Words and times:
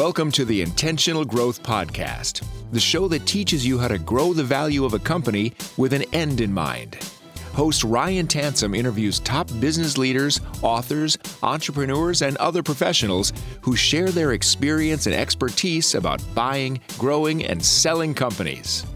Welcome 0.00 0.32
to 0.32 0.46
the 0.46 0.62
Intentional 0.62 1.26
Growth 1.26 1.62
Podcast, 1.62 2.42
the 2.72 2.80
show 2.80 3.06
that 3.08 3.26
teaches 3.26 3.66
you 3.66 3.78
how 3.78 3.88
to 3.88 3.98
grow 3.98 4.32
the 4.32 4.42
value 4.42 4.86
of 4.86 4.94
a 4.94 4.98
company 4.98 5.52
with 5.76 5.92
an 5.92 6.04
end 6.14 6.40
in 6.40 6.50
mind. 6.50 6.96
Host 7.52 7.84
Ryan 7.84 8.26
Tansom 8.26 8.74
interviews 8.74 9.20
top 9.20 9.50
business 9.60 9.98
leaders, 9.98 10.40
authors, 10.62 11.18
entrepreneurs, 11.42 12.22
and 12.22 12.38
other 12.38 12.62
professionals 12.62 13.34
who 13.60 13.76
share 13.76 14.08
their 14.08 14.32
experience 14.32 15.04
and 15.04 15.14
expertise 15.14 15.94
about 15.94 16.22
buying, 16.34 16.80
growing, 16.96 17.44
and 17.44 17.62
selling 17.62 18.14
companies. 18.14 18.86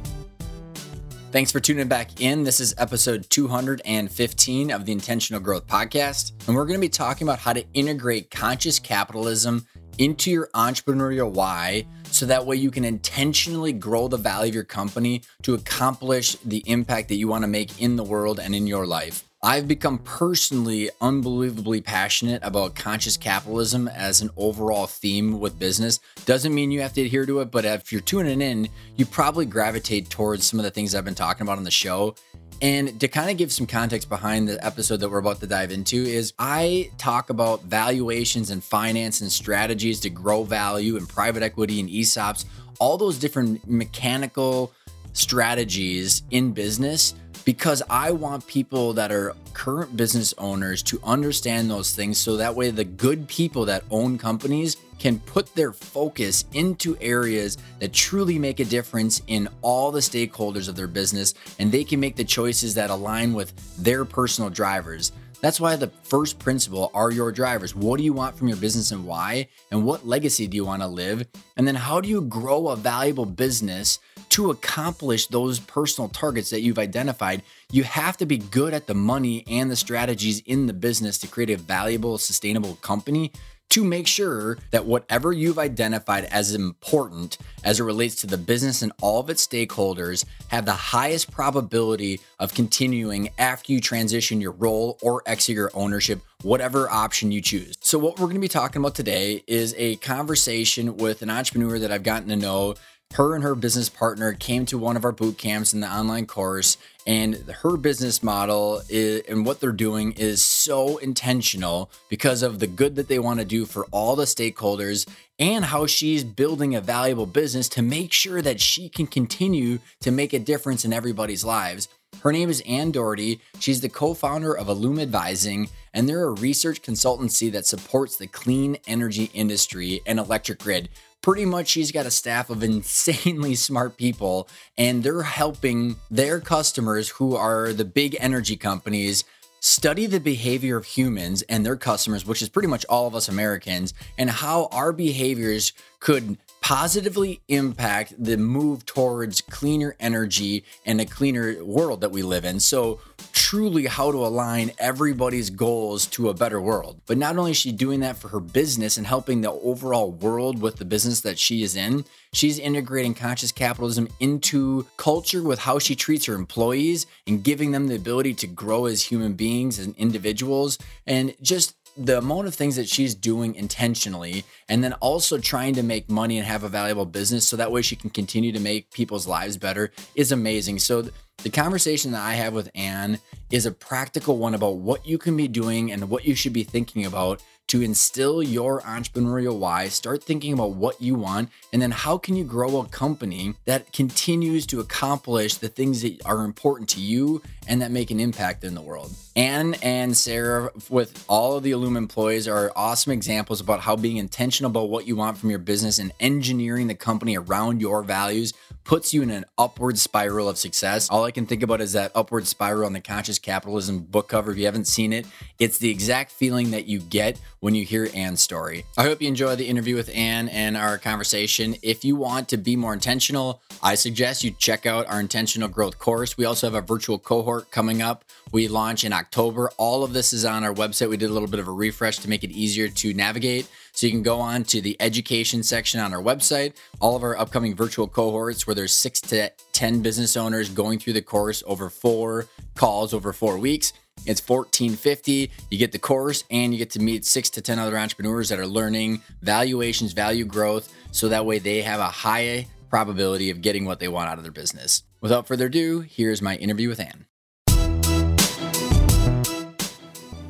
Thanks 1.32 1.52
for 1.52 1.60
tuning 1.60 1.86
back 1.86 2.22
in. 2.22 2.44
This 2.44 2.60
is 2.60 2.74
episode 2.78 3.28
215 3.28 4.70
of 4.70 4.86
the 4.86 4.92
Intentional 4.92 5.42
Growth 5.42 5.66
Podcast. 5.66 6.32
And 6.46 6.56
we're 6.56 6.64
going 6.64 6.78
to 6.78 6.80
be 6.80 6.88
talking 6.88 7.26
about 7.26 7.40
how 7.40 7.52
to 7.52 7.64
integrate 7.74 8.30
conscious 8.30 8.78
capitalism 8.78 9.66
into 9.98 10.30
your 10.30 10.48
entrepreneurial 10.54 11.30
why 11.30 11.86
so 12.10 12.26
that 12.26 12.46
way 12.46 12.56
you 12.56 12.70
can 12.70 12.84
intentionally 12.84 13.72
grow 13.72 14.08
the 14.08 14.16
value 14.16 14.50
of 14.50 14.54
your 14.54 14.64
company 14.64 15.22
to 15.42 15.54
accomplish 15.54 16.36
the 16.44 16.62
impact 16.66 17.08
that 17.08 17.16
you 17.16 17.28
want 17.28 17.42
to 17.42 17.48
make 17.48 17.82
in 17.82 17.96
the 17.96 18.04
world 18.04 18.38
and 18.38 18.54
in 18.54 18.66
your 18.66 18.86
life. 18.86 19.24
I've 19.44 19.68
become 19.68 19.98
personally 19.98 20.88
unbelievably 21.02 21.82
passionate 21.82 22.42
about 22.42 22.74
conscious 22.74 23.18
capitalism 23.18 23.88
as 23.88 24.22
an 24.22 24.30
overall 24.38 24.86
theme 24.86 25.38
with 25.38 25.58
business. 25.58 26.00
Doesn't 26.24 26.54
mean 26.54 26.70
you 26.70 26.80
have 26.80 26.94
to 26.94 27.02
adhere 27.02 27.26
to 27.26 27.40
it, 27.40 27.50
but 27.50 27.66
if 27.66 27.92
you're 27.92 28.00
tuning 28.00 28.40
in, 28.40 28.70
you 28.96 29.04
probably 29.04 29.44
gravitate 29.44 30.08
towards 30.08 30.46
some 30.46 30.58
of 30.58 30.64
the 30.64 30.70
things 30.70 30.94
I've 30.94 31.04
been 31.04 31.14
talking 31.14 31.42
about 31.42 31.58
on 31.58 31.64
the 31.64 31.70
show. 31.70 32.14
And 32.62 32.98
to 33.00 33.06
kind 33.06 33.28
of 33.28 33.36
give 33.36 33.52
some 33.52 33.66
context 33.66 34.08
behind 34.08 34.48
the 34.48 34.64
episode 34.64 35.00
that 35.00 35.10
we're 35.10 35.18
about 35.18 35.40
to 35.40 35.46
dive 35.46 35.72
into 35.72 35.96
is 35.96 36.32
I 36.38 36.90
talk 36.96 37.28
about 37.28 37.64
valuations 37.64 38.48
and 38.48 38.64
finance 38.64 39.20
and 39.20 39.30
strategies 39.30 40.00
to 40.00 40.08
grow 40.08 40.44
value 40.44 40.96
and 40.96 41.06
private 41.06 41.42
equity 41.42 41.80
and 41.80 41.90
ESOPs, 41.90 42.46
all 42.78 42.96
those 42.96 43.18
different 43.18 43.68
mechanical 43.68 44.72
strategies 45.14 46.22
in 46.30 46.52
business 46.52 47.14
because 47.44 47.82
I 47.90 48.10
want 48.10 48.46
people 48.46 48.92
that 48.94 49.12
are 49.12 49.34
current 49.52 49.96
business 49.96 50.34
owners 50.38 50.82
to 50.84 51.00
understand 51.04 51.70
those 51.70 51.94
things 51.94 52.18
so 52.18 52.36
that 52.36 52.54
way 52.54 52.70
the 52.70 52.84
good 52.84 53.28
people 53.28 53.64
that 53.66 53.84
own 53.90 54.18
companies 54.18 54.76
can 54.98 55.18
put 55.20 55.54
their 55.54 55.72
focus 55.72 56.44
into 56.52 56.96
areas 57.00 57.58
that 57.78 57.92
truly 57.92 58.38
make 58.38 58.60
a 58.60 58.64
difference 58.64 59.20
in 59.26 59.48
all 59.62 59.90
the 59.90 60.00
stakeholders 60.00 60.68
of 60.68 60.76
their 60.76 60.86
business 60.86 61.34
and 61.58 61.70
they 61.70 61.84
can 61.84 62.00
make 62.00 62.16
the 62.16 62.24
choices 62.24 62.74
that 62.74 62.90
align 62.90 63.34
with 63.34 63.52
their 63.82 64.04
personal 64.04 64.50
drivers. 64.50 65.12
That's 65.40 65.60
why 65.60 65.76
the 65.76 65.88
first 66.04 66.38
principle 66.38 66.90
are 66.94 67.10
your 67.10 67.30
drivers. 67.30 67.74
What 67.74 67.98
do 67.98 68.02
you 68.02 68.14
want 68.14 68.34
from 68.34 68.48
your 68.48 68.56
business 68.56 68.92
and 68.92 69.04
why? 69.04 69.48
And 69.70 69.84
what 69.84 70.06
legacy 70.06 70.46
do 70.46 70.56
you 70.56 70.64
want 70.64 70.80
to 70.80 70.88
live? 70.88 71.26
And 71.58 71.68
then 71.68 71.74
how 71.74 72.00
do 72.00 72.08
you 72.08 72.22
grow 72.22 72.68
a 72.68 72.76
valuable 72.76 73.26
business 73.26 73.98
to 74.34 74.50
accomplish 74.50 75.28
those 75.28 75.60
personal 75.60 76.08
targets 76.08 76.50
that 76.50 76.60
you've 76.60 76.78
identified? 76.78 77.40
You 77.70 77.84
have 77.84 78.16
to 78.16 78.26
be 78.26 78.38
good 78.38 78.74
at 78.74 78.88
the 78.88 78.94
money 78.94 79.44
and 79.48 79.70
the 79.70 79.76
strategies 79.76 80.40
in 80.40 80.66
the 80.66 80.72
business 80.72 81.18
to 81.18 81.28
create 81.28 81.50
a 81.50 81.56
valuable, 81.56 82.18
sustainable 82.18 82.74
company 82.82 83.30
to 83.70 83.84
make 83.84 84.06
sure 84.06 84.58
that 84.72 84.86
whatever 84.86 85.32
you've 85.32 85.58
identified 85.58 86.24
as 86.24 86.54
important 86.54 87.38
as 87.62 87.80
it 87.80 87.84
relates 87.84 88.16
to 88.16 88.26
the 88.26 88.36
business 88.36 88.82
and 88.82 88.92
all 89.00 89.20
of 89.20 89.30
its 89.30 89.46
stakeholders 89.46 90.24
have 90.48 90.64
the 90.64 90.72
highest 90.72 91.30
probability 91.30 92.20
of 92.38 92.54
continuing 92.54 93.30
after 93.38 93.72
you 93.72 93.80
transition 93.80 94.40
your 94.40 94.52
role 94.52 94.98
or 95.02 95.22
exit 95.26 95.54
your 95.54 95.70
ownership, 95.74 96.20
whatever 96.42 96.90
option 96.90 97.32
you 97.32 97.40
choose. 97.40 97.74
So, 97.80 97.98
what 97.98 98.18
we're 98.18 98.26
going 98.26 98.34
to 98.34 98.40
be 98.40 98.48
talking 98.48 98.80
about 98.80 98.94
today 98.94 99.42
is 99.46 99.74
a 99.78 99.96
conversation 99.96 100.96
with 100.96 101.22
an 101.22 101.30
entrepreneur 101.30 101.78
that 101.78 101.90
I've 101.90 102.02
gotten 102.02 102.28
to 102.28 102.36
know 102.36 102.74
her 103.14 103.34
and 103.34 103.44
her 103.44 103.54
business 103.54 103.88
partner 103.88 104.32
came 104.32 104.66
to 104.66 104.76
one 104.76 104.96
of 104.96 105.04
our 105.04 105.12
boot 105.12 105.38
camps 105.38 105.72
in 105.72 105.80
the 105.80 105.92
online 105.92 106.26
course 106.26 106.76
and 107.06 107.36
her 107.62 107.76
business 107.76 108.22
model 108.22 108.82
is, 108.88 109.22
and 109.28 109.46
what 109.46 109.60
they're 109.60 109.72
doing 109.72 110.12
is 110.12 110.44
so 110.44 110.96
intentional 110.98 111.90
because 112.08 112.42
of 112.42 112.58
the 112.58 112.66
good 112.66 112.96
that 112.96 113.08
they 113.08 113.18
want 113.18 113.38
to 113.38 113.44
do 113.44 113.66
for 113.66 113.86
all 113.92 114.16
the 114.16 114.24
stakeholders 114.24 115.06
and 115.38 115.66
how 115.66 115.86
she's 115.86 116.24
building 116.24 116.74
a 116.74 116.80
valuable 116.80 117.26
business 117.26 117.68
to 117.68 117.82
make 117.82 118.12
sure 118.12 118.42
that 118.42 118.60
she 118.60 118.88
can 118.88 119.06
continue 119.06 119.78
to 120.00 120.10
make 120.10 120.32
a 120.32 120.38
difference 120.38 120.84
in 120.84 120.92
everybody's 120.92 121.44
lives 121.44 121.88
her 122.22 122.32
name 122.32 122.48
is 122.48 122.62
Ann 122.66 122.90
Doherty. 122.90 123.40
She's 123.58 123.80
the 123.80 123.88
co 123.88 124.14
founder 124.14 124.56
of 124.56 124.68
Illume 124.68 125.00
Advising, 125.00 125.68
and 125.92 126.08
they're 126.08 126.24
a 126.24 126.30
research 126.30 126.80
consultancy 126.82 127.50
that 127.52 127.66
supports 127.66 128.16
the 128.16 128.26
clean 128.26 128.78
energy 128.86 129.30
industry 129.34 130.00
and 130.06 130.18
electric 130.18 130.60
grid 130.60 130.88
pretty 131.24 131.46
much 131.46 131.68
she's 131.68 131.90
got 131.90 132.04
a 132.04 132.10
staff 132.10 132.50
of 132.50 132.62
insanely 132.62 133.54
smart 133.54 133.96
people 133.96 134.46
and 134.76 135.02
they're 135.02 135.22
helping 135.22 135.96
their 136.10 136.38
customers 136.38 137.08
who 137.08 137.34
are 137.34 137.72
the 137.72 137.84
big 137.84 138.14
energy 138.20 138.58
companies 138.58 139.24
study 139.58 140.04
the 140.04 140.20
behavior 140.20 140.76
of 140.76 140.84
humans 140.84 141.40
and 141.48 141.64
their 141.64 141.76
customers 141.76 142.26
which 142.26 142.42
is 142.42 142.50
pretty 142.50 142.68
much 142.68 142.84
all 142.90 143.06
of 143.06 143.14
us 143.14 143.26
Americans 143.26 143.94
and 144.18 144.28
how 144.28 144.68
our 144.70 144.92
behaviors 144.92 145.72
could 145.98 146.36
positively 146.64 147.42
impact 147.48 148.14
the 148.18 148.38
move 148.38 148.86
towards 148.86 149.42
cleaner 149.42 149.94
energy 150.00 150.64
and 150.86 150.98
a 150.98 151.04
cleaner 151.04 151.62
world 151.62 152.00
that 152.00 152.10
we 152.10 152.22
live 152.22 152.42
in. 152.46 152.58
So, 152.58 153.00
truly, 153.34 153.86
how 153.86 154.10
to 154.10 154.24
align 154.24 154.70
everybody's 154.78 155.50
goals 155.50 156.06
to 156.06 156.30
a 156.30 156.34
better 156.34 156.60
world. 156.60 157.00
But 157.06 157.18
not 157.18 157.36
only 157.36 157.50
is 157.50 157.56
she 157.56 157.72
doing 157.72 158.00
that 158.00 158.16
for 158.16 158.28
her 158.28 158.40
business 158.40 158.96
and 158.96 159.06
helping 159.06 159.40
the 159.40 159.50
overall 159.50 160.12
world 160.12 160.62
with 160.62 160.76
the 160.76 160.84
business 160.84 161.20
that 161.22 161.38
she 161.38 161.62
is 161.62 161.76
in, 161.76 162.04
she's 162.32 162.58
integrating 162.58 163.12
conscious 163.12 163.52
capitalism 163.52 164.08
into 164.20 164.86
culture 164.96 165.42
with 165.42 165.58
how 165.58 165.78
she 165.78 165.96
treats 165.96 166.26
her 166.26 166.34
employees 166.34 167.06
and 167.26 167.42
giving 167.42 167.72
them 167.72 167.88
the 167.88 167.96
ability 167.96 168.34
to 168.34 168.46
grow 168.46 168.86
as 168.86 169.02
human 169.02 169.34
beings 169.34 169.78
and 169.78 169.96
individuals 169.96 170.78
and 171.06 171.34
just 171.42 171.74
the 171.96 172.18
amount 172.18 172.46
of 172.46 172.54
things 172.54 172.76
that 172.76 172.88
she's 172.88 173.14
doing 173.14 173.54
intentionally 173.54 174.44
and 174.68 174.82
then 174.82 174.92
also 174.94 175.38
trying 175.38 175.74
to 175.74 175.82
make 175.82 176.10
money 176.10 176.38
and 176.38 176.46
have 176.46 176.64
a 176.64 176.68
valuable 176.68 177.06
business 177.06 177.46
so 177.46 177.56
that 177.56 177.70
way 177.70 177.82
she 177.82 177.94
can 177.94 178.10
continue 178.10 178.50
to 178.52 178.58
make 178.58 178.90
people's 178.90 179.26
lives 179.26 179.56
better 179.56 179.92
is 180.16 180.32
amazing. 180.32 180.78
So 180.78 181.08
the 181.44 181.50
conversation 181.50 182.12
that 182.12 182.22
I 182.22 182.32
have 182.34 182.54
with 182.54 182.70
Anne 182.74 183.18
is 183.50 183.66
a 183.66 183.70
practical 183.70 184.38
one 184.38 184.54
about 184.54 184.76
what 184.76 185.06
you 185.06 185.18
can 185.18 185.36
be 185.36 185.46
doing 185.46 185.92
and 185.92 186.08
what 186.08 186.24
you 186.24 186.34
should 186.34 186.54
be 186.54 186.64
thinking 186.64 187.04
about 187.04 187.42
to 187.66 187.82
instill 187.82 188.42
your 188.42 188.80
entrepreneurial 188.82 189.58
why, 189.58 189.88
start 189.88 190.22
thinking 190.22 190.52
about 190.52 190.72
what 190.72 191.00
you 191.00 191.14
want, 191.14 191.50
and 191.72 191.80
then 191.80 191.90
how 191.90 192.16
can 192.16 192.36
you 192.36 192.44
grow 192.44 192.80
a 192.80 192.88
company 192.88 193.54
that 193.64 193.92
continues 193.92 194.66
to 194.66 194.80
accomplish 194.80 195.56
the 195.56 195.68
things 195.68 196.02
that 196.02 196.24
are 196.26 196.44
important 196.44 196.88
to 196.90 197.00
you 197.00 197.42
and 197.66 197.80
that 197.80 197.90
make 197.90 198.10
an 198.10 198.20
impact 198.20 198.64
in 198.64 198.74
the 198.74 198.82
world. 198.82 199.12
Anne 199.36 199.74
and 199.82 200.16
Sarah, 200.16 200.70
with 200.90 201.24
all 201.28 201.56
of 201.56 201.62
the 201.62 201.72
Illume 201.72 201.96
employees, 201.96 202.46
are 202.46 202.70
awesome 202.76 203.12
examples 203.12 203.60
about 203.60 203.80
how 203.80 203.96
being 203.96 204.18
intentional 204.18 204.70
about 204.70 204.90
what 204.90 205.06
you 205.06 205.16
want 205.16 205.38
from 205.38 205.50
your 205.50 205.58
business 205.58 205.98
and 205.98 206.12
engineering 206.20 206.86
the 206.86 206.94
company 206.94 207.36
around 207.36 207.80
your 207.80 208.02
values 208.02 208.52
puts 208.84 209.14
you 209.14 209.22
in 209.22 209.30
an 209.30 209.44
upward 209.56 209.98
spiral 209.98 210.48
of 210.48 210.58
success. 210.58 211.08
All 211.08 211.24
I 211.24 211.30
can 211.30 211.46
think 211.46 211.62
about 211.62 211.80
is 211.80 211.92
that 211.94 212.12
upward 212.14 212.46
spiral 212.46 212.86
on 212.86 212.92
the 212.92 213.00
Conscious 213.00 213.38
Capitalism 213.38 214.00
book 214.00 214.28
cover. 214.28 214.52
If 214.52 214.58
you 214.58 214.66
haven't 214.66 214.86
seen 214.86 215.12
it, 215.12 215.26
it's 215.58 215.78
the 215.78 215.90
exact 215.90 216.30
feeling 216.30 216.70
that 216.72 216.86
you 216.86 217.00
get 217.00 217.40
when 217.60 217.74
you 217.74 217.84
hear 217.84 218.08
Anne's 218.14 218.42
story. 218.42 218.84
I 218.98 219.04
hope 219.04 219.22
you 219.22 219.28
enjoy 219.28 219.56
the 219.56 219.66
interview 219.66 219.96
with 219.96 220.10
Anne 220.14 220.48
and 220.50 220.76
our 220.76 220.98
conversation. 220.98 221.76
If 221.82 222.04
you 222.04 222.14
want 222.14 222.48
to 222.50 222.58
be 222.58 222.76
more 222.76 222.92
intentional, 222.92 223.62
I 223.82 223.94
suggest 223.94 224.44
you 224.44 224.50
check 224.50 224.84
out 224.84 225.06
our 225.06 225.18
intentional 225.18 225.68
growth 225.68 225.98
course. 225.98 226.36
We 226.36 226.44
also 226.44 226.66
have 226.66 226.74
a 226.74 226.86
virtual 226.86 227.18
cohort 227.18 227.70
coming 227.70 228.02
up. 228.02 228.24
We 228.52 228.68
launch 228.68 229.02
in 229.04 229.12
October. 229.12 229.70
All 229.78 230.04
of 230.04 230.12
this 230.12 230.32
is 230.32 230.44
on 230.44 230.62
our 230.62 230.74
website. 230.74 231.08
We 231.08 231.16
did 231.16 231.30
a 231.30 231.32
little 231.32 231.48
bit 231.48 231.60
of 231.60 231.68
a 231.68 231.72
refresh 231.72 232.18
to 232.18 232.28
make 232.28 232.44
it 232.44 232.50
easier 232.50 232.88
to 232.88 233.14
navigate. 233.14 233.68
So 233.94 234.06
you 234.06 234.12
can 234.12 234.24
go 234.24 234.40
on 234.40 234.64
to 234.64 234.80
the 234.80 234.96
education 234.98 235.62
section 235.62 236.00
on 236.00 236.12
our 236.12 236.20
website, 236.20 236.74
all 237.00 237.14
of 237.14 237.22
our 237.22 237.38
upcoming 237.38 237.76
virtual 237.76 238.08
cohorts 238.08 238.66
where 238.66 238.74
there's 238.74 238.92
six 238.92 239.20
to 239.20 239.52
10 239.70 240.02
business 240.02 240.36
owners 240.36 240.68
going 240.68 240.98
through 240.98 241.12
the 241.12 241.22
course 241.22 241.62
over 241.64 241.88
four 241.88 242.46
calls 242.74 243.14
over 243.14 243.32
four 243.32 243.56
weeks. 243.56 243.92
It's 244.26 244.40
1450. 244.46 245.52
You 245.70 245.78
get 245.78 245.92
the 245.92 246.00
course 246.00 246.42
and 246.50 246.72
you 246.72 246.78
get 246.78 246.90
to 246.90 246.98
meet 246.98 247.24
six 247.24 247.48
to 247.50 247.60
10 247.60 247.78
other 247.78 247.96
entrepreneurs 247.96 248.48
that 248.48 248.58
are 248.58 248.66
learning 248.66 249.22
valuations, 249.42 250.12
value 250.12 250.44
growth, 250.44 250.92
so 251.12 251.28
that 251.28 251.46
way 251.46 251.60
they 251.60 251.82
have 251.82 252.00
a 252.00 252.06
high 252.06 252.66
probability 252.90 253.50
of 253.50 253.62
getting 253.62 253.84
what 253.84 254.00
they 254.00 254.08
want 254.08 254.28
out 254.28 254.38
of 254.38 254.42
their 254.42 254.52
business. 254.52 255.04
Without 255.20 255.46
further 255.46 255.66
ado, 255.66 256.00
here's 256.00 256.42
my 256.42 256.56
interview 256.56 256.88
with 256.88 256.98
Ann. 256.98 257.26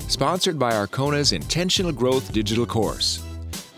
Sponsored 0.08 0.58
by 0.58 0.72
Arkona's 0.72 1.32
Intentional 1.32 1.92
Growth 1.92 2.32
Digital 2.32 2.64
Course. 2.64 3.22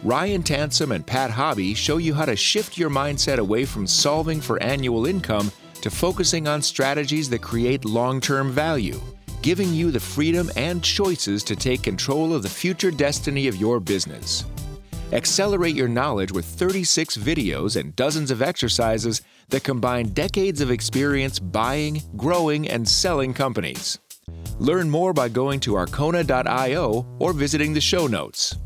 Ryan 0.03 0.43
Tansom 0.43 0.95
and 0.95 1.07
Pat 1.07 1.31
Hobby 1.31 1.75
show 1.75 1.97
you 1.97 2.15
how 2.15 2.25
to 2.25 2.37
shift 2.37 2.79
your 2.79 2.91
mindset 2.91 3.39
away 3.39 3.65
from 3.65 3.87
solving 3.87 4.41
for 4.41 4.63
annual 4.63 5.07
income 5.07 5.51
to 5.83 5.91
focusing 5.91 6.47
on 6.49 6.63
strategies 6.63 7.29
that 7.31 7.43
create 7.43 7.85
long 7.85 8.21
term 8.21 8.51
value 8.51 9.01
giving 9.47 9.73
you 9.73 9.93
the 9.93 10.01
freedom 10.01 10.51
and 10.57 10.83
choices 10.83 11.45
to 11.45 11.55
take 11.55 11.81
control 11.81 12.35
of 12.35 12.43
the 12.43 12.49
future 12.49 12.91
destiny 12.91 13.47
of 13.47 13.55
your 13.55 13.79
business. 13.79 14.45
Accelerate 15.13 15.77
your 15.77 15.87
knowledge 15.87 16.33
with 16.33 16.45
36 16.45 17.17
videos 17.17 17.81
and 17.81 17.95
dozens 17.95 18.33
of 18.33 18.43
exercises 18.43 19.23
that 19.51 19.63
combine 19.63 20.09
decades 20.09 20.61
of 20.61 20.73
experience 20.73 21.39
buying, 21.39 22.03
growing, 22.17 22.69
and 22.69 22.89
selling 22.89 23.33
companies. 23.33 24.01
Learn 24.59 24.91
more 24.91 25.13
by 25.13 25.29
going 25.29 25.61
to 25.61 25.75
arkona.io 25.75 27.07
or 27.21 27.33
visiting 27.33 27.73
the 27.73 27.81
show 27.81 28.09
notes. 28.09 28.57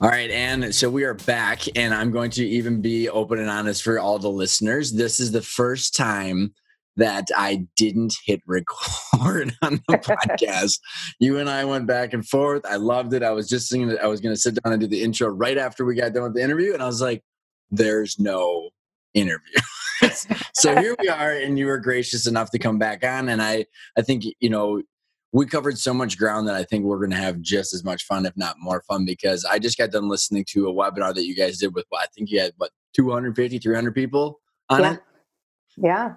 All 0.00 0.08
right, 0.08 0.30
and 0.30 0.74
so 0.74 0.90
we 0.90 1.04
are 1.04 1.14
back, 1.14 1.62
and 1.76 1.94
I'm 1.94 2.10
going 2.10 2.32
to 2.32 2.44
even 2.44 2.80
be 2.80 3.08
open 3.08 3.38
and 3.38 3.48
honest 3.48 3.84
for 3.84 4.00
all 4.00 4.18
the 4.18 4.28
listeners. 4.28 4.92
This 4.92 5.20
is 5.20 5.30
the 5.30 5.40
first 5.40 5.94
time 5.94 6.52
that 6.96 7.28
I 7.36 7.66
didn't 7.76 8.16
hit 8.26 8.40
record 8.44 9.54
on 9.62 9.80
the 9.88 9.98
podcast. 9.98 10.80
you 11.20 11.38
and 11.38 11.48
I 11.48 11.64
went 11.64 11.86
back 11.86 12.12
and 12.12 12.26
forth. 12.26 12.66
I 12.66 12.74
loved 12.74 13.14
it. 13.14 13.22
I 13.22 13.30
was 13.30 13.48
just 13.48 13.70
thinking 13.70 13.88
that 13.88 14.02
I 14.02 14.08
was 14.08 14.20
going 14.20 14.34
to 14.34 14.40
sit 14.40 14.60
down 14.62 14.72
and 14.72 14.80
do 14.80 14.88
the 14.88 15.02
intro 15.02 15.28
right 15.28 15.58
after 15.58 15.84
we 15.84 15.94
got 15.94 16.12
done 16.12 16.24
with 16.24 16.34
the 16.34 16.42
interview, 16.42 16.74
and 16.74 16.82
I 16.82 16.86
was 16.86 17.00
like, 17.00 17.22
"There's 17.70 18.18
no 18.18 18.70
interview." 19.14 19.60
so 20.54 20.76
here 20.80 20.96
we 20.98 21.08
are, 21.08 21.32
and 21.32 21.56
you 21.56 21.66
were 21.66 21.78
gracious 21.78 22.26
enough 22.26 22.50
to 22.50 22.58
come 22.58 22.80
back 22.80 23.04
on, 23.04 23.28
and 23.28 23.40
I, 23.40 23.66
I 23.96 24.02
think 24.02 24.24
you 24.40 24.50
know 24.50 24.82
we 25.34 25.46
covered 25.46 25.76
so 25.76 25.92
much 25.92 26.16
ground 26.16 26.46
that 26.46 26.54
I 26.54 26.62
think 26.62 26.84
we're 26.84 26.98
going 26.98 27.10
to 27.10 27.16
have 27.16 27.40
just 27.40 27.74
as 27.74 27.82
much 27.82 28.04
fun, 28.04 28.24
if 28.24 28.36
not 28.36 28.54
more 28.60 28.84
fun, 28.88 29.04
because 29.04 29.44
I 29.44 29.58
just 29.58 29.76
got 29.76 29.90
done 29.90 30.08
listening 30.08 30.44
to 30.50 30.68
a 30.68 30.72
webinar 30.72 31.12
that 31.12 31.26
you 31.26 31.34
guys 31.34 31.58
did 31.58 31.74
with, 31.74 31.86
I 31.92 32.06
think 32.14 32.30
you 32.30 32.38
had, 32.38 32.52
what, 32.56 32.70
250, 32.94 33.58
300 33.58 33.92
people 33.92 34.40
on 34.70 34.80
yeah. 34.80 34.92
it? 34.92 35.00
Yeah. 35.76 36.12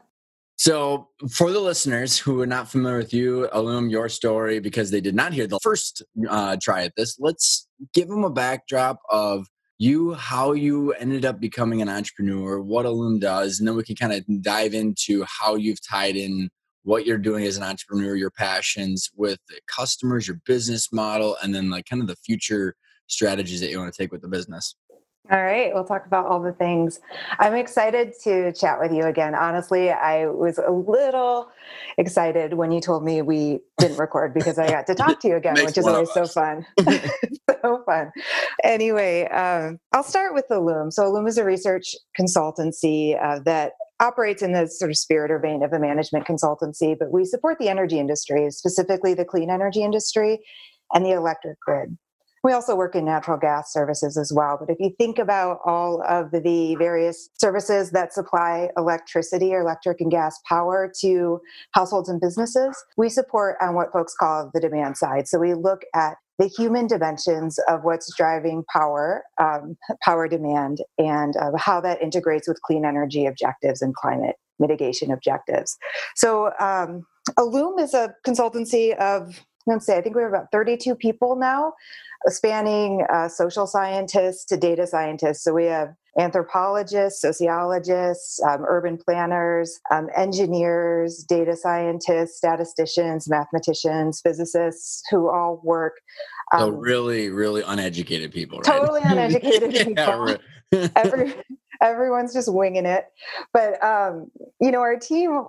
So, 0.55 1.09
for 1.31 1.51
the 1.51 1.59
listeners 1.59 2.19
who 2.19 2.39
are 2.41 2.47
not 2.47 2.69
familiar 2.69 2.99
with 2.99 3.11
you, 3.11 3.49
Illume, 3.55 3.89
your 3.89 4.07
story, 4.07 4.59
because 4.59 4.91
they 4.91 5.01
did 5.01 5.15
not 5.15 5.33
hear 5.33 5.47
the 5.47 5.59
first 5.63 6.03
uh, 6.29 6.57
try 6.61 6.83
at 6.83 6.95
this, 6.95 7.17
let's 7.19 7.67
give 7.95 8.09
them 8.09 8.23
a 8.23 8.29
backdrop 8.29 8.99
of 9.09 9.47
you, 9.79 10.13
how 10.13 10.51
you 10.53 10.93
ended 10.93 11.25
up 11.25 11.39
becoming 11.39 11.81
an 11.81 11.89
entrepreneur, 11.89 12.61
what 12.61 12.85
Illume 12.85 13.19
does, 13.19 13.57
and 13.57 13.67
then 13.67 13.75
we 13.75 13.83
can 13.83 13.95
kind 13.95 14.13
of 14.13 14.43
dive 14.43 14.75
into 14.75 15.25
how 15.27 15.55
you've 15.55 15.83
tied 15.83 16.15
in 16.15 16.51
what 16.87 17.05
you're 17.05 17.17
doing 17.17 17.43
as 17.43 17.57
an 17.57 17.63
entrepreneur, 17.63 18.15
your 18.15 18.31
passions 18.31 19.11
with 19.13 19.39
the 19.49 19.59
customers, 19.67 20.25
your 20.25 20.39
business 20.45 20.93
model, 20.93 21.35
and 21.43 21.53
then 21.53 21.69
like 21.69 21.85
kind 21.85 22.01
of 22.01 22.07
the 22.07 22.15
future 22.15 22.75
strategies 23.07 23.59
that 23.59 23.69
you 23.69 23.77
want 23.77 23.93
to 23.93 23.97
take 24.01 24.09
with 24.09 24.21
the 24.21 24.27
business. 24.29 24.73
All 25.29 25.43
right, 25.43 25.73
we'll 25.73 25.83
talk 25.83 26.05
about 26.05 26.27
all 26.27 26.41
the 26.41 26.53
things. 26.53 27.01
I'm 27.39 27.55
excited 27.55 28.13
to 28.23 28.53
chat 28.53 28.79
with 28.79 28.93
you 28.93 29.03
again. 29.03 29.35
Honestly, 29.35 29.91
I 29.91 30.27
was 30.27 30.57
a 30.57 30.71
little 30.71 31.49
excited 31.97 32.53
when 32.53 32.71
you 32.71 32.79
told 32.79 33.03
me 33.03 33.21
we 33.21 33.59
didn't 33.77 33.97
record 33.97 34.33
because 34.33 34.57
I 34.57 34.69
got 34.69 34.87
to 34.87 34.95
talk 34.95 35.19
to 35.19 35.27
you 35.27 35.35
again, 35.35 35.55
which 35.65 35.77
is 35.77 35.85
always 35.85 36.13
so 36.13 36.25
fun. 36.25 36.65
so 37.61 37.83
fun. 37.85 38.13
Anyway, 38.63 39.25
um, 39.25 39.77
I'll 39.91 40.03
start 40.03 40.33
with 40.33 40.45
Illume. 40.49 40.91
So, 40.91 41.03
Illume 41.03 41.27
is 41.27 41.37
a 41.37 41.43
research 41.43 41.93
consultancy 42.17 43.21
uh, 43.21 43.39
that 43.39 43.73
operates 43.99 44.41
in 44.41 44.51
the 44.51 44.67
sort 44.67 44.91
of 44.91 44.97
spirit 44.97 45.31
or 45.31 45.39
vein 45.39 45.63
of 45.63 45.73
a 45.73 45.79
management 45.79 46.25
consultancy, 46.25 46.95
but 46.97 47.11
we 47.11 47.25
support 47.25 47.57
the 47.59 47.69
energy 47.69 47.99
industry, 47.99 48.49
specifically 48.51 49.13
the 49.13 49.25
clean 49.25 49.49
energy 49.49 49.83
industry 49.83 50.39
and 50.93 51.05
the 51.05 51.11
electric 51.11 51.59
grid. 51.59 51.97
We 52.43 52.53
also 52.53 52.75
work 52.75 52.95
in 52.95 53.03
natural 53.03 53.37
gas 53.37 53.73
services 53.73 54.15
as 54.15 54.31
well. 54.33 54.57
But 54.59 54.69
if 54.69 54.79
you 54.79 54.91
think 54.97 55.17
about 55.17 55.59
all 55.65 56.03
of 56.07 56.31
the 56.31 56.75
various 56.75 57.29
services 57.37 57.91
that 57.91 58.13
supply 58.13 58.69
electricity 58.77 59.53
or 59.53 59.61
electric 59.61 59.99
and 59.99 60.11
gas 60.11 60.39
power 60.47 60.91
to 61.01 61.41
households 61.71 62.09
and 62.09 62.21
businesses, 62.21 62.81
we 62.95 63.09
support 63.09 63.57
on 63.59 63.73
what 63.73 63.91
folks 63.91 64.15
call 64.15 64.51
the 64.53 64.61
demand 64.61 64.97
side. 64.97 65.27
So 65.27 65.39
we 65.39 65.55
look 65.55 65.81
at 65.93 66.15
the 66.39 66.47
human 66.47 66.87
dimensions 66.87 67.59
of 67.67 67.83
what's 67.83 68.15
driving 68.15 68.63
power, 68.71 69.23
um, 69.39 69.77
power 70.03 70.27
demand, 70.27 70.79
and 70.97 71.35
uh, 71.37 71.51
how 71.57 71.81
that 71.81 72.01
integrates 72.01 72.47
with 72.47 72.61
clean 72.61 72.85
energy 72.85 73.25
objectives 73.25 73.81
and 73.81 73.95
climate 73.95 74.35
mitigation 74.59 75.11
objectives. 75.11 75.77
So, 76.15 76.51
um, 76.59 77.05
Illume 77.37 77.79
is 77.79 77.93
a 77.93 78.13
consultancy 78.25 78.95
of, 78.97 79.43
let's 79.65 79.85
say, 79.85 79.97
I 79.97 80.01
think 80.01 80.15
we 80.15 80.21
have 80.21 80.31
about 80.31 80.47
32 80.51 80.95
people 80.95 81.35
now, 81.35 81.73
spanning 82.27 83.05
uh, 83.13 83.27
social 83.27 83.67
scientists 83.67 84.45
to 84.45 84.57
data 84.57 84.87
scientists. 84.87 85.43
So 85.43 85.53
we 85.53 85.65
have 85.65 85.93
anthropologists, 86.17 87.21
sociologists, 87.21 88.41
um, 88.43 88.63
urban 88.67 88.97
planners, 88.97 89.79
um, 89.91 90.07
engineers, 90.15 91.23
data 91.23 91.55
scientists, 91.55 92.37
statisticians, 92.37 93.29
mathematicians, 93.29 94.21
physicists 94.21 95.03
who 95.11 95.29
all 95.29 95.61
work. 95.63 96.01
Um, 96.53 96.59
so 96.59 96.69
really, 96.69 97.29
really 97.29 97.61
uneducated 97.65 98.31
people, 98.31 98.59
right? 98.59 98.79
Totally 98.79 99.01
uneducated 99.03 99.71
people. 99.87 100.37
yeah. 100.71 100.87
Every, 100.95 101.33
everyone's 101.81 102.33
just 102.33 102.51
winging 102.51 102.85
it. 102.85 103.05
But 103.53 103.83
um, 103.83 104.31
you 104.59 104.71
know 104.71 104.79
our 104.79 104.97
team 104.97 105.43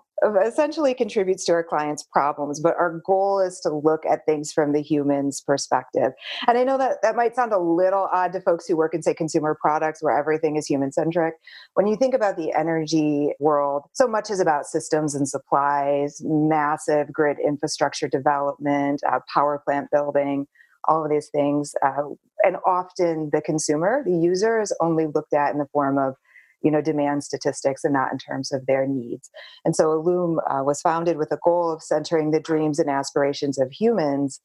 essentially 0.44 0.94
contributes 0.94 1.44
to 1.44 1.52
our 1.52 1.62
clients 1.62 2.02
problems 2.02 2.58
but 2.58 2.74
our 2.76 3.00
goal 3.06 3.38
is 3.38 3.60
to 3.60 3.70
look 3.70 4.04
at 4.04 4.26
things 4.26 4.52
from 4.52 4.72
the 4.72 4.82
human's 4.82 5.40
perspective. 5.40 6.12
And 6.46 6.58
i 6.58 6.64
know 6.64 6.76
that 6.78 6.96
that 7.02 7.16
might 7.16 7.34
sound 7.36 7.52
a 7.52 7.58
little 7.58 8.08
odd 8.12 8.32
to 8.32 8.40
folks 8.40 8.66
who 8.66 8.76
work 8.76 8.94
in 8.94 9.02
say 9.02 9.14
consumer 9.14 9.56
products 9.60 10.02
where 10.02 10.16
everything 10.16 10.56
is 10.56 10.66
human 10.66 10.92
centric 10.92 11.34
when 11.74 11.86
you 11.86 11.96
think 11.96 12.14
about 12.14 12.36
the 12.36 12.52
energy 12.52 13.32
world 13.38 13.84
so 13.92 14.08
much 14.08 14.30
is 14.30 14.40
about 14.40 14.66
systems 14.66 15.14
and 15.14 15.28
supplies 15.28 16.20
massive 16.24 17.12
grid 17.12 17.38
infrastructure 17.44 18.08
development 18.08 19.00
uh, 19.10 19.20
power 19.32 19.62
plant 19.64 19.88
building 19.90 20.46
all 20.86 21.04
of 21.04 21.10
these 21.10 21.28
things. 21.28 21.74
Uh, 21.84 22.14
and 22.42 22.56
often 22.66 23.30
the 23.32 23.40
consumer, 23.40 24.02
the 24.04 24.16
user, 24.16 24.60
is 24.60 24.74
only 24.80 25.06
looked 25.06 25.34
at 25.34 25.52
in 25.52 25.58
the 25.58 25.68
form 25.72 25.98
of 25.98 26.14
you 26.62 26.70
know 26.70 26.80
demand 26.80 27.22
statistics 27.24 27.84
and 27.84 27.92
not 27.92 28.12
in 28.12 28.18
terms 28.18 28.52
of 28.52 28.66
their 28.66 28.86
needs. 28.86 29.30
And 29.64 29.74
so 29.74 29.92
Illume 29.92 30.38
uh, 30.50 30.62
was 30.62 30.80
founded 30.80 31.16
with 31.16 31.32
a 31.32 31.38
goal 31.42 31.72
of 31.72 31.82
centering 31.82 32.30
the 32.30 32.40
dreams 32.40 32.78
and 32.78 32.90
aspirations 32.90 33.58
of 33.58 33.70
humans 33.72 34.40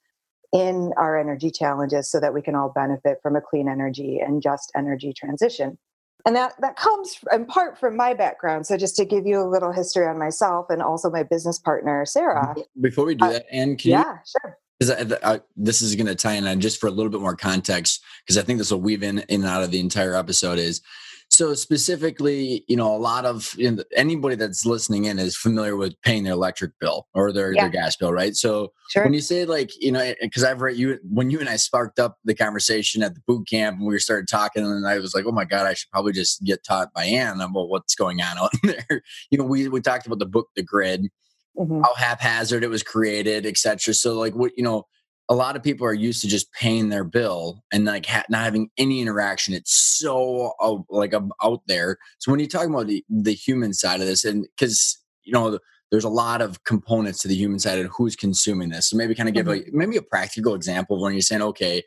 in 0.52 0.92
our 0.98 1.20
energy 1.20 1.50
challenges 1.50 2.12
so 2.12 2.20
that 2.20 2.34
we 2.34 2.42
can 2.42 2.56
all 2.56 2.72
benefit 2.74 3.18
from 3.24 3.36
a 3.36 3.42
clean 3.42 3.68
energy 3.68 4.20
and 4.20 4.42
just 4.42 4.72
energy 4.76 5.12
transition. 5.12 5.78
And 6.26 6.36
that 6.36 6.54
that 6.62 6.78
comes 6.78 7.18
in 7.34 7.46
part 7.46 7.78
from 7.78 7.98
my 7.98 8.14
background. 8.14 8.66
So 8.66 8.78
just 8.78 8.96
to 8.98 9.06
give 9.06 9.26
you 9.26 9.42
a 9.42 9.50
little 9.50 9.72
history 9.72 10.06
on 10.06 10.18
myself 10.18 10.68
and 10.70 10.82
also 10.82 11.10
my 11.10 11.24
business 11.24 11.60
partner 11.60 12.06
sarah 12.06 12.56
before 12.80 13.06
we 13.06 13.16
do 13.16 13.26
uh, 13.26 13.32
that 13.34 13.46
and 13.52 13.78
can 13.78 13.92
yeah 13.92 14.14
you, 14.14 14.20
sure 14.42 14.58
because 14.86 15.40
this 15.56 15.82
is 15.82 15.96
going 15.96 16.08
to 16.08 16.16
tie 16.16 16.34
in 16.34 16.46
uh, 16.46 16.56
just 16.56 16.80
for 16.80 16.88
a 16.88 16.92
little 16.92 17.12
bit 17.12 17.22
more 17.22 17.36
context 17.36 18.04
because 18.26 18.38
i 18.38 18.42
think 18.42 18.60
this 18.60 18.72
will 18.72 18.82
weave 18.82 19.04
in 19.04 19.20
in 19.30 19.42
and 19.42 19.46
out 19.46 19.64
of 19.64 19.72
the 19.72 19.80
entire 19.80 20.16
episode 20.16 20.60
is 20.60 20.82
so 21.30 21.56
specifically 21.56 22.64
you 22.68 22.76
know 22.76 22.96
a 22.96 22.98
lot 22.98 23.26
of 23.26 23.56
you 23.58 23.72
know, 23.72 23.84
anybody 23.96 24.36
that's 24.36 24.66
listening 24.66 25.06
in 25.06 25.18
is 25.18 25.36
familiar 25.36 25.76
with 25.76 26.00
paying 26.04 26.24
their 26.24 26.34
electric 26.34 26.72
bill 26.80 27.08
or 27.16 27.32
their, 27.32 27.54
yeah. 27.54 27.62
their 27.62 27.72
gas 27.72 27.96
bill 27.96 28.14
right 28.14 28.36
so 28.36 28.72
sure. 28.90 29.04
when 29.04 29.14
you 29.14 29.22
say 29.22 29.44
like 29.46 29.72
you 29.80 29.92
know 29.92 30.00
eh, 30.00 30.14
because 30.22 30.44
i've 30.44 30.62
read 30.62 30.78
you 30.78 31.00
when 31.10 31.32
you 31.32 31.40
and 31.40 31.50
i 31.50 31.56
sparked 31.56 32.00
up 32.00 32.18
the 32.24 32.36
conversation 32.36 33.02
at 33.02 33.16
the 33.16 33.22
boot 33.26 33.48
camp 33.48 33.78
and 33.78 33.88
we 33.88 33.98
started 33.98 34.28
talking 34.28 34.64
and 34.64 34.88
i 34.88 35.00
was 35.00 35.16
like 35.16 35.26
oh 35.26 35.32
my 35.32 35.46
god 35.46 35.66
i 35.66 35.74
should 35.74 35.90
probably 35.90 36.14
just 36.14 36.44
get 36.44 36.64
taught 36.64 36.94
by 36.94 37.06
ann 37.06 37.42
about 37.42 37.70
what's 37.70 37.96
going 37.96 38.22
on 38.22 38.38
out 38.38 38.52
there 38.64 39.02
you 39.32 39.38
know 39.38 39.44
we, 39.44 39.68
we 39.68 39.82
talked 39.82 40.06
about 40.06 40.20
the 40.20 40.26
book 40.26 40.50
the 40.56 40.64
grid 40.64 41.10
mm-hmm. 41.58 41.82
how 41.82 41.94
haphazard 41.96 42.64
it 42.64 42.70
was 42.70 42.84
created, 42.84 43.46
etc. 43.46 43.94
So 43.94 44.14
like 44.14 44.36
what 44.36 44.52
you 44.58 44.64
know, 44.64 44.84
a 45.30 45.36
lot 45.36 45.56
of 45.56 45.64
people 45.64 45.88
are 45.88 45.94
used 45.94 46.22
to 46.22 46.28
just 46.28 46.52
paying 46.54 46.90
their 46.90 47.04
bill 47.04 47.64
and 47.72 47.86
like 47.86 48.06
ha- 48.06 48.26
not 48.30 48.44
having 48.44 48.70
any 48.78 49.02
interaction. 49.02 49.54
It's 49.54 49.74
so 49.74 50.54
uh, 50.60 50.78
like 50.90 51.14
out 51.14 51.62
there. 51.68 51.98
So 52.20 52.32
when 52.32 52.40
you 52.40 52.48
talk 52.48 52.68
about 52.68 52.88
the 52.88 53.04
the 53.10 53.34
human 53.34 53.74
side 53.74 54.02
of 54.02 54.08
this, 54.08 54.26
and 54.26 54.46
because 54.58 54.98
you 55.24 55.34
know. 55.34 55.60
There's 55.92 56.04
a 56.04 56.10
lot 56.10 56.42
of 56.42 56.64
components 56.64 57.22
to 57.22 57.28
the 57.28 57.36
human 57.36 57.60
side 57.60 57.78
and 57.78 57.88
who's 57.96 58.16
consuming 58.16 58.70
this. 58.70 58.90
So 58.90 58.98
maybe 58.98 59.14
kind 59.14 59.30
of 59.30 59.36
give 59.36 59.46
mm-hmm. 59.46 59.76
a 59.76 59.78
maybe 59.78 59.96
a 59.96 60.02
practical 60.02 60.56
example 60.56 60.96
of 60.96 61.04
when 61.04 61.14
you're 61.14 61.22
saying, 61.22 61.44
okay, 61.44 61.84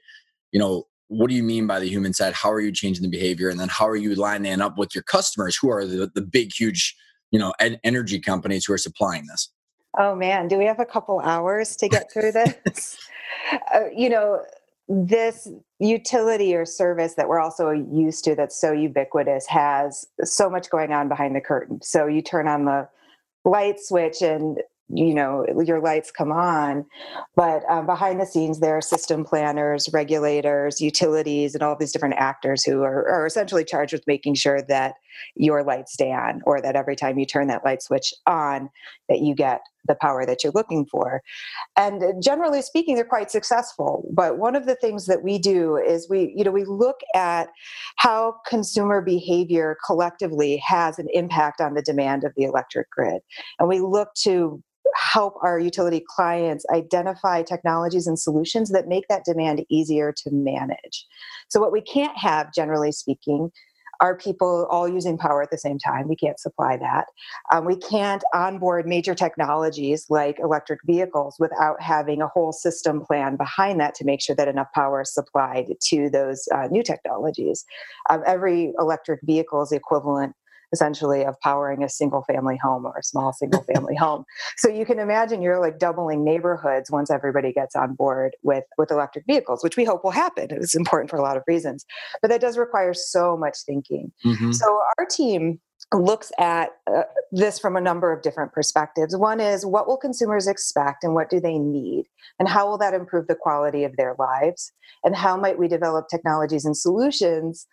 you 0.52 0.60
know, 0.60 0.84
what 1.08 1.28
do 1.28 1.34
you 1.34 1.42
mean 1.42 1.66
by 1.66 1.78
the 1.78 1.88
human 1.88 2.12
side? 2.12 2.34
How 2.34 2.50
are 2.50 2.60
you 2.60 2.72
changing 2.72 3.02
the 3.02 3.08
behavior? 3.08 3.48
And 3.48 3.60
then 3.60 3.68
how 3.68 3.86
are 3.88 3.96
you 3.96 4.14
lining 4.14 4.60
up 4.60 4.76
with 4.78 4.94
your 4.94 5.04
customers 5.04 5.56
who 5.56 5.70
are 5.70 5.84
the, 5.84 6.10
the 6.14 6.22
big, 6.22 6.52
huge, 6.52 6.96
you 7.30 7.38
know, 7.38 7.52
energy 7.84 8.18
companies 8.18 8.64
who 8.64 8.72
are 8.72 8.78
supplying 8.78 9.26
this? 9.26 9.50
Oh 9.96 10.14
man, 10.14 10.48
do 10.48 10.58
we 10.58 10.66
have 10.66 10.80
a 10.80 10.86
couple 10.86 11.20
hours 11.20 11.76
to 11.76 11.88
get 11.88 12.12
through 12.12 12.32
this? 12.32 12.98
uh, 13.74 13.88
you 13.94 14.08
know, 14.08 14.42
this 14.88 15.48
utility 15.78 16.54
or 16.54 16.64
service 16.64 17.14
that 17.14 17.28
we're 17.28 17.40
also 17.40 17.70
used 17.70 18.24
to 18.24 18.34
that's 18.34 18.58
so 18.58 18.72
ubiquitous 18.72 19.46
has 19.46 20.06
so 20.22 20.48
much 20.48 20.70
going 20.70 20.92
on 20.92 21.08
behind 21.08 21.34
the 21.34 21.40
curtain. 21.40 21.80
So 21.82 22.06
you 22.06 22.22
turn 22.22 22.46
on 22.46 22.66
the 22.66 22.88
light 23.44 23.80
switch 23.80 24.22
and 24.22 24.58
you 24.88 25.12
know 25.12 25.44
your 25.64 25.80
lights 25.80 26.12
come 26.12 26.30
on 26.30 26.84
but 27.34 27.64
um, 27.68 27.86
behind 27.86 28.20
the 28.20 28.26
scenes 28.26 28.60
there 28.60 28.76
are 28.76 28.80
system 28.80 29.24
planners 29.24 29.88
regulators 29.92 30.80
utilities 30.80 31.54
and 31.54 31.62
all 31.62 31.74
these 31.76 31.90
different 31.90 32.14
actors 32.18 32.62
who 32.62 32.82
are, 32.82 33.08
are, 33.08 33.26
essentially 33.26 33.64
charged 33.64 33.92
with 33.92 34.06
making 34.06 34.34
sure 34.34 34.62
that 34.62 34.94
your 35.34 35.64
lights 35.64 35.92
stay 35.92 36.12
on 36.12 36.40
or 36.46 36.60
that 36.60 36.76
every 36.76 36.94
time 36.94 37.18
you 37.18 37.26
turn 37.26 37.48
that 37.48 37.64
light 37.64 37.82
switch 37.82 38.14
on 38.28 38.70
that 39.08 39.18
you 39.18 39.34
get 39.34 39.60
the 39.86 39.96
power 40.00 40.26
that 40.26 40.42
you're 40.42 40.52
looking 40.54 40.86
for. 40.86 41.22
And 41.76 42.02
uh, 42.02 42.12
generally 42.22 42.62
speaking, 42.62 42.94
they're 42.94 43.04
quite 43.04 43.30
successful. 43.30 44.08
But 44.12 44.38
one 44.38 44.56
of 44.56 44.66
the 44.66 44.76
things 44.76 45.06
that 45.06 45.22
we 45.22 45.38
do 45.38 45.76
is 45.76 46.08
we, 46.08 46.32
you 46.36 46.44
know, 46.44 46.50
we 46.50 46.64
look 46.64 47.00
at 47.14 47.48
how 47.96 48.36
consumer 48.46 49.00
behavior 49.00 49.76
collectively 49.84 50.62
has 50.66 50.98
an 50.98 51.06
impact 51.12 51.60
on 51.60 51.74
the 51.74 51.82
demand 51.82 52.24
of 52.24 52.32
the 52.36 52.44
electric 52.44 52.90
grid. 52.90 53.20
And 53.58 53.68
we 53.68 53.80
look 53.80 54.14
to 54.22 54.62
help 54.94 55.34
our 55.42 55.58
utility 55.58 56.04
clients 56.08 56.64
identify 56.72 57.42
technologies 57.42 58.06
and 58.06 58.18
solutions 58.18 58.70
that 58.70 58.88
make 58.88 59.04
that 59.08 59.24
demand 59.24 59.64
easier 59.68 60.12
to 60.16 60.30
manage. 60.30 61.06
So, 61.48 61.60
what 61.60 61.72
we 61.72 61.80
can't 61.80 62.16
have, 62.16 62.52
generally 62.54 62.92
speaking, 62.92 63.50
are 64.00 64.16
people 64.16 64.66
all 64.70 64.88
using 64.88 65.18
power 65.18 65.42
at 65.42 65.50
the 65.50 65.58
same 65.58 65.78
time. 65.78 66.08
We 66.08 66.16
can't 66.16 66.38
supply 66.38 66.76
that. 66.76 67.06
Um, 67.52 67.64
we 67.64 67.76
can't 67.76 68.22
onboard 68.34 68.86
major 68.86 69.14
technologies 69.14 70.06
like 70.08 70.38
electric 70.38 70.80
vehicles 70.84 71.36
without 71.38 71.80
having 71.80 72.22
a 72.22 72.28
whole 72.28 72.52
system 72.52 73.00
plan 73.00 73.36
behind 73.36 73.80
that 73.80 73.94
to 73.96 74.04
make 74.04 74.20
sure 74.20 74.36
that 74.36 74.48
enough 74.48 74.68
power 74.74 75.02
is 75.02 75.12
supplied 75.12 75.66
to 75.88 76.10
those 76.10 76.48
uh, 76.54 76.68
new 76.70 76.82
technologies. 76.82 77.64
Um, 78.10 78.22
every 78.26 78.72
electric 78.78 79.20
vehicle 79.24 79.62
is 79.62 79.72
equivalent 79.72 80.34
essentially 80.72 81.24
of 81.24 81.38
powering 81.40 81.82
a 81.82 81.88
single 81.88 82.22
family 82.24 82.58
home 82.62 82.84
or 82.84 82.96
a 82.98 83.02
small 83.02 83.32
single 83.32 83.62
family 83.62 83.94
home. 83.98 84.24
So 84.56 84.68
you 84.68 84.84
can 84.84 84.98
imagine 84.98 85.42
you're 85.42 85.60
like 85.60 85.78
doubling 85.78 86.24
neighborhoods 86.24 86.90
once 86.90 87.10
everybody 87.10 87.52
gets 87.52 87.76
on 87.76 87.94
board 87.94 88.36
with 88.42 88.64
with 88.78 88.90
electric 88.90 89.24
vehicles, 89.26 89.62
which 89.62 89.76
we 89.76 89.84
hope 89.84 90.04
will 90.04 90.10
happen. 90.10 90.48
It's 90.50 90.74
important 90.74 91.10
for 91.10 91.16
a 91.16 91.22
lot 91.22 91.36
of 91.36 91.42
reasons, 91.46 91.84
but 92.22 92.28
that 92.28 92.40
does 92.40 92.58
require 92.58 92.94
so 92.94 93.36
much 93.36 93.58
thinking. 93.66 94.12
Mm-hmm. 94.24 94.52
So 94.52 94.80
our 94.98 95.06
team 95.06 95.60
looks 95.94 96.32
at 96.38 96.70
uh, 96.92 97.02
this 97.30 97.58
from 97.58 97.76
a 97.76 97.80
number 97.80 98.12
of 98.12 98.22
different 98.22 98.52
perspectives. 98.52 99.16
One 99.16 99.40
is 99.40 99.64
what 99.64 99.86
will 99.86 99.96
consumers 99.96 100.46
expect 100.46 101.04
and 101.04 101.14
what 101.14 101.30
do 101.30 101.38
they 101.38 101.58
need? 101.58 102.06
And 102.38 102.48
how 102.48 102.68
will 102.68 102.78
that 102.78 102.94
improve 102.94 103.28
the 103.28 103.36
quality 103.36 103.84
of 103.84 103.96
their 103.96 104.16
lives? 104.18 104.72
And 105.04 105.14
how 105.14 105.36
might 105.36 105.58
we 105.58 105.68
develop 105.68 106.08
technologies 106.08 106.64
and 106.64 106.76
solutions? 106.76 107.66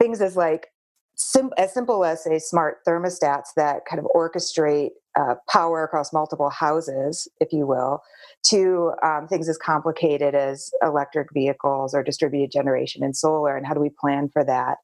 Things 0.00 0.20
as 0.20 0.36
like 0.36 0.68
sim- 1.16 1.52
as 1.56 1.72
simple 1.72 2.04
as 2.04 2.24
say 2.24 2.38
smart 2.38 2.78
thermostats 2.86 3.48
that 3.56 3.84
kind 3.88 4.00
of 4.00 4.06
orchestrate 4.14 4.90
uh, 5.16 5.34
power 5.48 5.84
across 5.84 6.12
multiple 6.12 6.50
houses, 6.50 7.28
if 7.38 7.52
you 7.52 7.66
will, 7.66 8.00
to 8.44 8.92
um, 9.02 9.28
things 9.28 9.48
as 9.48 9.56
complicated 9.56 10.34
as 10.34 10.70
electric 10.82 11.28
vehicles 11.32 11.94
or 11.94 12.02
distributed 12.02 12.50
generation 12.50 13.04
and 13.04 13.16
solar, 13.16 13.56
and 13.56 13.64
how 13.64 13.74
do 13.74 13.80
we 13.80 13.90
plan 14.00 14.28
for 14.32 14.44
that? 14.44 14.78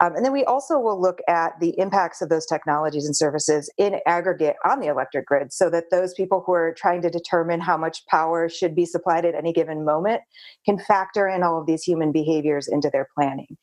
Um, 0.00 0.14
and 0.14 0.24
then 0.24 0.32
we 0.32 0.44
also 0.44 0.78
will 0.78 1.00
look 1.00 1.18
at 1.28 1.52
the 1.60 1.78
impacts 1.78 2.20
of 2.20 2.28
those 2.28 2.46
technologies 2.46 3.06
and 3.06 3.16
services 3.16 3.70
in 3.78 4.00
aggregate 4.06 4.56
on 4.64 4.80
the 4.80 4.88
electric 4.88 5.26
grid 5.26 5.52
so 5.52 5.70
that 5.70 5.90
those 5.90 6.14
people 6.14 6.42
who 6.44 6.52
are 6.52 6.74
trying 6.76 7.02
to 7.02 7.10
determine 7.10 7.60
how 7.60 7.76
much 7.76 8.06
power 8.06 8.48
should 8.48 8.74
be 8.74 8.84
supplied 8.84 9.24
at 9.24 9.34
any 9.34 9.52
given 9.52 9.84
moment 9.84 10.22
can 10.64 10.78
factor 10.78 11.28
in 11.28 11.42
all 11.42 11.60
of 11.60 11.66
these 11.66 11.82
human 11.82 12.12
behaviors 12.12 12.68
into 12.68 12.90
their 12.90 13.08
planning. 13.14 13.56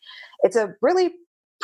It's 0.44 0.56
a 0.56 0.74
really 0.82 1.12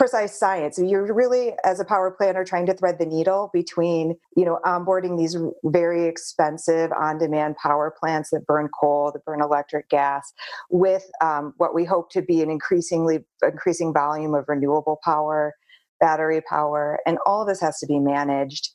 precise 0.02 0.36
science. 0.36 0.80
You're 0.80 1.14
really 1.14 1.54
as 1.64 1.80
a 1.80 1.86
power 1.86 2.10
planner 2.10 2.44
trying 2.44 2.66
to 2.66 2.74
thread 2.74 2.98
the 2.98 3.06
needle 3.06 3.52
between 3.54 4.16
you 4.36 4.46
know 4.46 4.58
onboarding 4.66 5.16
these 5.16 5.38
very 5.64 6.08
expensive 6.08 6.92
on-demand 6.92 7.58
power 7.58 7.94
plants 8.00 8.32
that 8.32 8.48
burn 8.48 8.68
coal 8.80 9.12
that 9.14 9.24
burn 9.26 9.44
electric 9.44 9.90
gas 9.90 10.34
with 10.72 11.08
um, 11.22 11.54
what 11.58 11.76
we 11.76 11.86
hope 11.86 12.10
to 12.14 12.24
be 12.24 12.42
an 12.42 12.50
increasingly 12.50 13.20
increasing 13.44 13.94
volume 13.94 14.34
of 14.34 14.46
renewable 14.48 15.00
power 15.04 15.54
battery 16.00 16.42
power 16.50 17.00
and 17.06 17.20
all 17.28 17.44
of 17.44 17.48
this 17.48 17.62
has 17.62 17.78
to 17.78 17.86
be 17.86 18.00
managed 18.00 18.72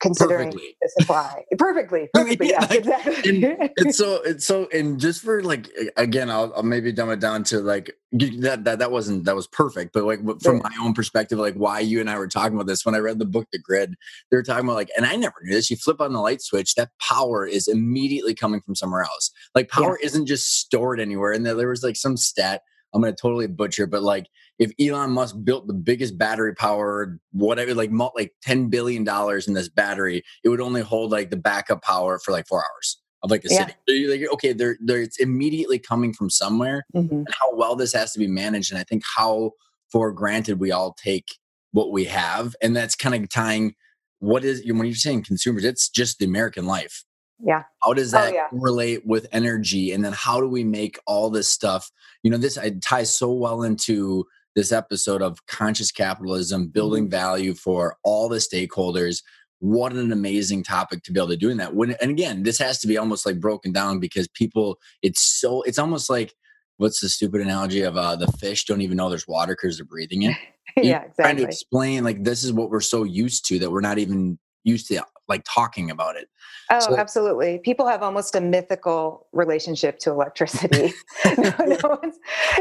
considering 0.00 0.50
perfectly. 0.50 0.76
the 0.80 0.90
supply 0.98 1.44
perfectly 1.58 2.08
perfectly 2.14 2.50
yeah, 2.50 2.66
yeah 2.70 2.76
exactly 2.76 3.46
and 3.46 3.70
it's 3.76 3.96
so 3.96 4.20
it's 4.22 4.46
so 4.46 4.68
and 4.72 4.98
just 4.98 5.22
for 5.22 5.42
like 5.42 5.70
again 5.96 6.30
I'll, 6.30 6.52
I'll, 6.56 6.62
maybe 6.62 6.92
dumb 6.92 7.10
it 7.10 7.20
down 7.20 7.44
to 7.44 7.60
like 7.60 7.94
that 8.12 8.64
that 8.64 8.78
that 8.78 8.90
wasn't 8.90 9.24
that 9.24 9.36
was 9.36 9.46
perfect 9.46 9.92
but 9.92 10.04
like 10.04 10.20
from 10.40 10.58
my 10.58 10.74
own 10.80 10.94
perspective 10.94 11.38
like 11.38 11.54
why 11.54 11.80
you 11.80 12.00
and 12.00 12.10
i 12.10 12.18
were 12.18 12.28
talking 12.28 12.54
about 12.54 12.66
this 12.66 12.84
when 12.84 12.94
i 12.94 12.98
read 12.98 13.18
the 13.18 13.24
book 13.24 13.46
the 13.52 13.58
grid 13.58 13.94
they 14.30 14.36
were 14.36 14.42
talking 14.42 14.64
about 14.64 14.76
like 14.76 14.90
and 14.96 15.06
i 15.06 15.16
never 15.16 15.34
knew 15.42 15.54
this 15.54 15.70
you 15.70 15.76
flip 15.76 16.00
on 16.00 16.12
the 16.12 16.20
light 16.20 16.42
switch 16.42 16.74
that 16.74 16.90
power 17.00 17.46
is 17.46 17.68
immediately 17.68 18.34
coming 18.34 18.60
from 18.60 18.74
somewhere 18.74 19.02
else 19.02 19.30
like 19.54 19.68
power 19.68 19.98
yeah. 20.00 20.06
isn't 20.06 20.26
just 20.26 20.58
stored 20.58 21.00
anywhere 21.00 21.32
and 21.32 21.44
there 21.44 21.68
was 21.68 21.82
like 21.82 21.96
some 21.96 22.16
stat 22.16 22.62
i'm 22.94 23.00
going 23.00 23.12
to 23.12 23.20
totally 23.20 23.46
butcher 23.46 23.86
but 23.86 24.02
like 24.02 24.26
if 24.58 24.72
Elon 24.80 25.10
Musk 25.10 25.36
built 25.42 25.66
the 25.66 25.74
biggest 25.74 26.16
battery 26.16 26.54
power, 26.54 27.18
whatever, 27.32 27.74
like 27.74 27.90
like 28.16 28.32
ten 28.42 28.68
billion 28.68 29.04
dollars 29.04 29.48
in 29.48 29.54
this 29.54 29.68
battery, 29.68 30.22
it 30.44 30.48
would 30.48 30.60
only 30.60 30.80
hold 30.80 31.10
like 31.10 31.30
the 31.30 31.36
backup 31.36 31.82
power 31.82 32.18
for 32.18 32.32
like 32.32 32.46
four 32.46 32.60
hours 32.60 33.00
of 33.22 33.30
like 33.30 33.44
a 33.44 33.48
yeah. 33.50 33.58
city. 33.58 33.72
So 33.88 33.94
you're 33.94 34.10
like, 34.10 34.32
okay, 34.34 34.52
there, 34.52 34.76
there, 34.84 35.00
it's 35.00 35.18
immediately 35.18 35.78
coming 35.78 36.12
from 36.12 36.30
somewhere. 36.30 36.84
Mm-hmm. 36.94 37.14
And 37.14 37.28
how 37.40 37.56
well 37.56 37.74
this 37.74 37.92
has 37.94 38.12
to 38.12 38.18
be 38.18 38.28
managed, 38.28 38.70
and 38.70 38.78
I 38.78 38.84
think 38.84 39.02
how 39.16 39.52
for 39.90 40.12
granted 40.12 40.60
we 40.60 40.70
all 40.70 40.94
take 41.02 41.36
what 41.72 41.90
we 41.90 42.04
have, 42.04 42.54
and 42.62 42.76
that's 42.76 42.94
kind 42.94 43.14
of 43.14 43.28
tying 43.28 43.74
what 44.20 44.44
is 44.44 44.62
when 44.66 44.86
you're 44.86 44.94
saying 44.94 45.24
consumers, 45.24 45.64
it's 45.64 45.88
just 45.88 46.18
the 46.18 46.24
American 46.24 46.66
life. 46.66 47.04
Yeah. 47.44 47.64
How 47.82 47.92
does 47.92 48.14
oh, 48.14 48.18
that 48.18 48.32
oh, 48.32 48.34
yeah. 48.34 48.48
relate 48.52 49.04
with 49.04 49.26
energy? 49.32 49.92
And 49.92 50.04
then 50.04 50.12
how 50.12 50.40
do 50.40 50.48
we 50.48 50.64
make 50.64 50.98
all 51.06 51.30
this 51.30 51.48
stuff? 51.48 51.90
You 52.22 52.30
know, 52.30 52.36
this 52.36 52.58
ties 52.80 53.14
so 53.14 53.32
well 53.32 53.62
into 53.62 54.24
this 54.54 54.72
episode 54.72 55.22
of 55.22 55.44
conscious 55.46 55.90
capitalism, 55.90 56.68
building 56.68 57.04
mm-hmm. 57.04 57.10
value 57.10 57.54
for 57.54 57.96
all 58.04 58.28
the 58.28 58.38
stakeholders. 58.38 59.22
What 59.60 59.92
an 59.92 60.12
amazing 60.12 60.62
topic 60.62 61.02
to 61.04 61.12
be 61.12 61.20
able 61.20 61.28
to 61.28 61.36
do 61.36 61.50
in 61.50 61.56
that. 61.58 61.74
When 61.74 61.92
and 62.00 62.10
again, 62.10 62.42
this 62.42 62.58
has 62.58 62.78
to 62.80 62.86
be 62.86 62.98
almost 62.98 63.24
like 63.24 63.40
broken 63.40 63.72
down 63.72 63.98
because 63.98 64.28
people, 64.28 64.78
it's 65.02 65.20
so 65.20 65.62
it's 65.62 65.78
almost 65.78 66.10
like 66.10 66.34
what's 66.76 67.00
the 67.00 67.08
stupid 67.08 67.40
analogy 67.40 67.82
of 67.82 67.96
uh, 67.96 68.16
the 68.16 68.26
fish 68.32 68.64
don't 68.64 68.82
even 68.82 68.96
know 68.96 69.08
there's 69.08 69.28
water 69.28 69.54
because 69.54 69.78
they're 69.78 69.86
breathing 69.86 70.22
it. 70.22 70.36
yeah, 70.76 71.02
exactly. 71.02 71.22
Trying 71.22 71.36
to 71.36 71.44
explain 71.44 72.04
like 72.04 72.24
this 72.24 72.44
is 72.44 72.52
what 72.52 72.70
we're 72.70 72.80
so 72.80 73.04
used 73.04 73.46
to 73.48 73.58
that 73.60 73.70
we're 73.70 73.80
not 73.80 73.98
even 73.98 74.38
used 74.64 74.88
to 74.88 75.00
like 75.28 75.44
talking 75.48 75.90
about 75.90 76.16
it. 76.16 76.28
Oh, 76.70 76.80
so, 76.80 76.96
absolutely. 76.96 77.58
People 77.58 77.86
have 77.86 78.02
almost 78.02 78.34
a 78.34 78.40
mythical 78.40 79.26
relationship 79.32 79.98
to 80.00 80.10
electricity. 80.10 80.92
no, 81.38 81.54
no 81.58 82.00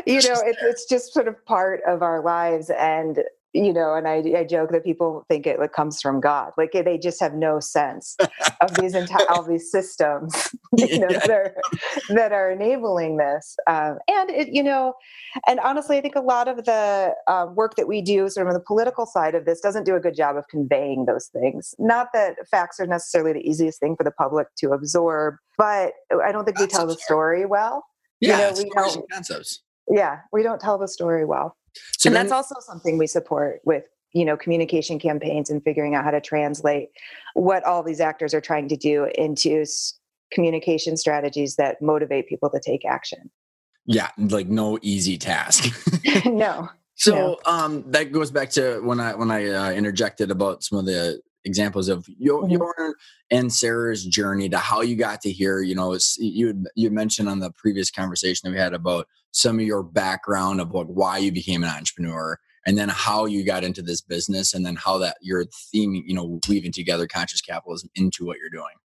you 0.05 0.21
know, 0.21 0.41
it's, 0.45 0.61
it's 0.61 0.85
just 0.85 1.13
sort 1.13 1.27
of 1.27 1.43
part 1.45 1.81
of 1.87 2.01
our 2.01 2.21
lives. 2.21 2.69
And 2.69 3.19
you 3.53 3.71
know, 3.71 3.93
and 3.93 4.07
I, 4.07 4.39
I 4.39 4.43
joke 4.43 4.71
that 4.71 4.83
people 4.83 5.25
think 5.29 5.45
it 5.45 5.59
like, 5.59 5.73
comes 5.73 6.01
from 6.01 6.19
God. 6.19 6.51
Like 6.57 6.71
they 6.71 6.97
just 6.97 7.19
have 7.19 7.33
no 7.35 7.59
sense 7.59 8.17
of 8.61 8.73
these 8.79 8.95
entire 8.95 9.29
all 9.29 9.43
these 9.43 9.71
systems, 9.71 10.55
you 10.77 10.99
know, 10.99 11.07
yeah. 11.09 11.19
that 11.19 11.29
are 11.29 11.55
that 12.09 12.31
are 12.31 12.51
enabling 12.51 13.17
this. 13.17 13.55
Um, 13.67 13.99
and 14.07 14.31
it, 14.31 14.49
you 14.51 14.63
know, 14.63 14.95
and 15.47 15.59
honestly, 15.59 15.97
I 15.97 16.01
think 16.01 16.15
a 16.15 16.21
lot 16.21 16.47
of 16.47 16.65
the 16.65 17.13
uh, 17.27 17.47
work 17.53 17.75
that 17.75 17.87
we 17.87 18.01
do, 18.01 18.27
sort 18.27 18.47
of 18.47 18.49
on 18.49 18.55
the 18.55 18.65
political 18.65 19.05
side 19.05 19.35
of 19.35 19.45
this, 19.45 19.61
doesn't 19.61 19.83
do 19.83 19.95
a 19.95 19.99
good 19.99 20.15
job 20.15 20.35
of 20.35 20.47
conveying 20.47 21.05
those 21.05 21.27
things. 21.27 21.75
Not 21.77 22.07
that 22.13 22.35
facts 22.49 22.79
are 22.79 22.87
necessarily 22.87 23.33
the 23.33 23.47
easiest 23.47 23.79
thing 23.79 23.95
for 23.95 24.03
the 24.03 24.11
public 24.11 24.47
to 24.57 24.71
absorb, 24.71 25.35
but 25.57 25.93
I 26.23 26.31
don't 26.31 26.45
think 26.45 26.59
we 26.59 26.67
tell 26.67 26.87
the 26.87 26.95
story 26.95 27.45
well. 27.45 27.85
Yeah, 28.19 28.49
you 28.49 28.55
know, 28.55 28.63
we 28.63 28.69
don't, 28.69 29.11
concepts. 29.11 29.61
Yeah, 29.89 30.19
we 30.31 30.43
don't 30.43 30.59
tell 30.59 30.77
the 30.77 30.87
story 30.87 31.25
well. 31.25 31.55
So 31.97 32.07
and 32.07 32.15
then, 32.15 32.27
that's 32.27 32.33
also 32.33 32.55
something 32.59 32.97
we 32.97 33.07
support 33.07 33.61
with 33.65 33.83
you 34.13 34.25
know 34.25 34.37
communication 34.37 34.99
campaigns 34.99 35.49
and 35.49 35.63
figuring 35.63 35.95
out 35.95 36.03
how 36.03 36.11
to 36.11 36.21
translate 36.21 36.89
what 37.33 37.63
all 37.63 37.83
these 37.83 37.99
actors 37.99 38.33
are 38.33 38.41
trying 38.41 38.67
to 38.69 38.77
do 38.77 39.05
into 39.15 39.65
communication 40.31 40.97
strategies 40.97 41.55
that 41.55 41.81
motivate 41.81 42.27
people 42.27 42.49
to 42.49 42.59
take 42.59 42.85
action. 42.85 43.29
Yeah, 43.85 44.09
like 44.17 44.47
no 44.47 44.79
easy 44.81 45.17
task. 45.17 45.73
no. 46.25 46.69
So 46.95 47.15
no. 47.15 47.51
um 47.51 47.83
that 47.87 48.11
goes 48.11 48.29
back 48.29 48.51
to 48.51 48.79
when 48.81 48.99
I 48.99 49.15
when 49.15 49.31
I 49.31 49.47
uh, 49.47 49.71
interjected 49.71 50.29
about 50.29 50.63
some 50.63 50.77
of 50.77 50.85
the 50.85 51.19
examples 51.45 51.89
of 51.89 52.07
your, 52.17 52.43
mm-hmm. 52.43 52.51
your 52.51 52.95
and 53.31 53.51
Sarah's 53.51 54.05
journey 54.05 54.49
to 54.49 54.57
how 54.57 54.81
you 54.81 54.95
got 54.95 55.21
to 55.21 55.31
here. 55.31 55.61
You 55.61 55.75
know, 55.75 55.97
you 56.17 56.63
you 56.75 56.91
mentioned 56.91 57.29
on 57.29 57.39
the 57.39 57.51
previous 57.51 57.91
conversation 57.91 58.41
that 58.43 58.55
we 58.55 58.59
had 58.59 58.73
about 58.73 59.07
some 59.31 59.59
of 59.59 59.65
your 59.65 59.83
background 59.83 60.61
of 60.61 60.71
like 60.73 60.87
why 60.87 61.17
you 61.17 61.31
became 61.31 61.63
an 61.63 61.69
entrepreneur 61.69 62.39
and 62.65 62.77
then 62.77 62.89
how 62.89 63.25
you 63.25 63.43
got 63.43 63.63
into 63.63 63.81
this 63.81 64.01
business 64.01 64.53
and 64.53 64.65
then 64.65 64.75
how 64.75 64.97
that 64.97 65.17
your 65.21 65.45
theme 65.45 65.93
you 66.05 66.13
know 66.13 66.39
weaving 66.47 66.71
together 66.71 67.07
conscious 67.07 67.41
capitalism 67.41 67.89
into 67.95 68.25
what 68.25 68.37
you're 68.37 68.49
doing 68.49 68.75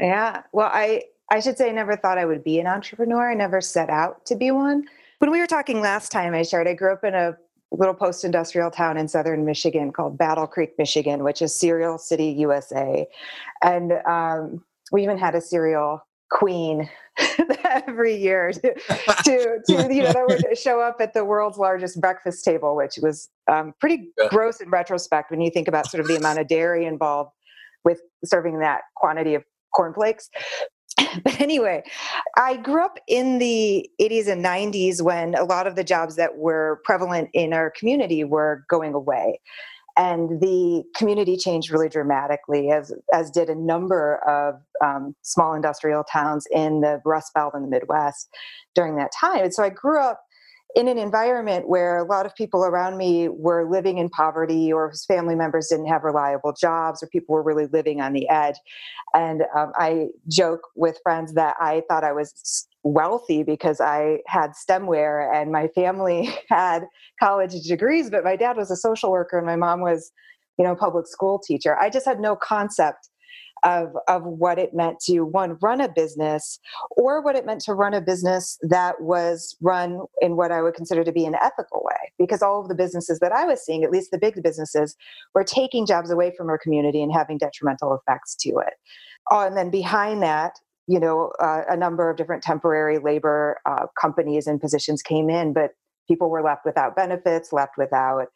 yeah 0.00 0.42
well 0.52 0.70
i 0.72 1.02
i 1.30 1.40
should 1.40 1.58
say 1.58 1.68
i 1.68 1.72
never 1.72 1.96
thought 1.96 2.18
i 2.18 2.24
would 2.24 2.44
be 2.44 2.58
an 2.58 2.66
entrepreneur 2.66 3.30
i 3.30 3.34
never 3.34 3.60
set 3.60 3.90
out 3.90 4.24
to 4.24 4.36
be 4.36 4.50
one 4.50 4.84
when 5.18 5.30
we 5.30 5.38
were 5.38 5.46
talking 5.46 5.80
last 5.80 6.10
time 6.10 6.34
i 6.34 6.42
shared 6.42 6.68
i 6.68 6.74
grew 6.74 6.92
up 6.92 7.04
in 7.04 7.14
a 7.14 7.36
little 7.72 7.94
post-industrial 7.94 8.70
town 8.70 8.96
in 8.96 9.08
southern 9.08 9.44
michigan 9.44 9.92
called 9.92 10.16
battle 10.16 10.46
creek 10.46 10.72
michigan 10.78 11.24
which 11.24 11.42
is 11.42 11.58
cereal 11.58 11.98
city 11.98 12.28
usa 12.28 13.06
and 13.62 13.92
um, 14.06 14.64
we 14.92 15.02
even 15.02 15.18
had 15.18 15.34
a 15.34 15.40
cereal 15.40 16.00
queen 16.30 16.88
every 17.64 18.16
year 18.16 18.52
to, 18.52 18.74
to, 19.24 19.58
to, 19.66 19.94
you 19.94 20.02
know 20.02 20.12
that 20.12 20.26
would 20.28 20.58
show 20.58 20.80
up 20.80 20.96
at 21.00 21.14
the 21.14 21.24
world's 21.24 21.58
largest 21.58 22.00
breakfast 22.00 22.44
table 22.44 22.76
which 22.76 22.98
was 23.02 23.28
um, 23.50 23.74
pretty 23.80 24.10
yeah. 24.18 24.28
gross 24.28 24.60
in 24.60 24.70
retrospect 24.70 25.30
when 25.30 25.40
you 25.40 25.50
think 25.50 25.68
about 25.68 25.88
sort 25.90 26.00
of 26.00 26.08
the 26.08 26.16
amount 26.16 26.38
of 26.38 26.46
dairy 26.48 26.84
involved 26.84 27.30
with 27.86 28.00
serving 28.24 28.58
that 28.58 28.82
quantity 28.96 29.34
of 29.34 29.44
cornflakes. 29.74 30.28
but 31.24 31.40
anyway, 31.40 31.82
I 32.36 32.56
grew 32.56 32.84
up 32.84 32.98
in 33.08 33.38
the 33.38 33.88
80s 34.00 34.28
and 34.28 34.44
90s 34.44 35.02
when 35.02 35.34
a 35.34 35.44
lot 35.44 35.66
of 35.66 35.76
the 35.76 35.84
jobs 35.84 36.16
that 36.16 36.36
were 36.36 36.80
prevalent 36.84 37.30
in 37.32 37.52
our 37.52 37.70
community 37.70 38.24
were 38.24 38.64
going 38.68 38.94
away. 38.94 39.40
And 39.98 40.40
the 40.42 40.84
community 40.94 41.38
changed 41.38 41.70
really 41.70 41.88
dramatically 41.88 42.70
as 42.70 42.92
as 43.14 43.30
did 43.30 43.48
a 43.48 43.54
number 43.54 44.16
of 44.28 44.56
um, 44.84 45.16
small 45.22 45.54
industrial 45.54 46.04
towns 46.04 46.46
in 46.50 46.82
the 46.82 47.00
rust 47.06 47.32
belt 47.34 47.54
in 47.54 47.62
the 47.62 47.68
midwest 47.68 48.28
during 48.74 48.96
that 48.96 49.10
time. 49.18 49.44
And 49.44 49.54
so 49.54 49.62
i 49.62 49.70
grew 49.70 49.98
up 49.98 50.20
in 50.74 50.88
an 50.88 50.98
environment 50.98 51.68
where 51.68 51.98
a 51.98 52.04
lot 52.04 52.26
of 52.26 52.34
people 52.34 52.64
around 52.64 52.96
me 52.98 53.28
were 53.28 53.70
living 53.70 53.98
in 53.98 54.08
poverty 54.10 54.72
or 54.72 54.90
whose 54.90 55.04
family 55.06 55.34
members 55.34 55.68
didn't 55.68 55.86
have 55.86 56.02
reliable 56.02 56.52
jobs 56.52 57.02
or 57.02 57.06
people 57.08 57.34
were 57.34 57.42
really 57.42 57.66
living 57.72 58.00
on 58.00 58.12
the 58.12 58.28
edge 58.28 58.56
and 59.14 59.42
um, 59.56 59.72
i 59.76 60.06
joke 60.28 60.60
with 60.74 60.98
friends 61.02 61.34
that 61.34 61.56
i 61.60 61.82
thought 61.88 62.04
i 62.04 62.12
was 62.12 62.66
wealthy 62.86 63.42
because 63.42 63.80
I 63.80 64.18
had 64.26 64.52
stemware 64.52 65.34
and 65.34 65.50
my 65.50 65.68
family 65.68 66.30
had 66.48 66.84
college 67.20 67.52
degrees, 67.62 68.10
but 68.10 68.24
my 68.24 68.36
dad 68.36 68.56
was 68.56 68.70
a 68.70 68.76
social 68.76 69.10
worker 69.10 69.36
and 69.36 69.46
my 69.46 69.56
mom 69.56 69.80
was, 69.80 70.12
you 70.58 70.64
know, 70.64 70.76
public 70.76 71.06
school 71.06 71.38
teacher. 71.38 71.76
I 71.76 71.90
just 71.90 72.06
had 72.06 72.20
no 72.20 72.36
concept 72.36 73.08
of 73.66 73.96
of 74.06 74.22
what 74.24 74.58
it 74.58 74.72
meant 74.72 75.00
to 75.00 75.22
one 75.22 75.58
run 75.60 75.80
a 75.80 75.88
business 75.88 76.60
or 76.92 77.20
what 77.20 77.34
it 77.34 77.44
meant 77.44 77.60
to 77.62 77.74
run 77.74 77.92
a 77.92 78.00
business 78.00 78.58
that 78.62 79.00
was 79.00 79.56
run 79.60 80.00
in 80.20 80.36
what 80.36 80.52
I 80.52 80.62
would 80.62 80.74
consider 80.74 81.02
to 81.02 81.12
be 81.12 81.26
an 81.26 81.34
ethical 81.34 81.82
way 81.84 82.12
because 82.18 82.42
all 82.42 82.60
of 82.60 82.68
the 82.68 82.74
businesses 82.74 83.18
that 83.18 83.32
I 83.32 83.44
was 83.44 83.64
seeing 83.64 83.82
at 83.82 83.90
least 83.90 84.12
the 84.12 84.18
big 84.18 84.40
businesses 84.42 84.96
were 85.34 85.44
taking 85.44 85.84
jobs 85.84 86.10
away 86.10 86.32
from 86.36 86.48
our 86.48 86.58
community 86.58 87.02
and 87.02 87.12
having 87.12 87.38
detrimental 87.38 87.94
effects 87.94 88.36
to 88.36 88.50
it. 88.50 88.74
Oh, 89.30 89.44
and 89.44 89.56
then 89.56 89.70
behind 89.70 90.22
that 90.22 90.52
you 90.88 91.00
know, 91.00 91.32
uh, 91.40 91.62
a 91.68 91.76
number 91.76 92.08
of 92.08 92.16
different 92.16 92.44
temporary 92.44 92.98
labor 92.98 93.58
uh, 93.66 93.86
companies 94.00 94.46
and 94.46 94.60
positions 94.60 95.02
came 95.02 95.28
in, 95.28 95.52
but 95.52 95.72
people 96.06 96.30
were 96.30 96.42
left 96.42 96.64
without 96.64 96.94
benefits, 96.94 97.52
left 97.52 97.72
without 97.76 98.28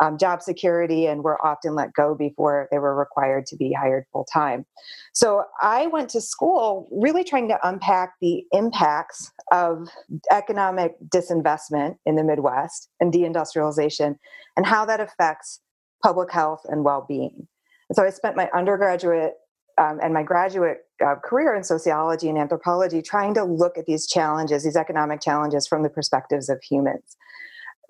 um, 0.00 0.18
job 0.18 0.42
security, 0.42 1.06
and 1.06 1.22
were 1.22 1.44
often 1.44 1.74
let 1.74 1.92
go 1.92 2.14
before 2.14 2.68
they 2.70 2.78
were 2.78 2.96
required 2.96 3.46
to 3.46 3.56
be 3.56 3.72
hired 3.72 4.04
full 4.12 4.26
time. 4.32 4.64
So 5.12 5.44
I 5.60 5.86
went 5.88 6.08
to 6.10 6.20
school 6.20 6.88
really 6.90 7.24
trying 7.24 7.48
to 7.48 7.58
unpack 7.62 8.14
the 8.20 8.44
impacts 8.52 9.30
of 9.52 9.88
economic 10.30 10.94
disinvestment 11.08 11.96
in 12.06 12.16
the 12.16 12.24
Midwest 12.24 12.88
and 13.00 13.12
deindustrialization 13.12 14.16
and 14.56 14.66
how 14.66 14.84
that 14.86 15.00
affects 15.00 15.60
public 16.02 16.32
health 16.32 16.62
and 16.64 16.84
well 16.84 17.04
being. 17.06 17.46
So 17.92 18.04
I 18.04 18.10
spent 18.10 18.36
my 18.36 18.48
undergraduate 18.54 19.34
um, 19.78 19.98
and 20.02 20.12
my 20.12 20.22
graduate 20.22 20.78
uh, 21.04 21.14
career 21.24 21.54
in 21.54 21.64
sociology 21.64 22.28
and 22.28 22.38
anthropology 22.38 23.00
trying 23.00 23.34
to 23.34 23.44
look 23.44 23.78
at 23.78 23.86
these 23.86 24.06
challenges, 24.06 24.64
these 24.64 24.76
economic 24.76 25.20
challenges, 25.20 25.66
from 25.66 25.82
the 25.82 25.88
perspectives 25.88 26.48
of 26.48 26.60
humans. 26.62 27.16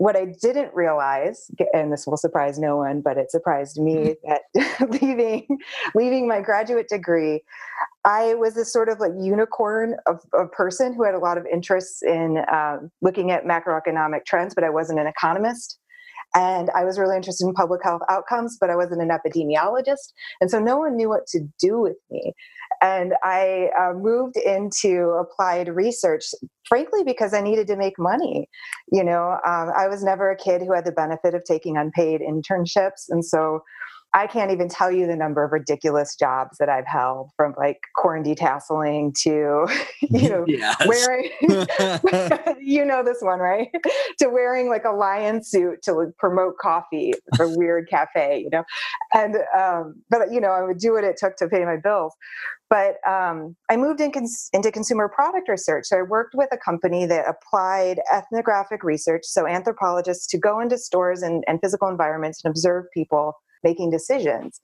What 0.00 0.16
I 0.16 0.33
didn't 0.40 0.73
realize, 0.73 1.50
and 1.75 1.92
this 1.92 2.07
will 2.07 2.16
surprise 2.16 2.59
no 2.59 2.78
one, 2.78 3.02
but 3.02 3.19
it 3.19 3.30
surprised 3.30 3.78
me 3.78 4.16
mm-hmm. 4.25 4.30
that 4.88 4.90
leaving 5.02 5.59
leaving 5.95 6.26
my 6.26 6.40
graduate 6.40 6.88
degree, 6.88 7.42
I 8.07 8.33
was 8.33 8.54
this 8.54 8.73
sort 8.73 8.88
of 8.88 8.99
like 8.99 9.12
unicorn 9.21 9.97
of 10.07 10.23
a 10.33 10.47
person 10.47 10.95
who 10.95 11.04
had 11.04 11.14
a 11.14 11.19
lot 11.19 11.37
of 11.37 11.45
interests 11.52 12.02
in 12.02 12.42
um, 12.50 12.90
looking 13.02 13.30
at 13.30 13.45
macroeconomic 13.45 14.25
trends, 14.25 14.54
but 14.54 14.64
I 14.64 14.71
wasn't 14.71 15.00
an 15.00 15.07
economist. 15.07 15.78
And 16.35 16.71
I 16.71 16.85
was 16.85 16.99
really 16.99 17.16
interested 17.16 17.47
in 17.47 17.52
public 17.52 17.83
health 17.85 18.02
outcomes, 18.09 18.57
but 18.59 18.71
I 18.71 18.76
wasn't 18.76 19.02
an 19.02 19.11
epidemiologist. 19.11 20.14
And 20.40 20.50
so 20.50 20.59
no 20.61 20.78
one 20.78 20.97
knew 20.97 21.11
what 21.11 21.26
to 21.33 21.40
do 21.59 21.78
with 21.78 21.97
me. 22.11 22.33
And 22.82 23.14
I 23.22 23.68
uh, 23.78 23.92
moved 23.92 24.37
into 24.37 25.10
applied 25.20 25.68
research, 25.68 26.25
frankly, 26.66 27.04
because 27.04 27.34
I 27.34 27.40
needed 27.42 27.66
to 27.68 27.76
make 27.76 27.99
money. 27.99 28.49
You 28.90 29.04
know, 29.04 29.38
um, 29.46 29.70
I 29.76 29.88
was 29.88 30.02
never 30.02 30.30
a 30.30 30.37
kid 30.37 30.62
who 30.62 30.72
had 30.72 30.84
the 30.87 30.92
benefit 30.92 31.34
of 31.34 31.44
taking 31.44 31.76
unpaid 31.76 32.20
internships. 32.22 33.04
And 33.08 33.25
so 33.25 33.60
I 34.12 34.27
can't 34.27 34.51
even 34.51 34.68
tell 34.68 34.90
you 34.90 35.07
the 35.07 35.14
number 35.14 35.44
of 35.44 35.53
ridiculous 35.53 36.16
jobs 36.16 36.59
that 36.59 36.68
I've 36.68 36.87
held 36.87 37.31
from 37.37 37.55
like 37.57 37.81
corn 37.96 38.25
detasseling 38.25 39.14
to, 39.23 39.68
you 40.01 40.29
know, 40.29 40.44
yes. 40.49 40.85
wearing, 40.87 41.31
you 42.61 42.85
know, 42.85 43.05
this 43.05 43.18
one, 43.20 43.38
right? 43.38 43.68
to 44.18 44.29
wearing 44.29 44.68
like 44.68 44.85
a 44.85 44.90
lion 44.90 45.44
suit 45.44 45.83
to 45.83 45.92
like, 45.92 46.16
promote 46.18 46.59
coffee 46.59 47.12
for 47.37 47.57
weird 47.57 47.88
cafe, 47.88 48.40
you 48.40 48.51
know? 48.51 48.64
And, 49.12 49.37
um, 49.57 50.03
but, 50.11 50.33
you 50.33 50.40
know, 50.40 50.51
I 50.51 50.62
would 50.62 50.79
do 50.79 50.92
what 50.92 51.05
it 51.05 51.16
took 51.16 51.37
to 51.37 51.49
pay 51.49 51.64
my 51.64 51.77
bills. 51.77 52.14
But 52.68 52.96
um, 53.07 53.57
I 53.68 53.77
moved 53.77 54.01
in 54.01 54.12
cons- 54.12 54.49
into 54.53 54.70
consumer 54.70 55.09
product 55.09 55.49
research. 55.49 55.87
So 55.87 55.99
I 55.99 56.03
worked 56.03 56.35
with 56.37 56.49
a 56.53 56.57
company 56.57 57.05
that 57.07 57.27
applied 57.29 58.01
ethnographic 58.12 58.85
research, 58.85 59.23
so 59.25 59.44
anthropologists 59.46 60.27
to 60.29 60.38
go 60.38 60.61
into 60.61 60.79
stores 60.79 61.23
and, 61.23 61.42
and 61.49 61.61
physical 61.61 61.88
environments 61.88 62.44
and 62.44 62.51
observe 62.51 62.85
people 62.94 63.35
making 63.62 63.90
decisions. 63.90 64.61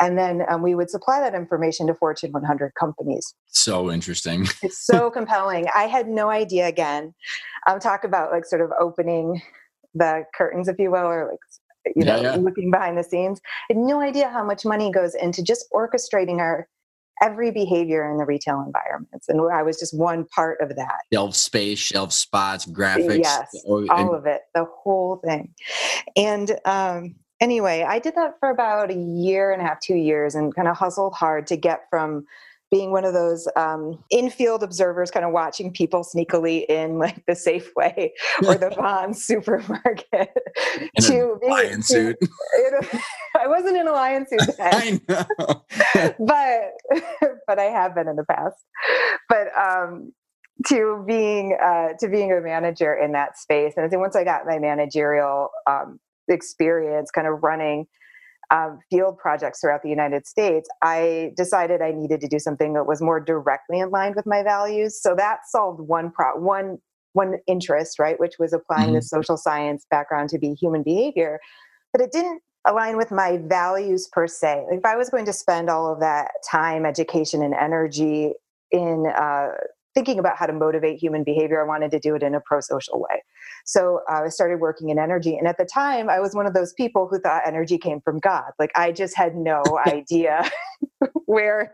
And 0.00 0.16
then 0.16 0.42
um, 0.48 0.62
we 0.62 0.74
would 0.74 0.88
supply 0.88 1.20
that 1.20 1.34
information 1.34 1.86
to 1.88 1.94
Fortune 1.94 2.32
100 2.32 2.72
companies. 2.74 3.34
So 3.48 3.92
interesting. 3.92 4.46
it's 4.62 4.84
so 4.84 5.10
compelling. 5.10 5.66
I 5.74 5.84
had 5.84 6.08
no 6.08 6.30
idea, 6.30 6.66
again, 6.66 7.14
um, 7.66 7.78
talk 7.78 8.04
about 8.04 8.32
like 8.32 8.46
sort 8.46 8.62
of 8.62 8.70
opening 8.80 9.42
the 9.94 10.24
curtains, 10.34 10.68
if 10.68 10.78
you 10.78 10.90
will, 10.90 11.04
or 11.04 11.30
like, 11.30 11.94
you 11.96 12.04
know, 12.04 12.16
yeah, 12.16 12.34
yeah. 12.34 12.36
looking 12.36 12.70
behind 12.70 12.96
the 12.96 13.04
scenes. 13.04 13.40
I 13.70 13.74
had 13.74 13.76
no 13.76 14.00
idea 14.00 14.30
how 14.30 14.44
much 14.44 14.64
money 14.64 14.90
goes 14.90 15.14
into 15.14 15.42
just 15.42 15.66
orchestrating 15.72 16.38
our 16.38 16.66
every 17.22 17.50
behavior 17.50 18.10
in 18.10 18.16
the 18.16 18.24
retail 18.24 18.64
environments. 18.66 19.28
And 19.28 19.40
I 19.52 19.62
was 19.62 19.78
just 19.78 19.96
one 19.96 20.24
part 20.34 20.58
of 20.60 20.74
that. 20.76 21.00
Shelf 21.12 21.36
space, 21.36 21.78
shelf 21.78 22.12
spots, 22.12 22.64
graphics. 22.64 23.22
Yes, 23.22 23.48
all 23.66 24.14
of 24.14 24.26
it, 24.26 24.42
the 24.54 24.64
whole 24.64 25.20
thing. 25.24 25.54
And 26.16 26.58
um, 26.64 27.16
anyway, 27.40 27.84
I 27.86 27.98
did 27.98 28.14
that 28.16 28.38
for 28.38 28.50
about 28.50 28.90
a 28.90 28.94
year 28.94 29.52
and 29.52 29.60
a 29.60 29.64
half, 29.64 29.80
two 29.80 29.96
years, 29.96 30.34
and 30.34 30.54
kind 30.54 30.68
of 30.68 30.76
hustled 30.76 31.14
hard 31.14 31.46
to 31.48 31.56
get 31.56 31.82
from 31.90 32.26
being 32.70 32.92
one 32.92 33.04
of 33.04 33.12
those 33.12 33.48
um, 33.56 33.98
infield 34.10 34.62
observers, 34.62 35.10
kind 35.10 35.26
of 35.26 35.32
watching 35.32 35.72
people 35.72 36.04
sneakily 36.04 36.64
in 36.68 36.98
like 36.98 37.24
the 37.26 37.32
Safeway 37.32 38.10
or 38.46 38.54
the 38.54 38.70
Vons 38.76 39.24
supermarket, 39.24 40.06
in 40.94 41.04
to 41.04 41.38
a 41.42 41.46
lion 41.46 41.82
suit. 41.82 42.16
I 43.36 43.46
wasn't 43.46 43.76
in 43.76 43.88
a 43.88 43.92
lion 43.92 44.26
suit 44.28 44.56
then, 44.56 44.74
I 44.74 45.00
know, 45.08 45.64
but 46.20 47.32
but 47.46 47.58
I 47.58 47.64
have 47.64 47.94
been 47.94 48.08
in 48.08 48.16
the 48.16 48.24
past. 48.24 48.56
But 49.28 49.48
um, 49.56 50.12
to 50.68 51.02
being 51.06 51.56
uh, 51.60 51.94
to 51.98 52.08
being 52.08 52.32
a 52.32 52.40
manager 52.40 52.94
in 52.94 53.12
that 53.12 53.36
space, 53.36 53.74
and 53.76 53.84
I 53.84 53.88
think 53.88 54.00
once 54.00 54.14
I 54.14 54.24
got 54.24 54.46
my 54.46 54.58
managerial 54.58 55.50
um, 55.66 55.98
experience 56.30 57.10
kind 57.10 57.26
of 57.26 57.42
running 57.42 57.86
um, 58.50 58.80
field 58.90 59.16
projects 59.18 59.60
throughout 59.60 59.82
the 59.82 59.88
United 59.88 60.26
States, 60.26 60.68
I 60.82 61.32
decided 61.36 61.82
I 61.82 61.92
needed 61.92 62.20
to 62.22 62.28
do 62.28 62.38
something 62.38 62.72
that 62.74 62.84
was 62.84 63.00
more 63.00 63.20
directly 63.20 63.78
in 63.78 63.90
line 63.90 64.14
with 64.16 64.26
my 64.26 64.42
values. 64.42 65.00
So 65.00 65.14
that 65.16 65.40
solved 65.48 65.80
one 65.80 66.10
pro- 66.10 66.38
one 66.38 66.78
one 67.12 67.38
interest, 67.48 67.98
right, 67.98 68.18
which 68.20 68.34
was 68.38 68.52
applying 68.52 68.88
mm-hmm. 68.88 68.96
the 68.96 69.02
social 69.02 69.36
science 69.36 69.84
background 69.90 70.28
to 70.30 70.38
be 70.38 70.54
human 70.54 70.82
behavior, 70.82 71.40
but 71.92 72.00
it 72.00 72.12
didn't 72.12 72.40
align 72.66 72.96
with 72.96 73.10
my 73.10 73.38
values 73.38 74.08
per 74.12 74.26
se. 74.26 74.64
If 74.70 74.84
I 74.84 74.96
was 74.96 75.10
going 75.10 75.24
to 75.24 75.32
spend 75.32 75.70
all 75.70 75.92
of 75.92 76.00
that 76.00 76.30
time, 76.48 76.86
education, 76.86 77.42
and 77.42 77.54
energy 77.54 78.32
in 78.70 79.06
uh, 79.06 79.48
thinking 79.94 80.18
about 80.18 80.36
how 80.36 80.46
to 80.46 80.52
motivate 80.52 80.98
human 80.98 81.24
behavior, 81.24 81.62
I 81.62 81.66
wanted 81.66 81.90
to 81.92 81.98
do 81.98 82.14
it 82.14 82.22
in 82.22 82.34
a 82.34 82.40
pro 82.40 82.60
social 82.60 83.00
way. 83.00 83.22
So 83.64 84.00
uh, 84.10 84.22
I 84.24 84.28
started 84.28 84.60
working 84.60 84.90
in 84.90 84.98
energy. 84.98 85.36
And 85.36 85.46
at 85.46 85.58
the 85.58 85.64
time, 85.64 86.08
I 86.08 86.20
was 86.20 86.34
one 86.34 86.46
of 86.46 86.54
those 86.54 86.72
people 86.72 87.08
who 87.10 87.20
thought 87.20 87.42
energy 87.46 87.78
came 87.78 88.00
from 88.00 88.18
God. 88.18 88.52
Like 88.58 88.70
I 88.76 88.92
just 88.92 89.16
had 89.16 89.36
no 89.36 89.62
idea 89.86 90.48
where 91.26 91.72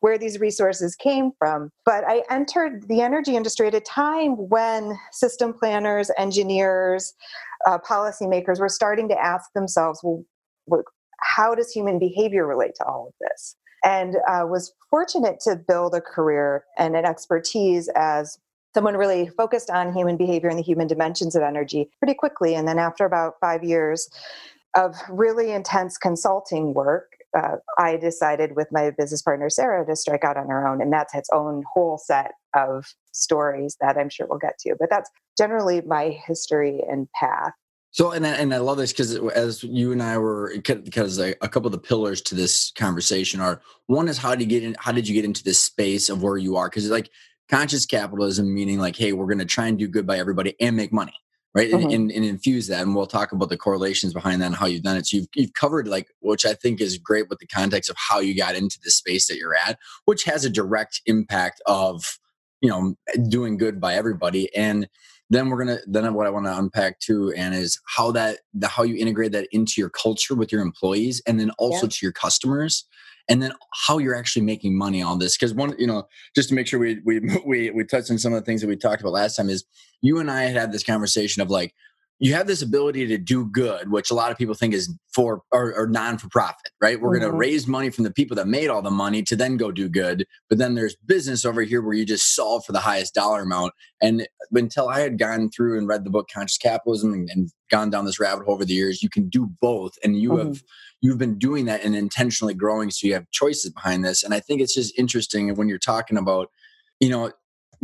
where 0.00 0.18
these 0.18 0.38
resources 0.38 0.94
came 0.94 1.30
from. 1.38 1.70
But 1.84 2.04
I 2.04 2.22
entered 2.30 2.88
the 2.88 3.00
energy 3.00 3.36
industry 3.36 3.66
at 3.66 3.74
a 3.74 3.80
time 3.80 4.32
when 4.32 4.96
system 5.12 5.52
planners, 5.52 6.10
engineers, 6.18 7.14
uh, 7.66 7.78
policymakers 7.78 8.60
were 8.60 8.68
starting 8.68 9.08
to 9.08 9.18
ask 9.18 9.50
themselves, 9.54 10.00
well, 10.02 10.24
how 11.20 11.54
does 11.54 11.70
human 11.70 11.98
behavior 11.98 12.46
relate 12.46 12.74
to 12.76 12.84
all 12.84 13.08
of 13.08 13.14
this? 13.20 13.56
And 13.84 14.16
uh, 14.28 14.46
was 14.46 14.72
fortunate 14.90 15.40
to 15.40 15.56
build 15.56 15.94
a 15.94 16.00
career 16.00 16.64
and 16.78 16.96
an 16.96 17.04
expertise 17.04 17.88
as 17.94 18.38
someone 18.74 18.96
really 18.96 19.28
focused 19.28 19.70
on 19.70 19.94
human 19.94 20.16
behavior 20.16 20.48
and 20.48 20.58
the 20.58 20.62
human 20.62 20.86
dimensions 20.86 21.36
of 21.36 21.42
energy 21.42 21.90
pretty 21.98 22.14
quickly. 22.14 22.54
And 22.54 22.66
then 22.66 22.78
after 22.78 23.04
about 23.04 23.34
five 23.40 23.62
years 23.62 24.10
of 24.74 24.96
really 25.08 25.52
intense 25.52 25.96
consulting 25.96 26.74
work, 26.74 27.12
uh, 27.36 27.56
I 27.78 27.96
decided 27.96 28.56
with 28.56 28.68
my 28.70 28.90
business 28.90 29.22
partner 29.22 29.50
Sarah 29.50 29.84
to 29.86 29.96
strike 29.96 30.24
out 30.24 30.36
on 30.36 30.50
our 30.50 30.68
own, 30.68 30.80
and 30.80 30.92
that's 30.92 31.14
its 31.14 31.28
own 31.32 31.64
whole 31.72 31.98
set 31.98 32.32
of 32.54 32.86
stories 33.12 33.76
that 33.80 33.96
I'm 33.96 34.08
sure 34.08 34.26
we'll 34.28 34.38
get 34.38 34.58
to. 34.60 34.76
But 34.78 34.90
that's 34.90 35.10
generally 35.36 35.80
my 35.82 36.16
history 36.26 36.80
and 36.88 37.08
path. 37.12 37.52
So, 37.94 38.10
and 38.10 38.26
I, 38.26 38.30
and 38.30 38.52
I 38.52 38.58
love 38.58 38.76
this 38.76 38.90
because 38.90 39.14
as 39.14 39.62
you 39.62 39.92
and 39.92 40.02
I 40.02 40.18
were, 40.18 40.52
because 40.64 41.20
a, 41.20 41.36
a, 41.40 41.48
couple 41.48 41.68
of 41.68 41.72
the 41.72 41.78
pillars 41.78 42.20
to 42.22 42.34
this 42.34 42.72
conversation 42.72 43.40
are 43.40 43.62
one 43.86 44.08
is 44.08 44.18
how 44.18 44.34
do 44.34 44.42
you 44.42 44.50
get 44.50 44.64
in? 44.64 44.74
How 44.80 44.90
did 44.90 45.06
you 45.06 45.14
get 45.14 45.24
into 45.24 45.44
this 45.44 45.60
space 45.60 46.08
of 46.08 46.20
where 46.20 46.36
you 46.36 46.56
are? 46.56 46.68
Because 46.68 46.90
like 46.90 47.08
conscious 47.48 47.86
capitalism, 47.86 48.52
meaning 48.52 48.80
like, 48.80 48.96
hey, 48.96 49.12
we're 49.12 49.26
going 49.26 49.38
to 49.38 49.44
try 49.44 49.68
and 49.68 49.78
do 49.78 49.86
good 49.86 50.08
by 50.08 50.18
everybody 50.18 50.56
and 50.60 50.76
make 50.76 50.92
money, 50.92 51.14
right? 51.54 51.70
Mm-hmm. 51.70 51.84
And, 51.84 51.92
and, 51.92 52.10
and, 52.10 52.24
infuse 52.24 52.66
that, 52.66 52.82
and 52.82 52.96
we'll 52.96 53.06
talk 53.06 53.30
about 53.30 53.48
the 53.48 53.56
correlations 53.56 54.12
behind 54.12 54.42
that 54.42 54.46
and 54.46 54.56
how 54.56 54.66
you've 54.66 54.82
done 54.82 54.96
it. 54.96 55.06
So 55.06 55.18
you've 55.18 55.28
you've 55.36 55.54
covered 55.54 55.86
like, 55.86 56.08
which 56.18 56.44
I 56.44 56.54
think 56.54 56.80
is 56.80 56.98
great 56.98 57.28
with 57.28 57.38
the 57.38 57.46
context 57.46 57.88
of 57.88 57.96
how 57.96 58.18
you 58.18 58.36
got 58.36 58.56
into 58.56 58.80
the 58.82 58.90
space 58.90 59.28
that 59.28 59.36
you're 59.36 59.54
at, 59.54 59.78
which 60.06 60.24
has 60.24 60.44
a 60.44 60.50
direct 60.50 61.00
impact 61.06 61.62
of 61.66 62.18
you 62.60 62.70
know 62.70 62.96
doing 63.28 63.56
good 63.56 63.80
by 63.80 63.94
everybody 63.94 64.52
and 64.52 64.88
then 65.30 65.48
we're 65.48 65.58
gonna 65.58 65.78
then 65.86 66.12
what 66.14 66.26
i 66.26 66.30
want 66.30 66.46
to 66.46 66.56
unpack 66.56 66.98
too 67.00 67.32
and 67.36 67.54
is 67.54 67.80
how 67.96 68.10
that 68.10 68.38
the 68.52 68.68
how 68.68 68.82
you 68.82 68.96
integrate 68.96 69.32
that 69.32 69.48
into 69.52 69.74
your 69.78 69.90
culture 69.90 70.34
with 70.34 70.52
your 70.52 70.60
employees 70.60 71.22
and 71.26 71.40
then 71.40 71.50
also 71.58 71.86
yeah. 71.86 71.90
to 71.90 71.98
your 72.02 72.12
customers 72.12 72.86
and 73.28 73.42
then 73.42 73.52
how 73.86 73.98
you're 73.98 74.14
actually 74.14 74.44
making 74.44 74.76
money 74.76 75.02
on 75.02 75.18
this 75.18 75.36
because 75.36 75.54
one 75.54 75.74
you 75.78 75.86
know 75.86 76.06
just 76.34 76.48
to 76.48 76.54
make 76.54 76.66
sure 76.66 76.78
we 76.78 77.00
we 77.04 77.20
we 77.46 77.70
we 77.70 77.84
touched 77.84 78.10
on 78.10 78.18
some 78.18 78.32
of 78.32 78.40
the 78.40 78.44
things 78.44 78.60
that 78.60 78.68
we 78.68 78.76
talked 78.76 79.00
about 79.00 79.12
last 79.12 79.36
time 79.36 79.48
is 79.48 79.64
you 80.02 80.18
and 80.18 80.30
i 80.30 80.42
had 80.42 80.56
had 80.56 80.72
this 80.72 80.84
conversation 80.84 81.42
of 81.42 81.50
like 81.50 81.74
you 82.20 82.32
have 82.34 82.46
this 82.46 82.62
ability 82.62 83.06
to 83.08 83.18
do 83.18 83.46
good, 83.46 83.90
which 83.90 84.10
a 84.10 84.14
lot 84.14 84.30
of 84.30 84.38
people 84.38 84.54
think 84.54 84.72
is 84.72 84.94
for 85.12 85.42
or, 85.50 85.74
or 85.74 85.86
non 85.88 86.16
for 86.16 86.28
profit, 86.28 86.70
right? 86.80 87.00
We're 87.00 87.10
mm-hmm. 87.10 87.20
going 87.20 87.32
to 87.32 87.36
raise 87.36 87.66
money 87.66 87.90
from 87.90 88.04
the 88.04 88.12
people 88.12 88.36
that 88.36 88.46
made 88.46 88.68
all 88.68 88.82
the 88.82 88.90
money 88.90 89.22
to 89.24 89.36
then 89.36 89.56
go 89.56 89.72
do 89.72 89.88
good. 89.88 90.26
But 90.48 90.58
then 90.58 90.74
there's 90.74 90.96
business 90.96 91.44
over 91.44 91.62
here 91.62 91.82
where 91.82 91.94
you 91.94 92.04
just 92.04 92.34
solve 92.34 92.64
for 92.64 92.72
the 92.72 92.80
highest 92.80 93.14
dollar 93.14 93.42
amount. 93.42 93.72
And 94.00 94.28
until 94.52 94.88
I 94.88 95.00
had 95.00 95.18
gone 95.18 95.50
through 95.50 95.76
and 95.76 95.88
read 95.88 96.04
the 96.04 96.10
book 96.10 96.28
Conscious 96.32 96.58
Capitalism 96.58 97.12
and, 97.12 97.28
and 97.30 97.50
gone 97.70 97.90
down 97.90 98.04
this 98.04 98.20
rabbit 98.20 98.44
hole 98.44 98.54
over 98.54 98.64
the 98.64 98.74
years, 98.74 99.02
you 99.02 99.10
can 99.10 99.28
do 99.28 99.50
both. 99.60 99.92
And 100.04 100.16
you 100.16 100.30
mm-hmm. 100.30 100.48
have 100.48 100.62
you've 101.00 101.18
been 101.18 101.38
doing 101.38 101.64
that 101.66 101.84
and 101.84 101.96
intentionally 101.96 102.54
growing, 102.54 102.90
so 102.90 103.06
you 103.06 103.14
have 103.14 103.30
choices 103.32 103.70
behind 103.72 104.04
this. 104.04 104.22
And 104.22 104.32
I 104.32 104.40
think 104.40 104.60
it's 104.60 104.74
just 104.74 104.96
interesting 104.98 105.54
when 105.56 105.68
you're 105.68 105.78
talking 105.78 106.16
about, 106.16 106.48
you 107.00 107.08
know, 107.08 107.32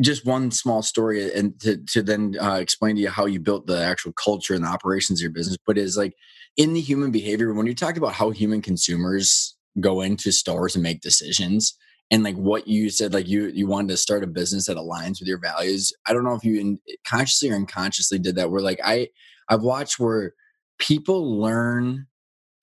just 0.01 0.25
one 0.25 0.51
small 0.51 0.83
story 0.83 1.33
and 1.33 1.59
to, 1.61 1.77
to 1.89 2.03
then 2.03 2.37
uh, 2.41 2.55
explain 2.55 2.97
to 2.97 3.03
you 3.03 3.11
how 3.11 3.27
you 3.27 3.41
built 3.41 3.67
the 3.67 3.83
actual 3.83 4.13
culture 4.13 4.55
and 4.55 4.65
the 4.65 4.69
operations 4.69 5.21
of 5.21 5.23
your 5.23 5.33
business 5.33 5.59
but 5.67 5.79
is 5.79 5.97
like 5.97 6.15
in 6.57 6.73
the 6.73 6.81
human 6.81 7.11
behavior 7.11 7.53
when 7.53 7.67
you 7.67 7.75
talk 7.75 7.97
about 7.97 8.13
how 8.13 8.31
human 8.31 8.63
consumers 8.63 9.57
go 9.81 10.01
into 10.01 10.33
stores 10.33 10.75
and 10.75 10.83
make 10.83 11.01
decisions 11.01 11.77
and 12.11 12.25
like 12.25 12.37
what 12.37 12.67
you 12.67 12.91
said 12.91 13.13
like 13.13 13.29
you 13.29 13.47
you 13.49 13.67
wanted 13.67 13.89
to 13.89 13.97
start 13.97 14.25
a 14.25 14.27
business 14.27 14.67
that 14.67 14.77
aligns 14.77 15.21
with 15.21 15.29
your 15.29 15.39
values 15.39 15.93
i 16.07 16.13
don't 16.13 16.25
know 16.25 16.35
if 16.35 16.45
you 16.45 16.61
in, 16.61 16.79
consciously 17.07 17.51
or 17.51 17.55
unconsciously 17.55 18.19
did 18.19 18.37
that 18.37 18.51
where 18.51 18.63
like 18.63 18.81
i 18.85 19.09
i've 19.49 19.63
watched 19.63 19.99
where 19.99 20.35
people 20.79 21.39
learn 21.41 22.07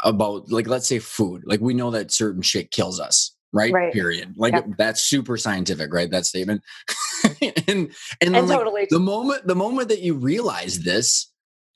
about 0.04 0.52
like 0.52 0.68
let's 0.68 0.88
say 0.88 1.00
food 1.00 1.42
like 1.46 1.62
we 1.62 1.74
know 1.74 1.92
that 1.92 2.12
certain 2.12 2.42
shit 2.42 2.72
kills 2.72 3.00
us 3.00 3.37
right, 3.54 3.72
right. 3.72 3.94
period 3.94 4.34
like 4.38 4.54
yep. 4.54 4.66
that's 4.78 5.02
super 5.02 5.38
scientific 5.38 5.94
right 5.94 6.12
that 6.12 6.26
statement 6.26 6.62
and 7.42 7.92
and, 8.22 8.36
and 8.36 8.48
like, 8.48 8.58
totally 8.58 8.88
the 8.90 9.00
moment 9.00 9.48
the 9.48 9.56
moment 9.56 9.90
that 9.90 10.02
you 10.02 10.14
realize 10.14 10.80
this 10.80 11.32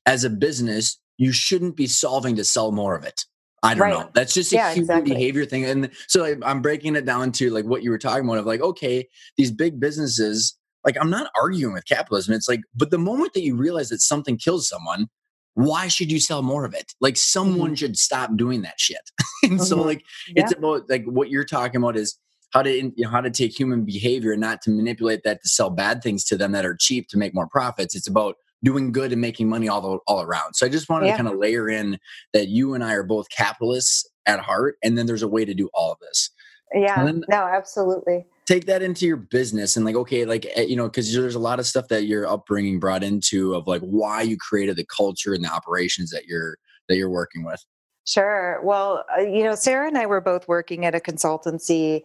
as 0.06 0.24
a 0.24 0.30
business 0.30 1.00
you 1.18 1.32
shouldn't 1.32 1.76
be 1.76 1.88
solving 1.88 2.36
to 2.36 2.44
sell 2.44 2.72
more 2.72 2.96
of 2.96 3.04
it 3.04 3.26
I 3.64 3.76
don't 3.76 3.82
right. 3.82 3.94
know. 3.94 4.10
That's 4.14 4.34
just 4.34 4.52
a 4.52 4.56
yeah, 4.56 4.74
human 4.74 4.82
exactly. 4.82 5.14
behavior 5.14 5.46
thing. 5.46 5.66
And 5.66 5.92
so 6.08 6.24
like, 6.24 6.40
I'm 6.44 6.62
breaking 6.62 6.96
it 6.96 7.06
down 7.06 7.32
to 7.34 7.52
like 7.52 7.66
what 7.66 7.84
you 7.84 7.92
were 7.92 8.00
talking 8.00 8.26
about 8.26 8.40
of 8.40 8.46
like, 8.46 8.62
okay, 8.62 9.08
these 9.38 9.52
big 9.52 9.80
businesses, 9.80 10.58
like 10.84 10.98
I'm 11.00 11.12
not 11.12 11.32
arguing 11.40 11.74
with 11.74 11.86
capitalism. 11.86 12.34
It's 12.34 12.50
like, 12.50 12.62
but 12.76 12.90
the 12.90 12.98
moment 12.98 13.34
that 13.34 13.44
you 13.44 13.56
realize 13.56 13.90
that 13.90 14.02
something 14.02 14.38
kills 14.38 14.68
someone, 14.68 15.10
why 15.56 15.88
should 15.88 16.12
you 16.12 16.20
sell 16.20 16.42
more 16.42 16.66
of 16.66 16.74
it? 16.74 16.94
Like 17.02 17.18
someone 17.18 17.70
mm-hmm. 17.70 17.76
should 17.76 17.98
stop 17.98 18.36
doing 18.36 18.62
that 18.62 18.80
shit. 18.80 19.12
and 19.44 19.54
mm-hmm. 19.54 19.64
so 19.64 19.82
like 19.82 20.04
yeah. 20.30 20.44
it's 20.44 20.54
about 20.54 20.90
like 20.90 21.06
what 21.06 21.30
you're 21.30 21.46
talking 21.46 21.78
about 21.78 21.98
is 21.98 22.18
how 22.52 22.62
to 22.62 22.72
you 22.72 22.94
know, 22.98 23.10
how 23.10 23.22
to 23.22 23.30
take 23.30 23.58
human 23.58 23.84
behavior 23.84 24.32
and 24.32 24.42
not 24.42 24.62
to 24.64 24.72
manipulate 24.72 25.24
that 25.24 25.42
to 25.42 25.50
sell 25.50 25.70
bad 25.70 26.02
things 26.02 26.24
to 26.26 26.38
them 26.38 26.52
that 26.52 26.66
are 26.66 26.76
cheap 26.76 27.08
to 27.10 27.18
make 27.18 27.34
more 27.34 27.48
profits. 27.48 27.96
It's 27.96 28.08
about 28.08 28.36
doing 28.64 28.92
good 28.92 29.12
and 29.12 29.22
making 29.22 29.50
money 29.50 29.68
all 29.68 29.82
the, 29.82 29.98
all 30.08 30.22
around. 30.22 30.54
So 30.56 30.66
I 30.66 30.70
just 30.70 30.90
wanted 30.90 31.08
yeah. 31.08 31.14
to 31.14 31.24
kind 31.24 31.34
of 31.34 31.40
layer 31.40 31.70
in 31.70 31.98
that 32.34 32.48
you 32.50 32.74
and 32.74 32.84
I 32.84 32.94
are 32.94 33.04
both 33.04 33.30
capitalists 33.30 34.08
at 34.26 34.40
heart, 34.40 34.76
and 34.84 34.98
then 34.98 35.08
there's 35.08 35.24
a 35.24 35.28
way 35.28 35.46
to 35.46 35.54
do 35.54 35.70
all 35.74 35.92
of 35.92 36.00
this. 36.00 36.30
Yeah. 36.74 37.12
no, 37.28 37.38
absolutely. 37.38 38.26
Take 38.52 38.66
that 38.66 38.82
into 38.82 39.06
your 39.06 39.16
business 39.16 39.78
and 39.78 39.86
like, 39.86 39.96
okay, 39.96 40.26
like 40.26 40.46
eh, 40.56 40.64
you 40.64 40.76
know, 40.76 40.84
because 40.84 41.14
there's 41.14 41.36
a 41.36 41.40
lot 41.40 41.60
of 41.60 41.66
stuff 41.66 41.88
that 41.88 42.04
your 42.04 42.28
upbringing 42.28 42.80
brought 42.80 43.02
into 43.02 43.54
of 43.56 43.66
like 43.66 43.82
why 43.82 44.24
you 44.24 44.36
created 44.36 44.76
the 44.76 44.86
culture 44.86 45.34
and 45.34 45.42
the 45.42 45.50
operations 45.50 46.10
that 46.10 46.26
you're 46.26 46.58
that 46.90 46.98
you're 46.98 47.10
working 47.10 47.46
with. 47.46 47.64
Sure. 48.06 48.60
Well, 48.62 49.06
uh, 49.18 49.22
you 49.22 49.44
know, 49.44 49.56
Sarah 49.56 49.88
and 49.88 49.98
I 49.98 50.06
were 50.06 50.20
both 50.20 50.50
working 50.50 50.86
at 50.86 50.94
a 50.94 51.00
consultancy 51.00 52.02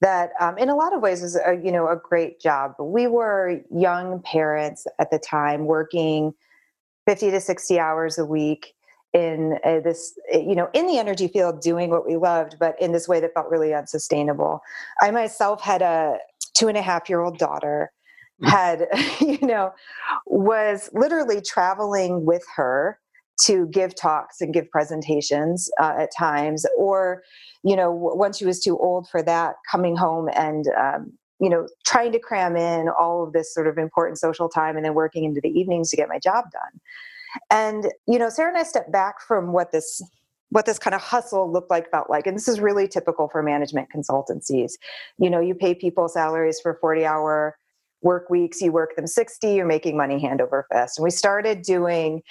that 0.00 0.32
um, 0.38 0.58
in 0.58 0.68
a 0.68 0.74
lot 0.74 0.94
of 0.94 1.00
ways 1.00 1.22
is 1.22 1.36
a, 1.36 1.58
you 1.62 1.72
know 1.72 1.88
a 1.88 1.96
great 1.96 2.40
job 2.40 2.74
we 2.78 3.06
were 3.06 3.62
young 3.74 4.20
parents 4.22 4.86
at 4.98 5.10
the 5.10 5.18
time 5.18 5.64
working 5.64 6.34
50 7.06 7.30
to 7.30 7.40
60 7.40 7.78
hours 7.78 8.18
a 8.18 8.24
week 8.24 8.74
in 9.16 9.58
uh, 9.64 9.80
this 9.80 10.18
eh, 10.30 10.38
you 10.38 10.54
know 10.54 10.68
in 10.74 10.86
the 10.86 10.98
energy 10.98 11.26
field 11.26 11.60
doing 11.60 11.90
what 11.90 12.06
we 12.06 12.16
loved 12.16 12.56
but 12.60 12.80
in 12.80 12.92
this 12.92 13.08
way 13.08 13.18
that 13.18 13.32
felt 13.32 13.48
really 13.48 13.72
unsustainable 13.72 14.60
i 15.00 15.10
myself 15.10 15.62
had 15.62 15.80
a 15.80 16.18
two 16.54 16.68
and 16.68 16.76
a 16.76 16.82
half 16.82 17.08
year 17.08 17.20
old 17.20 17.38
daughter 17.38 17.90
mm. 18.42 18.48
had 18.48 18.86
you 19.20 19.38
know 19.46 19.72
was 20.26 20.90
literally 20.92 21.40
traveling 21.40 22.26
with 22.26 22.44
her 22.54 22.98
to 23.44 23.66
give 23.66 23.94
talks 23.94 24.40
and 24.40 24.54
give 24.54 24.70
presentations 24.70 25.70
uh, 25.80 25.94
at 25.98 26.10
times 26.16 26.66
or 26.76 27.22
you 27.64 27.74
know 27.74 27.90
once 27.90 28.36
she 28.36 28.44
was 28.44 28.60
too 28.60 28.78
old 28.78 29.08
for 29.08 29.22
that 29.22 29.54
coming 29.70 29.96
home 29.96 30.28
and 30.34 30.66
um, 30.78 31.10
you 31.40 31.48
know 31.48 31.66
trying 31.86 32.12
to 32.12 32.18
cram 32.18 32.54
in 32.54 32.88
all 32.88 33.24
of 33.24 33.32
this 33.32 33.54
sort 33.54 33.66
of 33.66 33.78
important 33.78 34.18
social 34.18 34.48
time 34.48 34.76
and 34.76 34.84
then 34.84 34.94
working 34.94 35.24
into 35.24 35.40
the 35.40 35.50
evenings 35.58 35.88
to 35.88 35.96
get 35.96 36.08
my 36.08 36.18
job 36.18 36.44
done 36.52 36.80
and 37.50 37.90
you 38.06 38.18
know 38.18 38.28
sarah 38.28 38.48
and 38.48 38.58
i 38.58 38.62
stepped 38.62 38.92
back 38.92 39.20
from 39.20 39.52
what 39.52 39.72
this 39.72 40.02
what 40.50 40.64
this 40.64 40.78
kind 40.78 40.94
of 40.94 41.00
hustle 41.00 41.50
looked 41.52 41.70
like 41.70 41.90
felt 41.90 42.08
like 42.08 42.26
and 42.26 42.36
this 42.36 42.48
is 42.48 42.60
really 42.60 42.86
typical 42.86 43.28
for 43.28 43.42
management 43.42 43.88
consultancies 43.94 44.72
you 45.18 45.30
know 45.30 45.40
you 45.40 45.54
pay 45.54 45.74
people 45.74 46.08
salaries 46.08 46.60
for 46.60 46.78
40 46.80 47.04
hour 47.04 47.56
work 48.02 48.30
weeks, 48.30 48.60
you 48.60 48.72
work 48.72 48.94
them 48.96 49.06
60, 49.06 49.54
you're 49.54 49.66
making 49.66 49.96
money 49.96 50.18
hand 50.18 50.40
over 50.40 50.66
fist. 50.72 50.98
And 50.98 51.04
we 51.04 51.10
started 51.10 51.62
doing, 51.62 52.22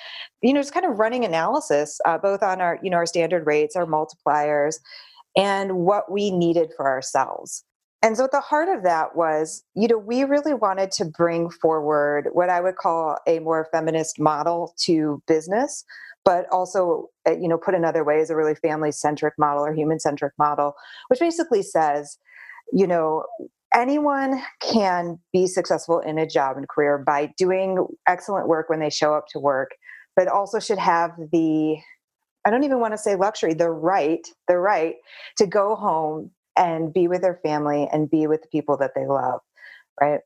you 0.41 0.53
know, 0.53 0.61
just 0.61 0.73
kind 0.73 0.85
of 0.85 0.97
running 0.97 1.25
analysis, 1.25 1.99
uh, 2.05 2.17
both 2.17 2.43
on 2.43 2.61
our, 2.61 2.79
you 2.81 2.89
know, 2.89 2.97
our 2.97 3.05
standard 3.05 3.45
rates, 3.45 3.75
our 3.75 3.85
multipliers, 3.85 4.75
and 5.35 5.77
what 5.77 6.11
we 6.11 6.31
needed 6.31 6.71
for 6.75 6.87
ourselves. 6.87 7.63
And 8.05 8.15
so 8.15 8.25
at 8.25 8.31
the 8.31 8.39
heart 8.39 8.69
of 8.69 8.83
that 8.83 9.15
was, 9.15 9.63
you 9.73 9.87
know, 9.87 9.97
we 9.97 10.25
really 10.25 10.53
wanted 10.53 10.91
to 10.91 11.05
bring 11.05 11.49
forward 11.49 12.29
what 12.33 12.51
I 12.51 12.61
would 12.61 12.75
call 12.75 13.17
a 13.25 13.39
more 13.39 13.67
feminist 13.71 14.19
model 14.19 14.75
to 14.81 15.23
business, 15.27 15.83
but 16.23 16.45
also, 16.51 17.09
uh, 17.27 17.31
you 17.31 17.47
know, 17.47 17.57
put 17.57 17.73
another 17.73 18.03
way 18.03 18.19
is 18.19 18.29
a 18.29 18.35
really 18.35 18.53
family 18.53 18.91
centric 18.91 19.33
model 19.39 19.65
or 19.65 19.73
human 19.73 19.99
centric 19.99 20.33
model, 20.37 20.75
which 21.07 21.19
basically 21.19 21.63
says, 21.63 22.19
you 22.71 22.85
know, 22.85 23.23
anyone 23.73 24.39
can 24.61 25.17
be 25.33 25.47
successful 25.47 25.99
in 25.99 26.19
a 26.19 26.27
job 26.27 26.57
and 26.57 26.69
career 26.69 26.99
by 26.99 27.33
doing 27.39 27.87
excellent 28.07 28.47
work 28.47 28.69
when 28.69 28.81
they 28.81 28.91
show 28.91 29.15
up 29.15 29.25
to 29.29 29.39
work, 29.39 29.71
but 30.15 30.27
also 30.27 30.59
should 30.59 30.77
have 30.77 31.09
the 31.31 31.77
I 32.45 32.51
don't 32.51 32.63
even 32.63 32.79
want 32.79 32.93
to 32.93 32.97
say 32.99 33.15
luxury, 33.15 33.55
the 33.55 33.71
right, 33.71 34.21
the 34.47 34.59
right 34.59 34.97
to 35.37 35.47
go 35.47 35.75
home 35.75 36.29
and 36.57 36.93
be 36.93 37.07
with 37.07 37.21
their 37.21 37.39
family 37.43 37.87
and 37.91 38.09
be 38.09 38.27
with 38.27 38.41
the 38.41 38.47
people 38.47 38.77
that 38.77 38.91
they 38.95 39.05
love, 39.05 39.41
right? 40.01 40.21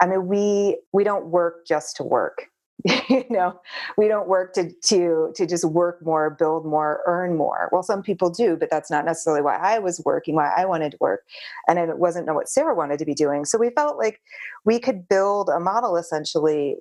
I 0.00 0.06
mean, 0.06 0.26
we 0.26 0.78
we 0.92 1.04
don't 1.04 1.26
work 1.26 1.66
just 1.66 1.96
to 1.96 2.04
work. 2.04 2.46
you 3.08 3.24
know 3.28 3.60
we 3.96 4.06
don't 4.06 4.28
work 4.28 4.52
to 4.52 4.70
to 4.84 5.32
to 5.34 5.46
just 5.46 5.64
work 5.64 6.00
more 6.04 6.30
build 6.30 6.64
more 6.64 7.02
earn 7.06 7.36
more 7.36 7.68
well 7.72 7.82
some 7.82 8.02
people 8.02 8.30
do 8.30 8.56
but 8.56 8.70
that's 8.70 8.88
not 8.88 9.04
necessarily 9.04 9.42
why 9.42 9.56
i 9.56 9.80
was 9.80 10.00
working 10.04 10.36
why 10.36 10.52
i 10.56 10.64
wanted 10.64 10.92
to 10.92 10.98
work 11.00 11.24
and 11.66 11.76
it 11.76 11.98
wasn't 11.98 12.32
what 12.32 12.48
sarah 12.48 12.76
wanted 12.76 12.96
to 12.96 13.04
be 13.04 13.14
doing 13.14 13.44
so 13.44 13.58
we 13.58 13.70
felt 13.70 13.98
like 13.98 14.20
we 14.64 14.78
could 14.78 15.08
build 15.08 15.48
a 15.48 15.58
model 15.58 15.96
essentially 15.96 16.76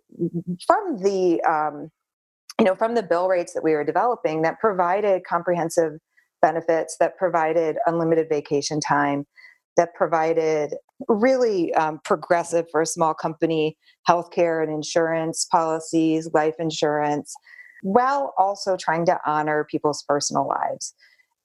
from 0.68 1.02
the 1.02 1.42
um, 1.42 1.90
you 2.60 2.66
know 2.66 2.76
from 2.76 2.94
the 2.94 3.02
bill 3.02 3.28
rates 3.28 3.54
that 3.54 3.64
we 3.64 3.74
were 3.74 3.84
developing 3.84 4.44
that 4.44 4.60
provided 4.60 5.24
comprehensive 5.28 5.94
benefits 6.42 6.98
that 7.00 7.18
provided 7.18 7.78
unlimited 7.86 8.28
vacation 8.30 8.80
time 8.80 9.26
that 9.78 9.94
provided 9.94 10.74
really 11.08 11.74
um, 11.76 12.02
progressive 12.04 12.66
for 12.72 12.82
a 12.82 12.86
small 12.86 13.14
company 13.14 13.78
healthcare 14.10 14.62
and 14.62 14.72
insurance 14.72 15.46
policies, 15.46 16.30
life 16.34 16.56
insurance, 16.60 17.34
while 17.84 18.34
also 18.38 18.76
trying 18.76 19.06
to 19.06 19.20
honor 19.26 19.66
people's 19.70 20.04
personal 20.04 20.48
lives. 20.48 20.94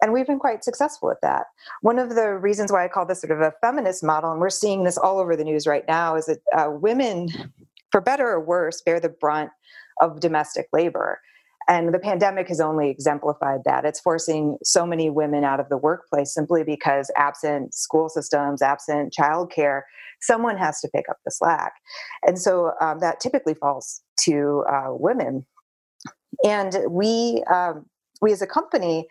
And 0.02 0.12
we've 0.12 0.26
been 0.26 0.40
quite 0.40 0.64
successful 0.64 1.11
at 1.12 1.18
that. 1.22 1.46
One 1.83 1.98
of 1.98 2.16
the 2.16 2.37
reasons 2.37 2.72
why 2.72 2.85
I 2.85 2.88
call 2.88 3.07
this 3.07 3.20
sort 3.20 3.31
of 3.31 3.40
a 3.40 3.52
feminist 3.61 4.02
model, 4.02 4.33
and 4.33 4.40
we're 4.40 4.50
seeing 4.50 4.83
this 4.83 4.98
all 4.98 5.20
over 5.20 5.37
the 5.37 5.44
news 5.44 5.66
right 5.66 5.85
now, 5.87 6.16
is 6.16 6.26
that 6.26 6.38
uh, 6.57 6.70
women, 6.70 7.28
for 7.92 8.00
better 8.00 8.26
or 8.26 8.40
worse, 8.40 8.83
bear 8.83 8.98
the 8.98 9.11
brunt 9.11 9.50
of 10.00 10.18
domestic 10.18 10.66
labor. 10.72 11.20
And 11.68 11.94
the 11.94 11.98
pandemic 11.98 12.48
has 12.48 12.61
only 12.61 12.90
exemplified 12.90 13.61
that. 13.64 13.85
It's 13.85 14.01
forcing 14.01 14.59
so 14.62 14.85
many 14.87 15.11
women 15.11 15.44
out 15.44 15.61
of 15.61 15.68
the 15.68 15.77
workplace 15.77 16.35
simply 16.35 16.64
because 16.64 17.11
absent 17.16 17.75
school 17.75 18.09
systems, 18.09 18.62
absent 18.62 19.14
childcare, 19.18 19.83
someone 20.20 20.57
has 20.57 20.81
to 20.81 20.88
pick 20.94 21.09
up 21.09 21.18
the 21.25 21.31
slack. 21.31 21.72
And 22.27 22.38
so 22.38 22.72
um, 22.81 22.98
that 23.01 23.20
typically 23.20 23.55
falls 23.55 24.03
to 24.20 24.64
uh, 24.70 24.88
women. 24.88 25.46
And 26.44 26.77
we, 26.88 27.44
um, 27.53 27.87
we 28.20 28.33
as 28.33 28.42
a 28.42 28.46
company, 28.46 29.07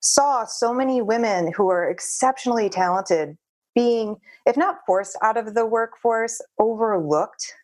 saw 0.00 0.44
so 0.44 0.74
many 0.74 1.00
women 1.00 1.52
who 1.56 1.68
are 1.70 1.88
exceptionally 1.88 2.68
talented 2.68 3.36
being, 3.74 4.16
if 4.46 4.56
not 4.56 4.78
forced 4.86 5.16
out 5.22 5.36
of 5.36 5.54
the 5.54 5.64
workforce, 5.64 6.40
overlooked 6.58 7.54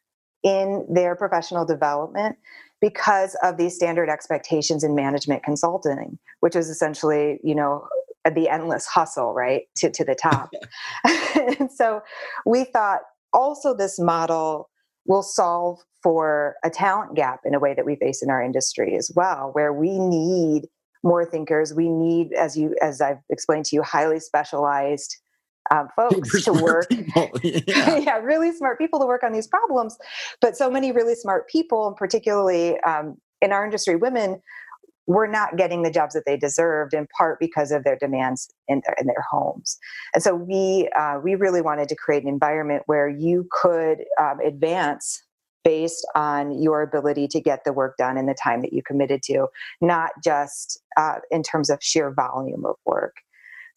in 0.44 0.86
their 0.88 1.16
professional 1.16 1.66
development 1.66 2.36
because 2.80 3.36
of 3.42 3.56
these 3.56 3.74
standard 3.74 4.08
expectations 4.08 4.84
in 4.84 4.94
management 4.94 5.42
consulting, 5.42 6.18
which 6.40 6.54
is 6.54 6.68
essentially, 6.68 7.38
you 7.42 7.54
know, 7.54 7.86
the 8.34 8.48
endless 8.48 8.86
hustle, 8.86 9.32
right, 9.32 9.62
to, 9.76 9.90
to 9.90 10.04
the 10.04 10.14
top. 10.14 10.50
and 11.34 11.70
so 11.76 12.02
we 12.44 12.64
thought 12.64 13.00
also 13.32 13.74
this 13.74 13.98
model 13.98 14.68
will 15.06 15.22
solve 15.22 15.80
for 16.02 16.56
a 16.64 16.70
talent 16.70 17.16
gap 17.16 17.40
in 17.44 17.54
a 17.54 17.58
way 17.58 17.74
that 17.74 17.84
we 17.84 17.96
face 17.96 18.22
in 18.22 18.30
our 18.30 18.42
industry 18.42 18.94
as 18.96 19.10
well, 19.14 19.50
where 19.52 19.72
we 19.72 19.98
need 19.98 20.68
more 21.02 21.24
thinkers. 21.24 21.74
We 21.74 21.88
need, 21.88 22.32
as 22.32 22.56
you 22.56 22.74
as 22.82 23.00
I've 23.00 23.18
explained 23.30 23.64
to 23.66 23.76
you, 23.76 23.82
highly 23.82 24.20
specialized 24.20 25.16
um, 25.70 25.88
folks 25.96 26.44
to 26.44 26.52
work. 26.52 26.86
Yeah. 27.42 27.96
yeah. 27.96 28.16
really 28.18 28.52
smart 28.52 28.78
people 28.78 28.98
to 29.00 29.06
work 29.06 29.22
on 29.22 29.32
these 29.32 29.46
problems. 29.46 29.96
But 30.40 30.56
so 30.56 30.70
many 30.70 30.92
really 30.92 31.14
smart 31.14 31.48
people, 31.48 31.88
and 31.88 31.96
particularly 31.96 32.78
um, 32.80 33.16
in 33.40 33.52
our 33.52 33.64
industry, 33.64 33.96
women, 33.96 34.40
were 35.06 35.26
not 35.26 35.56
getting 35.56 35.82
the 35.82 35.90
jobs 35.90 36.14
that 36.14 36.24
they 36.26 36.36
deserved 36.36 36.92
in 36.92 37.08
part 37.16 37.40
because 37.40 37.72
of 37.72 37.82
their 37.82 37.96
demands 37.96 38.50
in 38.68 38.82
their, 38.84 38.94
in 39.00 39.06
their 39.06 39.24
homes. 39.30 39.78
And 40.14 40.22
so 40.22 40.34
we 40.34 40.88
uh, 40.96 41.18
we 41.22 41.34
really 41.34 41.62
wanted 41.62 41.88
to 41.88 41.96
create 41.96 42.22
an 42.22 42.28
environment 42.28 42.82
where 42.86 43.08
you 43.08 43.48
could 43.50 44.04
um, 44.20 44.38
advance 44.40 45.22
based 45.64 46.06
on 46.14 46.62
your 46.62 46.82
ability 46.82 47.26
to 47.28 47.40
get 47.40 47.64
the 47.64 47.72
work 47.72 47.96
done 47.96 48.16
in 48.16 48.26
the 48.26 48.34
time 48.34 48.62
that 48.62 48.72
you 48.72 48.82
committed 48.82 49.22
to, 49.22 49.48
not 49.80 50.10
just 50.22 50.80
uh, 50.96 51.16
in 51.30 51.42
terms 51.42 51.68
of 51.70 51.78
sheer 51.82 52.12
volume 52.12 52.64
of 52.64 52.76
work. 52.86 53.16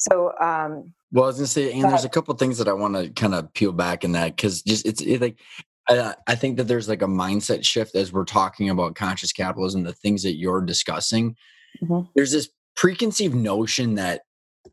So, 0.02 0.34
um, 0.40 0.94
well, 1.12 1.26
I 1.26 1.28
was 1.28 1.36
gonna 1.38 1.48
say, 1.48 1.72
and 1.72 1.84
there's 1.84 2.06
a 2.06 2.10
couple 2.10 2.34
things 2.36 2.58
that 2.58 2.68
I 2.68 2.74
want 2.74 2.96
to 2.96 3.10
kind 3.10 3.36
of 3.36 3.54
peel 3.54 3.72
back 3.72 4.04
in 4.04 4.14
that 4.14 4.36
because 4.36 4.64
just 4.64 4.86
it's 4.86 5.02
it, 5.02 5.22
like 5.22 5.38
I, 5.88 6.16
I 6.26 6.36
think 6.36 6.58
that 6.58 6.64
there's 6.64 6.90
like 6.90 7.04
a 7.04 7.08
mindset 7.08 7.64
shift 7.64 7.96
as 7.96 8.12
we're 8.12 8.26
talking 8.26 8.70
about 8.70 8.96
conscious 8.96 9.32
capitalism, 9.32 9.84
the 9.84 9.94
things 9.94 10.24
that 10.24 10.38
you're 10.38 10.62
discussing. 10.62 11.36
Mm-hmm. 11.84 12.10
There's 12.16 12.32
this 12.32 12.50
preconceived 12.76 13.36
notion 13.36 13.96
that 13.96 14.22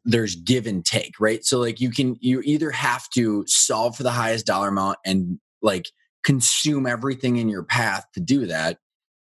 there's 0.04 0.34
give 0.34 0.66
and 0.66 0.84
take, 0.84 1.20
right? 1.20 1.44
So 1.44 1.58
like 1.58 1.78
you 1.78 1.90
can 1.90 2.16
you 2.20 2.40
either 2.44 2.70
have 2.70 3.08
to 3.10 3.44
solve 3.46 3.96
for 3.96 4.04
the 4.04 4.10
highest 4.10 4.46
dollar 4.46 4.68
amount 4.68 4.98
and 5.04 5.38
like 5.60 5.90
consume 6.24 6.86
everything 6.86 7.36
in 7.36 7.50
your 7.50 7.64
path 7.64 8.06
to 8.14 8.20
do 8.20 8.46
that, 8.46 8.78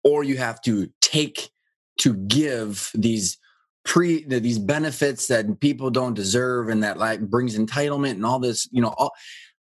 or 0.04 0.22
you 0.22 0.36
have 0.36 0.60
to 0.62 0.90
take 1.00 1.50
to 1.98 2.14
give 2.14 2.90
these 2.94 3.36
pre 3.88 4.22
these 4.24 4.58
benefits 4.58 5.28
that 5.28 5.60
people 5.60 5.88
don't 5.88 6.12
deserve 6.12 6.68
and 6.68 6.82
that 6.82 6.98
like 6.98 7.20
brings 7.22 7.56
entitlement 7.58 8.10
and 8.10 8.26
all 8.26 8.38
this 8.38 8.68
you 8.70 8.82
know 8.82 8.94
all 8.98 9.12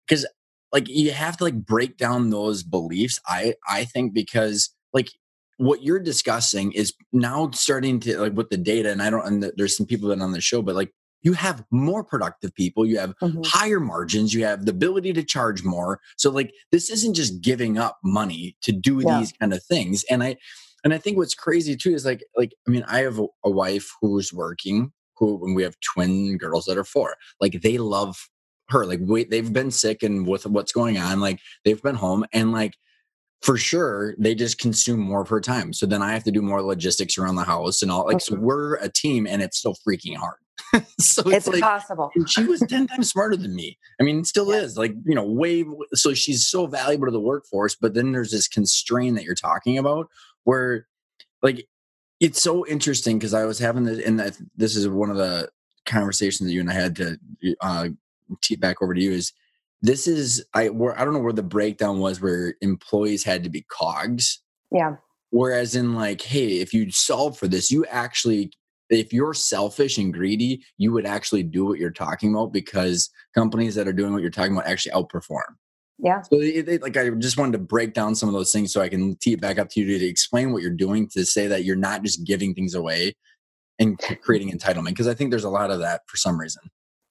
because 0.07 0.25
like 0.71 0.87
you 0.87 1.11
have 1.11 1.35
to 1.35 1.43
like 1.43 1.65
break 1.65 1.97
down 1.97 2.29
those 2.29 2.63
beliefs 2.63 3.19
i 3.27 3.53
i 3.67 3.83
think 3.83 4.13
because 4.13 4.73
like 4.93 5.09
what 5.57 5.83
you're 5.83 5.99
discussing 5.99 6.71
is 6.71 6.93
now 7.11 7.51
starting 7.51 7.99
to 7.99 8.17
like 8.17 8.33
with 8.33 8.49
the 8.49 8.55
data 8.55 8.89
and 8.89 9.01
i 9.01 9.09
don't 9.09 9.27
and 9.27 9.51
there's 9.57 9.75
some 9.75 9.85
people 9.85 10.07
that 10.07 10.21
on 10.21 10.31
the 10.31 10.39
show 10.39 10.61
but 10.61 10.73
like 10.73 10.93
you 11.21 11.33
have 11.33 11.65
more 11.69 12.01
productive 12.01 12.55
people 12.55 12.85
you 12.85 12.97
have 12.97 13.13
mm-hmm. 13.17 13.41
higher 13.43 13.81
margins 13.81 14.33
you 14.33 14.45
have 14.45 14.65
the 14.65 14.71
ability 14.71 15.11
to 15.11 15.21
charge 15.21 15.65
more 15.65 15.99
so 16.15 16.31
like 16.31 16.53
this 16.71 16.89
isn't 16.89 17.13
just 17.13 17.41
giving 17.41 17.77
up 17.77 17.97
money 18.05 18.55
to 18.61 18.71
do 18.71 19.01
yeah. 19.05 19.19
these 19.19 19.33
kind 19.33 19.53
of 19.53 19.61
things 19.65 20.05
and 20.09 20.23
i 20.23 20.37
and 20.83 20.93
I 20.93 20.97
think 20.97 21.17
what's 21.17 21.35
crazy 21.35 21.75
too 21.75 21.93
is 21.93 22.05
like 22.05 22.23
like 22.35 22.53
I 22.67 22.71
mean 22.71 22.83
I 22.87 22.99
have 22.99 23.19
a, 23.19 23.27
a 23.43 23.49
wife 23.49 23.91
who's 24.01 24.33
working 24.33 24.91
who 25.17 25.45
and 25.45 25.55
we 25.55 25.63
have 25.63 25.75
twin 25.79 26.37
girls 26.37 26.65
that 26.65 26.77
are 26.77 26.83
four. 26.83 27.15
Like 27.39 27.61
they 27.61 27.77
love 27.77 28.29
her. 28.69 28.85
Like 28.85 28.99
wait 29.01 29.29
they've 29.29 29.51
been 29.51 29.71
sick 29.71 30.03
and 30.03 30.27
with 30.27 30.45
what's 30.45 30.71
going 30.71 30.97
on, 30.97 31.19
like 31.19 31.39
they've 31.65 31.81
been 31.81 31.95
home 31.95 32.25
and 32.33 32.51
like 32.51 32.75
for 33.41 33.57
sure 33.57 34.15
they 34.17 34.33
just 34.33 34.57
consume 34.57 34.99
more 34.99 35.21
of 35.21 35.29
her 35.29 35.41
time. 35.41 35.73
So 35.73 35.85
then 35.85 36.01
I 36.01 36.13
have 36.13 36.23
to 36.23 36.31
do 36.31 36.41
more 36.41 36.61
logistics 36.61 37.17
around 37.17 37.35
the 37.35 37.43
house 37.43 37.81
and 37.81 37.91
all. 37.91 38.05
Like 38.05 38.17
mm-hmm. 38.17 38.35
so 38.35 38.39
we're 38.39 38.75
a 38.75 38.89
team 38.89 39.27
and 39.27 39.41
it's 39.41 39.57
still 39.57 39.75
freaking 39.87 40.15
hard. 40.15 40.37
so 40.99 41.21
it's, 41.21 41.31
it's 41.31 41.47
like, 41.47 41.55
impossible. 41.57 42.11
she 42.25 42.45
was 42.45 42.61
10 42.61 42.87
times 42.87 43.09
smarter 43.09 43.35
than 43.35 43.53
me. 43.53 43.77
I 43.99 44.03
mean, 44.03 44.23
still 44.23 44.53
yeah. 44.53 44.61
is 44.61 44.77
like, 44.77 44.93
you 45.05 45.13
know, 45.13 45.25
way 45.25 45.65
so 45.93 46.13
she's 46.13 46.47
so 46.47 46.67
valuable 46.67 47.05
to 47.05 47.11
the 47.11 47.19
workforce, 47.19 47.75
but 47.75 47.93
then 47.93 48.11
there's 48.11 48.31
this 48.31 48.47
constraint 48.47 49.17
that 49.17 49.25
you're 49.25 49.35
talking 49.35 49.77
about 49.77 50.07
where 50.43 50.87
like 51.41 51.67
it's 52.19 52.41
so 52.41 52.65
interesting 52.67 53.17
because 53.17 53.33
I 53.33 53.45
was 53.45 53.59
having 53.59 53.83
this, 53.83 54.05
and 54.05 54.19
this 54.55 54.75
is 54.75 54.87
one 54.87 55.09
of 55.09 55.17
the 55.17 55.49
conversations 55.85 56.47
that 56.47 56.53
you 56.53 56.61
and 56.61 56.69
I 56.69 56.73
had 56.73 56.95
to 56.97 57.17
uh, 57.61 57.89
tee 58.41 58.55
back 58.55 58.81
over 58.81 58.93
to 58.93 59.01
you 59.01 59.11
is 59.11 59.33
this 59.81 60.07
is 60.07 60.45
I 60.53 60.69
where 60.69 60.97
I 60.99 61.03
don't 61.03 61.13
know 61.13 61.19
where 61.19 61.33
the 61.33 61.43
breakdown 61.43 61.99
was 61.99 62.21
where 62.21 62.55
employees 62.61 63.23
had 63.23 63.43
to 63.43 63.49
be 63.49 63.65
cogs. 63.69 64.41
Yeah. 64.71 64.95
Whereas 65.31 65.75
in 65.75 65.95
like, 65.95 66.21
hey, 66.21 66.59
if 66.59 66.73
you 66.73 66.91
solve 66.91 67.37
for 67.37 67.47
this, 67.47 67.69
you 67.69 67.85
actually 67.87 68.51
if 68.89 69.11
you're 69.11 69.33
selfish 69.33 69.97
and 69.97 70.13
greedy, 70.13 70.63
you 70.77 70.91
would 70.91 71.05
actually 71.05 71.43
do 71.43 71.65
what 71.65 71.79
you're 71.79 71.91
talking 71.91 72.33
about 72.33 72.53
because 72.53 73.09
companies 73.33 73.75
that 73.75 73.87
are 73.87 73.93
doing 73.93 74.13
what 74.13 74.21
you're 74.21 74.31
talking 74.31 74.53
about 74.53 74.67
actually 74.67 74.91
outperform. 74.93 75.55
Yeah. 75.99 76.21
So 76.21 76.39
it, 76.39 76.67
it, 76.67 76.81
like 76.81 76.97
I 76.97 77.09
just 77.11 77.37
wanted 77.37 77.53
to 77.53 77.59
break 77.59 77.93
down 77.93 78.15
some 78.15 78.27
of 78.27 78.33
those 78.33 78.51
things 78.51 78.73
so 78.73 78.81
I 78.81 78.89
can 78.89 79.15
tee 79.17 79.33
it 79.33 79.41
back 79.41 79.59
up 79.59 79.69
to 79.69 79.79
you 79.79 79.99
to, 79.99 80.05
explain 80.05 80.51
what 80.51 80.61
you're 80.61 80.71
doing 80.71 81.07
to 81.09 81.25
say 81.25 81.47
that 81.47 81.63
you're 81.63 81.75
not 81.75 82.03
just 82.03 82.25
giving 82.25 82.53
things 82.53 82.73
away 82.73 83.15
and 83.79 83.99
creating 84.21 84.51
entitlement 84.51 84.89
because 84.89 85.07
I 85.07 85.13
think 85.13 85.31
there's 85.31 85.43
a 85.43 85.49
lot 85.49 85.71
of 85.71 85.79
that 85.79 86.01
for 86.07 86.17
some 86.17 86.39
reason. 86.39 86.63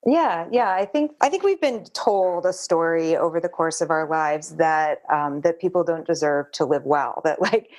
Yeah, 0.04 0.48
yeah. 0.50 0.70
I 0.70 0.84
think 0.84 1.12
I 1.20 1.28
think 1.28 1.44
we've 1.44 1.60
been 1.60 1.84
told 1.94 2.44
a 2.44 2.52
story 2.52 3.16
over 3.16 3.38
the 3.38 3.48
course 3.48 3.80
of 3.80 3.90
our 3.90 4.08
lives 4.08 4.56
that 4.56 4.98
um, 5.12 5.42
that 5.42 5.60
people 5.60 5.84
don't 5.84 6.06
deserve 6.06 6.50
to 6.52 6.64
live 6.64 6.84
well. 6.84 7.20
That 7.22 7.40
like 7.40 7.70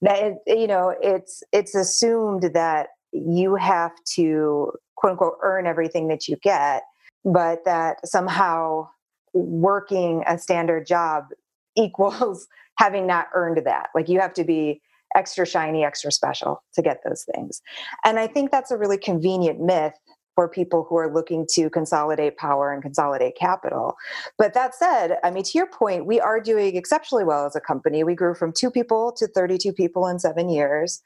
that 0.00 0.38
you 0.46 0.66
know 0.66 0.94
it's 1.02 1.42
it's 1.52 1.74
assumed 1.74 2.50
that 2.54 2.88
you 3.12 3.56
have 3.56 3.92
to 4.14 4.72
quote 4.96 5.12
unquote 5.12 5.36
earn 5.42 5.66
everything 5.66 6.08
that 6.08 6.28
you 6.28 6.36
get, 6.36 6.82
but 7.26 7.64
that 7.66 8.06
somehow 8.08 8.88
working 9.36 10.24
a 10.26 10.38
standard 10.38 10.86
job 10.86 11.26
equals 11.76 12.46
having 12.78 13.06
not 13.06 13.26
earned 13.34 13.60
that. 13.64 13.88
Like 13.94 14.08
you 14.08 14.20
have 14.20 14.34
to 14.34 14.44
be 14.44 14.80
extra 15.14 15.46
shiny, 15.46 15.84
extra 15.84 16.10
special 16.10 16.62
to 16.74 16.82
get 16.82 17.00
those 17.04 17.24
things. 17.34 17.62
And 18.04 18.18
I 18.18 18.26
think 18.26 18.50
that's 18.50 18.70
a 18.70 18.76
really 18.76 18.98
convenient 18.98 19.60
myth 19.60 19.94
for 20.34 20.48
people 20.48 20.86
who 20.88 20.96
are 20.96 21.12
looking 21.12 21.46
to 21.50 21.70
consolidate 21.70 22.36
power 22.36 22.70
and 22.70 22.82
consolidate 22.82 23.36
capital. 23.36 23.96
But 24.36 24.52
that 24.52 24.74
said, 24.74 25.16
I 25.24 25.30
mean, 25.30 25.42
to 25.44 25.58
your 25.58 25.66
point, 25.66 26.04
we 26.04 26.20
are 26.20 26.40
doing 26.40 26.76
exceptionally 26.76 27.24
well 27.24 27.46
as 27.46 27.56
a 27.56 27.60
company. 27.60 28.04
We 28.04 28.14
grew 28.14 28.34
from 28.34 28.52
two 28.52 28.70
people 28.70 29.12
to 29.16 29.26
32 29.26 29.72
people 29.72 30.06
in 30.06 30.18
seven 30.18 30.50
years 30.50 31.00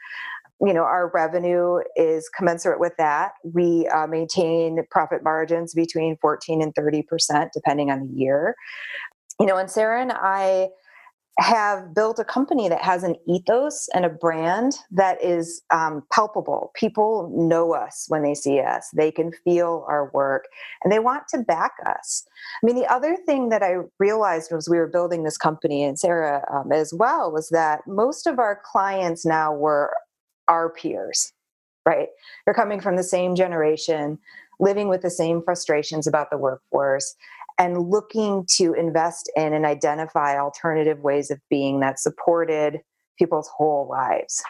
you 0.60 0.72
know 0.72 0.82
our 0.82 1.10
revenue 1.12 1.78
is 1.96 2.28
commensurate 2.28 2.80
with 2.80 2.92
that. 2.98 3.32
We 3.44 3.88
uh, 3.88 4.06
maintain 4.06 4.80
profit 4.90 5.22
margins 5.22 5.74
between 5.74 6.16
14 6.20 6.62
and 6.62 6.74
30 6.74 7.02
percent 7.02 7.50
depending 7.52 7.90
on 7.90 8.06
the 8.06 8.12
year. 8.14 8.54
You 9.38 9.46
know 9.46 9.56
and 9.56 9.70
sarah 9.70 10.02
and 10.02 10.12
i 10.12 10.68
have 11.40 11.94
built 11.94 12.18
a 12.18 12.24
company 12.24 12.68
that 12.68 12.82
has 12.82 13.02
an 13.02 13.16
ethos 13.26 13.88
and 13.94 14.04
a 14.04 14.10
brand 14.10 14.74
that 14.90 15.22
is 15.24 15.62
um, 15.70 16.02
palpable. 16.12 16.70
People 16.74 17.32
know 17.34 17.72
us 17.74 18.04
when 18.08 18.22
they 18.22 18.34
see 18.34 18.60
us. 18.60 18.90
They 18.94 19.10
can 19.10 19.32
feel 19.44 19.86
our 19.88 20.10
work 20.12 20.44
and 20.84 20.92
they 20.92 20.98
want 20.98 21.28
to 21.28 21.38
back 21.38 21.72
us. 21.86 22.26
I 22.62 22.66
mean 22.66 22.76
the 22.76 22.92
other 22.92 23.16
thing 23.26 23.48
that 23.50 23.62
i 23.62 23.76
realized 23.98 24.50
was 24.52 24.68
we 24.68 24.76
were 24.76 24.86
building 24.86 25.22
this 25.22 25.38
company 25.38 25.82
and 25.82 25.98
sarah 25.98 26.44
um, 26.52 26.72
as 26.72 26.92
well 26.92 27.32
was 27.32 27.48
that 27.50 27.80
most 27.86 28.26
of 28.26 28.38
our 28.38 28.60
clients 28.64 29.24
now 29.24 29.52
were 29.52 29.92
our 30.50 30.68
peers, 30.68 31.32
right? 31.86 32.08
They're 32.44 32.54
coming 32.54 32.80
from 32.80 32.96
the 32.96 33.02
same 33.02 33.34
generation, 33.34 34.18
living 34.58 34.88
with 34.88 35.00
the 35.00 35.10
same 35.10 35.42
frustrations 35.42 36.06
about 36.06 36.28
the 36.30 36.36
workforce, 36.36 37.14
and 37.58 37.90
looking 37.90 38.44
to 38.56 38.74
invest 38.74 39.30
in 39.36 39.54
and 39.54 39.64
identify 39.64 40.38
alternative 40.38 41.00
ways 41.00 41.30
of 41.30 41.40
being 41.48 41.80
that 41.80 41.98
supported 41.98 42.80
people's 43.18 43.50
whole 43.56 43.88
lives. 43.88 44.42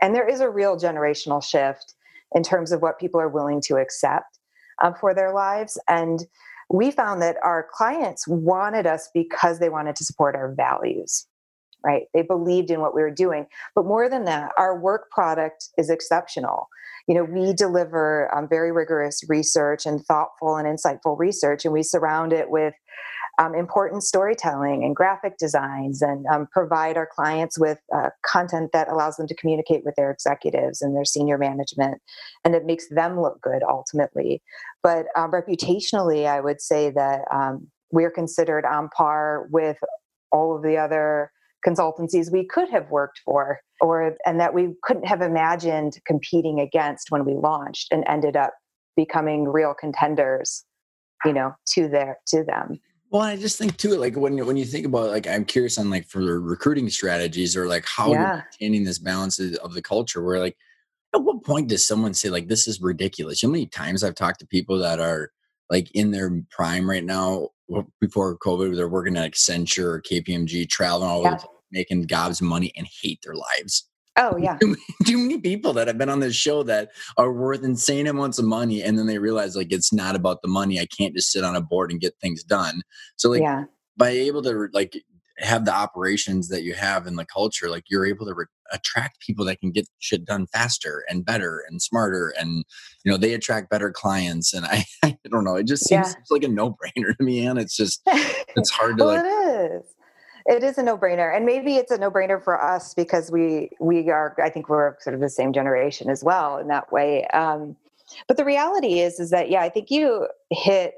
And 0.00 0.14
there 0.14 0.28
is 0.28 0.40
a 0.40 0.50
real 0.50 0.76
generational 0.76 1.42
shift 1.42 1.94
in 2.34 2.42
terms 2.42 2.72
of 2.72 2.80
what 2.80 2.98
people 2.98 3.20
are 3.20 3.28
willing 3.28 3.60
to 3.66 3.76
accept 3.76 4.38
uh, 4.82 4.92
for 4.92 5.14
their 5.14 5.32
lives. 5.32 5.78
And 5.88 6.24
we 6.70 6.90
found 6.90 7.20
that 7.20 7.36
our 7.42 7.68
clients 7.72 8.26
wanted 8.26 8.86
us 8.86 9.10
because 9.12 9.58
they 9.58 9.68
wanted 9.68 9.96
to 9.96 10.04
support 10.04 10.34
our 10.34 10.54
values 10.54 11.26
right? 11.84 12.04
They 12.14 12.22
believed 12.22 12.70
in 12.70 12.80
what 12.80 12.94
we 12.94 13.02
were 13.02 13.10
doing. 13.10 13.46
But 13.74 13.86
more 13.86 14.08
than 14.08 14.24
that, 14.24 14.52
our 14.58 14.78
work 14.78 15.10
product 15.10 15.68
is 15.76 15.90
exceptional. 15.90 16.68
You 17.08 17.14
know, 17.16 17.24
we 17.24 17.52
deliver 17.52 18.32
um, 18.34 18.48
very 18.48 18.72
rigorous 18.72 19.22
research 19.28 19.86
and 19.86 20.04
thoughtful 20.04 20.56
and 20.56 20.66
insightful 20.66 21.18
research, 21.18 21.64
and 21.64 21.72
we 21.72 21.82
surround 21.82 22.32
it 22.32 22.50
with 22.50 22.74
um, 23.38 23.54
important 23.54 24.02
storytelling 24.02 24.84
and 24.84 24.94
graphic 24.94 25.38
designs 25.38 26.02
and 26.02 26.26
um, 26.26 26.46
provide 26.52 26.96
our 26.96 27.08
clients 27.10 27.58
with 27.58 27.78
uh, 27.94 28.10
content 28.24 28.70
that 28.72 28.88
allows 28.88 29.16
them 29.16 29.26
to 29.26 29.34
communicate 29.34 29.84
with 29.84 29.94
their 29.96 30.10
executives 30.10 30.82
and 30.82 30.94
their 30.94 31.04
senior 31.04 31.38
management 31.38 32.00
and 32.44 32.54
it 32.54 32.66
makes 32.66 32.88
them 32.90 33.20
look 33.20 33.40
good 33.40 33.62
ultimately 33.66 34.42
but 34.82 35.06
um, 35.16 35.32
reputationally 35.32 36.26
i 36.26 36.40
would 36.40 36.60
say 36.60 36.90
that 36.90 37.22
um, 37.32 37.66
we're 37.90 38.10
considered 38.10 38.66
on 38.66 38.90
par 38.94 39.46
with 39.50 39.78
all 40.30 40.54
of 40.54 40.62
the 40.62 40.76
other 40.76 41.30
consultancies 41.66 42.32
we 42.32 42.46
could 42.46 42.68
have 42.70 42.90
worked 42.90 43.20
for 43.24 43.60
or 43.80 44.16
and 44.26 44.40
that 44.40 44.54
we 44.54 44.70
couldn't 44.82 45.06
have 45.06 45.22
imagined 45.22 45.98
competing 46.06 46.60
against 46.60 47.10
when 47.10 47.24
we 47.24 47.34
launched 47.34 47.88
and 47.92 48.04
ended 48.08 48.36
up 48.36 48.54
becoming 48.96 49.44
real 49.48 49.74
contenders 49.74 50.64
you 51.24 51.32
know 51.32 51.52
to 51.66 51.88
their 51.88 52.18
to 52.26 52.44
them 52.44 52.80
well, 53.12 53.20
I 53.20 53.36
just 53.36 53.58
think 53.58 53.76
too, 53.76 53.90
like 53.96 54.16
when 54.16 54.44
when 54.46 54.56
you 54.56 54.64
think 54.64 54.86
about 54.86 55.10
like 55.10 55.26
I'm 55.26 55.44
curious 55.44 55.76
on 55.76 55.90
like 55.90 56.08
for 56.08 56.40
recruiting 56.40 56.88
strategies 56.88 57.54
or 57.54 57.68
like 57.68 57.84
how 57.86 58.10
yeah. 58.10 58.18
you're 58.18 58.36
maintaining 58.36 58.84
this 58.84 58.98
balance 58.98 59.38
of 59.38 59.74
the 59.74 59.82
culture 59.82 60.22
where 60.22 60.38
like 60.38 60.56
at 61.14 61.22
what 61.22 61.44
point 61.44 61.68
does 61.68 61.86
someone 61.86 62.14
say 62.14 62.30
like 62.30 62.48
this 62.48 62.66
is 62.66 62.80
ridiculous? 62.80 63.42
You 63.42 63.48
know 63.48 63.50
how 63.50 63.58
many 63.58 63.66
times 63.66 64.02
I've 64.02 64.14
talked 64.14 64.40
to 64.40 64.46
people 64.46 64.78
that 64.78 64.98
are 64.98 65.30
like 65.68 65.90
in 65.92 66.10
their 66.10 66.42
prime 66.50 66.88
right 66.88 67.04
now 67.04 67.50
before 68.00 68.36
COVID, 68.38 68.76
they're 68.76 68.88
working 68.88 69.16
at 69.16 69.32
Accenture 69.32 69.84
or 69.84 70.02
KPMG, 70.02 70.68
traveling 70.68 71.08
all 71.08 71.22
yeah. 71.22 71.34
over, 71.34 71.44
making 71.70 72.02
gobs 72.02 72.40
of 72.40 72.46
money 72.46 72.72
and 72.76 72.86
hate 73.02 73.20
their 73.24 73.34
lives. 73.34 73.88
Oh 74.16 74.36
yeah. 74.36 74.58
Too, 74.60 74.76
too, 75.06 75.18
many 75.18 75.40
people 75.40 75.72
that 75.72 75.88
have 75.88 75.96
been 75.96 76.10
on 76.10 76.20
this 76.20 76.34
show 76.34 76.62
that 76.64 76.90
are 77.16 77.32
worth 77.32 77.64
insane 77.64 78.06
amounts 78.06 78.38
of 78.38 78.44
money, 78.44 78.82
and 78.82 78.98
then 78.98 79.06
they 79.06 79.18
realize 79.18 79.56
like 79.56 79.72
it's 79.72 79.92
not 79.92 80.16
about 80.16 80.42
the 80.42 80.48
money. 80.48 80.78
I 80.78 80.86
can't 80.86 81.14
just 81.14 81.32
sit 81.32 81.44
on 81.44 81.56
a 81.56 81.62
board 81.62 81.90
and 81.90 82.00
get 82.00 82.14
things 82.20 82.44
done. 82.44 82.82
So 83.16 83.30
like 83.30 83.40
yeah. 83.40 83.64
by 83.96 84.10
able 84.10 84.42
to 84.42 84.68
like 84.74 85.02
have 85.42 85.64
the 85.64 85.74
operations 85.74 86.48
that 86.48 86.62
you 86.62 86.74
have 86.74 87.06
in 87.06 87.16
the 87.16 87.24
culture, 87.24 87.68
like 87.68 87.84
you're 87.88 88.06
able 88.06 88.26
to 88.26 88.34
re- 88.34 88.46
attract 88.72 89.20
people 89.20 89.44
that 89.44 89.60
can 89.60 89.70
get 89.70 89.88
shit 89.98 90.24
done 90.24 90.46
faster 90.46 91.04
and 91.08 91.24
better 91.24 91.64
and 91.68 91.82
smarter, 91.82 92.32
and 92.38 92.64
you 93.04 93.10
know 93.10 93.18
they 93.18 93.34
attract 93.34 93.70
better 93.70 93.90
clients. 93.90 94.54
And 94.54 94.64
I, 94.70 94.84
I 95.02 95.16
don't 95.30 95.44
know, 95.44 95.56
it 95.56 95.66
just 95.66 95.84
seems 95.86 96.08
yeah. 96.08 96.22
like 96.30 96.44
a 96.44 96.48
no 96.48 96.70
brainer 96.70 97.16
to 97.18 97.24
me, 97.24 97.46
and 97.46 97.58
it's 97.58 97.76
just 97.76 98.02
it's 98.06 98.70
hard 98.70 98.98
to 98.98 99.04
well, 99.04 99.14
like. 99.14 99.24
It 99.24 99.76
is 99.76 99.94
it 100.46 100.64
is 100.64 100.78
a 100.78 100.82
no-brainer 100.82 101.34
and 101.34 101.46
maybe 101.46 101.76
it's 101.76 101.92
a 101.92 101.98
no-brainer 101.98 102.42
for 102.42 102.60
us 102.60 102.94
because 102.94 103.30
we 103.30 103.70
we 103.80 104.10
are 104.10 104.34
i 104.42 104.50
think 104.50 104.68
we're 104.68 104.96
sort 105.00 105.14
of 105.14 105.20
the 105.20 105.28
same 105.28 105.52
generation 105.52 106.10
as 106.10 106.24
well 106.24 106.58
in 106.58 106.68
that 106.68 106.90
way 106.90 107.24
um, 107.28 107.76
but 108.26 108.36
the 108.36 108.44
reality 108.44 109.00
is 109.00 109.20
is 109.20 109.30
that 109.30 109.50
yeah 109.50 109.62
i 109.62 109.68
think 109.68 109.90
you 109.90 110.26
hit 110.50 110.94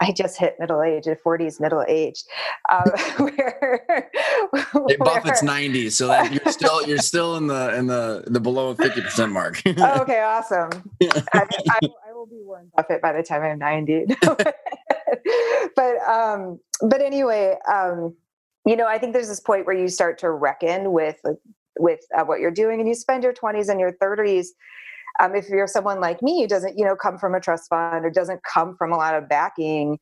I 0.00 0.12
just 0.12 0.38
hit 0.38 0.56
middle 0.58 0.82
age, 0.82 1.04
40s 1.04 1.60
middle 1.60 1.84
age. 1.86 2.24
Um, 2.70 2.84
where, 3.18 4.10
hey, 4.88 4.96
Buffett's 4.98 5.42
90, 5.42 5.90
so 5.90 6.08
that 6.08 6.32
you're 6.32 6.52
still 6.52 6.86
you're 6.86 6.98
still 6.98 7.36
in 7.36 7.46
the 7.46 7.74
in 7.76 7.86
the 7.86 8.24
the 8.26 8.40
below 8.40 8.74
50 8.74 9.00
percent 9.00 9.32
mark. 9.32 9.60
oh, 9.66 10.02
okay, 10.02 10.20
awesome. 10.20 10.70
I, 11.02 11.46
I, 11.70 11.78
I, 12.08 12.12
will 12.12 12.26
be 12.26 12.40
Warren 12.42 12.70
Buffett 12.76 13.00
by 13.00 13.12
the 13.12 13.22
time 13.22 13.42
I'm 13.42 13.58
90. 13.58 14.06
but 15.76 15.96
um, 16.08 16.60
but 16.82 17.00
anyway, 17.00 17.56
um, 17.70 18.14
you 18.66 18.76
know, 18.76 18.86
I 18.86 18.98
think 18.98 19.12
there's 19.12 19.28
this 19.28 19.40
point 19.40 19.66
where 19.66 19.76
you 19.76 19.88
start 19.88 20.18
to 20.18 20.30
reckon 20.30 20.92
with 20.92 21.20
with 21.78 22.00
uh, 22.16 22.24
what 22.24 22.40
you're 22.40 22.50
doing, 22.50 22.80
and 22.80 22.88
you 22.88 22.94
spend 22.94 23.22
your 23.22 23.32
20s 23.32 23.68
and 23.68 23.80
your 23.80 23.92
30s. 23.92 24.48
Um, 25.20 25.34
if 25.34 25.48
you're 25.48 25.66
someone 25.66 26.00
like 26.00 26.22
me 26.22 26.42
who 26.42 26.48
doesn't, 26.48 26.78
you 26.78 26.84
know, 26.84 26.96
come 26.96 27.18
from 27.18 27.34
a 27.34 27.40
trust 27.40 27.68
fund 27.68 28.04
or 28.04 28.10
doesn't 28.10 28.40
come 28.42 28.76
from 28.76 28.92
a 28.92 28.96
lot 28.96 29.14
of 29.14 29.28
backing, 29.28 29.98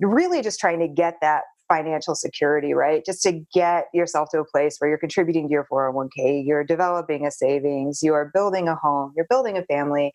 really 0.00 0.42
just 0.42 0.60
trying 0.60 0.80
to 0.80 0.88
get 0.88 1.14
that 1.20 1.42
financial 1.68 2.14
security, 2.14 2.74
right? 2.74 3.04
Just 3.04 3.22
to 3.22 3.40
get 3.54 3.86
yourself 3.94 4.28
to 4.32 4.40
a 4.40 4.44
place 4.44 4.76
where 4.78 4.90
you're 4.90 4.98
contributing 4.98 5.48
to 5.48 5.52
your 5.52 5.66
401k, 5.72 6.44
you're 6.44 6.64
developing 6.64 7.26
a 7.26 7.30
savings, 7.30 8.00
you 8.02 8.12
are 8.12 8.30
building 8.34 8.68
a 8.68 8.74
home, 8.74 9.12
you're 9.16 9.26
building 9.30 9.56
a 9.56 9.64
family, 9.64 10.12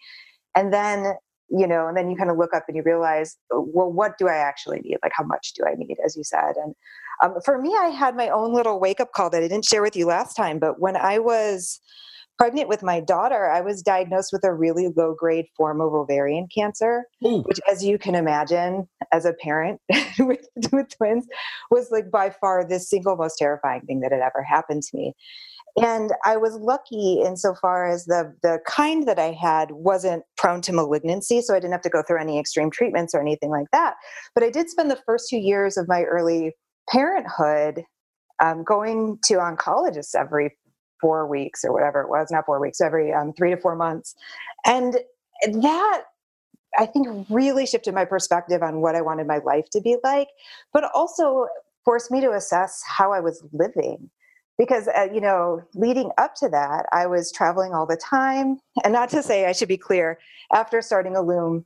and 0.55 0.73
then 0.73 1.15
you 1.49 1.67
know, 1.67 1.88
and 1.88 1.95
then 1.95 2.10
you 2.10 2.17
kind 2.17 2.31
of 2.31 2.38
look 2.38 2.53
up 2.53 2.65
and 2.67 2.75
you 2.75 2.84
realize, 2.84 3.38
well, 3.51 3.91
what 3.91 4.17
do 4.17 4.27
I 4.27 4.36
actually 4.36 4.79
need? 4.79 4.97
Like, 5.03 5.12
how 5.15 5.23
much 5.23 5.53
do 5.55 5.63
I 5.65 5.75
need, 5.75 5.97
as 6.03 6.15
you 6.15 6.23
said? 6.23 6.53
And 6.55 6.73
um, 7.23 7.36
for 7.45 7.62
me, 7.62 7.75
I 7.79 7.89
had 7.89 8.15
my 8.15 8.29
own 8.29 8.53
little 8.53 8.79
wake 8.79 8.99
up 8.99 9.12
call 9.13 9.29
that 9.29 9.43
I 9.43 9.47
didn't 9.47 9.65
share 9.65 9.81
with 9.81 9.95
you 9.95 10.08
last 10.08 10.34
time. 10.34 10.60
But 10.60 10.79
when 10.79 10.95
I 10.97 11.19
was 11.19 11.79
pregnant 12.38 12.69
with 12.69 12.84
my 12.84 13.00
daughter, 13.00 13.50
I 13.50 13.62
was 13.62 13.82
diagnosed 13.82 14.32
with 14.32 14.43
a 14.43 14.54
really 14.54 14.89
low 14.95 15.13
grade 15.13 15.45
form 15.56 15.82
of 15.82 15.93
ovarian 15.93 16.48
cancer, 16.54 17.06
Ooh. 17.26 17.41
which, 17.41 17.60
as 17.69 17.84
you 17.84 17.98
can 17.98 18.15
imagine, 18.15 18.88
as 19.12 19.26
a 19.26 19.34
parent 19.34 19.80
with, 20.19 20.45
with 20.71 20.89
twins, 20.98 21.28
was 21.71 21.91
like 21.91 22.12
by 22.12 22.30
far 22.30 22.65
the 22.65 22.80
single 22.80 23.15
most 23.15 23.38
terrifying 23.38 23.82
thing 23.82 24.02
that 24.02 24.12
had 24.12 24.21
ever 24.21 24.43
happened 24.43 24.84
to 24.84 24.98
me. 24.98 25.13
And 25.78 26.13
I 26.24 26.38
was 26.38 26.56
lucky 26.56 27.21
insofar 27.26 27.86
as 27.89 28.06
the 28.06 28.34
the 28.41 28.60
kind 28.65 29.06
that 29.10 29.19
I 29.19 29.32
had 29.32 29.71
wasn't 29.71 30.24
prone 30.38 30.62
to 30.62 30.71
malignancy, 30.71 31.41
so 31.41 31.54
I 31.54 31.60
didn't 31.60 31.74
have 31.74 31.82
to 31.82 31.89
go 31.89 32.02
through 32.02 32.21
any 32.21 32.39
extreme 32.39 32.71
treatments 32.71 33.13
or 33.13 33.19
anything 33.19 33.50
like 33.50 33.67
that. 33.74 33.95
But 34.34 34.45
I 34.45 34.50
did 34.50 34.69
spend 34.69 34.89
the 34.89 35.02
first 35.06 35.30
two 35.30 35.38
years 35.38 35.76
of 35.76 35.89
my 35.89 36.04
early 36.04 36.54
parenthood 36.89 37.84
um, 38.41 38.63
going 38.63 39.19
to 39.26 39.36
oncologists 39.36 40.15
every 40.15 40.56
four 41.01 41.27
weeks 41.27 41.63
or 41.63 41.73
whatever 41.73 42.01
it 42.01 42.10
was, 42.10 42.29
not 42.31 42.45
four 42.45 42.60
weeks, 42.60 42.81
every 42.81 43.13
um, 43.13 43.34
three 43.34 43.51
to 43.51 43.58
four 43.58 43.75
months. 43.75 44.15
And 44.65 44.97
that 45.51 46.03
I 46.77 46.86
think 46.86 47.27
really 47.29 47.65
shifted 47.65 47.93
my 47.93 48.05
perspective 48.05 48.62
on 48.62 48.81
what 48.81 48.95
I 48.95 49.01
wanted 49.01 49.27
my 49.27 49.39
life 49.39 49.69
to 49.71 49.81
be 49.81 49.97
like, 50.03 50.29
but 50.73 50.84
also 50.93 51.47
forced 51.84 52.12
me 52.12 52.21
to 52.21 52.31
assess 52.31 52.84
how 52.86 53.13
I 53.13 53.19
was 53.19 53.43
living. 53.53 54.10
Because, 54.58 54.88
uh, 54.88 55.08
you 55.13 55.19
know, 55.19 55.62
leading 55.73 56.12
up 56.17 56.34
to 56.36 56.47
that, 56.49 56.86
I 56.93 57.08
was 57.08 57.29
traveling 57.31 57.73
all 57.73 57.86
the 57.86 57.97
time. 57.97 58.58
And 58.86 58.93
not 58.93 59.10
to 59.10 59.21
say, 59.21 59.45
I 59.45 59.51
should 59.51 59.67
be 59.67 59.77
clear, 59.77 60.17
after 60.53 60.81
starting 60.81 61.15
Illume, 61.15 61.65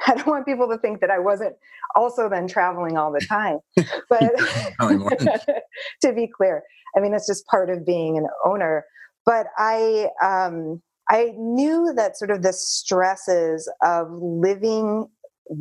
I 0.06 0.14
don't 0.14 0.26
want 0.26 0.46
people 0.46 0.68
to 0.68 0.78
think 0.78 1.00
that 1.00 1.10
I 1.10 1.18
wasn't 1.18 1.56
also 1.94 2.28
then 2.28 2.46
traveling 2.46 2.96
all 2.96 3.12
the 3.12 3.20
time. 3.20 3.58
But 4.08 4.32
to 6.02 6.12
be 6.12 6.26
clear, 6.26 6.62
I 6.96 7.00
mean, 7.00 7.14
it's 7.14 7.26
just 7.26 7.46
part 7.46 7.70
of 7.70 7.86
being 7.86 8.18
an 8.18 8.26
owner. 8.44 8.84
But 9.24 9.46
I, 9.58 10.08
um, 10.22 10.82
I 11.08 11.32
knew 11.36 11.92
that 11.94 12.16
sort 12.16 12.30
of 12.30 12.42
the 12.42 12.52
stresses 12.52 13.70
of 13.82 14.10
living 14.10 15.06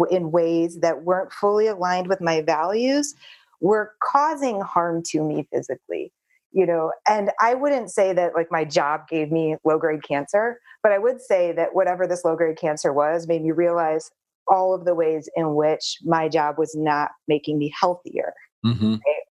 in 0.09 0.31
ways 0.31 0.79
that 0.81 1.03
weren't 1.03 1.31
fully 1.31 1.67
aligned 1.67 2.07
with 2.07 2.21
my 2.21 2.41
values 2.41 3.13
were 3.61 3.93
causing 4.03 4.61
harm 4.61 5.01
to 5.03 5.23
me 5.23 5.47
physically 5.51 6.11
you 6.51 6.65
know 6.65 6.91
and 7.07 7.31
i 7.41 7.53
wouldn't 7.53 7.89
say 7.89 8.13
that 8.13 8.33
like 8.35 8.47
my 8.51 8.63
job 8.63 9.01
gave 9.09 9.31
me 9.31 9.55
low 9.63 9.77
grade 9.77 10.03
cancer 10.03 10.59
but 10.81 10.91
i 10.91 10.97
would 10.97 11.19
say 11.19 11.51
that 11.51 11.73
whatever 11.73 12.07
this 12.07 12.23
low 12.23 12.35
grade 12.35 12.57
cancer 12.57 12.93
was 12.93 13.27
made 13.27 13.41
me 13.43 13.51
realize 13.51 14.11
all 14.49 14.73
of 14.73 14.85
the 14.85 14.95
ways 14.95 15.29
in 15.35 15.55
which 15.55 15.97
my 16.03 16.27
job 16.27 16.55
was 16.57 16.75
not 16.75 17.11
making 17.27 17.57
me 17.57 17.73
healthier. 17.79 18.33
Mm-hmm. 18.65 18.93
Right? 18.93 19.23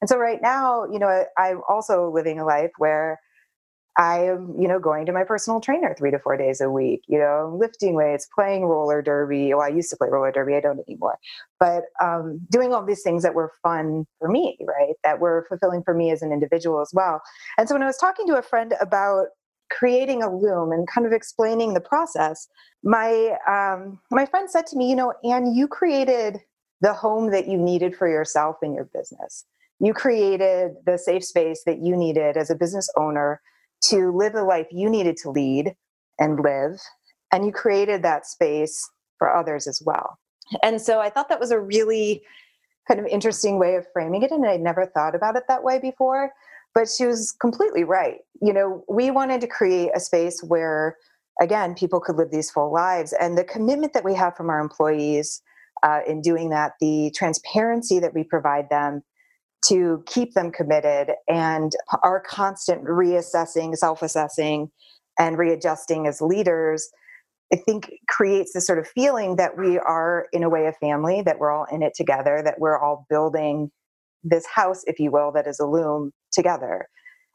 And 0.00 0.08
so 0.08 0.16
right 0.16 0.40
now, 0.40 0.84
you 0.90 0.98
know, 0.98 1.24
I'm 1.36 1.60
also 1.68 2.10
living 2.10 2.40
a 2.40 2.46
life 2.46 2.70
where 2.78 3.18
I 3.98 4.24
am, 4.24 4.54
you 4.58 4.68
know, 4.68 4.78
going 4.78 5.04
to 5.06 5.12
my 5.12 5.24
personal 5.24 5.60
trainer 5.60 5.94
three 5.98 6.10
to 6.10 6.18
four 6.18 6.36
days 6.36 6.60
a 6.60 6.70
week, 6.70 7.02
you 7.06 7.18
know, 7.18 7.54
lifting 7.60 7.94
weights, 7.94 8.26
playing 8.34 8.64
roller 8.64 9.02
derby. 9.02 9.52
Well, 9.52 9.62
I 9.62 9.68
used 9.68 9.90
to 9.90 9.96
play 9.96 10.08
roller 10.08 10.32
derby, 10.32 10.54
I 10.54 10.60
don't 10.60 10.80
anymore. 10.88 11.18
But 11.58 11.84
um, 12.00 12.40
doing 12.50 12.72
all 12.72 12.84
these 12.84 13.02
things 13.02 13.22
that 13.24 13.34
were 13.34 13.52
fun 13.62 14.06
for 14.18 14.28
me, 14.28 14.56
right? 14.66 14.94
That 15.04 15.20
were 15.20 15.44
fulfilling 15.48 15.82
for 15.82 15.92
me 15.92 16.10
as 16.12 16.22
an 16.22 16.32
individual 16.32 16.80
as 16.80 16.90
well. 16.94 17.20
And 17.58 17.68
so 17.68 17.74
when 17.74 17.82
I 17.82 17.86
was 17.86 17.98
talking 17.98 18.26
to 18.28 18.38
a 18.38 18.42
friend 18.42 18.74
about 18.80 19.26
creating 19.70 20.22
Illume 20.22 20.72
and 20.72 20.86
kind 20.88 21.06
of 21.06 21.12
explaining 21.12 21.74
the 21.74 21.80
process, 21.80 22.48
my 22.82 23.36
um, 23.48 23.98
my 24.10 24.26
friend 24.26 24.50
said 24.50 24.66
to 24.68 24.76
me, 24.76 24.90
you 24.90 24.96
know, 24.96 25.14
Anne, 25.24 25.54
you 25.54 25.68
created 25.68 26.38
the 26.80 26.92
home 26.92 27.30
that 27.30 27.46
you 27.46 27.58
needed 27.58 27.94
for 27.94 28.08
yourself 28.08 28.56
and 28.62 28.74
your 28.74 28.88
business. 28.92 29.44
You 29.80 29.94
created 29.94 30.72
the 30.84 30.98
safe 30.98 31.24
space 31.24 31.62
that 31.64 31.78
you 31.78 31.96
needed 31.96 32.36
as 32.36 32.50
a 32.50 32.54
business 32.54 32.88
owner 32.96 33.40
to 33.84 34.14
live 34.16 34.34
the 34.34 34.44
life 34.44 34.66
you 34.70 34.90
needed 34.90 35.16
to 35.18 35.30
lead 35.30 35.74
and 36.18 36.40
live. 36.40 36.78
And 37.32 37.46
you 37.46 37.52
created 37.52 38.02
that 38.02 38.26
space 38.26 38.88
for 39.18 39.34
others 39.34 39.66
as 39.66 39.82
well. 39.84 40.18
And 40.62 40.80
so 40.80 41.00
I 41.00 41.10
thought 41.10 41.28
that 41.28 41.40
was 41.40 41.50
a 41.50 41.60
really 41.60 42.22
kind 42.88 43.00
of 43.00 43.06
interesting 43.06 43.58
way 43.58 43.76
of 43.76 43.86
framing 43.92 44.22
it. 44.22 44.32
And 44.32 44.44
I'd 44.44 44.60
never 44.60 44.86
thought 44.86 45.14
about 45.14 45.36
it 45.36 45.44
that 45.48 45.62
way 45.62 45.78
before. 45.78 46.32
But 46.74 46.88
she 46.88 47.06
was 47.06 47.32
completely 47.32 47.84
right. 47.84 48.18
You 48.40 48.52
know, 48.52 48.84
we 48.88 49.10
wanted 49.10 49.40
to 49.40 49.46
create 49.46 49.90
a 49.94 50.00
space 50.00 50.42
where, 50.42 50.96
again, 51.40 51.74
people 51.74 52.00
could 52.00 52.16
live 52.16 52.30
these 52.30 52.50
full 52.50 52.72
lives. 52.72 53.12
And 53.12 53.36
the 53.36 53.44
commitment 53.44 53.92
that 53.92 54.04
we 54.04 54.14
have 54.14 54.36
from 54.36 54.50
our 54.50 54.60
employees 54.60 55.42
uh, 55.82 56.00
in 56.06 56.20
doing 56.20 56.50
that, 56.50 56.72
the 56.80 57.12
transparency 57.14 57.98
that 57.98 58.14
we 58.14 58.24
provide 58.24 58.68
them, 58.70 59.02
to 59.66 60.02
keep 60.06 60.32
them 60.32 60.50
committed 60.50 61.12
and 61.28 61.72
our 62.02 62.20
constant 62.20 62.84
reassessing, 62.84 63.76
self 63.76 64.02
assessing, 64.02 64.70
and 65.18 65.36
readjusting 65.36 66.06
as 66.06 66.22
leaders, 66.22 66.90
I 67.52 67.56
think 67.56 67.90
creates 68.08 68.52
this 68.52 68.66
sort 68.66 68.78
of 68.78 68.88
feeling 68.88 69.36
that 69.36 69.58
we 69.58 69.78
are, 69.78 70.28
in 70.32 70.44
a 70.44 70.48
way, 70.48 70.66
a 70.66 70.72
family, 70.72 71.22
that 71.22 71.38
we're 71.38 71.50
all 71.50 71.66
in 71.70 71.82
it 71.82 71.94
together, 71.94 72.40
that 72.44 72.58
we're 72.58 72.78
all 72.78 73.06
building 73.10 73.70
this 74.22 74.46
house, 74.46 74.82
if 74.86 74.98
you 74.98 75.10
will, 75.10 75.32
that 75.32 75.46
is 75.46 75.60
Illume 75.60 76.12
together. 76.32 76.88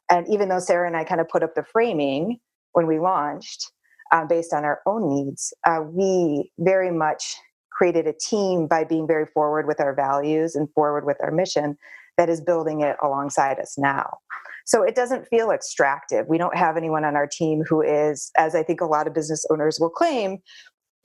And 0.09 0.27
even 0.29 0.49
though 0.49 0.59
Sarah 0.59 0.87
and 0.87 0.95
I 0.95 1.03
kind 1.03 1.21
of 1.21 1.27
put 1.27 1.43
up 1.43 1.55
the 1.55 1.63
framing 1.63 2.39
when 2.73 2.87
we 2.87 2.99
launched 2.99 3.71
uh, 4.11 4.25
based 4.25 4.53
on 4.53 4.63
our 4.63 4.81
own 4.85 5.07
needs, 5.07 5.53
uh, 5.65 5.81
we 5.87 6.51
very 6.59 6.91
much 6.91 7.35
created 7.71 8.07
a 8.07 8.13
team 8.13 8.67
by 8.67 8.83
being 8.83 9.07
very 9.07 9.25
forward 9.25 9.67
with 9.67 9.79
our 9.79 9.93
values 9.93 10.55
and 10.55 10.71
forward 10.73 11.05
with 11.05 11.17
our 11.21 11.31
mission 11.31 11.75
that 12.17 12.29
is 12.29 12.39
building 12.39 12.81
it 12.81 12.95
alongside 13.03 13.59
us 13.59 13.77
now. 13.77 14.17
So 14.65 14.81
it 14.81 14.95
doesn't 14.95 15.27
feel 15.27 15.51
extractive. 15.51 16.25
We 16.27 16.37
don't 16.37 16.55
have 16.55 16.77
anyone 16.77 17.03
on 17.03 17.15
our 17.15 17.27
team 17.27 17.63
who 17.67 17.81
is, 17.81 18.31
as 18.37 18.55
I 18.55 18.63
think 18.63 18.81
a 18.81 18.85
lot 18.85 19.07
of 19.07 19.13
business 19.13 19.45
owners 19.51 19.77
will 19.79 19.89
claim, 19.89 20.39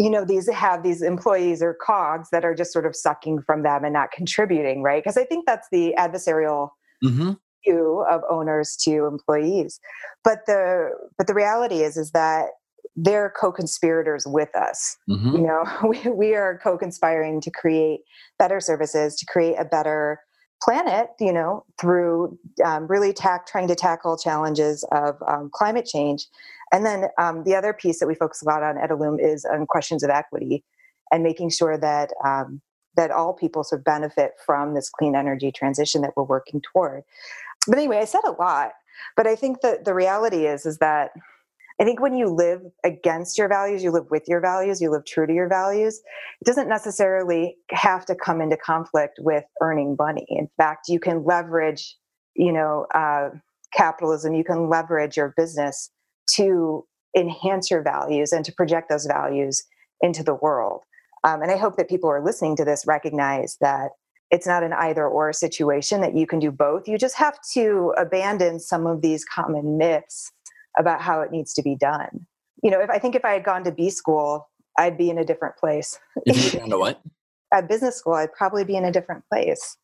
you 0.01 0.09
know, 0.09 0.25
these 0.25 0.49
have 0.49 0.83
these 0.83 1.03
employees 1.03 1.63
or 1.63 1.77
cogs 1.85 2.31
that 2.33 2.43
are 2.43 2.55
just 2.55 2.73
sort 2.73 2.87
of 2.87 2.97
sucking 2.97 3.43
from 3.43 3.63
them 3.63 3.85
and 3.85 3.93
not 3.93 4.11
contributing, 4.13 4.83
right? 4.83 5.03
Because 5.03 5.19
I 5.19 5.25
think 5.25 5.45
that's 5.47 5.69
the 5.71 5.95
adversarial 5.99 6.71
mm-hmm. 7.05 7.33
view 7.67 8.07
of 8.11 8.23
owners 8.31 8.79
to 8.85 9.05
employees. 9.05 9.79
But 10.25 10.47
the 10.47 10.89
but 11.19 11.27
the 11.27 11.35
reality 11.35 11.83
is 11.83 11.99
is 11.99 12.13
that 12.13 12.47
they're 12.97 13.33
co-conspirators 13.39 14.27
with 14.27 14.55
us 14.57 14.97
mm-hmm. 15.09 15.37
you 15.37 15.43
know 15.43 15.65
we, 15.89 16.11
we 16.11 16.35
are 16.35 16.59
co-conspiring 16.61 17.41
to 17.41 17.49
create 17.49 18.01
better 18.37 18.59
services 18.59 19.15
to 19.15 19.25
create 19.27 19.55
a 19.61 19.65
better 19.65 20.19
planet 20.61 21.07
you 21.21 21.33
know 21.33 21.65
through 21.81 22.37
um, 22.65 22.89
really 22.89 23.13
tack, 23.13 23.47
trying 23.47 23.69
to 23.69 23.77
tackle 23.77 24.19
challenges 24.19 24.85
of 24.91 25.15
um, 25.29 25.51
climate 25.55 25.87
change 25.87 26.27
and 26.73 26.87
then 26.87 27.09
um, 27.19 27.45
the 27.45 27.55
other 27.55 27.73
piece 27.73 28.01
that 28.01 28.07
we 28.07 28.15
focus 28.15 28.43
a 28.43 28.45
lot 28.45 28.63
on 28.63 28.79
at 28.79 28.91
Illume 28.91 29.19
is 29.19 29.45
on 29.45 29.67
questions 29.67 30.03
of 30.03 30.11
equity 30.11 30.65
and 31.13 31.23
making 31.23 31.51
sure 31.51 31.77
that 31.79 32.11
um, 32.25 32.61
that 32.97 33.11
all 33.11 33.33
people 33.33 33.65
sort 33.65 33.81
of 33.81 33.85
benefit 33.85 34.33
from 34.45 34.75
this 34.75 34.89
clean 34.91 35.15
energy 35.15 35.53
transition 35.53 36.03
that 36.03 36.13
we're 36.17 36.25
working 36.25 36.61
toward 36.61 37.03
but 37.67 37.79
anyway 37.79 37.99
i 37.99 38.05
said 38.05 38.23
a 38.25 38.33
lot 38.33 38.73
but 39.17 39.27
i 39.27 39.37
think 39.37 39.61
that 39.61 39.85
the 39.85 39.95
reality 39.95 40.47
is 40.47 40.67
is 40.67 40.79
that 40.79 41.13
I 41.81 41.85
think 41.85 41.99
when 41.99 42.15
you 42.15 42.29
live 42.29 42.61
against 42.85 43.39
your 43.39 43.49
values, 43.49 43.83
you 43.83 43.91
live 43.91 44.11
with 44.11 44.25
your 44.29 44.41
values, 44.41 44.83
you 44.83 44.91
live 44.91 45.07
true 45.07 45.27
to 45.27 45.33
your 45.33 45.49
values, 45.49 46.03
it 46.43 46.45
doesn't 46.45 46.69
necessarily 46.69 47.57
have 47.71 48.05
to 48.05 48.15
come 48.15 48.43
into 48.43 48.59
conflict 48.59 49.19
with 49.19 49.45
earning 49.63 49.97
money. 49.99 50.27
In 50.29 50.51
fact, 50.59 50.91
you 50.91 51.01
can 51.01 51.25
leverage, 51.25 51.97
you 52.35 52.53
know, 52.53 52.85
uh, 52.95 53.31
capitalism, 53.73 54.35
you 54.35 54.45
can 54.45 54.69
leverage 54.69 55.17
your 55.17 55.33
business 55.39 55.91
to 56.37 56.87
enhance 57.17 57.71
your 57.71 57.83
values 57.83 58.33
and 58.33 58.45
to 58.45 58.53
project 58.53 58.89
those 58.89 59.07
values 59.07 59.65
into 60.01 60.23
the 60.23 60.35
world. 60.35 60.83
Um, 61.25 61.43
and 61.43 61.51
I 61.51 61.57
hope 61.57 61.77
that 61.77 61.89
people 61.89 62.09
who 62.09 62.15
are 62.15 62.25
listening 62.25 62.57
to 62.57 62.65
this 62.65 62.87
recognize 62.87 63.57
that 63.61 63.91
it's 64.31 64.47
not 64.47 64.63
an 64.63 64.73
either 64.73 65.07
or 65.07 65.33
situation, 65.33 66.01
that 66.01 66.17
you 66.17 66.27
can 66.27 66.39
do 66.39 66.51
both. 66.51 66.87
You 66.87 66.97
just 66.97 67.17
have 67.17 67.39
to 67.55 67.93
abandon 67.99 68.61
some 68.61 68.87
of 68.87 69.03
these 69.03 69.25
common 69.25 69.77
myths 69.77 70.31
about 70.79 71.03
how 71.03 71.21
it 71.21 71.33
needs 71.33 71.53
to 71.55 71.63
be 71.63 71.75
done. 71.75 72.27
You 72.63 72.71
know, 72.71 72.81
if 72.81 72.91
I 72.91 72.99
think 72.99 73.15
if 73.15 73.25
I 73.25 73.33
had 73.33 73.45
gone 73.45 73.65
to 73.65 73.73
B 73.73 73.91
school, 73.91 74.49
I'd 74.79 74.97
be 74.97 75.11
in 75.11 75.19
a 75.19 75.25
different 75.25 75.57
place. 75.57 75.99
If 76.27 76.55
you 76.55 76.61
gone 76.61 76.71
to 76.71 76.79
what? 76.79 77.01
At 77.53 77.69
business 77.69 77.97
school, 77.97 78.15
I'd 78.15 78.33
probably 78.33 78.65
be 78.65 78.77
in 78.77 78.85
a 78.85 78.93
different 78.93 79.25
place. 79.29 79.77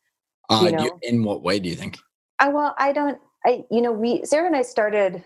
Uh, 0.49 0.61
you 0.63 0.71
know? 0.71 0.83
you, 0.83 0.99
in 1.01 1.23
what 1.23 1.43
way 1.43 1.59
do 1.59 1.67
you 1.67 1.75
think? 1.75 1.97
I, 2.39 2.47
well, 2.47 2.73
I 2.77 2.93
don't. 2.93 3.19
I 3.45 3.65
you 3.69 3.81
know, 3.81 3.91
we 3.91 4.23
Sarah 4.23 4.47
and 4.47 4.55
I 4.55 4.61
started 4.61 5.21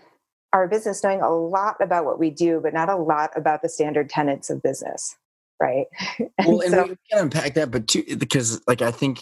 our 0.52 0.68
business 0.68 1.02
knowing 1.02 1.20
a 1.20 1.30
lot 1.30 1.76
about 1.80 2.04
what 2.04 2.18
we 2.18 2.30
do, 2.30 2.60
but 2.62 2.74
not 2.74 2.88
a 2.88 2.96
lot 2.96 3.30
about 3.36 3.62
the 3.62 3.68
standard 3.68 4.10
tenets 4.10 4.50
of 4.50 4.62
business, 4.62 5.16
right? 5.60 5.86
and 6.18 6.30
well, 6.46 6.60
and 6.60 6.70
so, 6.70 6.82
we 6.84 6.96
can 7.10 7.22
unpack 7.24 7.54
that, 7.54 7.70
but 7.70 7.88
too, 7.88 8.04
because 8.16 8.60
like 8.66 8.82
I 8.82 8.90
think 8.90 9.20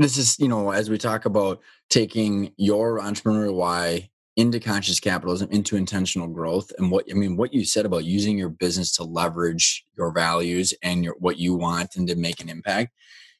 this 0.00 0.16
is 0.16 0.38
you 0.38 0.48
know 0.48 0.70
as 0.70 0.90
we 0.90 0.98
talk 0.98 1.24
about 1.24 1.60
taking 1.90 2.52
your 2.56 3.00
entrepreneurial 3.00 3.54
why 3.54 4.08
into 4.36 4.60
conscious 4.60 5.00
capitalism 5.00 5.48
into 5.50 5.76
intentional 5.76 6.28
growth 6.28 6.72
and 6.78 6.90
what 6.90 7.04
i 7.10 7.14
mean 7.14 7.36
what 7.36 7.52
you 7.52 7.64
said 7.64 7.84
about 7.84 8.04
using 8.04 8.38
your 8.38 8.48
business 8.48 8.94
to 8.94 9.04
leverage 9.04 9.84
your 9.96 10.12
values 10.12 10.72
and 10.82 11.04
your 11.04 11.14
what 11.18 11.38
you 11.38 11.54
want 11.54 11.96
and 11.96 12.08
to 12.08 12.16
make 12.16 12.40
an 12.40 12.48
impact 12.48 12.92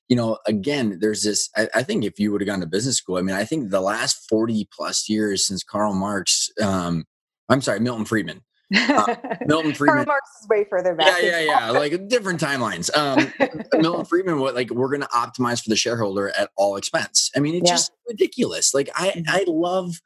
you 0.08 0.16
know 0.16 0.36
again 0.46 0.98
there's 1.00 1.22
this 1.22 1.48
i, 1.56 1.68
I 1.76 1.82
think 1.82 2.04
if 2.04 2.18
you 2.18 2.32
would 2.32 2.40
have 2.40 2.48
gone 2.48 2.60
to 2.60 2.66
business 2.66 2.96
school 2.96 3.16
i 3.16 3.22
mean 3.22 3.36
i 3.36 3.44
think 3.44 3.70
the 3.70 3.80
last 3.80 4.28
40 4.28 4.68
plus 4.76 5.08
years 5.08 5.46
since 5.46 5.62
karl 5.62 5.94
marx 5.94 6.50
um 6.60 7.04
i'm 7.50 7.60
sorry 7.60 7.80
milton 7.80 8.04
friedman 8.04 8.42
uh, 8.76 9.16
Milton 9.46 9.74
Friedman. 9.74 9.96
Karl 9.96 10.06
Marx 10.06 10.28
is 10.40 10.48
way 10.48 10.64
further 10.70 10.94
back. 10.94 11.20
Yeah, 11.20 11.40
yeah, 11.40 11.40
yeah. 11.40 11.70
like 11.70 12.06
different 12.06 12.40
timelines. 12.40 12.88
Um, 12.96 13.32
Milton 13.80 14.04
Friedman, 14.04 14.38
what 14.38 14.54
like 14.54 14.70
we're 14.70 14.90
going 14.90 15.00
to 15.00 15.08
optimize 15.08 15.60
for 15.60 15.70
the 15.70 15.76
shareholder 15.76 16.28
at 16.38 16.50
all 16.56 16.76
expense. 16.76 17.32
I 17.34 17.40
mean, 17.40 17.56
it's 17.56 17.68
yeah. 17.68 17.74
just 17.74 17.90
ridiculous. 18.08 18.72
Like 18.72 18.88
I, 18.94 19.08
mm-hmm. 19.08 19.22
I 19.26 19.44
love 19.48 20.00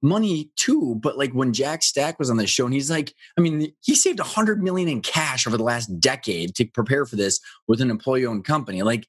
money 0.00 0.50
too. 0.56 0.98
But 1.02 1.18
like 1.18 1.32
when 1.32 1.52
Jack 1.52 1.82
Stack 1.82 2.18
was 2.18 2.30
on 2.30 2.38
the 2.38 2.46
show, 2.46 2.64
and 2.64 2.72
he's 2.72 2.90
like, 2.90 3.14
I 3.36 3.42
mean, 3.42 3.72
he 3.82 3.94
saved 3.94 4.20
a 4.20 4.24
hundred 4.24 4.62
million 4.62 4.88
in 4.88 5.02
cash 5.02 5.46
over 5.46 5.58
the 5.58 5.64
last 5.64 5.86
decade 6.00 6.54
to 6.56 6.64
prepare 6.64 7.04
for 7.04 7.16
this 7.16 7.38
with 7.68 7.82
an 7.82 7.90
employee-owned 7.90 8.44
company. 8.44 8.82
Like 8.82 9.06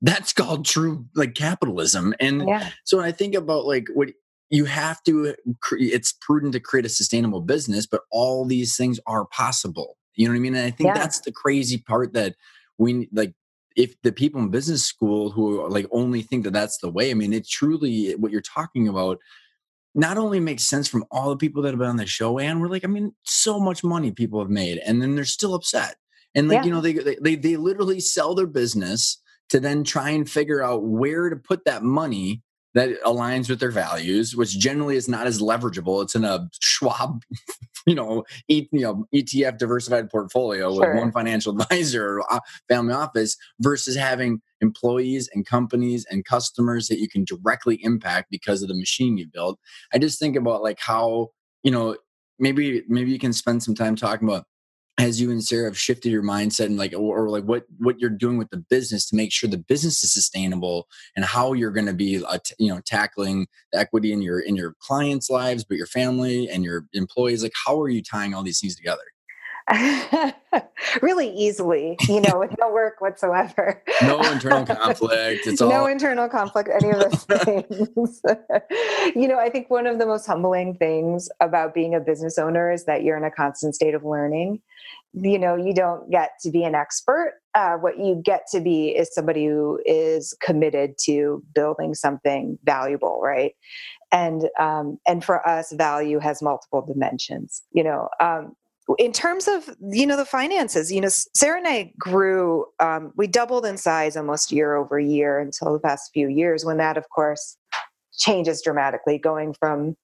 that's 0.00 0.32
called 0.32 0.64
true 0.64 1.06
like 1.16 1.34
capitalism. 1.34 2.14
And 2.20 2.46
yeah. 2.46 2.70
so 2.84 2.98
when 2.98 3.06
I 3.06 3.12
think 3.12 3.34
about 3.34 3.64
like 3.64 3.88
what 3.94 4.10
you 4.54 4.64
have 4.66 5.02
to, 5.04 5.28
uh, 5.28 5.32
it's 5.72 6.12
prudent 6.12 6.52
to 6.52 6.60
create 6.60 6.86
a 6.86 6.88
sustainable 6.90 7.40
business, 7.40 7.86
but 7.86 8.02
all 8.10 8.44
these 8.44 8.76
things 8.76 9.00
are 9.06 9.26
possible. 9.26 9.96
You 10.14 10.26
know 10.26 10.32
what 10.32 10.38
I 10.38 10.40
mean? 10.40 10.54
And 10.54 10.66
I 10.66 10.70
think 10.70 10.88
yeah. 10.88 10.94
that's 10.94 11.20
the 11.20 11.32
crazy 11.32 11.78
part 11.78 12.12
that 12.12 12.36
we 12.78 13.08
like 13.12 13.34
if 13.76 14.00
the 14.02 14.12
people 14.12 14.40
in 14.40 14.50
business 14.50 14.84
school 14.84 15.30
who 15.30 15.68
like 15.68 15.86
only 15.90 16.22
think 16.22 16.44
that 16.44 16.52
that's 16.52 16.78
the 16.78 16.90
way 16.90 17.10
i 17.10 17.14
mean 17.14 17.32
it 17.32 17.46
truly 17.48 18.12
what 18.12 18.30
you're 18.30 18.40
talking 18.40 18.86
about 18.86 19.18
not 19.94 20.18
only 20.18 20.40
makes 20.40 20.64
sense 20.64 20.88
from 20.88 21.04
all 21.10 21.30
the 21.30 21.36
people 21.36 21.62
that 21.62 21.70
have 21.70 21.78
been 21.78 21.88
on 21.88 21.96
the 21.96 22.06
show, 22.06 22.38
and 22.38 22.60
we're 22.60 22.68
like, 22.68 22.84
I 22.84 22.88
mean, 22.88 23.14
so 23.22 23.60
much 23.60 23.84
money 23.84 24.10
people 24.10 24.40
have 24.40 24.50
made, 24.50 24.78
and 24.78 25.00
then 25.00 25.14
they're 25.14 25.24
still 25.24 25.54
upset. 25.54 25.96
And 26.34 26.48
like, 26.48 26.58
yeah. 26.58 26.64
you 26.64 26.70
know, 26.72 26.80
they, 26.80 26.94
they 26.94 27.36
they 27.36 27.56
literally 27.56 28.00
sell 28.00 28.34
their 28.34 28.48
business 28.48 29.20
to 29.50 29.60
then 29.60 29.84
try 29.84 30.10
and 30.10 30.28
figure 30.28 30.62
out 30.62 30.84
where 30.84 31.30
to 31.30 31.36
put 31.36 31.64
that 31.64 31.84
money 31.84 32.42
that 32.74 33.00
aligns 33.04 33.48
with 33.48 33.60
their 33.60 33.70
values, 33.70 34.34
which 34.36 34.58
generally 34.58 34.96
is 34.96 35.08
not 35.08 35.26
as 35.26 35.40
leverageable. 35.40 36.02
It's 36.02 36.14
in 36.14 36.24
a 36.24 36.48
Schwab, 36.60 37.22
you 37.86 37.94
know, 37.94 38.24
e, 38.48 38.68
you 38.72 38.80
know 38.80 39.06
ETF 39.14 39.58
diversified 39.58 40.10
portfolio 40.10 40.74
sure. 40.74 40.92
with 40.92 40.98
one 40.98 41.12
financial 41.12 41.52
advisor 41.60 42.18
or 42.18 42.32
uh, 42.32 42.40
family 42.68 42.94
office 42.94 43.36
versus 43.60 43.96
having 43.96 44.40
employees 44.60 45.28
and 45.34 45.46
companies 45.46 46.06
and 46.10 46.24
customers 46.24 46.88
that 46.88 46.98
you 46.98 47.08
can 47.08 47.24
directly 47.24 47.82
impact 47.82 48.28
because 48.30 48.62
of 48.62 48.68
the 48.68 48.74
machine 48.74 49.16
you 49.16 49.26
build. 49.26 49.58
I 49.92 49.98
just 49.98 50.18
think 50.18 50.36
about 50.36 50.62
like 50.62 50.80
how, 50.80 51.28
you 51.62 51.70
know, 51.70 51.96
maybe 52.38 52.82
maybe 52.88 53.12
you 53.12 53.18
can 53.18 53.32
spend 53.32 53.62
some 53.62 53.74
time 53.74 53.94
talking 53.94 54.28
about 54.28 54.46
as 54.98 55.20
you 55.20 55.30
and 55.30 55.42
Sarah 55.42 55.64
have 55.64 55.78
shifted 55.78 56.10
your 56.10 56.22
mindset 56.22 56.66
and 56.66 56.76
like 56.76 56.92
or, 56.92 57.24
or, 57.24 57.28
like 57.28 57.44
what 57.44 57.64
what 57.78 57.98
you're 57.98 58.10
doing 58.10 58.38
with 58.38 58.50
the 58.50 58.58
business 58.58 59.08
to 59.08 59.16
make 59.16 59.32
sure 59.32 59.50
the 59.50 59.58
business 59.58 60.04
is 60.04 60.12
sustainable 60.12 60.88
and 61.16 61.24
how 61.24 61.52
you're 61.52 61.72
going 61.72 61.86
to 61.86 61.94
be 61.94 62.24
uh, 62.24 62.38
t- 62.44 62.54
you 62.58 62.72
know 62.72 62.80
tackling 62.86 63.46
the 63.72 63.78
equity 63.78 64.12
in 64.12 64.22
your 64.22 64.40
in 64.40 64.54
your 64.56 64.74
clients 64.78 65.28
lives 65.28 65.64
but 65.64 65.76
your 65.76 65.86
family 65.86 66.48
and 66.48 66.64
your 66.64 66.86
employees 66.92 67.42
like 67.42 67.52
how 67.66 67.80
are 67.80 67.88
you 67.88 68.02
tying 68.02 68.34
all 68.34 68.42
these 68.42 68.60
things 68.60 68.76
together 68.76 69.02
really 71.02 71.30
easily, 71.30 71.96
you 72.06 72.20
know, 72.20 72.38
with 72.38 72.54
no 72.60 72.70
work 72.70 73.00
whatsoever. 73.00 73.82
No 74.02 74.20
internal 74.20 74.66
conflict. 74.66 75.46
It's 75.46 75.62
all 75.62 75.70
no 75.70 75.86
internal 75.86 76.28
conflict, 76.28 76.68
any 76.68 76.90
of 76.90 76.98
those 76.98 77.24
things. 77.24 78.20
you 79.16 79.28
know, 79.28 79.38
I 79.38 79.48
think 79.50 79.70
one 79.70 79.86
of 79.86 79.98
the 79.98 80.04
most 80.04 80.26
humbling 80.26 80.74
things 80.74 81.28
about 81.40 81.72
being 81.72 81.94
a 81.94 82.00
business 82.00 82.36
owner 82.36 82.70
is 82.70 82.84
that 82.84 83.02
you're 83.02 83.16
in 83.16 83.24
a 83.24 83.30
constant 83.30 83.74
state 83.74 83.94
of 83.94 84.04
learning. 84.04 84.60
You 85.16 85.38
know, 85.38 85.54
you 85.56 85.72
don't 85.72 86.10
get 86.10 86.30
to 86.42 86.50
be 86.50 86.64
an 86.64 86.74
expert. 86.74 87.34
Uh, 87.54 87.74
what 87.74 87.98
you 87.98 88.20
get 88.24 88.46
to 88.50 88.60
be 88.60 88.88
is 88.88 89.14
somebody 89.14 89.46
who 89.46 89.80
is 89.86 90.36
committed 90.42 90.94
to 91.04 91.42
building 91.54 91.94
something 91.94 92.58
valuable, 92.64 93.20
right? 93.22 93.52
And 94.10 94.48
um, 94.58 94.98
and 95.06 95.24
for 95.24 95.46
us, 95.46 95.72
value 95.72 96.18
has 96.18 96.42
multiple 96.42 96.84
dimensions. 96.84 97.62
You 97.72 97.84
know, 97.84 98.08
um, 98.20 98.56
in 98.98 99.12
terms 99.12 99.48
of 99.48 99.70
you 99.92 100.06
know 100.06 100.16
the 100.16 100.26
finances 100.26 100.92
you 100.92 101.00
know 101.00 101.08
sarah 101.08 101.56
and 101.56 101.66
i 101.66 101.92
grew 101.98 102.66
um, 102.80 103.12
we 103.16 103.26
doubled 103.26 103.64
in 103.64 103.76
size 103.76 104.16
almost 104.16 104.52
year 104.52 104.74
over 104.74 104.98
year 104.98 105.38
until 105.38 105.72
the 105.72 105.78
past 105.78 106.10
few 106.12 106.28
years 106.28 106.64
when 106.64 106.76
that 106.76 106.98
of 106.98 107.08
course 107.08 107.56
changes 108.18 108.62
dramatically 108.62 109.18
going 109.18 109.54
from 109.58 109.96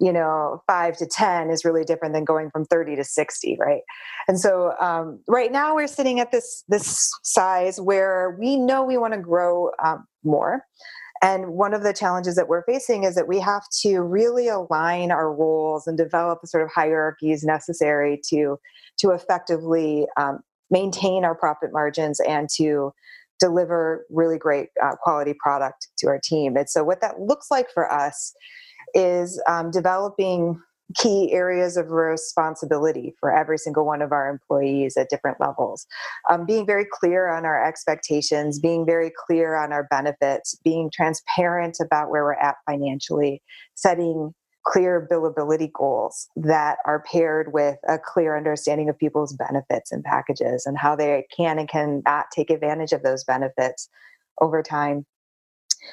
you 0.00 0.12
know 0.12 0.62
5 0.66 0.96
to 0.96 1.06
10 1.06 1.50
is 1.50 1.64
really 1.64 1.84
different 1.84 2.14
than 2.14 2.24
going 2.24 2.50
from 2.50 2.64
30 2.64 2.96
to 2.96 3.04
60 3.04 3.56
right 3.60 3.82
and 4.28 4.40
so 4.40 4.72
um, 4.80 5.20
right 5.28 5.52
now 5.52 5.74
we're 5.74 5.86
sitting 5.86 6.20
at 6.20 6.32
this 6.32 6.64
this 6.68 7.10
size 7.22 7.80
where 7.80 8.36
we 8.40 8.56
know 8.56 8.82
we 8.82 8.96
want 8.96 9.12
to 9.14 9.20
grow 9.20 9.70
um, 9.84 10.06
more 10.24 10.64
And 11.22 11.50
one 11.50 11.74
of 11.74 11.82
the 11.82 11.92
challenges 11.92 12.34
that 12.36 12.48
we're 12.48 12.64
facing 12.64 13.04
is 13.04 13.14
that 13.14 13.28
we 13.28 13.40
have 13.40 13.64
to 13.82 14.00
really 14.00 14.48
align 14.48 15.10
our 15.10 15.32
roles 15.32 15.86
and 15.86 15.96
develop 15.98 16.40
the 16.40 16.48
sort 16.48 16.62
of 16.62 16.70
hierarchies 16.74 17.44
necessary 17.44 18.20
to 18.30 18.58
to 18.98 19.10
effectively 19.10 20.06
um, 20.16 20.40
maintain 20.70 21.24
our 21.24 21.34
profit 21.34 21.70
margins 21.72 22.20
and 22.20 22.48
to 22.56 22.92
deliver 23.38 24.06
really 24.10 24.38
great 24.38 24.68
uh, 24.82 24.94
quality 25.02 25.34
product 25.42 25.88
to 25.98 26.06
our 26.06 26.20
team. 26.22 26.56
And 26.56 26.68
so, 26.68 26.84
what 26.84 27.00
that 27.00 27.20
looks 27.20 27.50
like 27.50 27.70
for 27.72 27.90
us 27.90 28.34
is 28.94 29.42
um, 29.46 29.70
developing 29.70 30.60
key 30.96 31.32
areas 31.32 31.76
of 31.76 31.90
responsibility 31.90 33.14
for 33.20 33.34
every 33.34 33.58
single 33.58 33.86
one 33.86 34.02
of 34.02 34.12
our 34.12 34.28
employees 34.28 34.96
at 34.96 35.08
different 35.08 35.40
levels. 35.40 35.86
Um, 36.28 36.46
being 36.46 36.66
very 36.66 36.86
clear 36.90 37.28
on 37.28 37.44
our 37.44 37.64
expectations, 37.64 38.58
being 38.58 38.84
very 38.84 39.12
clear 39.26 39.54
on 39.56 39.72
our 39.72 39.84
benefits, 39.84 40.56
being 40.64 40.90
transparent 40.92 41.78
about 41.80 42.10
where 42.10 42.24
we're 42.24 42.34
at 42.34 42.56
financially, 42.66 43.42
setting 43.74 44.34
clear 44.66 45.08
billability 45.10 45.70
goals 45.72 46.28
that 46.36 46.78
are 46.84 47.02
paired 47.10 47.52
with 47.52 47.76
a 47.88 47.98
clear 47.98 48.36
understanding 48.36 48.88
of 48.88 48.98
people's 48.98 49.32
benefits 49.32 49.90
and 49.90 50.04
packages 50.04 50.66
and 50.66 50.76
how 50.76 50.94
they 50.94 51.24
can 51.34 51.58
and 51.58 51.68
cannot 51.68 52.26
take 52.34 52.50
advantage 52.50 52.92
of 52.92 53.02
those 53.02 53.24
benefits 53.24 53.88
over 54.40 54.62
time. 54.62 55.06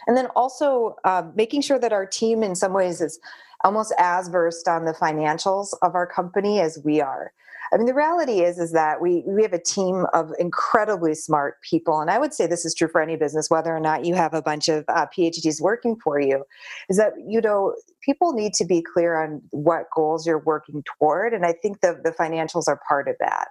And 0.07 0.15
then 0.15 0.27
also 0.35 0.95
uh, 1.03 1.23
making 1.35 1.61
sure 1.61 1.79
that 1.79 1.93
our 1.93 2.05
team, 2.05 2.43
in 2.43 2.55
some 2.55 2.73
ways, 2.73 3.01
is 3.01 3.19
almost 3.63 3.93
as 3.97 4.27
versed 4.29 4.67
on 4.67 4.85
the 4.85 4.93
financials 4.93 5.69
of 5.81 5.95
our 5.95 6.07
company 6.07 6.59
as 6.59 6.79
we 6.83 7.01
are. 7.01 7.31
I 7.71 7.77
mean, 7.77 7.85
the 7.85 7.93
reality 7.93 8.41
is 8.41 8.57
is 8.59 8.71
that 8.71 9.01
we 9.01 9.23
we 9.27 9.41
have 9.43 9.53
a 9.53 9.61
team 9.61 10.05
of 10.13 10.31
incredibly 10.39 11.13
smart 11.13 11.61
people, 11.61 11.99
and 11.99 12.09
I 12.09 12.17
would 12.17 12.33
say 12.33 12.47
this 12.47 12.65
is 12.65 12.73
true 12.73 12.88
for 12.88 13.01
any 13.01 13.17
business, 13.17 13.49
whether 13.49 13.75
or 13.75 13.79
not 13.79 14.05
you 14.05 14.15
have 14.15 14.33
a 14.33 14.41
bunch 14.41 14.69
of 14.69 14.85
uh, 14.88 15.05
PhDs 15.07 15.61
working 15.61 15.97
for 16.01 16.19
you. 16.19 16.43
Is 16.89 16.97
that 16.97 17.13
you 17.25 17.41
know 17.41 17.75
people 18.01 18.33
need 18.33 18.53
to 18.53 18.65
be 18.65 18.81
clear 18.81 19.21
on 19.21 19.41
what 19.51 19.83
goals 19.93 20.25
you're 20.25 20.39
working 20.39 20.83
toward, 20.97 21.33
and 21.33 21.45
I 21.45 21.53
think 21.53 21.81
the 21.81 21.99
the 22.03 22.11
financials 22.11 22.67
are 22.67 22.79
part 22.88 23.07
of 23.07 23.15
that. 23.19 23.47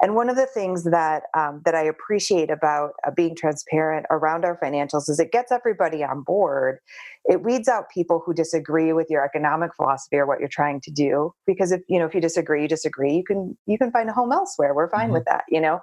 And 0.00 0.14
one 0.16 0.28
of 0.28 0.36
the 0.36 0.46
things 0.46 0.84
that 0.84 1.24
um, 1.34 1.62
that 1.64 1.74
I 1.74 1.82
appreciate 1.82 2.50
about 2.50 2.92
uh, 3.06 3.10
being 3.10 3.36
transparent 3.36 4.06
around 4.10 4.44
our 4.44 4.58
financials 4.58 5.08
is 5.08 5.20
it 5.20 5.32
gets 5.32 5.52
everybody 5.52 6.02
on 6.02 6.22
board. 6.22 6.78
It 7.26 7.42
weeds 7.42 7.68
out 7.68 7.84
people 7.92 8.22
who 8.24 8.34
disagree 8.34 8.92
with 8.92 9.08
your 9.10 9.24
economic 9.24 9.74
philosophy 9.76 10.16
or 10.16 10.26
what 10.26 10.40
you're 10.40 10.48
trying 10.48 10.80
to 10.82 10.90
do. 10.90 11.32
Because 11.46 11.72
if 11.72 11.82
you 11.88 11.98
know 11.98 12.06
if 12.06 12.14
you 12.14 12.20
disagree, 12.20 12.62
you 12.62 12.68
disagree. 12.68 13.14
You 13.14 13.24
can 13.24 13.56
you 13.66 13.78
can 13.78 13.92
find 13.92 14.08
a 14.08 14.12
home 14.12 14.32
elsewhere. 14.32 14.74
We're 14.74 14.90
fine 14.90 15.06
mm-hmm. 15.06 15.12
with 15.12 15.24
that, 15.26 15.44
you 15.48 15.60
know. 15.60 15.80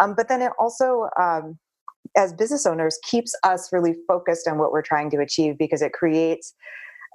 Um, 0.00 0.14
but 0.16 0.28
then 0.28 0.42
it 0.42 0.52
also 0.58 1.08
um, 1.20 1.58
as 2.16 2.32
business 2.32 2.66
owners 2.66 2.98
keeps 3.08 3.34
us 3.44 3.72
really 3.72 3.94
focused 4.08 4.48
on 4.48 4.58
what 4.58 4.72
we're 4.72 4.82
trying 4.82 5.10
to 5.10 5.18
achieve 5.18 5.58
because 5.58 5.82
it 5.82 5.92
creates 5.92 6.54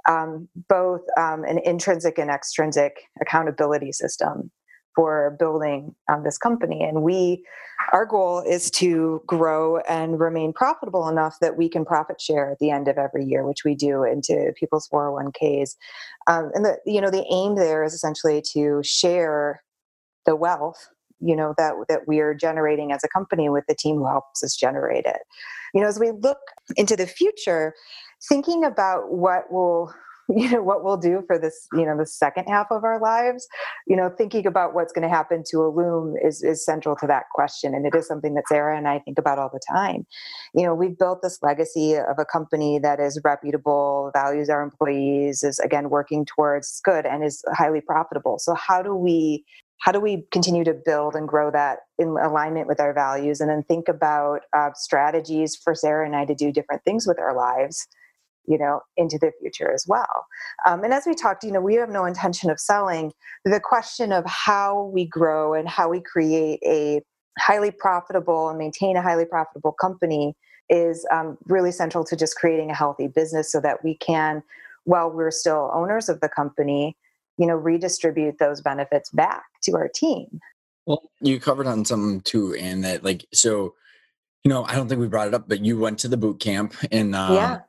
um, 0.07 0.47
both 0.69 1.01
um, 1.17 1.43
an 1.43 1.59
intrinsic 1.65 2.17
and 2.17 2.29
extrinsic 2.29 2.95
accountability 3.21 3.91
system 3.91 4.51
for 4.95 5.35
building 5.37 5.93
um, 6.11 6.23
this 6.23 6.37
company. 6.37 6.83
And 6.83 7.03
we, 7.03 7.43
our 7.91 8.05
goal 8.05 8.41
is 8.41 8.71
to 8.71 9.21
grow 9.27 9.79
and 9.79 10.19
remain 10.19 10.53
profitable 10.53 11.07
enough 11.09 11.37
that 11.41 11.57
we 11.57 11.69
can 11.69 11.85
profit 11.85 12.21
share 12.21 12.51
at 12.51 12.59
the 12.59 12.71
end 12.71 12.87
of 12.87 12.97
every 12.97 13.25
year, 13.25 13.45
which 13.45 13.63
we 13.65 13.75
do 13.75 14.03
into 14.03 14.53
people's 14.57 14.87
401ks. 14.89 15.75
Um, 16.27 16.51
and 16.53 16.65
the, 16.65 16.77
you 16.85 17.01
know, 17.01 17.11
the 17.11 17.25
aim 17.29 17.55
there 17.55 17.83
is 17.83 17.93
essentially 17.93 18.41
to 18.53 18.81
share 18.83 19.61
the 20.25 20.35
wealth 20.35 20.87
you 21.21 21.35
know 21.35 21.53
that 21.57 21.73
that 21.87 22.01
we 22.07 22.19
are 22.19 22.33
generating 22.33 22.91
as 22.91 23.03
a 23.03 23.07
company 23.07 23.47
with 23.49 23.63
the 23.67 23.75
team 23.75 23.97
who 23.97 24.07
helps 24.07 24.43
us 24.43 24.55
generate 24.55 25.05
it 25.05 25.21
you 25.73 25.81
know 25.81 25.87
as 25.87 25.99
we 25.99 26.11
look 26.11 26.39
into 26.75 26.95
the 26.95 27.07
future 27.07 27.73
thinking 28.27 28.63
about 28.63 29.11
what 29.11 29.51
will 29.51 29.93
you 30.35 30.49
know 30.49 30.63
what 30.63 30.83
we'll 30.83 30.97
do 30.97 31.23
for 31.27 31.37
this 31.37 31.67
you 31.73 31.85
know 31.85 31.97
the 31.97 32.05
second 32.05 32.45
half 32.45 32.67
of 32.71 32.83
our 32.83 32.99
lives. 32.99 33.47
You 33.87 33.95
know 33.95 34.09
thinking 34.09 34.47
about 34.47 34.73
what's 34.73 34.91
going 34.91 35.07
to 35.07 35.13
happen 35.13 35.43
to 35.51 35.57
Illume 35.57 36.15
is 36.23 36.43
is 36.43 36.65
central 36.65 36.95
to 36.97 37.07
that 37.07 37.25
question 37.33 37.73
and 37.75 37.85
it 37.85 37.93
is 37.95 38.07
something 38.07 38.33
that 38.35 38.47
sarah 38.47 38.77
and 38.77 38.87
i 38.87 38.99
think 38.99 39.19
about 39.19 39.39
all 39.39 39.49
the 39.51 39.59
time. 39.71 40.05
You 40.53 40.63
know 40.63 40.73
we've 40.73 40.97
built 40.97 41.21
this 41.21 41.39
legacy 41.41 41.95
of 41.95 42.17
a 42.17 42.25
company 42.25 42.79
that 42.79 42.99
is 42.99 43.19
reputable 43.23 44.11
values 44.13 44.49
our 44.49 44.63
employees 44.63 45.43
is 45.43 45.59
again 45.59 45.89
working 45.89 46.25
towards 46.25 46.81
good 46.83 47.05
and 47.05 47.23
is 47.23 47.43
highly 47.53 47.81
profitable. 47.81 48.39
So 48.39 48.55
how 48.55 48.81
do 48.81 48.95
we 48.95 49.45
how 49.81 49.91
do 49.91 49.99
we 49.99 50.25
continue 50.31 50.63
to 50.63 50.73
build 50.73 51.15
and 51.15 51.27
grow 51.27 51.51
that 51.51 51.79
in 51.99 52.07
alignment 52.07 52.67
with 52.67 52.79
our 52.79 52.93
values 52.93 53.41
and 53.41 53.49
then 53.49 53.63
think 53.63 53.87
about 53.87 54.41
uh, 54.57 54.69
strategies 54.73 55.55
for 55.55 55.75
sarah 55.75 56.05
and 56.05 56.15
i 56.15 56.25
to 56.25 56.33
do 56.33 56.51
different 56.51 56.83
things 56.83 57.05
with 57.05 57.19
our 57.19 57.35
lives 57.35 57.87
you 58.47 58.57
know 58.57 58.81
into 58.97 59.17
the 59.17 59.31
future 59.39 59.71
as 59.71 59.85
well. 59.87 60.25
Um, 60.65 60.83
and 60.83 60.93
as 60.93 61.05
we 61.05 61.15
talked 61.15 61.43
you 61.43 61.51
know 61.51 61.61
we 61.61 61.75
have 61.75 61.89
no 61.89 62.05
intention 62.05 62.49
of 62.49 62.59
selling. 62.59 63.11
The 63.43 63.59
question 63.59 64.11
of 64.11 64.25
how 64.25 64.91
we 64.93 65.05
grow 65.05 65.53
and 65.53 65.67
how 65.67 65.89
we 65.89 66.01
create 66.01 66.59
a 66.65 67.01
highly 67.37 67.71
profitable 67.71 68.49
and 68.49 68.57
maintain 68.57 68.95
a 68.97 69.01
highly 69.01 69.25
profitable 69.25 69.73
company 69.73 70.35
is 70.69 71.05
um, 71.11 71.37
really 71.45 71.71
central 71.71 72.03
to 72.05 72.15
just 72.15 72.35
creating 72.35 72.71
a 72.71 72.75
healthy 72.75 73.07
business 73.07 73.51
so 73.51 73.59
that 73.61 73.83
we 73.83 73.95
can 73.97 74.41
while 74.85 75.11
we're 75.11 75.31
still 75.31 75.71
owners 75.73 76.09
of 76.09 76.19
the 76.21 76.29
company 76.29 76.95
you 77.37 77.45
know 77.45 77.55
redistribute 77.55 78.39
those 78.39 78.61
benefits 78.61 79.09
back 79.09 79.43
to 79.63 79.73
our 79.73 79.87
team. 79.87 80.39
Well 80.85 81.03
you 81.21 81.39
covered 81.39 81.67
on 81.67 81.85
something 81.85 82.21
too 82.21 82.55
and 82.55 82.83
that 82.83 83.03
like 83.03 83.25
so 83.33 83.73
you 84.43 84.49
know 84.49 84.63
i 84.65 84.75
don't 84.75 84.87
think 84.87 85.01
we 85.01 85.07
brought 85.07 85.27
it 85.27 85.33
up 85.33 85.49
but 85.49 85.65
you 85.65 85.77
went 85.77 85.99
to 85.99 86.07
the 86.07 86.17
boot 86.17 86.39
camp 86.39 86.73
and 86.91 87.15
uh, 87.15 87.29
yeah 87.31 87.59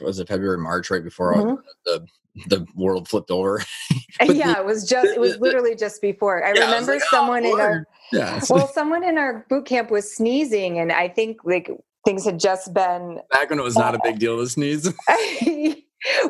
was 0.00 0.18
it 0.18 0.28
February, 0.28 0.58
March, 0.58 0.90
right 0.90 1.04
before 1.04 1.34
mm-hmm. 1.34 1.54
the 1.84 2.06
the 2.46 2.66
world 2.74 3.08
flipped 3.08 3.30
over. 3.30 3.62
yeah, 4.22 4.54
the, 4.54 4.60
it 4.60 4.66
was 4.66 4.88
just 4.88 5.08
it 5.08 5.20
was 5.20 5.36
literally 5.40 5.74
just 5.74 6.00
before. 6.02 6.44
I 6.44 6.52
yeah, 6.54 6.64
remember 6.64 6.92
I 6.92 6.94
like, 6.96 7.04
someone 7.04 7.46
oh, 7.46 7.54
in 7.54 7.60
our 7.60 7.86
yeah, 8.12 8.40
well, 8.50 8.68
someone 8.68 9.04
in 9.04 9.18
our 9.18 9.46
boot 9.48 9.66
camp 9.66 9.90
was 9.90 10.14
sneezing, 10.14 10.78
and 10.78 10.92
I 10.92 11.08
think 11.08 11.38
like 11.44 11.70
things 12.04 12.24
had 12.24 12.38
just 12.38 12.72
been 12.72 13.20
back 13.30 13.50
when 13.50 13.58
it 13.58 13.62
was 13.62 13.76
not 13.76 13.94
a 13.94 14.00
big 14.02 14.18
deal 14.18 14.38
to 14.38 14.48
sneeze. 14.48 14.92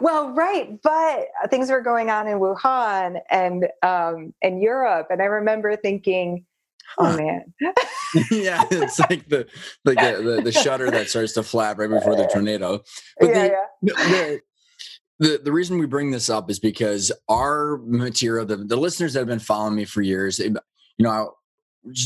well, 0.01 0.33
right, 0.33 0.81
but 0.83 1.27
things 1.51 1.71
were 1.71 1.83
going 1.83 2.09
on 2.11 2.29
in 2.29 2.39
Wuhan 2.39 3.21
and 3.31 3.69
um, 3.83 4.33
in 4.43 4.61
Europe, 4.61 5.09
and 5.11 5.21
I 5.21 5.27
remember 5.27 5.77
thinking 5.77 6.45
Oh 6.99 7.17
man. 7.17 7.53
yeah, 8.31 8.65
it's 8.71 8.99
like 8.99 9.29
the 9.29 9.47
like 9.85 9.99
the, 9.99 10.23
the, 10.23 10.43
the, 10.43 10.53
shutter 10.53 10.91
that 10.91 11.09
starts 11.09 11.33
to 11.35 11.43
flap 11.43 11.79
right 11.79 11.91
before 11.91 12.17
the 12.17 12.27
tornado. 12.27 12.83
But 13.21 13.31
yeah, 13.31 13.49
the, 13.49 13.59
yeah. 13.83 13.93
The, 13.93 14.41
the, 15.19 15.41
the 15.45 15.53
reason 15.53 15.79
we 15.79 15.87
bring 15.87 16.11
this 16.11 16.29
up 16.29 16.51
is 16.51 16.59
because 16.59 17.11
our 17.29 17.81
material, 17.85 18.45
the, 18.45 18.57
the 18.57 18.77
listeners 18.77 19.15
that 19.15 19.21
have 19.21 19.29
been 19.29 19.39
following 19.39 19.75
me 19.75 19.85
for 19.85 20.03
years, 20.03 20.39
you 20.39 20.55
know, 20.99 21.33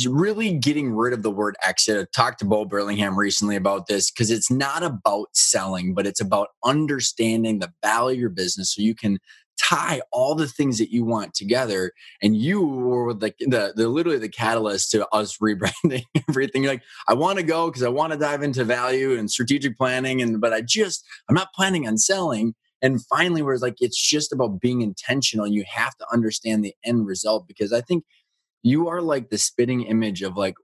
really 0.09 0.53
getting 0.53 0.93
rid 0.93 1.13
of 1.13 1.23
the 1.23 1.31
word 1.31 1.57
exit. 1.65 2.01
I 2.01 2.07
talked 2.15 2.41
to 2.41 2.45
Bo 2.45 2.65
Burlingham 2.65 3.19
recently 3.19 3.57
about 3.57 3.87
this 3.87 4.11
because 4.11 4.31
it's 4.31 4.51
not 4.51 4.83
about 4.83 5.29
selling, 5.33 5.95
but 5.95 6.07
it's 6.07 6.21
about 6.21 6.49
understanding 6.65 7.59
the 7.59 7.73
value 7.83 8.17
of 8.17 8.21
your 8.21 8.31
business 8.31 8.75
so 8.75 8.83
you 8.83 8.95
can 8.95 9.19
tie 9.61 10.01
all 10.11 10.35
the 10.35 10.47
things 10.47 10.79
that 10.79 10.91
you 10.91 11.05
want 11.05 11.35
together 11.35 11.93
and 12.23 12.37
you 12.37 12.67
were 12.67 13.13
the 13.13 13.33
the, 13.41 13.73
the 13.77 13.89
literally 13.89 14.19
the 14.19 14.29
catalyst 14.29 14.91
to 14.91 15.07
us 15.09 15.37
rebranding 15.43 16.05
everything. 16.29 16.63
You're 16.63 16.73
like 16.73 16.83
i 17.09 17.15
want 17.15 17.39
to 17.39 17.45
go 17.45 17.69
because 17.69 17.83
i 17.83 17.89
want 17.89 18.13
to 18.13 18.19
dive 18.19 18.43
into 18.43 18.65
value 18.65 19.19
and 19.19 19.31
strategic 19.31 19.77
planning 19.77 20.23
and 20.23 20.41
but 20.41 20.53
i 20.53 20.61
just 20.61 21.05
i'm 21.29 21.35
not 21.35 21.53
planning 21.55 21.87
on 21.87 21.99
selling. 21.99 22.55
And 22.83 23.05
finally 23.07 23.43
where 23.43 23.53
it's 23.53 23.63
like 23.63 23.77
it's 23.81 24.01
just 24.01 24.33
about 24.33 24.59
being 24.59 24.81
intentional 24.81 25.47
you 25.47 25.65
have 25.69 25.95
to 25.99 26.07
understand 26.11 26.65
the 26.65 26.75
end 26.83 27.07
result 27.07 27.47
because 27.47 27.75
i 27.75 27.83
think 27.83 28.05
you 28.63 28.89
are 28.89 29.03
like 29.03 29.29
the 29.29 29.37
spitting 29.37 29.83
image 29.83 30.23
of 30.23 30.35
like 30.37 30.55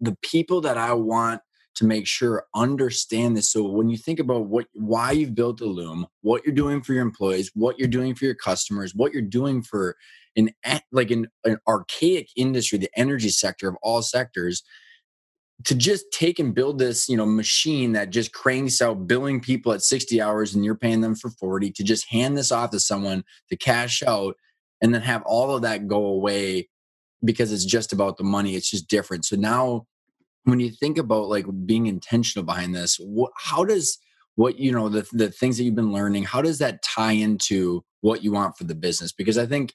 the 0.00 0.16
people 0.22 0.60
that 0.60 0.78
i 0.78 0.92
want 0.92 1.40
to 1.76 1.84
make 1.84 2.06
sure 2.06 2.46
understand 2.54 3.36
this. 3.36 3.50
So 3.50 3.62
when 3.62 3.88
you 3.88 3.96
think 3.96 4.18
about 4.18 4.46
what 4.46 4.66
why 4.72 5.12
you've 5.12 5.34
built 5.34 5.60
Illume 5.60 6.06
what 6.22 6.44
you're 6.44 6.54
doing 6.54 6.82
for 6.82 6.92
your 6.92 7.02
employees, 7.02 7.50
what 7.54 7.78
you're 7.78 7.88
doing 7.88 8.14
for 8.14 8.24
your 8.24 8.34
customers, 8.34 8.94
what 8.94 9.12
you're 9.12 9.22
doing 9.22 9.62
for 9.62 9.96
an 10.36 10.50
like 10.90 11.10
an, 11.10 11.28
an 11.44 11.58
archaic 11.68 12.28
industry, 12.36 12.78
the 12.78 12.90
energy 12.96 13.28
sector 13.28 13.68
of 13.68 13.76
all 13.82 14.02
sectors, 14.02 14.62
to 15.64 15.74
just 15.74 16.04
take 16.12 16.38
and 16.38 16.54
build 16.54 16.78
this, 16.78 17.08
you 17.08 17.16
know, 17.16 17.26
machine 17.26 17.92
that 17.92 18.10
just 18.10 18.32
cranks 18.32 18.82
out 18.82 19.06
billing 19.06 19.40
people 19.40 19.72
at 19.72 19.82
60 19.82 20.20
hours 20.20 20.54
and 20.54 20.64
you're 20.64 20.74
paying 20.74 21.00
them 21.00 21.14
for 21.14 21.30
40 21.30 21.70
to 21.72 21.84
just 21.84 22.10
hand 22.10 22.36
this 22.36 22.52
off 22.52 22.70
to 22.70 22.80
someone 22.80 23.24
to 23.48 23.56
cash 23.56 24.02
out 24.02 24.36
and 24.82 24.94
then 24.94 25.02
have 25.02 25.22
all 25.24 25.54
of 25.54 25.62
that 25.62 25.88
go 25.88 26.06
away 26.06 26.68
because 27.24 27.52
it's 27.52 27.64
just 27.64 27.92
about 27.92 28.18
the 28.18 28.24
money. 28.24 28.54
It's 28.54 28.70
just 28.70 28.88
different. 28.88 29.24
So 29.24 29.36
now 29.36 29.86
when 30.46 30.60
you 30.60 30.70
think 30.70 30.98
about 30.98 31.28
like 31.28 31.46
being 31.64 31.86
intentional 31.86 32.44
behind 32.44 32.74
this 32.74 33.00
how 33.36 33.64
does 33.64 33.98
what 34.34 34.58
you 34.58 34.72
know 34.72 34.88
the, 34.88 35.06
the 35.12 35.30
things 35.30 35.56
that 35.56 35.64
you've 35.64 35.74
been 35.74 35.92
learning 35.92 36.24
how 36.24 36.42
does 36.42 36.58
that 36.58 36.82
tie 36.82 37.12
into 37.12 37.84
what 38.00 38.22
you 38.22 38.32
want 38.32 38.56
for 38.56 38.64
the 38.64 38.74
business? 38.74 39.12
Because 39.12 39.38
i 39.38 39.46
think 39.46 39.74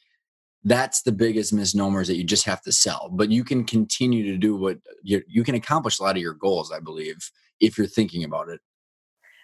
that's 0.64 1.02
the 1.02 1.12
biggest 1.12 1.52
misnomer 1.52 2.02
is 2.02 2.08
that 2.08 2.18
you 2.18 2.24
just 2.24 2.46
have 2.46 2.62
to 2.62 2.72
sell 2.72 3.10
but 3.12 3.32
you 3.32 3.44
can 3.44 3.64
continue 3.64 4.24
to 4.32 4.38
do 4.38 4.56
what 4.56 4.78
you, 5.02 5.22
you 5.28 5.44
can 5.44 5.56
accomplish 5.56 6.00
a 6.00 6.04
lot 6.04 6.16
of 6.16 6.22
your 6.22 6.36
goals 6.36 6.72
i 6.72 6.80
believe 6.80 7.32
if 7.62 7.78
you're 7.78 7.88
thinking 7.88 8.24
about 8.24 8.50
it. 8.50 8.60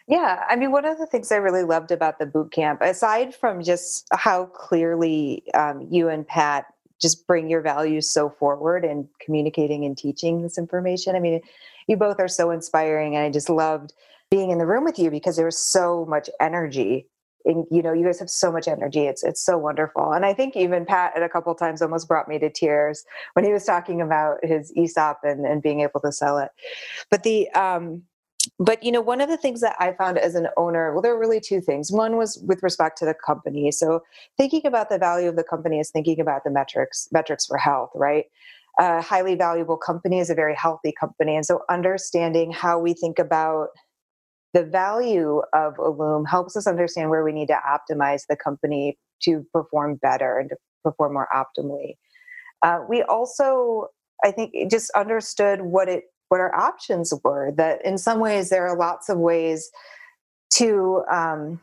Yeah, 0.09 0.43
I 0.47 0.55
mean, 0.55 0.71
one 0.71 0.85
of 0.85 0.97
the 0.97 1.05
things 1.05 1.31
I 1.31 1.35
really 1.35 1.63
loved 1.63 1.91
about 1.91 2.17
the 2.17 2.25
boot 2.25 2.51
camp, 2.51 2.81
aside 2.81 3.35
from 3.35 3.61
just 3.61 4.07
how 4.13 4.45
clearly 4.45 5.43
um, 5.53 5.85
you 5.91 6.07
and 6.07 6.25
Pat 6.25 6.65
just 7.01 7.27
bring 7.27 7.49
your 7.49 7.61
values 7.61 8.09
so 8.09 8.29
forward 8.29 8.83
and 8.83 9.07
communicating 9.19 9.85
and 9.85 9.97
teaching 9.97 10.41
this 10.41 10.57
information. 10.57 11.15
I 11.15 11.19
mean, 11.19 11.41
you 11.87 11.97
both 11.97 12.19
are 12.19 12.27
so 12.27 12.51
inspiring, 12.51 13.15
and 13.15 13.25
I 13.25 13.29
just 13.29 13.49
loved 13.49 13.93
being 14.29 14.49
in 14.49 14.57
the 14.57 14.65
room 14.65 14.83
with 14.83 14.99
you 14.99 15.09
because 15.09 15.35
there 15.35 15.45
was 15.45 15.59
so 15.59 16.05
much 16.05 16.29
energy. 16.39 17.07
And 17.45 17.65
you 17.71 17.81
know, 17.81 17.93
you 17.93 18.03
guys 18.03 18.19
have 18.19 18.29
so 18.29 18.51
much 18.51 18.67
energy. 18.67 19.05
It's 19.05 19.23
it's 19.23 19.41
so 19.41 19.57
wonderful. 19.57 20.11
And 20.11 20.25
I 20.25 20.33
think 20.33 20.57
even 20.57 20.85
Pat 20.85 21.13
at 21.15 21.23
a 21.23 21.29
couple 21.29 21.53
times 21.55 21.81
almost 21.81 22.07
brought 22.07 22.27
me 22.27 22.39
to 22.39 22.49
tears 22.49 23.05
when 23.33 23.45
he 23.45 23.53
was 23.53 23.63
talking 23.63 24.01
about 24.01 24.37
his 24.43 24.73
ESOP 24.75 25.19
and, 25.23 25.45
and 25.45 25.61
being 25.61 25.81
able 25.81 26.01
to 26.01 26.11
sell 26.11 26.39
it. 26.39 26.49
But 27.09 27.23
the 27.23 27.49
um 27.51 28.03
but 28.59 28.81
you 28.83 28.91
know 28.91 29.01
one 29.01 29.21
of 29.21 29.29
the 29.29 29.37
things 29.37 29.61
that 29.61 29.75
i 29.79 29.91
found 29.93 30.17
as 30.17 30.35
an 30.35 30.47
owner 30.57 30.93
well 30.93 31.01
there 31.01 31.13
were 31.13 31.19
really 31.19 31.39
two 31.39 31.61
things. 31.61 31.91
One 31.91 32.17
was 32.17 32.37
with 32.45 32.61
respect 32.63 32.97
to 32.99 33.05
the 33.05 33.13
company. 33.13 33.71
So 33.71 34.01
thinking 34.37 34.65
about 34.65 34.89
the 34.89 34.97
value 34.97 35.29
of 35.29 35.35
the 35.35 35.43
company 35.43 35.79
is 35.79 35.89
thinking 35.89 36.19
about 36.19 36.43
the 36.43 36.51
metrics 36.51 37.07
metrics 37.11 37.45
for 37.45 37.57
health 37.57 37.91
right? 37.95 38.25
A 38.79 39.01
highly 39.01 39.35
valuable 39.35 39.77
company 39.77 40.19
is 40.19 40.29
a 40.29 40.35
very 40.35 40.55
healthy 40.55 40.93
company. 40.97 41.35
And 41.35 41.45
so 41.45 41.61
understanding 41.69 42.51
how 42.51 42.79
we 42.79 42.93
think 42.93 43.17
about 43.19 43.69
the 44.53 44.63
value 44.63 45.41
of 45.53 45.73
Illume 45.79 46.25
helps 46.25 46.55
us 46.55 46.67
understand 46.67 47.09
where 47.09 47.23
we 47.23 47.31
need 47.31 47.47
to 47.47 47.59
optimize 47.67 48.23
the 48.29 48.35
company 48.35 48.97
to 49.23 49.45
perform 49.51 49.95
better 49.95 50.37
and 50.37 50.49
to 50.49 50.55
perform 50.83 51.13
more 51.13 51.27
optimally. 51.33 51.95
Uh, 52.63 52.79
we 52.89 53.03
also 53.03 53.87
i 54.23 54.31
think 54.31 54.51
just 54.69 54.89
understood 54.95 55.61
what 55.61 55.87
it 55.87 56.05
what 56.29 56.39
our 56.39 56.53
options 56.53 57.13
were 57.23 57.51
that 57.57 57.83
in 57.85 57.97
some 57.97 58.19
ways 58.19 58.49
there 58.49 58.67
are 58.67 58.77
lots 58.77 59.09
of 59.09 59.17
ways 59.17 59.71
to 60.53 61.03
um, 61.11 61.59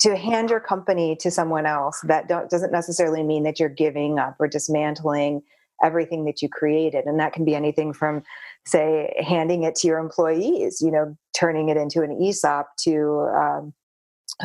to 0.00 0.16
hand 0.16 0.50
your 0.50 0.60
company 0.60 1.16
to 1.20 1.30
someone 1.30 1.66
else 1.66 2.00
that 2.02 2.28
doesn't 2.28 2.72
necessarily 2.72 3.22
mean 3.22 3.44
that 3.44 3.60
you're 3.60 3.68
giving 3.68 4.18
up 4.18 4.34
or 4.40 4.48
dismantling 4.48 5.42
everything 5.82 6.24
that 6.24 6.42
you 6.42 6.48
created. 6.48 7.04
And 7.04 7.20
that 7.20 7.32
can 7.32 7.44
be 7.44 7.54
anything 7.54 7.92
from 7.92 8.22
say 8.66 9.14
handing 9.26 9.64
it 9.64 9.74
to 9.74 9.86
your 9.86 9.98
employees 9.98 10.80
you 10.80 10.90
know 10.90 11.16
turning 11.34 11.68
it 11.68 11.76
into 11.76 12.02
an 12.02 12.18
esop 12.20 12.64
to 12.78 13.28
um, 13.36 13.74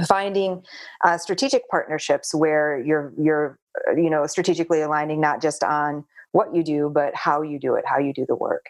finding 0.07 0.61
uh, 1.05 1.17
strategic 1.17 1.67
partnerships 1.69 2.33
where 2.33 2.81
you're 2.85 3.13
you're 3.17 3.59
you 3.95 4.09
know 4.09 4.25
strategically 4.27 4.81
aligning 4.81 5.21
not 5.21 5.41
just 5.41 5.63
on 5.63 6.03
what 6.31 6.53
you 6.53 6.63
do 6.63 6.91
but 6.93 7.15
how 7.15 7.41
you 7.41 7.59
do 7.59 7.75
it 7.75 7.83
how 7.87 7.97
you 7.97 8.13
do 8.13 8.25
the 8.27 8.35
work 8.35 8.65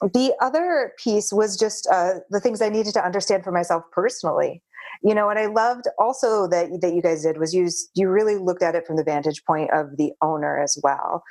the 0.00 0.34
other 0.40 0.92
piece 0.98 1.32
was 1.32 1.56
just 1.56 1.88
uh, 1.90 2.14
the 2.30 2.40
things 2.40 2.62
I 2.62 2.68
needed 2.68 2.94
to 2.94 3.04
understand 3.04 3.44
for 3.44 3.52
myself 3.52 3.82
personally. 3.92 4.62
You 5.02 5.14
know, 5.14 5.28
and 5.28 5.38
I 5.38 5.46
loved 5.46 5.84
also 5.98 6.48
that 6.48 6.80
that 6.80 6.94
you 6.94 7.02
guys 7.02 7.22
did 7.22 7.38
was 7.38 7.54
you 7.54 7.68
you 7.94 8.08
really 8.08 8.36
looked 8.36 8.62
at 8.62 8.74
it 8.74 8.86
from 8.86 8.96
the 8.96 9.04
vantage 9.04 9.44
point 9.44 9.70
of 9.72 9.96
the 9.96 10.12
owner 10.22 10.58
as 10.58 10.78
well. 10.82 11.22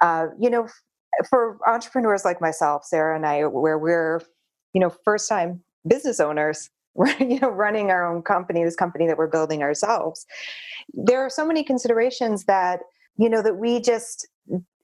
Uh, 0.00 0.26
you 0.40 0.50
know, 0.50 0.66
for 1.28 1.58
entrepreneurs 1.66 2.24
like 2.24 2.40
myself, 2.40 2.84
Sarah 2.84 3.14
and 3.14 3.26
I, 3.26 3.44
where 3.44 3.78
we're 3.78 4.22
you 4.72 4.80
know 4.80 4.92
first 5.04 5.28
time 5.28 5.62
business 5.86 6.20
owners, 6.20 6.70
you 7.20 7.38
know, 7.40 7.50
running 7.50 7.90
our 7.90 8.12
own 8.12 8.22
company, 8.22 8.64
this 8.64 8.76
company 8.76 9.06
that 9.06 9.18
we're 9.18 9.28
building 9.28 9.62
ourselves. 9.62 10.26
There 10.94 11.24
are 11.24 11.30
so 11.30 11.46
many 11.46 11.64
considerations 11.64 12.44
that 12.44 12.80
you 13.18 13.28
know 13.28 13.42
that 13.42 13.56
we 13.56 13.80
just 13.80 14.26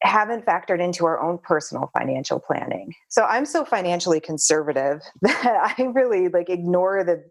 haven't 0.02 0.46
factored 0.46 0.80
into 0.80 1.06
our 1.06 1.20
own 1.20 1.38
personal 1.38 1.90
financial 1.96 2.38
planning. 2.38 2.92
So 3.08 3.24
I'm 3.24 3.44
so 3.44 3.64
financially 3.64 4.20
conservative 4.20 5.00
that 5.22 5.74
I 5.78 5.82
really 5.82 6.28
like 6.28 6.48
ignore 6.48 7.04
the 7.04 7.22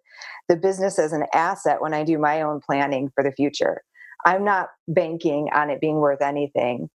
the 0.49 0.55
business 0.55 0.97
as 0.97 1.13
an 1.13 1.25
asset 1.33 1.81
when 1.81 1.93
I 1.93 2.03
do 2.03 2.17
my 2.17 2.41
own 2.41 2.61
planning 2.65 3.11
for 3.13 3.23
the 3.23 3.31
future. 3.31 3.81
I'm 4.25 4.43
not 4.43 4.69
banking 4.87 5.49
on 5.53 5.69
it 5.69 5.79
being 5.79 5.97
worth 5.97 6.21
anything 6.21 6.89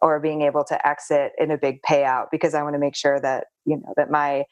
or 0.00 0.20
being 0.20 0.42
able 0.42 0.64
to 0.64 0.86
exit 0.86 1.32
in 1.38 1.50
a 1.50 1.58
big 1.58 1.80
payout 1.82 2.26
because 2.30 2.54
I 2.54 2.62
want 2.62 2.74
to 2.74 2.78
make 2.78 2.96
sure 2.96 3.20
that, 3.20 3.46
you 3.64 3.76
know, 3.76 3.94
that 3.96 4.10
my 4.10 4.44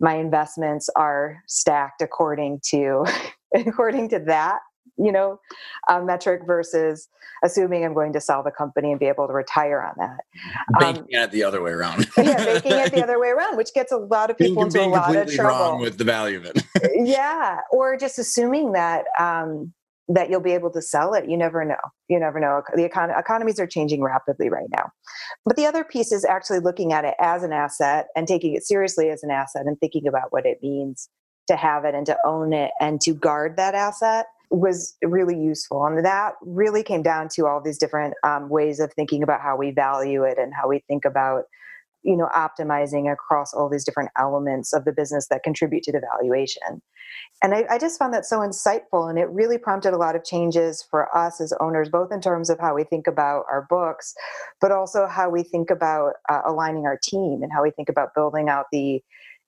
my 0.00 0.16
investments 0.16 0.88
are 0.96 1.42
stacked 1.46 2.02
according 2.02 2.60
to 2.70 3.04
according 3.54 4.08
to 4.10 4.18
that 4.20 4.58
you 4.96 5.12
know 5.12 5.40
uh, 5.88 6.00
metric 6.00 6.42
versus 6.46 7.08
assuming 7.44 7.84
i'm 7.84 7.94
going 7.94 8.12
to 8.12 8.20
sell 8.20 8.42
the 8.42 8.50
company 8.50 8.90
and 8.90 9.00
be 9.00 9.06
able 9.06 9.26
to 9.26 9.32
retire 9.32 9.82
on 9.82 9.94
that. 9.98 10.80
Banking 10.80 11.02
um, 11.02 11.08
it 11.24 11.30
the 11.30 11.44
other 11.44 11.62
way 11.62 11.72
around. 11.72 12.08
Yeah 12.16 12.44
making 12.44 12.72
it 12.72 12.92
the 12.92 13.02
other 13.04 13.20
way 13.20 13.28
around 13.28 13.56
which 13.56 13.72
gets 13.74 13.92
a 13.92 13.96
lot 13.96 14.30
of 14.30 14.38
people 14.38 14.56
being, 14.56 14.66
into 14.66 14.78
being 14.78 14.90
a 14.90 14.94
lot 14.94 15.16
of 15.16 15.32
trouble 15.32 15.50
wrong 15.50 15.80
with 15.80 15.98
the 15.98 16.04
value 16.04 16.38
of 16.38 16.46
it. 16.46 16.62
Yeah 16.94 17.58
or 17.70 17.96
just 17.96 18.18
assuming 18.18 18.72
that 18.72 19.04
um, 19.18 19.72
that 20.08 20.30
you'll 20.30 20.40
be 20.40 20.52
able 20.52 20.70
to 20.70 20.82
sell 20.82 21.14
it 21.14 21.28
you 21.28 21.36
never 21.36 21.64
know 21.64 21.76
you 22.08 22.20
never 22.20 22.38
know. 22.38 22.62
The 22.74 22.88
econ- 22.88 23.18
economies 23.18 23.58
are 23.58 23.66
changing 23.66 24.02
rapidly 24.02 24.48
right 24.48 24.68
now. 24.76 24.90
But 25.44 25.56
the 25.56 25.66
other 25.66 25.84
piece 25.84 26.12
is 26.12 26.24
actually 26.24 26.60
looking 26.60 26.92
at 26.92 27.04
it 27.04 27.14
as 27.18 27.42
an 27.42 27.52
asset 27.52 28.06
and 28.14 28.28
taking 28.28 28.54
it 28.54 28.64
seriously 28.64 29.10
as 29.10 29.22
an 29.22 29.30
asset 29.30 29.62
and 29.66 29.78
thinking 29.78 30.06
about 30.06 30.30
what 30.30 30.46
it 30.46 30.58
means 30.62 31.08
to 31.48 31.56
have 31.56 31.84
it 31.84 31.94
and 31.94 32.06
to 32.06 32.16
own 32.24 32.52
it 32.52 32.70
and 32.80 33.00
to 33.02 33.14
guard 33.14 33.56
that 33.56 33.74
asset 33.74 34.26
was 34.50 34.96
really 35.02 35.38
useful. 35.38 35.84
And 35.84 36.04
that 36.04 36.34
really 36.42 36.82
came 36.82 37.02
down 37.02 37.28
to 37.34 37.46
all 37.46 37.60
these 37.62 37.78
different 37.78 38.14
um, 38.22 38.48
ways 38.48 38.80
of 38.80 38.92
thinking 38.92 39.22
about 39.22 39.40
how 39.40 39.56
we 39.56 39.70
value 39.70 40.22
it 40.22 40.38
and 40.38 40.52
how 40.54 40.68
we 40.68 40.82
think 40.88 41.04
about 41.04 41.44
you 42.06 42.16
know 42.16 42.28
optimizing 42.34 43.12
across 43.12 43.52
all 43.52 43.68
these 43.68 43.84
different 43.84 44.10
elements 44.16 44.72
of 44.72 44.84
the 44.84 44.92
business 44.92 45.26
that 45.28 45.42
contribute 45.42 45.82
to 45.82 45.92
the 45.92 46.00
valuation 46.00 46.80
and 47.42 47.54
I, 47.54 47.64
I, 47.68 47.78
just 47.78 47.98
found 47.98 48.14
that 48.14 48.24
so 48.24 48.38
insightful 48.38 49.10
and 49.10 49.18
it 49.18 49.28
really 49.30 49.58
prompted 49.58 49.92
a 49.92 49.96
lot 49.96 50.14
of 50.14 50.24
changes 50.24 50.86
for 50.88 51.14
us 51.16 51.40
as 51.40 51.52
owners 51.58 51.88
both 51.88 52.12
in 52.12 52.20
terms 52.20 52.48
of 52.48 52.60
how 52.60 52.74
we 52.74 52.84
think 52.84 53.08
about 53.08 53.44
our 53.50 53.66
books 53.68 54.14
but 54.60 54.70
also 54.70 55.06
how 55.06 55.28
we 55.28 55.42
think 55.42 55.70
about 55.70 56.12
uh, 56.28 56.42
aligning 56.46 56.86
our 56.86 56.98
team 57.02 57.40
and 57.42 57.50
how 57.52 57.62
we 57.62 57.72
think 57.72 57.88
about 57.88 58.14
building 58.14 58.48
out 58.48 58.66
the 58.70 59.02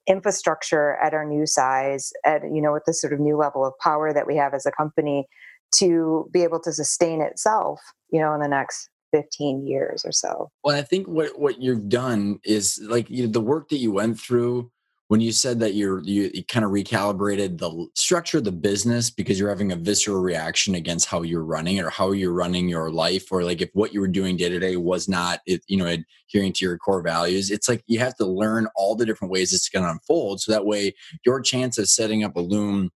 infrastructure 0.09 0.97
at 0.97 1.15
our 1.15 1.25
new 1.25 1.47
size 1.47 2.13
at 2.25 2.43
you 2.43 2.63
know 2.63 2.73
with 2.73 2.85
the 2.87 2.95
sort 2.95 3.13
of 3.13 3.21
new 3.21 3.37
level 3.37 3.65
of 3.65 3.73
power 3.79 4.13
that 4.13 4.27
we 4.27 4.37
have 4.37 4.55
as 4.55 4.67
a 4.67 4.73
company 4.73 5.29
to 5.75 6.29
be 6.33 6.43
able 6.43 6.61
to 6.61 6.73
sustain 6.73 7.21
itself 7.21 7.81
you 8.11 8.21
know 8.21 8.33
in 8.33 8.41
the 8.41 8.49
next 8.49 8.89
15 9.13 9.67
years 9.67 10.05
or 10.05 10.13
so. 10.13 10.51
Well 10.65 10.77
i 10.77 10.83
think 10.83 11.07
what 11.07 11.39
what 11.39 11.61
you've 11.61 11.89
done 11.89 12.41
is 12.45 12.81
like 12.85 13.09
you 13.11 13.27
know, 13.27 13.33
the 13.33 13.41
work 13.41 13.69
that 13.69 13.79
you 13.79 13.93
went 13.93 14.19
through 14.19 14.71
when 15.09 15.21
you 15.23 15.33
said 15.33 15.59
that 15.61 15.75
you're 15.75 16.01
you, 16.03 16.31
you 16.33 16.45
kind 16.45 16.65
of 16.65 16.71
recalibrated 16.71 17.59
the 17.59 17.89
structure 17.95 18.39
of 18.39 18.45
the 18.45 18.53
business 18.53 19.11
because 19.11 19.39
you're 19.39 19.49
having 19.49 19.73
a 19.73 19.77
visceral 19.77 20.21
reaction 20.21 20.75
against 20.75 21.07
how 21.09 21.23
you're 21.23 21.45
running 21.45 21.81
or 21.81 21.91
how 21.91 22.13
you're 22.13 22.33
running 22.33 22.69
your 22.69 22.91
life 22.91 23.33
or 23.33 23.43
like 23.43 23.61
if 23.61 23.71
what 23.73 23.93
you 23.93 24.01
were 24.01 24.09
doing 24.09 24.37
day 24.37 24.49
to 24.49 24.59
day 24.59 24.77
was 24.77 25.09
not 25.09 25.41
you 25.47 25.77
know 25.77 25.87
adhering 25.87 26.53
to 26.53 26.65
your 26.65 26.79
core 26.79 27.03
values 27.03 27.51
it's 27.51 27.69
like 27.69 27.83
you 27.87 27.99
have 27.99 28.15
to 28.17 28.27
learn 28.27 28.69
all 28.77 28.95
the 28.95 29.07
different 29.07 29.33
ways 29.33 29.53
it's 29.53 29.69
going 29.69 29.85
to 29.85 29.91
unfold 29.91 30.41
so 30.41 30.53
that 30.53 30.67
way 30.67 30.95
your 31.25 31.41
chance 31.41 31.79
of 31.79 31.89
setting 31.89 32.23
up 32.23 32.37
Illume 32.37 32.91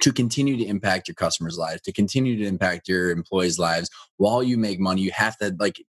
to 0.00 0.12
continue 0.12 0.56
to 0.56 0.66
impact 0.66 1.06
your 1.06 1.14
customers 1.14 1.56
lives 1.56 1.80
to 1.82 1.92
continue 1.92 2.36
to 2.36 2.46
impact 2.46 2.88
your 2.88 3.10
employees 3.10 3.60
lives 3.60 3.88
while 4.16 4.42
you 4.42 4.58
make 4.58 4.80
money 4.80 5.00
you 5.00 5.12
have 5.12 5.36
to 5.38 5.54
like 5.60 5.80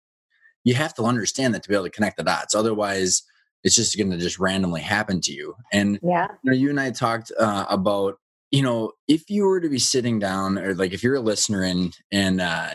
you 0.65 0.75
have 0.75 0.95
to 0.95 1.05
understand 1.05 1.55
that 1.55 1.63
to 1.63 1.69
be 1.69 1.75
able 1.75 1.85
to 1.85 1.91
connect 1.91 2.17
the 2.17 2.25
dots. 2.25 2.55
Otherwise 2.55 3.23
it's 3.65 3.75
just 3.75 3.97
going 3.97 4.11
to 4.11 4.19
just 4.19 4.39
randomly 4.39 4.83
happen 4.83 5.21
to 5.23 5.33
you. 5.33 5.55
And 5.73 5.99
yeah, 6.03 6.29
you, 6.43 6.51
know, 6.51 6.57
you 6.57 6.71
and 6.71 6.79
I 6.79 6.91
talked 6.91 7.33
uh, 7.39 7.67
about 7.69 8.19
you 8.51 8.63
know 8.63 8.93
if 9.09 9.29
you 9.29 9.45
were 9.45 9.61
to 9.61 9.69
be 9.69 9.79
sitting 9.79 10.19
down 10.19 10.59
or 10.59 10.75
like 10.75 10.93
if 10.93 11.03
you're 11.03 11.17
a 11.17 11.21
listener 11.21 11.63
and 11.63 11.97
and 12.13 12.41
uh, 12.41 12.71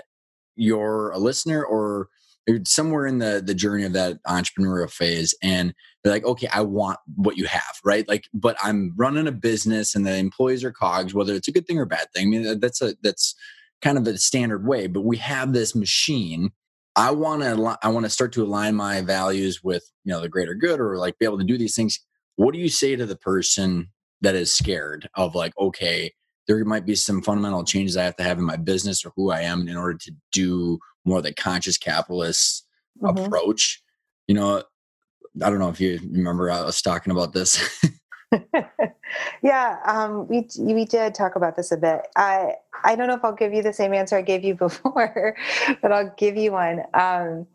you're 0.55 1.11
a 1.11 1.19
listener 1.19 1.63
or 1.63 2.09
somewhere 2.65 3.05
in 3.05 3.19
the 3.19 3.41
the 3.45 3.53
journey 3.53 3.83
of 3.83 3.93
that 3.93 4.17
entrepreneurial 4.27 4.89
phase 4.89 5.35
and 5.43 5.71
they're 6.03 6.13
like 6.13 6.25
okay 6.25 6.47
i 6.51 6.61
want 6.61 6.97
what 7.15 7.37
you 7.37 7.45
have 7.45 7.77
right? 7.85 8.07
Like 8.07 8.23
but 8.33 8.57
i'm 8.63 8.93
running 8.97 9.27
a 9.27 9.31
business 9.31 9.93
and 9.93 10.05
the 10.05 10.15
employees 10.15 10.63
are 10.63 10.71
cogs 10.71 11.13
whether 11.13 11.33
it's 11.33 11.47
a 11.47 11.51
good 11.51 11.67
thing 11.67 11.77
or 11.77 11.83
a 11.83 11.87
bad 11.87 12.07
thing. 12.15 12.27
I 12.27 12.29
mean 12.29 12.59
that's 12.59 12.81
a 12.81 12.95
that's 13.03 13.35
kind 13.83 13.97
of 13.97 14.07
a 14.07 14.17
standard 14.17 14.65
way 14.65 14.87
but 14.87 15.01
we 15.01 15.17
have 15.17 15.53
this 15.53 15.75
machine 15.75 16.51
I 16.99 17.11
want 17.11 17.41
to 17.43 17.77
I 17.81 17.87
want 17.87 18.05
to 18.05 18.09
start 18.09 18.33
to 18.33 18.43
align 18.43 18.75
my 18.75 18.99
values 18.99 19.63
with 19.63 19.89
you 20.03 20.11
know 20.11 20.19
the 20.19 20.27
greater 20.27 20.53
good 20.53 20.81
or 20.81 20.97
like 20.97 21.17
be 21.17 21.25
able 21.25 21.37
to 21.37 21.45
do 21.45 21.57
these 21.57 21.75
things. 21.75 21.97
What 22.35 22.53
do 22.53 22.59
you 22.59 22.67
say 22.67 22.97
to 22.97 23.05
the 23.05 23.15
person 23.15 23.89
that 24.19 24.35
is 24.35 24.53
scared 24.53 25.09
of 25.15 25.33
like 25.33 25.53
okay 25.57 26.11
there 26.47 26.65
might 26.65 26.85
be 26.85 26.95
some 26.95 27.21
fundamental 27.21 27.63
changes 27.63 27.95
I 27.95 28.03
have 28.03 28.17
to 28.17 28.23
have 28.23 28.37
in 28.37 28.43
my 28.43 28.57
business 28.57 29.05
or 29.05 29.13
who 29.15 29.29
I 29.29 29.41
am 29.41 29.67
in 29.67 29.77
order 29.77 29.97
to 29.97 30.11
do 30.31 30.79
more 31.05 31.19
of 31.19 31.23
the 31.23 31.33
conscious 31.33 31.77
capitalist 31.77 32.65
mm-hmm. 33.01 33.17
approach. 33.17 33.81
You 34.27 34.35
know, 34.35 34.63
I 35.41 35.49
don't 35.49 35.59
know 35.59 35.69
if 35.69 35.79
you 35.79 35.99
remember 36.11 36.51
I 36.51 36.63
was 36.63 36.81
talking 36.81 37.11
about 37.11 37.33
this. 37.33 37.63
yeah, 39.43 39.77
um, 39.85 40.27
we 40.27 40.47
we 40.59 40.85
did 40.85 41.15
talk 41.15 41.35
about 41.35 41.55
this 41.55 41.71
a 41.71 41.77
bit. 41.77 42.01
I 42.15 42.53
I 42.83 42.95
don't 42.95 43.07
know 43.07 43.15
if 43.15 43.23
I'll 43.25 43.33
give 43.33 43.53
you 43.53 43.63
the 43.63 43.73
same 43.73 43.93
answer 43.93 44.17
I 44.17 44.21
gave 44.21 44.43
you 44.43 44.55
before, 44.55 45.35
but 45.81 45.91
I'll 45.91 46.13
give 46.17 46.37
you 46.37 46.51
one. 46.53 46.83
Um, 46.93 47.47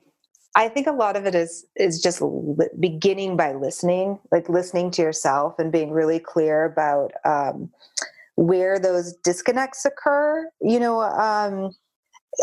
I 0.56 0.68
think 0.68 0.86
a 0.86 0.92
lot 0.92 1.16
of 1.16 1.26
it 1.26 1.34
is 1.34 1.66
is 1.76 2.02
just 2.02 2.20
li- 2.22 2.68
beginning 2.80 3.36
by 3.36 3.52
listening, 3.54 4.18
like 4.32 4.48
listening 4.48 4.90
to 4.92 5.02
yourself 5.02 5.58
and 5.58 5.72
being 5.72 5.92
really 5.92 6.18
clear 6.20 6.64
about 6.64 7.12
um, 7.24 7.70
where 8.36 8.78
those 8.78 9.14
disconnects 9.24 9.84
occur 9.84 10.48
you 10.60 10.80
know 10.80 11.00
um, 11.02 11.74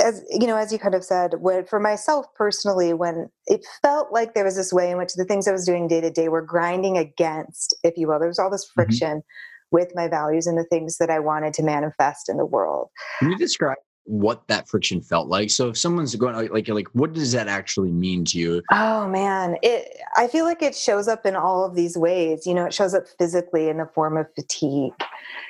as 0.04 0.24
you 0.30 0.48
know 0.48 0.58
as 0.58 0.72
you 0.72 0.80
kind 0.80 0.96
of 0.96 1.04
said 1.04 1.34
when, 1.40 1.66
for 1.66 1.80
myself 1.80 2.26
personally 2.36 2.94
when 2.94 3.30
it 3.48 3.66
felt 3.82 4.12
like 4.12 4.34
there 4.34 4.46
was 4.46 4.56
this 4.56 4.72
way 4.72 4.92
in 4.92 4.98
which 4.98 5.14
the 5.16 5.26
things 5.26 5.48
i 5.48 5.52
was 5.52 5.66
doing 5.66 5.88
day 5.88 6.02
to 6.02 6.10
day 6.10 6.30
were 6.30 6.42
grinding 6.42 6.98
against 6.98 7.76
if 7.84 7.98
you 7.98 8.08
will 8.08 8.20
there 8.20 8.28
was 8.28 8.40
all 8.40 8.50
this 8.50 8.66
mm-hmm. 8.66 8.82
friction 8.82 9.18
mm-hmm. 9.18 9.76
with 9.76 9.92
my 9.96 10.08
values 10.08 10.48
and 10.48 10.58
the 10.58 10.66
things 10.66 10.98
that 10.98 11.10
i 11.10 11.20
wanted 11.20 11.54
to 11.54 11.64
manifest 11.64 12.30
in 12.30 12.38
the 12.38 12.46
world 12.46 12.90
can 13.20 13.32
you 13.32 13.38
describe 13.38 13.78
what 14.12 14.46
that 14.50 14.68
friction 14.68 15.02
felt 15.02 15.30
like. 15.30 15.50
So 15.50 15.70
if 15.70 15.78
someone's 15.78 16.14
going 16.16 16.36
like 16.36 16.68
like 16.68 16.88
what 16.92 17.14
does 17.14 17.32
that 17.32 17.48
actually 17.48 17.92
mean 17.92 18.26
to 18.26 18.38
you? 18.38 18.62
Oh 18.70 19.08
man. 19.08 19.56
It 19.64 19.98
i 20.18 20.28
feel 20.28 20.44
like 20.44 20.62
it 20.62 20.76
shows 20.76 21.08
up 21.08 21.26
in 21.26 21.38
all 21.38 21.64
of 21.64 21.76
these 21.76 21.98
ways. 21.98 22.46
You 22.46 22.54
know 22.54 22.66
it 22.66 22.74
shows 22.74 22.94
up 22.94 23.06
physically 23.18 23.70
in 23.70 23.78
the 23.78 23.86
form 23.86 24.18
of 24.18 24.28
fatigue. 24.36 24.92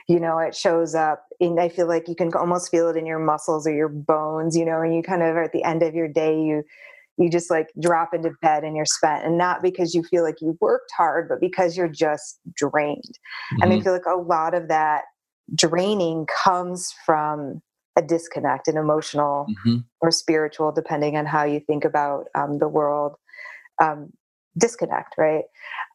You 0.07 0.19
know 0.19 0.37
it 0.37 0.55
shows 0.55 0.93
up 0.93 1.25
and 1.39 1.59
i 1.59 1.69
feel 1.69 1.87
like 1.87 2.07
you 2.07 2.13
can 2.13 2.31
almost 2.35 2.69
feel 2.69 2.87
it 2.89 2.97
in 2.97 3.07
your 3.07 3.17
muscles 3.17 3.65
or 3.65 3.73
your 3.73 3.89
bones 3.89 4.55
you 4.55 4.63
know 4.63 4.81
and 4.81 4.93
you 4.93 5.01
kind 5.01 5.23
of 5.23 5.35
at 5.37 5.53
the 5.53 5.63
end 5.63 5.81
of 5.81 5.95
your 5.95 6.07
day 6.07 6.39
you 6.39 6.63
you 7.17 7.31
just 7.31 7.49
like 7.49 7.67
drop 7.81 8.13
into 8.13 8.31
bed 8.41 8.63
and 8.63 8.75
you're 8.75 8.85
spent. 8.85 9.25
And 9.25 9.37
not 9.37 9.61
because 9.61 9.95
you 9.95 10.03
feel 10.03 10.23
like 10.23 10.39
you 10.39 10.55
worked 10.61 10.91
hard 10.95 11.29
but 11.29 11.39
because 11.41 11.75
you're 11.75 11.87
just 11.87 12.39
drained. 12.55 13.01
Mm-hmm. 13.53 13.63
and 13.63 13.73
i 13.73 13.75
mm-hmm. 13.75 13.83
feel 13.83 13.93
like 13.93 14.05
a 14.05 14.21
lot 14.21 14.53
of 14.53 14.67
that 14.67 15.05
draining 15.55 16.27
comes 16.43 16.93
from 17.05 17.61
a 17.97 18.01
disconnect 18.01 18.67
an 18.67 18.77
emotional 18.77 19.45
mm-hmm. 19.49 19.77
or 20.01 20.11
spiritual 20.11 20.71
depending 20.71 21.17
on 21.17 21.25
how 21.25 21.43
you 21.43 21.59
think 21.59 21.83
about 21.83 22.25
um, 22.35 22.59
the 22.59 22.67
world 22.67 23.15
um, 23.81 24.11
disconnect 24.57 25.15
right? 25.17 25.43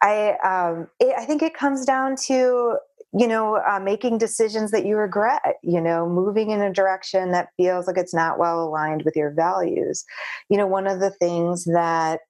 I 0.03 0.37
um, 0.45 0.89
it, 1.01 1.15
i 1.17 1.25
think 1.25 1.43
it 1.43 1.55
comes 1.55 1.85
down 1.85 2.17
to 2.27 2.77
you 3.13 3.27
know 3.27 3.57
uh, 3.57 3.81
making 3.81 4.19
decisions 4.19 4.71
that 4.73 4.85
you 4.85 4.97
regret 4.97 5.43
you 5.63 5.81
know 5.81 6.09
moving 6.09 6.51
in 6.51 6.61
a 6.61 6.73
direction 6.73 7.33
that 7.33 7.49
feels 7.57 7.87
like 7.87 7.97
it's 7.97 8.15
not 8.15 8.39
well 8.39 8.63
aligned 8.63 9.03
with 9.05 9.17
your 9.17 9.31
values. 9.31 10.05
You 10.49 10.59
know 10.59 10.67
one 10.67 10.87
of 10.87 11.01
the 11.01 11.11
things 11.11 11.65
that 11.65 12.21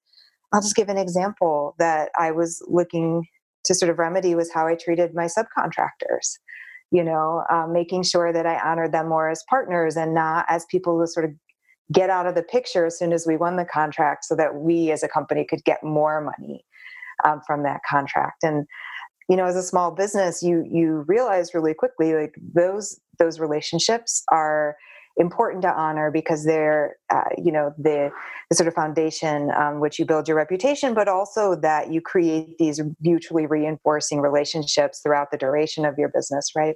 i'll 0.53 0.61
just 0.61 0.75
give 0.75 0.89
an 0.89 0.97
example 0.97 1.75
that 1.79 2.09
i 2.17 2.31
was 2.31 2.63
looking 2.67 3.25
to 3.65 3.75
sort 3.75 3.89
of 3.89 3.99
remedy 3.99 4.35
was 4.35 4.51
how 4.51 4.67
i 4.67 4.75
treated 4.75 5.13
my 5.13 5.25
subcontractors 5.25 6.37
you 6.91 7.03
know 7.03 7.43
uh, 7.49 7.67
making 7.67 8.03
sure 8.03 8.31
that 8.31 8.45
i 8.45 8.59
honored 8.59 8.91
them 8.91 9.09
more 9.09 9.29
as 9.29 9.43
partners 9.49 9.95
and 9.95 10.13
not 10.13 10.45
as 10.49 10.65
people 10.65 10.97
who 10.97 11.07
sort 11.07 11.25
of 11.25 11.31
get 11.91 12.09
out 12.09 12.25
of 12.27 12.35
the 12.35 12.43
picture 12.43 12.85
as 12.85 12.97
soon 12.97 13.13
as 13.13 13.25
we 13.25 13.37
won 13.37 13.55
the 13.55 13.65
contract 13.65 14.25
so 14.25 14.35
that 14.35 14.55
we 14.55 14.91
as 14.91 15.03
a 15.03 15.07
company 15.07 15.45
could 15.49 15.63
get 15.63 15.83
more 15.83 16.21
money 16.21 16.65
um, 17.23 17.41
from 17.47 17.63
that 17.63 17.79
contract. 17.89 18.43
And 18.43 18.65
you 19.29 19.35
know 19.35 19.45
as 19.45 19.55
a 19.55 19.63
small 19.63 19.91
business 19.91 20.41
you 20.41 20.65
you 20.69 21.03
realize 21.07 21.53
really 21.53 21.73
quickly 21.73 22.13
like 22.13 22.35
those 22.55 22.99
those 23.19 23.39
relationships 23.39 24.23
are 24.31 24.75
important 25.17 25.63
to 25.63 25.73
honor 25.73 26.11
because 26.11 26.45
they're 26.45 26.95
uh, 27.13 27.29
you 27.37 27.51
know 27.51 27.73
the, 27.77 28.09
the 28.49 28.55
sort 28.55 28.67
of 28.67 28.73
foundation 28.73 29.49
on 29.51 29.79
which 29.79 29.97
you 29.97 30.05
build 30.05 30.27
your 30.27 30.37
reputation 30.37 30.93
but 30.93 31.07
also 31.07 31.55
that 31.55 31.91
you 31.91 32.01
create 32.01 32.57
these 32.59 32.79
mutually 33.01 33.45
reinforcing 33.45 34.21
relationships 34.21 34.99
throughout 35.01 35.29
the 35.31 35.37
duration 35.37 35.85
of 35.85 35.95
your 35.97 36.09
business 36.09 36.51
right 36.55 36.75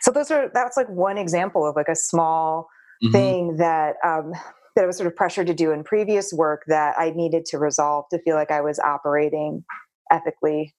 so 0.00 0.10
those 0.10 0.30
are 0.30 0.50
that's 0.54 0.76
like 0.76 0.88
one 0.88 1.18
example 1.18 1.66
of 1.66 1.76
like 1.76 1.88
a 1.88 1.96
small 1.96 2.68
mm-hmm. 3.02 3.12
thing 3.12 3.56
that 3.56 3.96
um, 4.04 4.32
that 4.74 4.84
I 4.84 4.86
was 4.86 4.96
sort 4.96 5.06
of 5.06 5.14
pressured 5.14 5.46
to 5.46 5.54
do 5.54 5.70
in 5.70 5.84
previous 5.84 6.32
work 6.32 6.62
that 6.66 6.94
I 6.98 7.10
needed 7.10 7.44
to 7.46 7.58
resolve 7.58 8.06
to 8.10 8.18
feel 8.20 8.34
like 8.34 8.50
I 8.50 8.60
was 8.60 8.78
operating 8.80 9.64
ethically 10.10 10.74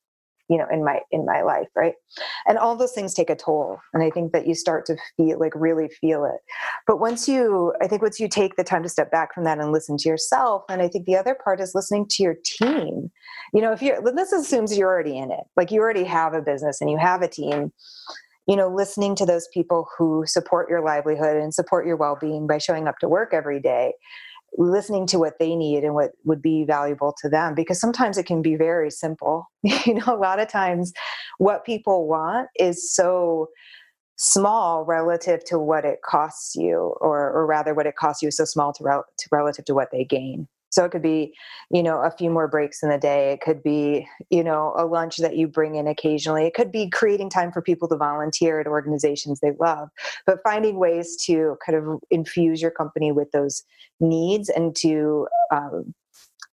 you 0.49 0.57
know 0.57 0.65
in 0.71 0.83
my 0.83 0.99
in 1.11 1.25
my 1.25 1.41
life 1.41 1.67
right? 1.75 1.93
And 2.47 2.57
all 2.57 2.75
those 2.75 2.91
things 2.91 3.13
take 3.13 3.29
a 3.29 3.35
toll 3.35 3.79
and 3.93 4.03
i 4.03 4.09
think 4.09 4.31
that 4.31 4.47
you 4.47 4.55
start 4.55 4.85
to 4.87 4.95
feel 5.17 5.39
like 5.39 5.53
really 5.55 5.89
feel 5.89 6.25
it. 6.25 6.41
But 6.87 6.99
once 6.99 7.27
you 7.27 7.73
i 7.81 7.87
think 7.87 8.01
once 8.01 8.19
you 8.19 8.27
take 8.27 8.55
the 8.55 8.63
time 8.63 8.83
to 8.83 8.89
step 8.89 9.11
back 9.11 9.33
from 9.33 9.43
that 9.45 9.59
and 9.59 9.71
listen 9.71 9.97
to 9.97 10.09
yourself 10.09 10.63
and 10.69 10.81
i 10.81 10.87
think 10.87 11.05
the 11.05 11.17
other 11.17 11.35
part 11.35 11.59
is 11.59 11.73
listening 11.75 12.07
to 12.09 12.23
your 12.23 12.35
team. 12.43 13.11
You 13.53 13.61
know 13.61 13.71
if 13.71 13.81
you're 13.81 14.01
this 14.13 14.31
assumes 14.31 14.77
you're 14.77 14.89
already 14.89 15.17
in 15.17 15.31
it 15.31 15.45
like 15.55 15.71
you 15.71 15.81
already 15.81 16.03
have 16.03 16.33
a 16.33 16.41
business 16.41 16.81
and 16.81 16.89
you 16.89 16.97
have 16.97 17.21
a 17.21 17.27
team. 17.27 17.71
You 18.47 18.55
know 18.55 18.67
listening 18.67 19.15
to 19.15 19.25
those 19.25 19.47
people 19.53 19.87
who 19.97 20.23
support 20.27 20.69
your 20.69 20.81
livelihood 20.81 21.37
and 21.37 21.53
support 21.53 21.87
your 21.87 21.97
well-being 21.97 22.45
by 22.45 22.59
showing 22.59 22.87
up 22.87 22.99
to 22.99 23.09
work 23.09 23.33
every 23.33 23.59
day 23.59 23.93
listening 24.57 25.05
to 25.07 25.19
what 25.19 25.39
they 25.39 25.55
need 25.55 25.83
and 25.83 25.93
what 25.93 26.11
would 26.23 26.41
be 26.41 26.63
valuable 26.63 27.13
to 27.21 27.29
them 27.29 27.55
because 27.55 27.79
sometimes 27.79 28.17
it 28.17 28.25
can 28.25 28.41
be 28.41 28.55
very 28.55 28.91
simple. 28.91 29.47
You 29.85 29.95
know 29.95 30.05
a 30.07 30.17
lot 30.17 30.39
of 30.39 30.47
times 30.47 30.93
what 31.37 31.65
people 31.65 32.07
want 32.07 32.49
is 32.59 32.93
so 32.93 33.49
small 34.17 34.85
relative 34.85 35.43
to 35.45 35.59
what 35.59 35.85
it 35.85 35.99
costs 36.03 36.55
you 36.55 36.95
or 37.01 37.31
or 37.31 37.45
rather 37.45 37.73
what 37.73 37.85
it 37.85 37.95
costs 37.95 38.21
you 38.21 38.29
is 38.29 38.37
so 38.37 38.45
small 38.45 38.71
to, 38.73 38.83
rel- 38.83 39.05
to 39.19 39.27
relative 39.31 39.65
to 39.65 39.73
what 39.73 39.89
they 39.91 40.05
gain 40.05 40.47
so 40.75 40.83
it 40.83 40.91
could 40.91 41.01
be, 41.01 41.33
you 41.71 41.81
know, 41.81 42.01
a 42.01 42.11
few 42.11 42.29
more 42.29 42.49
breaks 42.49 42.83
in 42.83 42.89
the 42.89 42.97
day. 42.97 43.31
It 43.31 43.39
could 43.39 43.63
be, 43.63 44.05
you 44.29 44.43
know, 44.43 44.73
a 44.77 44.85
lunch 44.85 45.15
that 45.17 45.37
you 45.37 45.47
bring 45.47 45.75
in 45.75 45.87
occasionally. 45.87 46.45
It 46.45 46.53
could 46.53 46.69
be 46.69 46.89
creating 46.89 47.29
time 47.29 47.53
for 47.53 47.61
people 47.61 47.87
to 47.87 47.95
volunteer 47.95 48.59
at 48.59 48.67
organizations 48.67 49.39
they 49.39 49.53
love, 49.57 49.87
but 50.25 50.39
finding 50.43 50.77
ways 50.77 51.15
to 51.27 51.55
kind 51.65 51.77
of 51.77 52.01
infuse 52.11 52.61
your 52.61 52.71
company 52.71 53.13
with 53.13 53.31
those 53.31 53.63
needs 54.01 54.49
and 54.49 54.75
to 54.75 55.29
um, 55.49 55.93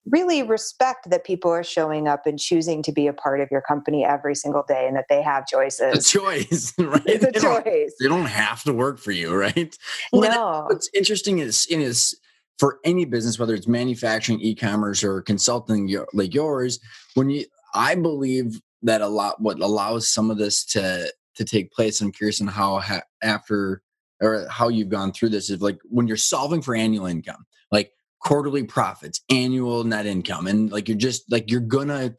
really 0.06 0.44
respect 0.44 1.10
that 1.10 1.24
people 1.24 1.50
are 1.52 1.64
showing 1.64 2.10
up 2.10 2.26
and 2.26 2.40
choosing 2.40 2.84
to 2.84 2.92
be 2.92 3.08
a 3.08 3.14
part 3.14 3.40
of 3.40 3.48
your 3.50 3.62
company 3.62 4.04
every 4.04 4.36
single 4.36 4.66
day 4.68 4.86
and 4.86 4.98
that 4.98 5.06
they 5.08 5.22
have 5.22 5.48
choices. 5.48 6.06
A 6.06 6.20
choice, 6.20 6.74
right? 6.78 7.02
It's 7.06 7.24
a 7.24 7.32
they 7.32 7.40
choice. 7.40 7.64
Don't, 7.64 7.94
they 8.02 8.08
don't 8.10 8.26
have 8.26 8.64
to 8.64 8.74
work 8.74 9.00
for 9.00 9.14
you, 9.14 9.34
right? 9.34 9.78
Well, 10.12 10.30
no. 10.30 10.66
What's 10.68 10.90
interesting 10.94 11.40
is 11.40 11.66
in 11.66 11.80
his 11.80 12.20
for 12.60 12.80
any 12.84 13.06
business, 13.06 13.40
whether 13.40 13.56
it's 13.56 13.68
manufacturing, 13.68 14.42
e-commerce, 14.42 15.04
or 15.04 15.22
consulting 15.22 15.96
like 16.14 16.34
yours, 16.34 16.80
when 17.16 17.30
you, 17.30 17.46
I 17.74 17.96
believe 17.96 18.60
that 18.84 19.02
a 19.02 19.08
lot 19.08 19.42
what 19.42 19.60
allows 19.60 20.10
some 20.10 20.30
of 20.30 20.38
this 20.38 20.66
to 20.66 21.12
to 21.36 21.46
take 21.46 21.72
place. 21.72 22.02
I'm 22.02 22.12
curious 22.12 22.42
on 22.42 22.48
how 22.48 22.80
ha, 22.80 23.02
after 23.24 23.82
or 24.22 24.48
how 24.50 24.68
you've 24.68 24.90
gone 24.90 25.14
through 25.14 25.30
this 25.30 25.50
is 25.50 25.62
like 25.62 25.80
when 25.86 26.08
you're 26.08 26.18
solving 26.18 26.62
for 26.62 26.76
annual 26.76 27.06
income, 27.06 27.46
like 27.72 27.92
quarterly 28.22 28.64
profits, 28.64 29.22
annual 29.30 29.84
net 29.84 30.06
income, 30.06 30.48
and 30.48 30.72
like 30.72 30.88
you're 30.88 30.98
just 30.98 31.32
like 31.32 31.50
you're 31.50 31.62
gonna 31.62 32.14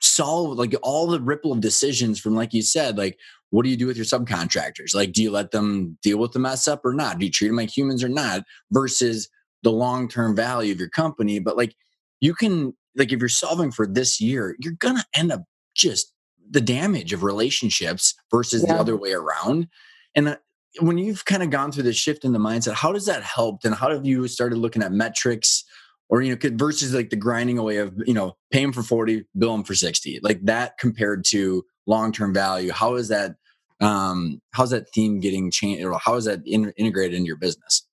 solve 0.00 0.56
like 0.56 0.74
all 0.82 1.06
the 1.06 1.20
ripple 1.20 1.52
of 1.52 1.60
decisions 1.60 2.20
from 2.20 2.36
like 2.36 2.54
you 2.54 2.62
said 2.62 2.96
like 2.96 3.18
what 3.50 3.64
do 3.64 3.70
you 3.70 3.76
do 3.76 3.88
with 3.88 3.96
your 3.96 4.06
subcontractors 4.06 4.94
like 4.94 5.10
do 5.10 5.20
you 5.20 5.32
let 5.32 5.50
them 5.50 5.98
deal 6.00 6.16
with 6.16 6.30
the 6.30 6.38
mess 6.38 6.68
up 6.68 6.84
or 6.84 6.94
not 6.94 7.18
do 7.18 7.26
you 7.26 7.32
treat 7.32 7.48
them 7.48 7.56
like 7.56 7.76
humans 7.76 8.04
or 8.04 8.08
not 8.08 8.44
versus 8.70 9.28
the 9.64 9.72
long 9.72 10.08
term 10.08 10.36
value 10.36 10.72
of 10.72 10.78
your 10.78 10.90
company. 10.90 11.40
But 11.40 11.56
like 11.56 11.74
you 12.20 12.34
can, 12.34 12.74
like, 12.94 13.12
if 13.12 13.18
you're 13.18 13.28
solving 13.28 13.72
for 13.72 13.86
this 13.86 14.20
year, 14.20 14.54
you're 14.60 14.74
going 14.74 14.96
to 14.96 15.04
end 15.14 15.32
up 15.32 15.42
just 15.74 16.12
the 16.48 16.60
damage 16.60 17.12
of 17.12 17.24
relationships 17.24 18.14
versus 18.30 18.62
yeah. 18.62 18.74
the 18.74 18.80
other 18.80 18.96
way 18.96 19.12
around. 19.12 19.66
And 20.14 20.28
uh, 20.28 20.36
when 20.80 20.98
you've 20.98 21.24
kind 21.24 21.42
of 21.42 21.50
gone 21.50 21.72
through 21.72 21.82
this 21.84 21.96
shift 21.96 22.24
in 22.24 22.32
the 22.32 22.38
mindset, 22.38 22.74
how 22.74 22.92
does 22.92 23.06
that 23.06 23.22
help? 23.22 23.64
And 23.64 23.74
how 23.74 23.90
have 23.90 24.06
you 24.06 24.28
started 24.28 24.56
looking 24.58 24.82
at 24.82 24.92
metrics? 24.92 25.64
Or 26.10 26.20
you 26.20 26.36
know, 26.36 26.50
versus 26.52 26.94
like 26.94 27.08
the 27.08 27.16
grinding 27.16 27.58
away 27.58 27.78
of 27.78 27.94
you 28.06 28.12
know, 28.12 28.36
paying 28.52 28.72
for 28.72 28.82
forty, 28.82 29.24
bill 29.36 29.52
them 29.52 29.64
for 29.64 29.74
sixty, 29.74 30.20
like 30.22 30.44
that 30.44 30.76
compared 30.78 31.24
to 31.28 31.64
long 31.86 32.12
term 32.12 32.34
value. 32.34 32.70
How 32.70 32.94
is 32.96 33.08
that? 33.08 33.36
Um, 33.80 34.40
how's 34.52 34.70
that 34.70 34.90
theme 34.90 35.18
getting 35.18 35.50
changed? 35.50 35.82
Or 35.82 35.98
how 35.98 36.14
is 36.16 36.26
that 36.26 36.40
in, 36.46 36.72
integrated 36.76 37.14
into 37.14 37.26
your 37.26 37.36
business? 37.36 37.86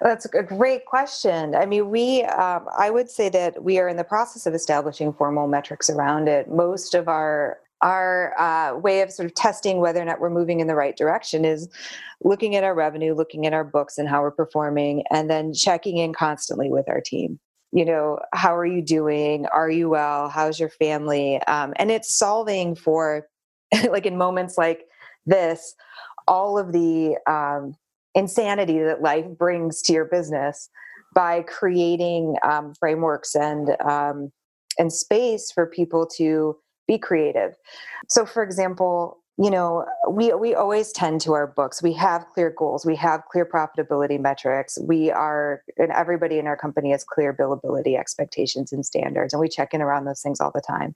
That's 0.00 0.26
a 0.26 0.42
great 0.42 0.86
question. 0.86 1.54
I 1.54 1.66
mean, 1.66 1.90
we, 1.90 2.22
um, 2.24 2.66
I 2.76 2.90
would 2.90 3.10
say 3.10 3.28
that 3.30 3.62
we 3.62 3.78
are 3.78 3.88
in 3.88 3.96
the 3.96 4.04
process 4.04 4.46
of 4.46 4.54
establishing 4.54 5.12
formal 5.12 5.48
metrics 5.48 5.90
around 5.90 6.28
it. 6.28 6.50
Most 6.50 6.94
of 6.94 7.08
our 7.08 7.58
our 7.82 8.38
uh, 8.38 8.78
way 8.78 9.00
of 9.00 9.10
sort 9.10 9.26
of 9.26 9.34
testing 9.34 9.78
whether 9.78 10.00
or 10.00 10.04
not 10.04 10.20
we're 10.20 10.30
moving 10.30 10.60
in 10.60 10.68
the 10.68 10.74
right 10.74 10.96
direction 10.96 11.44
is 11.44 11.68
looking 12.22 12.54
at 12.54 12.62
our 12.62 12.74
revenue, 12.74 13.12
looking 13.12 13.44
at 13.44 13.52
our 13.52 13.64
books 13.64 13.98
and 13.98 14.08
how 14.08 14.22
we're 14.22 14.30
performing, 14.30 15.02
and 15.10 15.28
then 15.28 15.52
checking 15.52 15.98
in 15.98 16.12
constantly 16.12 16.70
with 16.70 16.88
our 16.88 17.00
team. 17.00 17.40
You 17.72 17.84
know, 17.84 18.20
how 18.32 18.54
are 18.56 18.66
you 18.66 18.82
doing? 18.82 19.46
Are 19.46 19.70
you 19.70 19.88
well? 19.88 20.28
How's 20.28 20.60
your 20.60 20.68
family? 20.68 21.42
Um, 21.48 21.72
and 21.76 21.90
it's 21.90 22.16
solving 22.16 22.76
for, 22.76 23.26
like 23.90 24.06
in 24.06 24.16
moments 24.16 24.56
like 24.56 24.86
this, 25.26 25.74
all 26.28 26.58
of 26.58 26.72
the 26.72 27.16
um, 27.26 27.74
insanity 28.14 28.78
that 28.78 29.02
life 29.02 29.26
brings 29.38 29.82
to 29.82 29.92
your 29.92 30.04
business 30.04 30.68
by 31.14 31.42
creating 31.42 32.36
um, 32.42 32.74
frameworks 32.74 33.34
and 33.34 33.70
um, 33.80 34.32
and 34.78 34.92
space 34.92 35.50
for 35.52 35.66
people 35.66 36.06
to 36.16 36.56
be 36.88 36.98
creative. 36.98 37.54
So, 38.08 38.24
for 38.24 38.42
example, 38.42 39.18
you 39.38 39.50
know 39.50 39.86
we 40.10 40.32
we 40.34 40.54
always 40.54 40.92
tend 40.92 41.20
to 41.22 41.32
our 41.32 41.46
books. 41.46 41.82
We 41.82 41.94
have 41.94 42.26
clear 42.32 42.54
goals. 42.56 42.84
We 42.84 42.96
have 42.96 43.24
clear 43.30 43.46
profitability 43.46 44.20
metrics. 44.20 44.78
We 44.80 45.10
are 45.10 45.62
and 45.78 45.90
everybody 45.90 46.38
in 46.38 46.46
our 46.46 46.56
company 46.56 46.90
has 46.90 47.02
clear 47.02 47.32
billability 47.32 47.98
expectations 47.98 48.72
and 48.72 48.84
standards 48.84 49.32
and 49.32 49.40
we 49.40 49.48
check 49.48 49.72
in 49.72 49.80
around 49.80 50.04
those 50.04 50.20
things 50.20 50.40
all 50.40 50.52
the 50.54 50.60
time. 50.60 50.94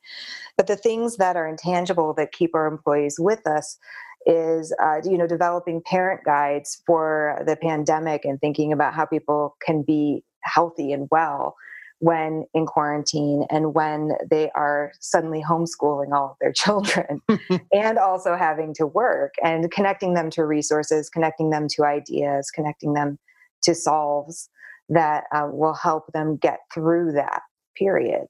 But 0.56 0.66
the 0.66 0.76
things 0.76 1.16
that 1.16 1.36
are 1.36 1.48
intangible 1.48 2.12
that 2.14 2.32
keep 2.32 2.54
our 2.54 2.66
employees 2.66 3.16
with 3.18 3.46
us 3.46 3.78
is 4.26 4.74
uh, 4.82 5.00
you 5.04 5.16
know 5.16 5.26
developing 5.26 5.80
parent 5.80 6.24
guides 6.24 6.82
for 6.86 7.42
the 7.46 7.56
pandemic 7.56 8.24
and 8.24 8.40
thinking 8.40 8.72
about 8.72 8.92
how 8.92 9.06
people 9.06 9.56
can 9.64 9.82
be 9.82 10.24
healthy 10.42 10.92
and 10.92 11.08
well 11.10 11.54
when 12.00 12.44
in 12.52 12.66
quarantine 12.66 13.46
and 13.48 13.74
when 13.74 14.12
they 14.28 14.50
are 14.54 14.92
suddenly 15.00 15.42
homeschooling 15.42 16.12
all 16.12 16.32
of 16.32 16.36
their 16.40 16.52
children 16.56 17.22
and 17.72 17.98
also 17.98 18.36
having 18.36 18.74
to 18.74 18.86
work 18.86 19.34
and 19.42 19.70
connecting 19.70 20.14
them 20.14 20.28
to 20.28 20.44
resources 20.44 21.08
connecting 21.08 21.50
them 21.50 21.66
to 21.68 21.84
ideas 21.84 22.50
connecting 22.50 22.92
them 22.92 23.18
to 23.62 23.74
solves 23.74 24.50
that 24.88 25.24
uh, 25.34 25.48
will 25.50 25.74
help 25.74 26.12
them 26.12 26.36
get 26.36 26.60
through 26.72 27.10
that 27.12 27.42
period. 27.76 28.26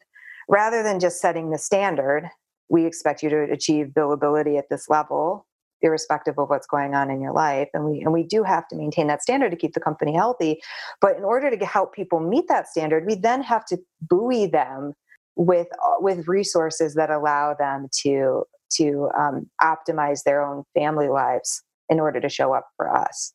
Rather 0.48 0.82
than 0.82 1.00
just 1.00 1.20
setting 1.20 1.50
the 1.50 1.58
standard 1.58 2.30
we 2.68 2.84
expect 2.84 3.22
you 3.22 3.30
to 3.30 3.42
achieve 3.52 3.92
billability 3.96 4.58
at 4.58 4.68
this 4.68 4.88
level 4.88 5.45
irrespective 5.82 6.38
of 6.38 6.48
what's 6.48 6.66
going 6.66 6.94
on 6.94 7.10
in 7.10 7.20
your 7.20 7.32
life 7.32 7.68
and 7.74 7.84
we 7.84 8.00
and 8.00 8.12
we 8.12 8.22
do 8.22 8.42
have 8.42 8.66
to 8.68 8.76
maintain 8.76 9.06
that 9.06 9.22
standard 9.22 9.50
to 9.50 9.56
keep 9.56 9.74
the 9.74 9.80
company 9.80 10.14
healthy. 10.14 10.60
But 11.00 11.16
in 11.16 11.24
order 11.24 11.54
to 11.54 11.66
help 11.66 11.94
people 11.94 12.20
meet 12.20 12.48
that 12.48 12.68
standard 12.68 13.04
we 13.06 13.14
then 13.14 13.42
have 13.42 13.64
to 13.66 13.78
buoy 14.00 14.46
them 14.46 14.94
with 15.36 15.68
uh, 15.84 15.96
with 16.00 16.26
resources 16.26 16.94
that 16.94 17.10
allow 17.10 17.54
them 17.54 17.88
to 18.02 18.44
to 18.72 19.08
um, 19.16 19.48
optimize 19.62 20.22
their 20.24 20.42
own 20.42 20.64
family 20.74 21.08
lives 21.08 21.62
in 21.88 22.00
order 22.00 22.20
to 22.20 22.28
show 22.28 22.52
up 22.52 22.66
for 22.76 22.94
us 22.94 23.32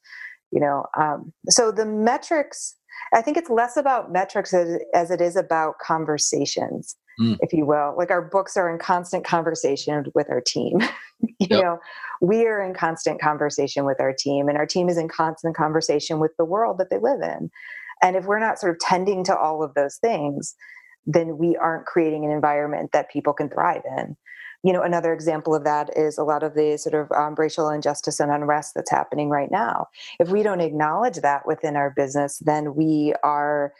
you 0.52 0.60
know 0.60 0.86
um, 1.00 1.32
so 1.50 1.72
the 1.72 1.86
metrics 1.86 2.76
i 3.14 3.22
think 3.22 3.38
it's 3.38 3.50
less 3.50 3.78
about 3.78 4.12
metrics 4.12 4.54
as, 4.54 4.80
as 4.94 5.12
it 5.12 5.22
is 5.22 5.36
about 5.36 5.76
conversations 5.80 6.96
mm. 7.20 7.38
if 7.42 7.54
you 7.54 7.66
will. 7.66 7.96
Like 7.98 8.12
our 8.12 8.22
books 8.22 8.58
are 8.58 8.70
in 8.70 8.80
constant 8.80 9.26
conversation 9.26 10.06
with 10.14 10.30
our 10.30 10.42
team. 10.42 10.80
you 11.20 11.48
yep. 11.50 11.64
know, 11.64 11.80
we 12.22 12.46
are 12.46 12.62
in 12.62 12.74
constant 12.74 13.20
conversation 13.22 13.86
with 13.86 14.00
our 14.00 14.14
team, 14.14 14.48
and 14.48 14.58
our 14.58 14.66
team 14.66 14.90
is 14.90 14.98
in 14.98 15.08
constant 15.08 15.56
conversation 15.56 16.20
with 16.20 16.32
the 16.38 16.46
world 16.46 16.78
that 16.78 16.90
they 16.90 17.00
live 17.00 17.22
in. 17.22 17.50
And 18.02 18.16
if 18.16 18.26
we're 18.26 18.40
not 18.40 18.60
sort 18.60 18.74
of 18.74 18.80
tending 18.80 19.24
to 19.26 19.38
all 19.38 19.64
of 19.64 19.74
those 19.74 19.98
things, 19.98 20.56
then 21.06 21.38
we 21.38 21.56
aren't 21.58 21.86
creating 21.86 22.26
an 22.26 22.32
environment 22.32 22.92
that 22.94 23.10
people 23.10 23.34
can 23.34 23.50
thrive 23.50 23.84
in. 23.98 24.16
You 24.64 24.74
know, 24.74 24.84
another 24.84 25.12
example 25.12 25.56
of 25.56 25.64
that 25.64 25.90
is 25.98 26.20
a 26.20 26.24
lot 26.24 26.44
of 26.44 26.54
the 26.54 26.78
sort 26.78 26.94
of 26.94 27.12
um, 27.12 27.34
racial 27.36 27.70
injustice 27.70 28.20
and 28.20 28.32
unrest 28.32 28.74
that's 28.76 28.92
happening 28.92 29.30
right 29.30 29.50
now. 29.50 29.88
If 30.20 30.30
we 30.30 30.44
don't 30.44 30.62
acknowledge 30.62 31.18
that 31.18 31.48
within 31.48 31.76
our 31.76 31.90
business, 31.90 32.38
then 32.46 32.76
we 32.76 33.16
are 33.24 33.74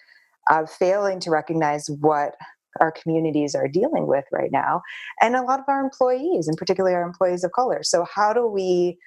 uh, 0.50 0.66
failing 0.66 1.20
to 1.20 1.30
recognize 1.30 1.88
what 1.88 2.36
our 2.80 2.92
communities 2.92 3.56
are 3.56 3.68
dealing 3.68 4.08
with 4.08 4.26
right 4.32 4.52
now 4.52 4.82
and 5.22 5.36
a 5.36 5.42
lot 5.42 5.60
of 5.60 5.66
our 5.68 5.82
employees 5.82 6.48
and 6.48 6.58
particularly 6.58 6.96
our 6.96 7.04
employees 7.04 7.44
of 7.44 7.52
color. 7.52 7.84
So 7.84 8.06
how 8.14 8.34
do 8.34 8.48
we 8.48 8.98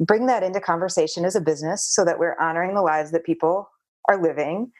bring 0.00 0.26
that 0.26 0.42
into 0.42 0.60
conversation 0.60 1.24
as 1.24 1.34
a 1.34 1.40
business 1.40 1.84
so 1.84 2.04
that 2.04 2.18
we're 2.18 2.38
honoring 2.38 2.74
the 2.74 2.82
lives 2.82 3.10
that 3.12 3.24
people 3.24 3.68
are 4.08 4.20
living 4.20 4.72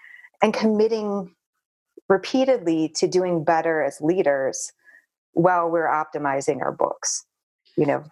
and 0.42 0.54
committing 0.54 1.34
repeatedly 2.08 2.90
to 2.96 3.06
doing 3.06 3.44
better 3.44 3.82
as 3.82 4.00
leaders 4.00 4.72
while 5.32 5.70
we're 5.70 5.86
optimizing 5.86 6.60
our 6.60 6.72
books 6.72 7.24
you 7.76 7.86
know? 7.86 8.04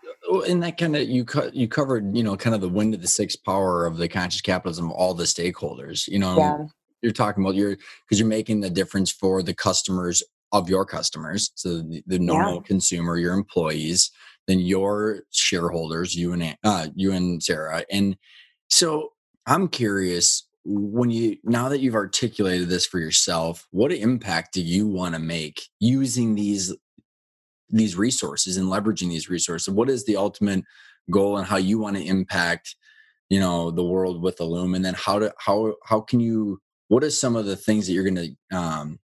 And 0.49 0.63
that 0.63 0.79
kind 0.79 0.97
of 0.97 1.09
you 1.09 1.25
co- 1.25 1.51
you 1.53 1.69
covered 1.69 2.17
you 2.17 2.23
know 2.23 2.37
kind 2.37 2.55
of 2.55 2.61
the 2.61 2.69
wind 2.69 2.95
of 2.95 3.03
the 3.03 3.09
sixth 3.09 3.43
power 3.45 3.87
of 3.87 3.97
the 3.97 4.09
conscious 4.09 4.41
capitalism 4.41 4.87
of 4.87 4.93
all 4.93 5.15
the 5.15 5.25
stakeholders 5.25 6.07
you 6.09 6.19
know 6.19 6.37
yeah 6.37 6.59
you're 7.03 7.13
talking 7.13 7.43
about 7.43 7.55
you're 7.55 7.77
because 8.07 8.19
you're 8.19 8.29
making 8.29 8.61
the 8.61 8.71
difference 8.71 9.11
for 9.11 9.43
the 9.43 9.55
customers 9.55 10.23
of 10.53 10.69
your 10.69 10.85
customers 10.85 11.51
so 11.55 11.81
the, 11.81 12.03
the 12.07 12.19
normal 12.19 12.57
yeah. 12.57 12.63
consumer 12.67 13.17
your 13.17 13.35
employees 13.35 14.11
then 14.47 14.59
your 14.59 15.25
shareholders 15.31 16.15
you 16.15 16.33
and 16.33 16.57
uh, 16.65 16.89
you 16.95 17.13
and 17.13 17.43
sarah 17.43 17.85
and 17.91 18.17
so 18.69 19.11
i'm 19.47 19.69
curious 19.69 20.47
when 20.65 21.11
you 21.11 21.37
now 21.45 21.69
that 21.69 21.81
you've 21.81 21.95
articulated 21.95 22.69
this 22.69 22.87
for 22.87 22.99
yourself 22.99 23.67
what 23.71 23.93
impact 23.93 24.53
do 24.53 24.63
you 24.63 24.87
want 24.87 25.15
to 25.15 25.21
make 25.21 25.63
using 25.81 26.35
these 26.35 26.75
these 27.71 27.97
resources 27.97 28.57
and 28.57 28.69
leveraging 28.69 29.09
these 29.09 29.29
resources 29.29 29.73
what 29.73 29.91
is 29.91 30.05
the 30.05 30.17
ultimate 30.17 30.65
goal 31.11 31.37
and 31.37 31.47
how 31.47 31.57
you 31.57 31.79
want 31.79 31.97
to 31.97 32.03
impact 32.03 32.77
you 33.31 33.41
know 33.41 33.71
the 33.71 33.85
world 33.85 34.23
with 34.23 34.41
Illume 34.41 34.75
and 34.75 34.85
then 34.85 34.95
how 34.95 35.19
to 35.19 35.33
how 35.39 35.75
how 35.85 36.01
can 36.01 36.21
you 36.21 36.61
what 36.89 37.05
are 37.05 37.11
some 37.11 37.37
of 37.37 37.47
the 37.47 37.57
things 37.57 37.87
that 37.87 37.93
you're 37.93 38.09
going 38.09 38.37
to 38.51 38.57
um, 38.57 38.99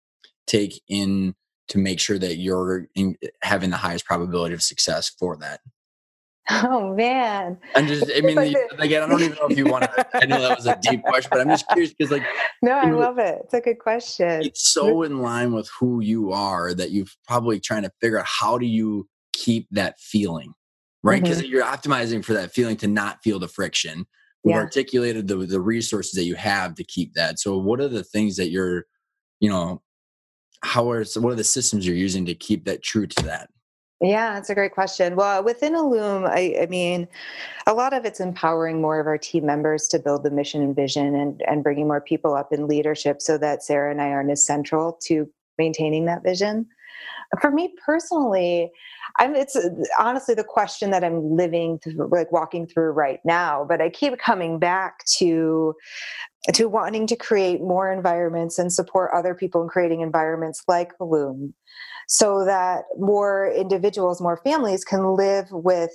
take 0.48 0.82
in 0.88 1.36
to 1.70 1.78
make 1.78 2.00
sure 2.00 2.20
that 2.20 2.36
you're 2.36 2.88
in, 2.96 3.16
having 3.42 3.70
the 3.70 3.78
highest 3.78 4.06
probability 4.06 4.54
of 4.54 4.62
success 4.62 5.10
for 5.10 5.38
that 5.38 5.62
Oh 6.50 6.94
man! 6.94 7.58
I'm 7.74 7.88
just. 7.88 8.12
I 8.14 8.20
mean, 8.20 8.38
again, 8.38 9.04
I 9.04 9.08
don't 9.08 9.22
even 9.22 9.38
know 9.38 9.48
if 9.50 9.58
you 9.58 9.66
want 9.66 9.86
to. 9.86 10.08
I 10.14 10.26
know 10.26 10.42
that 10.42 10.58
was 10.58 10.66
a 10.66 10.78
deep 10.82 11.02
question, 11.04 11.30
but 11.32 11.40
I'm 11.40 11.48
just 11.48 11.66
curious 11.70 11.94
because, 11.94 12.12
like, 12.12 12.24
no, 12.62 12.74
I 12.74 12.86
know, 12.86 13.00
love 13.00 13.18
it. 13.18 13.40
It's 13.46 13.54
a 13.54 13.62
good 13.62 13.80
question. 13.80 14.44
It's 14.44 14.70
so 14.70 15.04
in 15.04 15.22
line 15.22 15.54
with 15.54 15.70
who 15.80 16.02
you 16.02 16.34
are 16.34 16.74
that 16.74 16.92
you're 16.92 17.06
probably 17.28 17.62
trying 17.62 17.84
to 17.84 17.92
figure 18.02 18.20
out 18.20 18.26
how 18.28 18.58
do 18.58 18.66
you 18.66 19.08
keep 19.32 19.68
that 19.72 19.98
feeling, 20.00 20.54
right? 21.02 21.24
Because 21.24 21.42
mm-hmm. 21.42 21.50
you're 21.50 21.64
optimizing 21.64 22.26
for 22.26 22.34
that 22.34 22.54
feeling 22.54 22.76
to 22.78 22.88
not 22.88 23.24
feel 23.24 23.40
the 23.40 23.48
friction, 23.48 24.06
We've 24.44 24.56
yeah. 24.56 24.62
articulated 24.62 25.28
the 25.28 25.38
the 25.38 25.62
resources 25.62 26.14
that 26.14 26.26
you 26.26 26.36
have 26.36 26.76
to 26.76 26.84
keep 26.84 27.14
that. 27.14 27.40
So 27.40 27.58
what 27.58 27.80
are 27.80 27.88
the 27.88 28.04
things 28.04 28.36
that 28.36 28.50
you're, 28.50 28.86
you 29.40 29.50
know, 29.50 29.82
how 30.64 30.90
are 30.92 31.06
what 31.16 31.32
are 31.34 31.36
the 31.36 31.44
systems 31.44 31.88
you're 31.88 31.96
using 31.96 32.26
to 32.26 32.36
keep 32.36 32.66
that 32.66 32.84
true 32.84 33.08
to 33.08 33.24
that? 33.24 33.50
Yeah, 34.02 34.34
that's 34.34 34.50
a 34.50 34.56
great 34.56 34.74
question. 34.74 35.16
Well, 35.16 35.46
within 35.46 35.76
Illume, 35.76 36.26
I, 36.26 36.58
I, 36.64 36.66
mean, 36.66 37.08
a 37.68 37.74
lot 37.74 37.94
of 37.94 38.04
it's 38.04 38.20
empowering 38.20 38.82
more 38.82 39.00
of 39.00 39.08
our 39.08 39.18
team 39.18 39.46
members 39.46 39.88
to 39.90 40.00
build 40.00 40.24
the 40.24 40.32
mission 40.32 40.62
and 40.62 40.76
vision 40.76 41.16
and, 41.16 41.42
and 41.48 41.64
bringing 41.64 41.88
more 41.88 42.02
people 42.02 42.34
up 42.34 42.52
in 42.52 42.68
leadership 42.68 43.22
so 43.22 43.38
that 43.38 43.64
Sarah 43.64 43.92
and 43.92 44.02
I 44.02 44.10
aren't 44.10 44.30
as 44.30 44.46
central 44.46 45.00
to 45.04 45.30
maintaining 45.58 46.04
that 46.06 46.22
vision. 46.22 46.68
For 47.42 47.52
me 47.52 47.74
personally, 47.84 48.72
I'm 49.20 49.36
it's 49.36 49.58
honestly 50.00 50.36
the 50.36 50.44
question 50.44 50.92
that 50.92 51.04
I'm 51.04 51.36
living 51.36 51.80
through, 51.80 52.10
like 52.12 52.32
walking 52.32 52.68
through 52.68 52.92
right 52.92 53.20
now, 53.26 53.66
but 53.68 53.82
I 53.82 53.90
keep 53.90 54.18
coming 54.18 54.60
back 54.60 55.06
to 55.18 55.76
to 56.54 56.68
wanting 56.68 57.08
to 57.08 57.16
create 57.16 57.62
more 57.62 57.92
environments 57.92 58.60
and 58.60 58.72
support 58.72 59.12
other 59.14 59.34
people 59.34 59.64
in 59.64 59.70
creating 59.70 60.02
environments 60.02 60.64
like 60.68 60.92
Illume 61.00 61.54
so 62.08 62.44
that 62.46 62.84
more 62.98 63.52
individuals, 63.56 64.22
more 64.22 64.38
families 64.44 64.84
can 64.84 65.16
live 65.16 65.48
with 65.52 65.92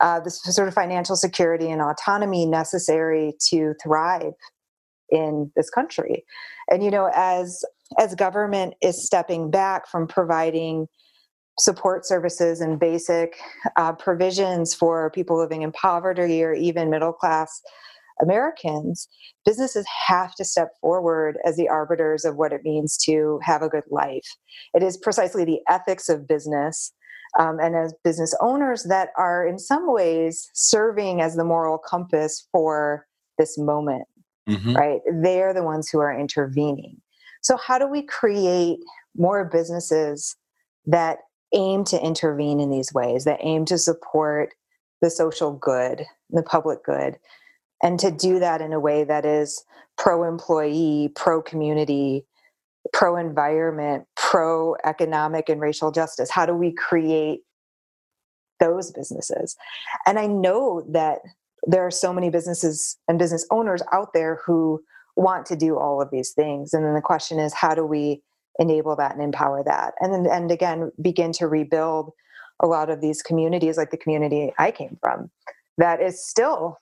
uh, 0.00 0.20
this 0.20 0.42
sort 0.42 0.68
of 0.68 0.74
financial 0.74 1.16
security 1.16 1.70
and 1.70 1.80
autonomy 1.80 2.46
necessary 2.46 3.32
to 3.48 3.74
thrive 3.82 4.32
in 5.10 5.50
this 5.56 5.70
country. 5.70 6.24
And 6.70 6.84
you 6.84 6.90
know, 6.90 7.10
as 7.14 7.64
as 7.98 8.14
government 8.14 8.74
is 8.82 9.04
stepping 9.04 9.50
back 9.50 9.88
from 9.88 10.06
providing 10.06 10.86
support 11.58 12.04
services 12.04 12.60
and 12.60 12.80
basic 12.80 13.36
uh, 13.76 13.92
provisions 13.92 14.74
for 14.74 15.10
people 15.10 15.38
living 15.38 15.62
in 15.62 15.72
poverty 15.72 16.42
or 16.42 16.52
even 16.52 16.90
middle 16.90 17.12
class 17.12 17.60
Americans, 18.22 19.08
businesses 19.44 19.86
have 20.06 20.34
to 20.36 20.44
step 20.44 20.70
forward 20.80 21.36
as 21.44 21.56
the 21.56 21.68
arbiters 21.68 22.24
of 22.24 22.36
what 22.36 22.52
it 22.52 22.62
means 22.64 22.96
to 22.96 23.38
have 23.42 23.62
a 23.62 23.68
good 23.68 23.84
life. 23.90 24.26
It 24.72 24.82
is 24.82 24.96
precisely 24.96 25.44
the 25.44 25.60
ethics 25.68 26.08
of 26.08 26.28
business 26.28 26.92
um, 27.38 27.58
and 27.60 27.74
as 27.74 27.94
business 28.04 28.34
owners 28.40 28.84
that 28.84 29.08
are, 29.18 29.46
in 29.46 29.58
some 29.58 29.92
ways, 29.92 30.48
serving 30.54 31.20
as 31.20 31.34
the 31.34 31.44
moral 31.44 31.78
compass 31.78 32.46
for 32.52 33.06
this 33.38 33.58
moment, 33.58 34.04
mm-hmm. 34.48 34.74
right? 34.74 35.00
They're 35.22 35.52
the 35.52 35.64
ones 35.64 35.88
who 35.90 35.98
are 35.98 36.16
intervening. 36.16 37.00
So, 37.44 37.58
how 37.58 37.78
do 37.78 37.86
we 37.86 38.02
create 38.02 38.78
more 39.14 39.44
businesses 39.44 40.34
that 40.86 41.18
aim 41.54 41.84
to 41.84 42.02
intervene 42.02 42.58
in 42.58 42.70
these 42.70 42.92
ways, 42.92 43.24
that 43.24 43.38
aim 43.42 43.66
to 43.66 43.76
support 43.78 44.54
the 45.02 45.10
social 45.10 45.52
good, 45.52 46.06
the 46.30 46.42
public 46.42 46.82
good, 46.82 47.18
and 47.82 48.00
to 48.00 48.10
do 48.10 48.38
that 48.38 48.62
in 48.62 48.72
a 48.72 48.80
way 48.80 49.04
that 49.04 49.26
is 49.26 49.62
pro 49.98 50.24
employee, 50.24 51.12
pro 51.14 51.42
community, 51.42 52.24
pro 52.94 53.16
environment, 53.16 54.06
pro 54.16 54.74
economic 54.82 55.50
and 55.50 55.60
racial 55.60 55.92
justice? 55.92 56.30
How 56.30 56.46
do 56.46 56.54
we 56.54 56.72
create 56.72 57.40
those 58.58 58.90
businesses? 58.90 59.54
And 60.06 60.18
I 60.18 60.26
know 60.26 60.82
that 60.88 61.18
there 61.66 61.86
are 61.86 61.90
so 61.90 62.10
many 62.10 62.30
businesses 62.30 62.96
and 63.06 63.18
business 63.18 63.46
owners 63.50 63.82
out 63.92 64.14
there 64.14 64.40
who 64.46 64.82
want 65.16 65.46
to 65.46 65.56
do 65.56 65.78
all 65.78 66.02
of 66.02 66.10
these 66.10 66.32
things. 66.32 66.72
And 66.72 66.84
then 66.84 66.94
the 66.94 67.00
question 67.00 67.38
is, 67.38 67.54
how 67.54 67.74
do 67.74 67.84
we 67.84 68.22
enable 68.58 68.96
that 68.96 69.12
and 69.12 69.22
empower 69.22 69.62
that? 69.64 69.94
And 70.00 70.12
then 70.12 70.26
and 70.30 70.50
again 70.50 70.92
begin 71.00 71.32
to 71.32 71.46
rebuild 71.46 72.12
a 72.62 72.66
lot 72.66 72.90
of 72.90 73.00
these 73.00 73.22
communities 73.22 73.76
like 73.76 73.90
the 73.90 73.96
community 73.96 74.52
i 74.58 74.70
came 74.70 74.96
from 75.00 75.28
that 75.76 76.00
is 76.00 76.24
still 76.24 76.78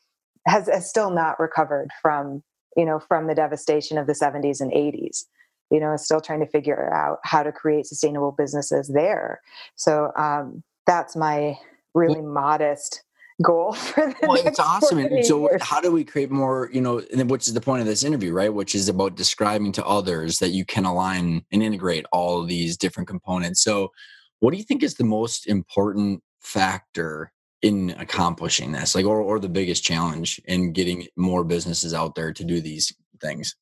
has, 0.46 0.68
has 0.68 0.88
still 0.88 1.10
not 1.10 1.40
recovered 1.40 1.88
from 2.02 2.42
you 2.76 2.84
know 2.84 3.00
from 3.00 3.26
the 3.26 3.34
devastation 3.34 3.96
of 3.96 4.06
the 4.06 4.12
70s 4.12 4.60
and 4.60 4.70
80s 4.70 5.24
you 5.72 5.80
know 5.80 5.96
still 5.96 6.20
trying 6.20 6.40
to 6.40 6.46
figure 6.46 6.92
out 6.92 7.18
how 7.24 7.42
to 7.42 7.50
create 7.50 7.86
sustainable 7.86 8.32
businesses 8.32 8.88
there. 8.88 9.40
So 9.74 10.12
um, 10.16 10.62
that's 10.86 11.16
my 11.16 11.56
really 11.94 12.20
modest 12.20 13.02
goal 13.42 13.72
for 13.72 14.06
the 14.08 14.26
well, 14.26 14.46
it's 14.46 14.58
awesome 14.58 14.98
and 14.98 15.24
so 15.24 15.50
years. 15.50 15.62
how 15.62 15.80
do 15.80 15.90
we 15.90 16.04
create 16.04 16.30
more 16.30 16.70
you 16.72 16.80
know 16.80 17.02
which 17.26 17.46
is 17.48 17.54
the 17.54 17.60
point 17.60 17.80
of 17.80 17.86
this 17.86 18.04
interview 18.04 18.32
right 18.32 18.54
which 18.54 18.74
is 18.74 18.88
about 18.88 19.16
describing 19.16 19.72
to 19.72 19.84
others 19.84 20.38
that 20.38 20.50
you 20.50 20.64
can 20.64 20.84
align 20.84 21.44
and 21.50 21.62
integrate 21.62 22.06
all 22.12 22.40
of 22.40 22.48
these 22.48 22.76
different 22.76 23.08
components. 23.08 23.62
So 23.62 23.92
what 24.40 24.50
do 24.50 24.56
you 24.56 24.64
think 24.64 24.82
is 24.82 24.94
the 24.94 25.04
most 25.04 25.46
important 25.46 26.22
factor 26.40 27.32
in 27.62 27.90
accomplishing 27.98 28.72
this 28.72 28.94
like 28.94 29.06
or, 29.06 29.20
or 29.20 29.38
the 29.38 29.48
biggest 29.48 29.84
challenge 29.84 30.40
in 30.46 30.72
getting 30.72 31.06
more 31.16 31.44
businesses 31.44 31.94
out 31.94 32.14
there 32.14 32.32
to 32.32 32.44
do 32.44 32.60
these 32.60 32.92
things? 33.20 33.54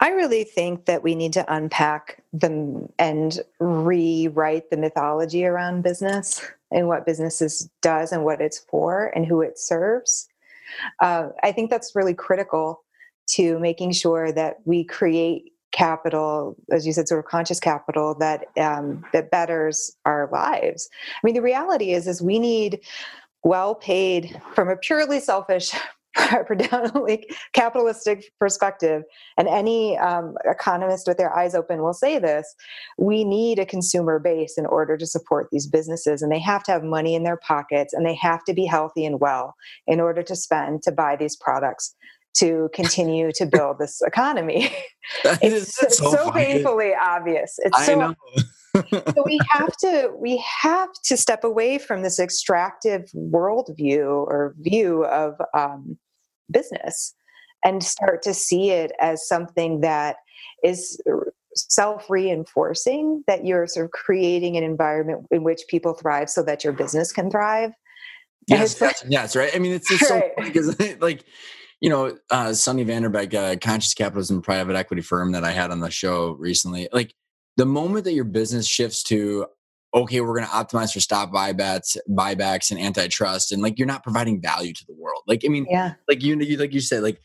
I 0.00 0.10
really 0.10 0.44
think 0.44 0.86
that 0.86 1.02
we 1.02 1.14
need 1.14 1.32
to 1.34 1.54
unpack 1.54 2.22
them 2.32 2.88
and 2.98 3.38
rewrite 3.60 4.70
the 4.70 4.76
mythology 4.76 5.44
around 5.44 5.82
business 5.82 6.42
and 6.74 6.88
what 6.88 7.06
businesses 7.06 7.70
does 7.80 8.12
and 8.12 8.24
what 8.24 8.40
it's 8.40 8.58
for 8.58 9.06
and 9.14 9.24
who 9.26 9.40
it 9.40 9.58
serves. 9.58 10.28
Uh, 11.00 11.28
I 11.42 11.52
think 11.52 11.70
that's 11.70 11.94
really 11.94 12.14
critical 12.14 12.82
to 13.26 13.58
making 13.58 13.92
sure 13.92 14.32
that 14.32 14.56
we 14.64 14.84
create 14.84 15.52
capital, 15.72 16.56
as 16.70 16.86
you 16.86 16.92
said, 16.92 17.08
sort 17.08 17.24
of 17.24 17.30
conscious 17.30 17.60
capital 17.60 18.14
that 18.16 18.46
um, 18.58 19.04
that 19.12 19.30
betters 19.30 19.96
our 20.04 20.28
lives. 20.32 20.88
I 21.16 21.20
mean, 21.24 21.34
the 21.34 21.42
reality 21.42 21.92
is, 21.92 22.06
is 22.06 22.20
we 22.20 22.38
need 22.38 22.80
well 23.44 23.74
paid 23.74 24.40
from 24.54 24.68
a 24.68 24.76
purely 24.76 25.20
selfish 25.20 25.72
predominantly 26.46 27.28
capitalistic 27.52 28.30
perspective, 28.38 29.02
and 29.36 29.48
any 29.48 29.98
um, 29.98 30.34
economist 30.44 31.06
with 31.06 31.18
their 31.18 31.36
eyes 31.36 31.54
open 31.54 31.82
will 31.82 31.94
say 31.94 32.18
this 32.18 32.54
we 32.98 33.24
need 33.24 33.58
a 33.58 33.66
consumer 33.66 34.18
base 34.18 34.56
in 34.56 34.66
order 34.66 34.96
to 34.96 35.06
support 35.06 35.48
these 35.50 35.66
businesses, 35.66 36.22
and 36.22 36.30
they 36.30 36.38
have 36.38 36.62
to 36.64 36.72
have 36.72 36.84
money 36.84 37.14
in 37.14 37.24
their 37.24 37.36
pockets 37.36 37.92
and 37.92 38.06
they 38.06 38.14
have 38.14 38.44
to 38.44 38.54
be 38.54 38.64
healthy 38.64 39.04
and 39.04 39.20
well 39.20 39.54
in 39.86 40.00
order 40.00 40.22
to 40.22 40.36
spend 40.36 40.82
to 40.82 40.92
buy 40.92 41.16
these 41.16 41.36
products 41.36 41.94
to 42.34 42.68
continue 42.74 43.30
to 43.32 43.46
build 43.46 43.78
this 43.78 44.02
economy. 44.02 44.70
it's, 45.24 45.82
it's 45.82 45.98
so, 45.98 46.12
so 46.12 46.30
painfully 46.32 46.92
obvious. 47.00 47.58
It's 47.58 47.78
I 47.78 47.84
so. 47.84 47.98
Know. 47.98 48.14
so 48.92 49.22
we 49.24 49.38
have 49.50 49.76
to 49.78 50.10
we 50.18 50.42
have 50.62 50.88
to 51.04 51.16
step 51.16 51.44
away 51.44 51.78
from 51.78 52.02
this 52.02 52.18
extractive 52.18 53.10
worldview 53.14 54.06
or 54.06 54.54
view 54.58 55.04
of 55.04 55.34
um, 55.54 55.96
business 56.54 57.14
and 57.64 57.82
start 57.82 58.22
to 58.22 58.32
see 58.32 58.70
it 58.70 58.92
as 59.00 59.26
something 59.26 59.80
that 59.80 60.16
is 60.62 61.00
self 61.54 62.08
reinforcing 62.10 63.22
that 63.26 63.44
you're 63.44 63.66
sort 63.66 63.86
of 63.86 63.92
creating 63.92 64.56
an 64.56 64.64
environment 64.64 65.26
in 65.30 65.44
which 65.44 65.62
people 65.68 65.94
thrive 65.94 66.28
so 66.28 66.42
that 66.42 66.64
your 66.64 66.72
business 66.72 67.12
can 67.12 67.30
thrive 67.30 67.70
yes 68.48 68.80
yes, 68.80 69.04
yes 69.08 69.36
right 69.36 69.50
i 69.54 69.58
mean 69.58 69.72
it's 69.72 69.88
just 69.98 70.10
right. 70.10 70.32
so 70.36 70.44
because 70.44 70.80
like 71.00 71.24
you 71.80 71.88
know 71.88 72.16
uh 72.30 72.52
sunny 72.52 72.84
vanderbeck 72.84 73.32
a 73.34 73.56
conscious 73.56 73.94
capitalism 73.94 74.42
private 74.42 74.76
equity 74.76 75.02
firm 75.02 75.32
that 75.32 75.44
i 75.44 75.50
had 75.50 75.70
on 75.70 75.80
the 75.80 75.90
show 75.90 76.32
recently 76.32 76.88
like 76.92 77.14
the 77.56 77.66
moment 77.66 78.04
that 78.04 78.14
your 78.14 78.24
business 78.24 78.66
shifts 78.66 79.02
to 79.04 79.46
okay, 79.94 80.20
we're 80.20 80.36
going 80.36 80.46
to 80.46 80.52
optimize 80.52 80.92
for 80.92 81.00
stock 81.00 81.32
buybacks, 81.32 81.96
buybacks 82.10 82.70
and 82.70 82.80
antitrust, 82.80 83.52
and 83.52 83.62
like 83.62 83.78
you're 83.78 83.86
not 83.86 84.02
providing 84.02 84.40
value 84.40 84.72
to 84.72 84.84
the 84.86 84.94
world. 84.94 85.22
Like 85.26 85.42
I 85.44 85.48
mean, 85.48 85.66
yeah, 85.70 85.94
like 86.08 86.22
you, 86.22 86.38
you 86.40 86.56
like 86.56 86.72
you 86.72 86.80
said, 86.80 87.02
like 87.02 87.20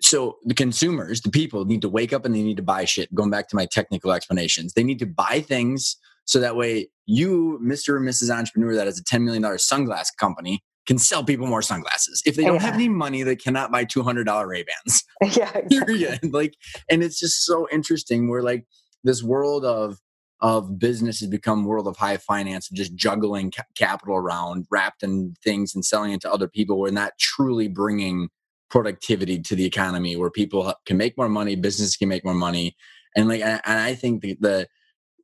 so 0.00 0.38
the 0.44 0.54
consumers, 0.54 1.20
the 1.20 1.30
people 1.30 1.64
need 1.64 1.82
to 1.82 1.88
wake 1.88 2.12
up 2.12 2.24
and 2.24 2.34
they 2.34 2.42
need 2.42 2.56
to 2.56 2.62
buy 2.62 2.84
shit. 2.84 3.14
Going 3.14 3.30
back 3.30 3.48
to 3.48 3.56
my 3.56 3.66
technical 3.66 4.12
explanations, 4.12 4.74
they 4.74 4.84
need 4.84 4.98
to 5.00 5.06
buy 5.06 5.40
things 5.40 5.96
so 6.24 6.40
that 6.40 6.56
way 6.56 6.88
you, 7.06 7.58
Mr. 7.62 7.96
and 7.96 8.06
Mrs. 8.06 8.30
Entrepreneur, 8.30 8.74
that 8.74 8.86
has 8.86 8.98
a 8.98 9.04
ten 9.04 9.24
million 9.24 9.42
dollar 9.42 9.56
sunglass 9.56 10.08
company. 10.18 10.62
Can 10.86 10.96
sell 10.96 11.22
people 11.22 11.46
more 11.46 11.60
sunglasses. 11.60 12.22
If 12.24 12.36
they 12.36 12.44
don't 12.44 12.54
yeah. 12.54 12.62
have 12.62 12.74
any 12.74 12.88
money, 12.88 13.22
they 13.22 13.36
cannot 13.36 13.70
buy 13.70 13.84
two 13.84 14.02
hundred 14.02 14.24
dollar 14.24 14.48
Ray 14.48 14.64
Bans. 14.64 15.04
Yeah, 15.36 15.50
exactly. 15.54 16.30
like, 16.30 16.54
and 16.88 17.02
it's 17.02 17.18
just 17.18 17.44
so 17.44 17.68
interesting. 17.70 18.28
We're 18.28 18.40
like 18.40 18.66
this 19.04 19.22
world 19.22 19.66
of 19.66 19.98
of 20.40 20.78
business 20.78 21.20
has 21.20 21.28
become 21.28 21.64
world 21.64 21.88
of 21.88 21.96
high 21.96 22.16
finance 22.16 22.68
and 22.68 22.76
just 22.76 22.94
juggling 22.94 23.50
ca- 23.50 23.64
capital 23.74 24.16
around 24.16 24.66
wrapped 24.70 25.02
in 25.02 25.34
things 25.42 25.74
and 25.74 25.84
selling 25.84 26.12
it 26.12 26.20
to 26.20 26.32
other 26.32 26.48
people 26.48 26.78
we're 26.78 26.90
not 26.90 27.12
truly 27.18 27.68
bringing 27.68 28.28
productivity 28.70 29.40
to 29.40 29.56
the 29.56 29.64
economy 29.64 30.16
where 30.16 30.30
people 30.30 30.72
can 30.86 30.96
make 30.96 31.16
more 31.16 31.28
money 31.28 31.56
businesses 31.56 31.96
can 31.96 32.08
make 32.08 32.24
more 32.24 32.34
money 32.34 32.76
and 33.16 33.28
like 33.28 33.40
and 33.40 33.60
i 33.66 33.94
think 33.94 34.22
the 34.22 34.36
the, 34.40 34.68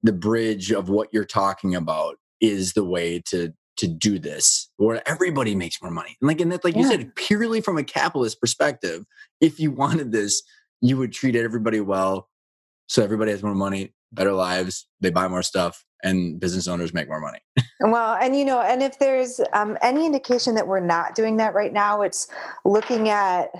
the 0.02 0.12
bridge 0.12 0.72
of 0.72 0.88
what 0.88 1.08
you're 1.12 1.24
talking 1.24 1.74
about 1.74 2.16
is 2.40 2.72
the 2.72 2.84
way 2.84 3.20
to 3.24 3.52
to 3.76 3.88
do 3.88 4.18
this 4.18 4.70
where 4.76 5.06
everybody 5.06 5.54
makes 5.54 5.80
more 5.82 5.90
money 5.90 6.16
and 6.20 6.28
like 6.28 6.40
and 6.40 6.50
that 6.50 6.64
like 6.64 6.74
yeah. 6.74 6.82
you 6.82 6.88
said 6.88 7.14
purely 7.14 7.60
from 7.60 7.76
a 7.78 7.84
capitalist 7.84 8.40
perspective 8.40 9.04
if 9.40 9.60
you 9.60 9.70
wanted 9.70 10.12
this 10.12 10.42
you 10.80 10.96
would 10.96 11.12
treat 11.12 11.36
everybody 11.36 11.80
well 11.80 12.28
so 12.86 13.02
everybody 13.02 13.30
has 13.30 13.42
more 13.42 13.54
money 13.54 13.92
better 14.14 14.32
lives, 14.32 14.86
they 15.00 15.10
buy 15.10 15.28
more 15.28 15.42
stuff, 15.42 15.84
and 16.02 16.38
business 16.38 16.68
owners 16.68 16.94
make 16.94 17.08
more 17.08 17.20
money. 17.20 17.40
well, 17.80 18.16
and 18.20 18.36
you 18.36 18.44
know, 18.44 18.60
and 18.60 18.82
if 18.82 18.98
there's 18.98 19.40
um, 19.52 19.76
any 19.82 20.06
indication 20.06 20.54
that 20.54 20.66
we're 20.66 20.80
not 20.80 21.14
doing 21.14 21.36
that 21.38 21.54
right 21.54 21.72
now, 21.72 22.02
it's 22.02 22.28
looking 22.64 23.08
at 23.08 23.50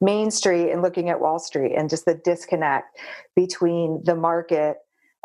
Main 0.00 0.30
Street 0.30 0.70
and 0.70 0.82
looking 0.82 1.10
at 1.10 1.20
Wall 1.20 1.38
Street 1.38 1.74
and 1.76 1.90
just 1.90 2.04
the 2.04 2.14
disconnect 2.24 2.98
between 3.36 4.02
the 4.04 4.16
market 4.16 4.76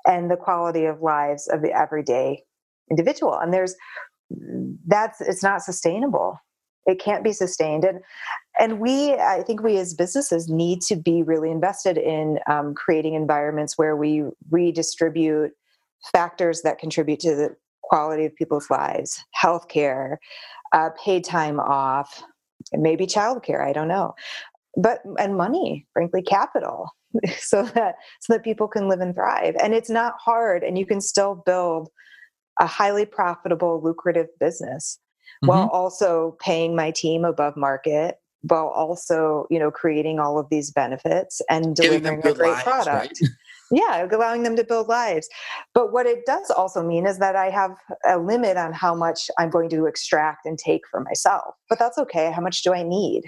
and 0.08 0.30
the 0.30 0.38
quality 0.38 0.86
of 0.86 1.02
lives 1.02 1.48
of 1.48 1.62
the 1.62 1.72
everyday 1.72 2.44
individual. 2.92 3.38
And 3.38 3.54
there's 3.54 3.76
that's 4.88 5.22
it's 5.22 5.44
not 5.44 5.62
sustainable 5.62 6.40
it 6.86 7.00
can't 7.00 7.24
be 7.24 7.34
sustained 7.34 7.84
and 7.84 8.00
and 8.60 8.80
we 8.80 9.14
i 9.16 9.42
think 9.46 9.62
we 9.62 9.78
as 9.78 9.94
businesses 9.94 10.50
need 10.50 10.82
to 10.82 10.96
be 10.96 11.24
really 11.24 11.52
invested 11.52 11.98
in 11.98 12.40
um, 12.48 12.74
creating 12.74 13.14
environments 13.14 13.78
where 13.78 13.96
we 13.96 14.24
redistribute 14.50 15.52
factors 16.12 16.62
that 16.62 16.80
contribute 16.80 17.20
to 17.20 17.36
the 17.36 17.56
quality 17.84 18.26
of 18.26 18.36
people's 18.36 18.70
lives 18.70 19.24
healthcare 19.42 20.18
uh, 20.74 20.90
paid 21.04 21.24
time 21.24 21.60
off 21.60 22.24
maybe 22.74 23.06
childcare 23.06 23.66
i 23.66 23.74
don't 23.74 23.88
know 23.88 24.14
but 24.78 25.02
and 25.20 25.38
money 25.38 25.86
frankly 25.94 26.22
capital 26.22 26.90
so 27.38 27.64
that 27.64 27.96
so 28.22 28.34
that 28.34 28.44
people 28.44 28.68
can 28.68 28.88
live 28.88 29.00
and 29.00 29.16
thrive 29.16 29.56
and 29.62 29.74
it's 29.74 29.90
not 29.90 30.14
hard 30.20 30.64
and 30.64 30.78
you 30.78 30.86
can 30.86 31.00
still 31.02 31.42
build 31.46 31.90
a 32.60 32.66
highly 32.66 33.06
profitable 33.06 33.82
lucrative 33.84 34.28
business 34.40 35.00
mm-hmm. 35.44 35.48
while 35.48 35.68
also 35.70 36.36
paying 36.40 36.76
my 36.76 36.92
team 36.92 37.26
above 37.26 37.56
market 37.56 38.16
while 38.48 38.68
also 38.68 39.48
you 39.50 39.60
know 39.60 39.72
creating 39.72 40.20
all 40.20 40.40
of 40.40 40.48
these 40.50 40.72
benefits 40.72 41.42
and 41.50 41.76
delivering 41.76 42.20
a 42.20 42.34
great 42.34 42.52
lives, 42.52 42.64
product. 42.64 43.20
Right? 43.22 43.30
yeah 43.72 44.08
allowing 44.12 44.44
them 44.44 44.56
to 44.56 44.64
build 44.64 44.88
lives. 44.88 45.28
But 45.74 45.92
what 45.92 46.06
it 46.06 46.26
does 46.26 46.50
also 46.52 46.84
mean 46.84 47.06
is 47.06 47.20
that 47.20 47.36
i 47.36 47.50
have 47.50 47.72
a 48.08 48.18
limit 48.18 48.58
on 48.58 48.74
how 48.74 48.96
much 48.96 49.30
i'm 49.40 49.50
going 49.50 49.70
to 49.70 49.86
extract 49.86 50.46
and 50.46 50.58
take 50.58 50.82
for 50.90 51.02
myself 51.02 51.56
but 51.70 51.80
that's 51.80 51.98
okay. 51.98 52.32
How 52.32 52.42
much 52.42 52.62
do 52.62 52.74
i 52.74 52.84
need? 52.84 53.24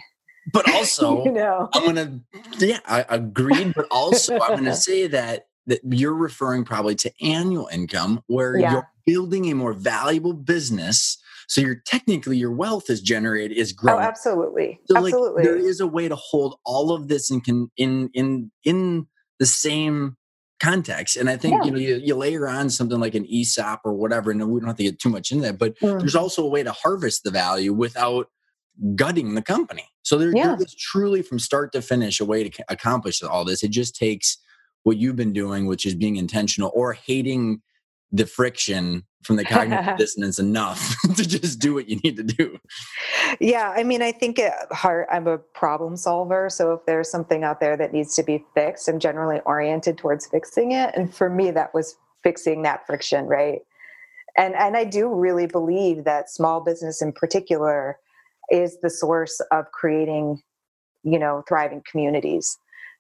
But 0.54 0.72
also 0.74 1.24
you 1.26 1.32
know? 1.32 1.70
I'm 1.74 1.86
gonna 1.86 2.20
yeah 2.60 2.80
i 2.86 3.06
agreed 3.10 3.74
but 3.76 3.88
also 3.92 4.40
i'm 4.40 4.58
gonna 4.58 4.76
say 4.90 5.08
that 5.08 5.48
that 5.68 5.82
you're 5.84 6.14
referring 6.14 6.64
probably 6.64 6.96
to 6.96 7.12
annual 7.22 7.68
income 7.72 8.24
where 8.28 8.58
yeah. 8.58 8.72
you're 8.72 8.90
building 9.06 9.50
a 9.52 9.56
more 9.56 9.74
valuable 9.74 10.34
business 10.34 11.18
so 11.48 11.62
you're 11.62 11.82
technically 11.86 12.38
your 12.38 12.52
wealth 12.52 12.90
is 12.90 13.02
generated 13.02 13.58
is 13.58 13.74
oh, 13.74 13.82
growing. 13.82 14.04
Oh, 14.04 14.08
absolutely. 14.08 14.80
So 14.86 14.98
absolutely. 14.98 15.36
Like, 15.36 15.44
there 15.44 15.58
is 15.58 15.80
a 15.80 15.88
way 15.88 16.08
to 16.08 16.16
hold 16.16 16.60
all 16.66 16.92
of 16.92 17.08
this 17.08 17.32
in 17.32 17.42
can 17.42 17.72
in 17.78 18.10
in 18.14 18.52
in 18.64 19.08
the 19.40 19.46
same 19.46 20.18
context. 20.60 21.16
And 21.16 21.30
I 21.30 21.38
think 21.38 21.54
yeah. 21.54 21.64
you 21.66 21.72
know 21.72 21.78
you, 21.78 22.02
you, 22.04 22.16
layer 22.16 22.48
on 22.48 22.70
something 22.70 23.00
like 23.00 23.16
an 23.16 23.26
ESOP 23.32 23.82
or 23.86 23.94
whatever, 23.94 24.32
and 24.32 24.50
we 24.50 24.60
don't 24.60 24.68
have 24.68 24.78
to 24.78 24.84
get 24.84 25.00
too 25.00 25.10
much 25.10 25.32
into 25.32 25.44
that, 25.44 25.58
but 25.58 25.78
mm. 25.80 26.00
there's 26.00 26.16
also 26.16 26.44
a 26.44 26.50
way 26.50 26.64
to 26.64 26.72
harvest 26.72 27.24
the 27.24 27.32
value 27.32 27.74
without 27.74 28.28
gutting 28.96 29.36
the 29.36 29.42
company. 29.42 29.86
So 30.02 30.18
there, 30.18 30.36
yeah. 30.36 30.56
there 30.56 30.66
is 30.66 30.76
truly 30.76 31.22
from 31.22 31.40
start 31.40 31.72
to 31.74 31.82
finish 31.82 32.20
a 32.20 32.26
way 32.26 32.48
to 32.48 32.64
accomplish 32.70 33.22
all 33.22 33.46
this. 33.46 33.64
It 33.64 33.72
just 33.72 33.96
takes 33.96 34.38
what 34.84 34.98
you've 34.98 35.16
been 35.16 35.34
doing, 35.34 35.66
which 35.66 35.86
is 35.86 35.96
being 35.96 36.16
intentional 36.16 36.72
or 36.74 36.94
hating 36.94 37.62
the 38.12 38.26
friction 38.26 39.04
from 39.24 39.36
the 39.36 39.44
cognitive 39.44 39.98
dissonance 39.98 40.40
enough 40.40 40.96
to 41.16 41.28
just 41.28 41.60
do 41.60 41.74
what 41.74 41.90
you 41.90 41.98
need 41.98 42.16
to 42.16 42.24
do. 42.24 42.58
Yeah, 43.40 43.74
I 43.76 43.84
mean, 43.84 44.02
I 44.02 44.12
think 44.12 44.40
at 44.40 44.72
heart, 44.72 45.08
I'm 45.12 45.28
a 45.28 45.38
problem 45.38 45.98
solver. 45.98 46.50
So 46.50 46.74
if 46.74 46.86
there's 46.86 47.10
something 47.10 47.44
out 47.44 47.60
there 47.60 47.76
that 47.76 47.94
needs 47.94 48.16
to 48.16 48.24
be 48.24 48.46
fixed, 48.54 48.88
I'm 48.88 49.00
generally 49.00 49.42
oriented 49.46 49.98
towards 49.98 50.28
fixing 50.28 50.72
it. 50.72 50.96
And 50.96 51.14
for 51.14 51.30
me, 51.30 51.52
that 51.52 51.74
was 51.74 51.98
fixing 52.24 52.62
that 52.64 52.86
friction, 52.88 53.26
right? 53.26 53.60
And 54.38 54.56
and 54.56 54.78
I 54.78 54.84
do 54.84 55.14
really 55.14 55.48
believe 55.48 56.04
that 56.04 56.30
small 56.30 56.62
business 56.62 57.02
in 57.02 57.12
particular 57.12 57.98
is 58.52 58.78
the 58.82 58.90
source 58.90 59.42
of 59.52 59.66
creating, 59.72 60.42
you 61.04 61.20
know, 61.20 61.44
thriving 61.48 61.82
communities 61.90 62.58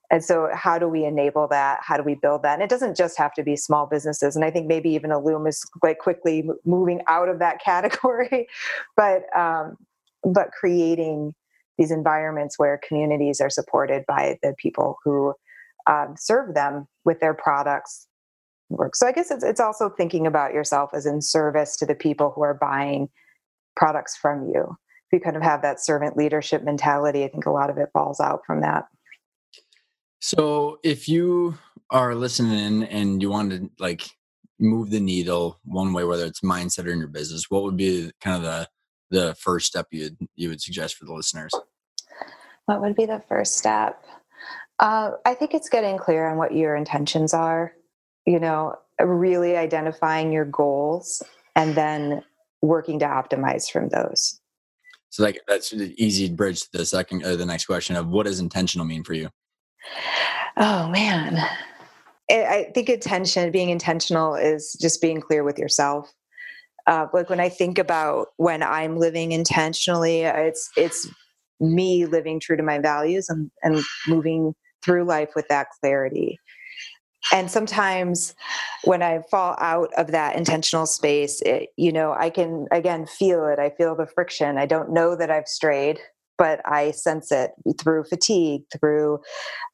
and 0.09 0.23
so 0.23 0.49
how 0.53 0.79
do 0.79 0.87
we 0.87 1.03
enable 1.03 1.47
that? 1.49 1.79
How 1.81 1.97
do 1.97 2.03
we 2.03 2.15
build 2.15 2.43
that? 2.43 2.53
And 2.53 2.63
it 2.63 2.69
doesn't 2.69 2.95
just 2.95 3.17
have 3.17 3.33
to 3.33 3.43
be 3.43 3.55
small 3.55 3.85
businesses 3.85 4.35
and 4.35 4.45
i 4.45 4.51
think 4.51 4.67
maybe 4.67 4.89
even 4.89 5.11
Illume 5.11 5.47
is 5.47 5.63
quite 5.63 5.99
quickly 5.99 6.49
moving 6.65 7.01
out 7.07 7.29
of 7.29 7.39
that 7.39 7.61
category. 7.63 8.47
But 8.95 9.23
um, 9.37 9.77
but 10.23 10.51
creating 10.51 11.33
these 11.77 11.91
environments 11.91 12.57
where 12.57 12.79
communities 12.87 13.39
are 13.39 13.49
supported 13.49 14.03
by 14.07 14.37
the 14.41 14.55
people 14.57 14.97
who 15.03 15.33
um, 15.85 16.15
serve 16.17 16.55
them 16.55 16.87
with 17.05 17.19
their 17.19 17.33
products 17.35 18.07
work. 18.69 18.95
So 18.95 19.07
i 19.07 19.11
guess 19.11 19.31
it's, 19.31 19.43
it's 19.43 19.59
also 19.59 19.89
thinking 19.89 20.27
about 20.27 20.53
yourself 20.53 20.89
as 20.93 21.05
in 21.05 21.21
service 21.21 21.77
to 21.77 21.85
the 21.85 21.95
people 21.95 22.31
who 22.35 22.41
are 22.41 22.53
buying 22.53 23.09
products 23.75 24.17
from 24.17 24.49
you. 24.49 24.75
If 25.09 25.13
you 25.13 25.19
kind 25.21 25.37
of 25.37 25.43
have 25.43 25.61
that 25.61 25.79
servant 25.79 26.17
leadership 26.17 26.63
mentality 26.63 27.23
i 27.23 27.27
think 27.29 27.45
a 27.45 27.51
lot 27.51 27.69
of 27.69 27.77
it 27.77 27.89
falls 27.93 28.19
out 28.19 28.41
from 28.45 28.61
that 28.61 28.85
so 30.20 30.80
if 30.84 31.07
you 31.07 31.57
are 31.89 32.15
listening 32.15 32.84
and 32.84 33.22
you 33.22 33.30
want 33.30 33.51
to 33.51 33.70
like 33.80 34.09
move 34.59 34.89
the 34.89 34.99
needle 34.99 35.59
one 35.63 35.93
way 35.93 36.03
whether 36.03 36.26
it's 36.26 36.41
mindset 36.41 36.86
or 36.86 36.91
in 36.91 36.99
your 36.99 37.07
business 37.07 37.45
what 37.49 37.63
would 37.63 37.78
be 37.78 38.11
kind 38.22 38.36
of 38.36 38.41
the 38.41 38.68
the 39.09 39.36
first 39.36 39.68
step 39.68 39.88
you 39.91 40.09
you 40.36 40.49
would 40.49 40.61
suggest 40.61 40.95
for 40.95 41.05
the 41.05 41.13
listeners 41.13 41.51
what 42.65 42.82
would 42.82 42.95
be 42.95 43.05
the 43.05 43.22
first 43.30 43.55
step 43.55 44.03
uh, 44.80 45.11
I 45.26 45.34
think 45.34 45.53
it's 45.53 45.70
getting 45.70 45.97
clear 45.97 46.28
on 46.28 46.38
what 46.38 46.55
your 46.55 46.76
intentions 46.76 47.34
are, 47.34 47.74
you 48.26 48.39
know, 48.39 48.76
really 48.99 49.57
identifying 49.57 50.32
your 50.32 50.45
goals 50.45 51.24
and 51.55 51.76
then 51.76 52.24
working 52.61 52.99
to 52.99 53.05
optimize 53.05 53.70
from 53.70 53.89
those. 53.89 54.39
So 55.09 55.24
like 55.24 55.39
that's 55.47 55.72
an 55.72 55.93
easy 55.97 56.30
bridge 56.30 56.61
to 56.61 56.70
the 56.74 56.86
second 56.86 57.24
or 57.24 57.36
the 57.36 57.45
next 57.45 57.65
question 57.65 57.95
of 57.95 58.07
what 58.07 58.26
does 58.26 58.39
intentional 58.39 58.86
mean 58.86 59.03
for 59.03 59.13
you? 59.13 59.30
Oh 60.57 60.88
man. 60.89 61.38
I 62.29 62.71
think 62.73 62.89
intention, 62.89 63.51
being 63.51 63.69
intentional 63.69 64.35
is 64.35 64.77
just 64.81 65.01
being 65.01 65.21
clear 65.21 65.43
with 65.43 65.57
yourself. 65.57 66.11
Uh, 66.85 67.07
like 67.13 67.29
when 67.29 67.39
I 67.39 67.49
think 67.49 67.77
about 67.77 68.27
when 68.38 68.63
I'm 68.63 68.97
living 68.97 69.31
intentionally, 69.31 70.21
it's 70.21 70.69
it's 70.75 71.09
me 71.59 72.05
living 72.05 72.39
true 72.39 72.57
to 72.57 72.63
my 72.63 72.79
values 72.79 73.29
and, 73.29 73.49
and 73.63 73.83
moving 74.07 74.53
through 74.83 75.03
life 75.05 75.29
with 75.35 75.47
that 75.49 75.67
clarity. 75.81 76.39
And 77.33 77.51
sometimes 77.51 78.35
when 78.83 79.01
I 79.01 79.21
fall 79.29 79.55
out 79.59 79.93
of 79.97 80.11
that 80.11 80.35
intentional 80.35 80.85
space, 80.85 81.41
it, 81.41 81.69
you 81.75 81.91
know, 81.91 82.13
I 82.17 82.29
can 82.29 82.67
again 82.71 83.05
feel 83.05 83.47
it. 83.47 83.59
I 83.59 83.69
feel 83.71 83.95
the 83.95 84.07
friction. 84.07 84.57
I 84.57 84.65
don't 84.65 84.91
know 84.93 85.15
that 85.15 85.31
I've 85.31 85.47
strayed, 85.47 85.99
but 86.38 86.61
I 86.65 86.91
sense 86.91 87.31
it 87.31 87.51
through 87.79 88.03
fatigue, 88.05 88.63
through, 88.77 89.19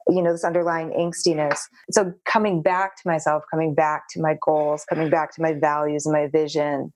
you 0.07 0.21
know, 0.21 0.31
this 0.31 0.43
underlying 0.43 0.91
angstiness. 0.91 1.59
So 1.91 2.13
coming 2.25 2.61
back 2.61 2.95
to 3.01 3.09
myself, 3.09 3.43
coming 3.51 3.75
back 3.75 4.03
to 4.11 4.21
my 4.21 4.35
goals, 4.45 4.85
coming 4.85 5.09
back 5.09 5.33
to 5.35 5.41
my 5.41 5.53
values 5.53 6.05
and 6.05 6.13
my 6.13 6.27
vision 6.27 6.93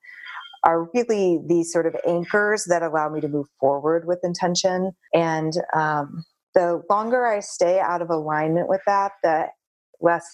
are 0.63 0.89
really 0.93 1.39
these 1.47 1.71
sort 1.71 1.85
of 1.85 1.95
anchors 2.07 2.65
that 2.65 2.81
allow 2.81 3.09
me 3.09 3.21
to 3.21 3.27
move 3.27 3.47
forward 3.59 4.05
with 4.07 4.19
intention. 4.23 4.91
And 5.13 5.53
um, 5.75 6.25
the 6.55 6.81
longer 6.89 7.25
I 7.25 7.39
stay 7.41 7.79
out 7.79 8.01
of 8.01 8.09
alignment 8.09 8.67
with 8.67 8.81
that, 8.85 9.11
the 9.23 9.47
less, 10.01 10.25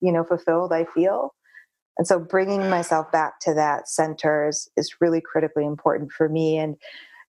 you 0.00 0.12
know, 0.12 0.24
fulfilled 0.24 0.72
I 0.72 0.84
feel. 0.94 1.34
And 1.98 2.06
so 2.06 2.18
bringing 2.18 2.68
myself 2.68 3.10
back 3.10 3.40
to 3.40 3.54
that 3.54 3.88
center 3.88 4.48
is, 4.48 4.70
is 4.76 4.96
really 5.00 5.20
critically 5.20 5.64
important 5.64 6.12
for 6.12 6.28
me. 6.28 6.58
And, 6.58 6.76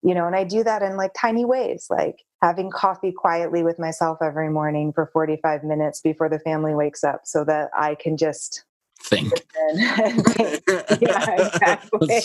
you 0.07 0.15
know, 0.15 0.25
and 0.25 0.37
I 0.37 0.45
do 0.45 0.63
that 0.63 0.81
in 0.83 0.95
like 0.95 1.11
tiny 1.19 1.43
ways, 1.43 1.87
like 1.89 2.23
having 2.41 2.71
coffee 2.71 3.11
quietly 3.11 3.61
with 3.61 3.77
myself 3.77 4.19
every 4.21 4.49
morning 4.49 4.93
for 4.93 5.09
45 5.11 5.65
minutes 5.65 5.99
before 5.99 6.29
the 6.29 6.39
family 6.39 6.73
wakes 6.73 7.03
up 7.03 7.23
so 7.25 7.43
that 7.43 7.71
I 7.77 7.95
can 7.95 8.15
just 8.15 8.63
think. 9.01 9.33
think. 10.29 10.63
Yeah, 11.01 11.47
exactly. 11.47 12.21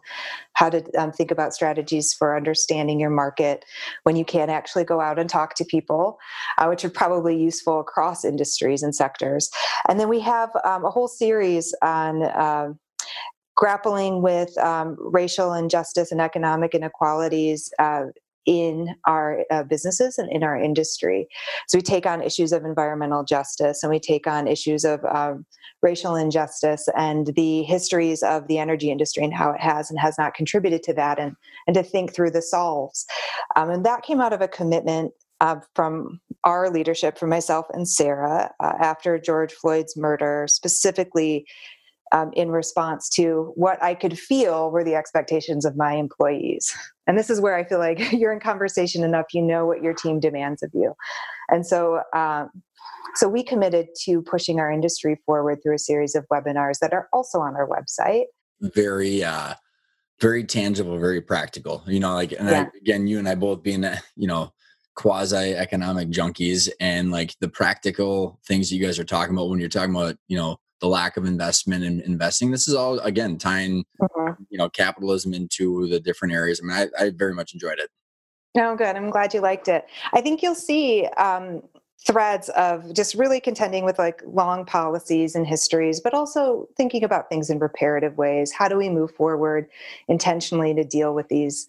how 0.54 0.68
to 0.68 0.82
um, 0.98 1.12
think 1.12 1.30
about 1.30 1.52
strategies 1.52 2.12
for 2.12 2.36
understanding 2.36 2.98
your 2.98 3.10
market 3.10 3.64
when 4.02 4.16
you 4.16 4.24
can't 4.24 4.50
actually 4.50 4.84
go 4.84 5.00
out 5.00 5.18
and 5.18 5.30
talk 5.30 5.54
to 5.54 5.64
people 5.64 6.18
uh, 6.58 6.66
which 6.66 6.84
are 6.84 6.90
probably 6.90 7.36
useful 7.36 7.80
across 7.80 8.24
industries 8.24 8.82
and 8.82 8.94
sectors. 8.94 9.50
And 9.88 9.98
then 9.98 10.08
we 10.08 10.20
have 10.20 10.50
um, 10.64 10.84
a 10.84 10.90
whole 10.90 11.08
series 11.08 11.74
on 11.82 12.22
uh, 12.22 12.72
grappling 13.56 14.22
with 14.22 14.56
um, 14.58 14.96
racial 14.98 15.52
injustice 15.52 16.12
and 16.12 16.20
economic 16.20 16.74
inequalities 16.74 17.72
uh, 17.78 18.04
in 18.48 18.94
our 19.06 19.44
uh, 19.50 19.62
businesses 19.62 20.16
and 20.16 20.32
in 20.32 20.42
our 20.42 20.58
industry. 20.58 21.28
So 21.68 21.76
we 21.76 21.82
take 21.82 22.06
on 22.06 22.22
issues 22.22 22.50
of 22.50 22.64
environmental 22.64 23.22
justice 23.22 23.82
and 23.82 23.90
we 23.90 24.00
take 24.00 24.26
on 24.26 24.48
issues 24.48 24.86
of 24.86 25.04
um, 25.04 25.44
racial 25.82 26.16
injustice 26.16 26.88
and 26.96 27.26
the 27.36 27.62
histories 27.64 28.22
of 28.22 28.48
the 28.48 28.58
energy 28.58 28.90
industry 28.90 29.22
and 29.22 29.34
how 29.34 29.50
it 29.50 29.60
has 29.60 29.90
and 29.90 30.00
has 30.00 30.16
not 30.16 30.32
contributed 30.32 30.82
to 30.84 30.94
that 30.94 31.18
and, 31.18 31.36
and 31.66 31.74
to 31.74 31.82
think 31.82 32.14
through 32.14 32.30
the 32.30 32.40
solves. 32.40 33.04
Um, 33.54 33.68
and 33.68 33.84
that 33.84 34.02
came 34.02 34.22
out 34.22 34.32
of 34.32 34.40
a 34.40 34.48
commitment 34.48 35.12
uh, 35.42 35.56
from 35.74 36.18
our 36.44 36.70
leadership, 36.70 37.18
from 37.18 37.28
myself 37.28 37.66
and 37.74 37.86
Sarah, 37.86 38.50
uh, 38.60 38.72
after 38.80 39.18
George 39.18 39.52
Floyd's 39.52 39.94
murder, 39.94 40.46
specifically 40.48 41.46
um, 42.12 42.30
in 42.32 42.50
response 42.50 43.08
to 43.10 43.52
what 43.54 43.82
I 43.82 43.94
could 43.94 44.18
feel 44.18 44.70
were 44.70 44.84
the 44.84 44.94
expectations 44.94 45.64
of 45.64 45.76
my 45.76 45.94
employees. 45.94 46.74
And 47.08 47.18
this 47.18 47.30
is 47.30 47.40
where 47.40 47.56
I 47.56 47.64
feel 47.64 47.78
like 47.78 47.98
you're 48.12 48.32
in 48.32 48.38
conversation 48.38 49.02
enough, 49.02 49.26
you 49.32 49.42
know 49.42 49.66
what 49.66 49.82
your 49.82 49.94
team 49.94 50.20
demands 50.20 50.62
of 50.62 50.70
you. 50.74 50.94
And 51.48 51.66
so, 51.66 52.02
um, 52.14 52.50
so 53.14 53.26
we 53.26 53.42
committed 53.42 53.88
to 54.04 54.22
pushing 54.22 54.60
our 54.60 54.70
industry 54.70 55.18
forward 55.26 55.60
through 55.62 55.74
a 55.74 55.78
series 55.78 56.14
of 56.14 56.26
webinars 56.30 56.78
that 56.80 56.92
are 56.92 57.08
also 57.12 57.40
on 57.40 57.56
our 57.56 57.66
website. 57.66 58.24
Very, 58.60 59.24
uh, 59.24 59.54
very 60.20 60.44
tangible, 60.44 60.98
very 60.98 61.22
practical. 61.22 61.82
You 61.86 62.00
know, 62.00 62.14
like, 62.14 62.32
and 62.32 62.48
yeah. 62.48 62.66
I, 62.72 62.78
again, 62.78 63.06
you 63.06 63.18
and 63.18 63.28
I 63.28 63.34
both 63.34 63.62
being, 63.62 63.84
you 64.14 64.28
know, 64.28 64.52
quasi 64.94 65.54
economic 65.54 66.10
junkies 66.10 66.68
and 66.80 67.10
like 67.10 67.34
the 67.40 67.48
practical 67.48 68.40
things 68.46 68.72
you 68.72 68.84
guys 68.84 68.98
are 68.98 69.04
talking 69.04 69.34
about 69.34 69.48
when 69.48 69.60
you're 69.60 69.68
talking 69.68 69.94
about, 69.94 70.16
you 70.26 70.36
know, 70.36 70.58
the 70.80 70.88
lack 70.88 71.16
of 71.16 71.24
investment 71.24 71.84
in 71.84 72.00
investing. 72.02 72.50
This 72.50 72.68
is 72.68 72.74
all 72.74 72.98
again 73.00 73.38
tying 73.38 73.84
mm-hmm. 74.00 74.42
you 74.50 74.58
know 74.58 74.68
capitalism 74.68 75.34
into 75.34 75.88
the 75.88 76.00
different 76.00 76.34
areas. 76.34 76.60
I 76.62 76.66
mean, 76.66 76.90
I, 76.98 77.04
I 77.04 77.10
very 77.10 77.34
much 77.34 77.54
enjoyed 77.54 77.78
it. 77.78 77.90
No, 78.54 78.70
oh, 78.72 78.76
good. 78.76 78.96
I'm 78.96 79.10
glad 79.10 79.34
you 79.34 79.40
liked 79.40 79.68
it. 79.68 79.86
I 80.12 80.20
think 80.20 80.42
you'll 80.42 80.54
see 80.54 81.06
um, 81.16 81.62
threads 82.06 82.48
of 82.50 82.94
just 82.94 83.14
really 83.14 83.40
contending 83.40 83.84
with 83.84 83.98
like 83.98 84.22
long 84.24 84.64
policies 84.64 85.34
and 85.34 85.46
histories, 85.46 86.00
but 86.00 86.14
also 86.14 86.68
thinking 86.76 87.02
about 87.02 87.28
things 87.28 87.50
in 87.50 87.58
reparative 87.58 88.16
ways. 88.16 88.52
How 88.52 88.68
do 88.68 88.76
we 88.76 88.88
move 88.88 89.10
forward 89.10 89.68
intentionally 90.06 90.74
to 90.74 90.84
deal 90.84 91.14
with 91.14 91.28
these 91.28 91.66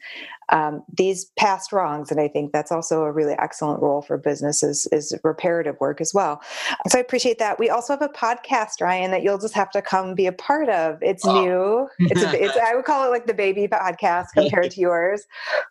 um, 0.50 0.84
these 0.96 1.26
past 1.38 1.74
wrongs? 1.74 2.12
And 2.12 2.20
I 2.20 2.28
think 2.28 2.52
that's 2.52 2.72
also 2.72 3.04
a 3.04 3.12
really 3.12 3.34
excellent 3.40 3.82
role 3.82 4.04
for 4.04 4.18
businesses 4.18 4.88
is 4.92 5.18
reparative 5.24 5.80
work 5.80 6.00
as 6.00 6.14
well. 6.14 6.42
So 6.88 7.00
I 7.00 7.02
appreciate 7.02 7.40
that. 7.40 7.58
We 7.58 7.70
also 7.70 7.94
have 7.94 8.02
a 8.04 8.10
podcast, 8.10 8.82
Ryan, 8.82 9.10
that 9.12 9.24
you'll 9.24 9.40
just 9.40 9.56
have 9.56 9.72
to 9.72 9.82
come 9.82 10.14
be 10.14 10.28
a 10.28 10.32
part 10.32 10.70
of. 10.70 11.00
It's 11.02 11.26
oh. 11.26 11.42
new. 11.42 12.08
It's, 12.08 12.22
a, 12.22 12.44
it's 12.44 12.58
I 12.58 12.76
would 12.76 12.86
call 12.86 13.04
it 13.04 13.10
like 13.10 13.26
the 13.26 13.34
baby 13.34 13.68
podcast 13.68 14.28
compared 14.36 14.72
to 14.72 14.80
yours, 14.80 15.26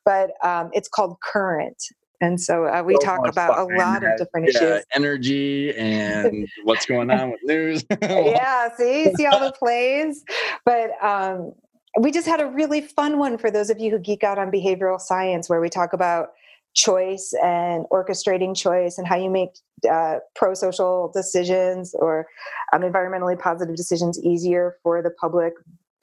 but 0.04 0.32
um, 0.42 0.70
it's 0.72 0.88
called 0.88 1.16
Current 1.20 1.92
and 2.20 2.40
so 2.40 2.66
uh, 2.66 2.82
we 2.82 2.94
so 2.94 3.00
talk 3.00 3.28
about 3.28 3.58
a 3.58 3.76
lot 3.76 4.04
of 4.04 4.18
different 4.18 4.50
yeah, 4.52 4.74
issues. 4.76 4.84
energy 4.94 5.74
and 5.76 6.48
what's 6.64 6.86
going 6.86 7.10
on 7.18 7.30
with 7.30 7.40
news. 7.44 7.84
Yeah 8.02 8.68
see 8.76 9.12
see 9.14 9.26
all 9.26 9.40
the 9.40 9.52
plays? 9.52 10.24
But 10.64 10.90
um, 11.02 11.52
we 12.00 12.10
just 12.10 12.26
had 12.26 12.40
a 12.40 12.46
really 12.46 12.80
fun 12.80 13.18
one 13.18 13.38
for 13.38 13.50
those 13.50 13.70
of 13.70 13.78
you 13.78 13.90
who 13.90 13.98
geek 13.98 14.22
out 14.22 14.38
on 14.38 14.50
behavioral 14.50 15.00
science 15.00 15.48
where 15.48 15.60
we 15.60 15.68
talk 15.68 15.92
about 15.92 16.28
choice 16.74 17.34
and 17.42 17.86
orchestrating 17.90 18.56
choice 18.56 18.98
and 18.98 19.06
how 19.06 19.16
you 19.16 19.30
make 19.30 19.50
uh, 19.90 20.16
pro-social 20.34 21.10
decisions 21.14 21.94
or 21.94 22.26
um, 22.72 22.82
environmentally 22.82 23.38
positive 23.38 23.74
decisions 23.74 24.22
easier 24.22 24.76
for 24.82 25.02
the 25.02 25.10
public 25.10 25.54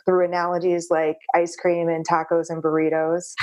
through 0.05 0.25
analogies 0.25 0.87
like 0.89 1.17
ice 1.35 1.55
cream 1.55 1.89
and 1.89 2.07
tacos 2.07 2.45
and 2.49 2.61
burritos. 2.61 3.33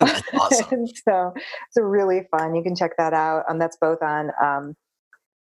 awesome. 0.34 0.86
so 1.08 1.32
it's 1.34 1.76
really 1.76 2.22
fun. 2.30 2.54
You 2.54 2.62
can 2.62 2.76
check 2.76 2.92
that 2.98 3.12
out. 3.12 3.44
Um, 3.48 3.58
that's 3.58 3.76
both 3.80 4.02
on 4.02 4.30
um, 4.42 4.74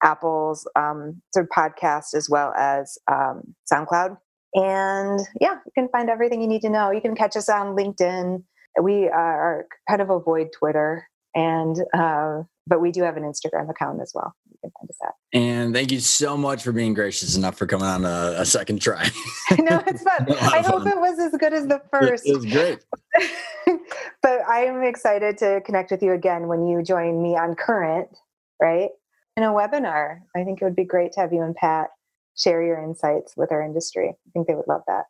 Apple's 0.02 0.68
um, 0.76 1.20
sort 1.34 1.46
of 1.46 1.50
podcast 1.50 2.14
as 2.14 2.28
well 2.30 2.52
as 2.56 2.98
um, 3.10 3.54
SoundCloud. 3.72 4.16
And 4.54 5.20
yeah, 5.40 5.54
you 5.64 5.72
can 5.74 5.88
find 5.88 6.10
everything 6.10 6.40
you 6.40 6.48
need 6.48 6.62
to 6.62 6.70
know. 6.70 6.90
You 6.90 7.00
can 7.00 7.14
catch 7.14 7.36
us 7.36 7.48
on 7.48 7.76
LinkedIn. 7.76 8.42
We 8.82 9.08
are 9.08 9.66
kind 9.88 10.00
of 10.00 10.10
avoid 10.10 10.48
Twitter, 10.56 11.06
and 11.34 11.76
uh, 11.92 12.42
but 12.70 12.80
we 12.80 12.92
do 12.92 13.02
have 13.02 13.16
an 13.16 13.24
Instagram 13.24 13.68
account 13.68 14.00
as 14.00 14.12
well. 14.14 14.32
You 14.48 14.56
can 14.62 14.70
find 14.78 14.88
us 14.88 14.96
at. 15.04 15.14
And 15.32 15.74
thank 15.74 15.90
you 15.90 15.98
so 15.98 16.36
much 16.36 16.62
for 16.62 16.70
being 16.70 16.94
gracious 16.94 17.36
enough 17.36 17.58
for 17.58 17.66
coming 17.66 17.86
on 17.86 18.04
a, 18.04 18.36
a 18.38 18.46
second 18.46 18.80
try. 18.80 19.04
no, 19.58 19.82
it's 19.88 20.02
fun. 20.04 20.32
I 20.40 20.62
hope 20.64 20.86
it 20.86 20.96
was 20.96 21.18
as 21.18 21.32
good 21.32 21.52
as 21.52 21.66
the 21.66 21.82
first. 21.90 22.26
It 22.26 22.36
was 22.36 22.46
great. 22.46 22.78
but 24.22 24.40
I 24.48 24.60
am 24.60 24.82
excited 24.84 25.36
to 25.38 25.60
connect 25.66 25.90
with 25.90 26.00
you 26.00 26.12
again 26.12 26.46
when 26.46 26.64
you 26.66 26.82
join 26.82 27.20
me 27.20 27.36
on 27.36 27.56
Current, 27.56 28.08
right? 28.62 28.90
In 29.36 29.42
a 29.42 29.48
webinar. 29.48 30.20
I 30.36 30.44
think 30.44 30.62
it 30.62 30.64
would 30.64 30.76
be 30.76 30.84
great 30.84 31.12
to 31.12 31.20
have 31.20 31.32
you 31.32 31.42
and 31.42 31.56
Pat 31.56 31.88
share 32.36 32.62
your 32.62 32.80
insights 32.80 33.36
with 33.36 33.50
our 33.50 33.62
industry. 33.62 34.10
I 34.10 34.30
think 34.32 34.46
they 34.46 34.54
would 34.54 34.68
love 34.68 34.82
that. 34.86 35.06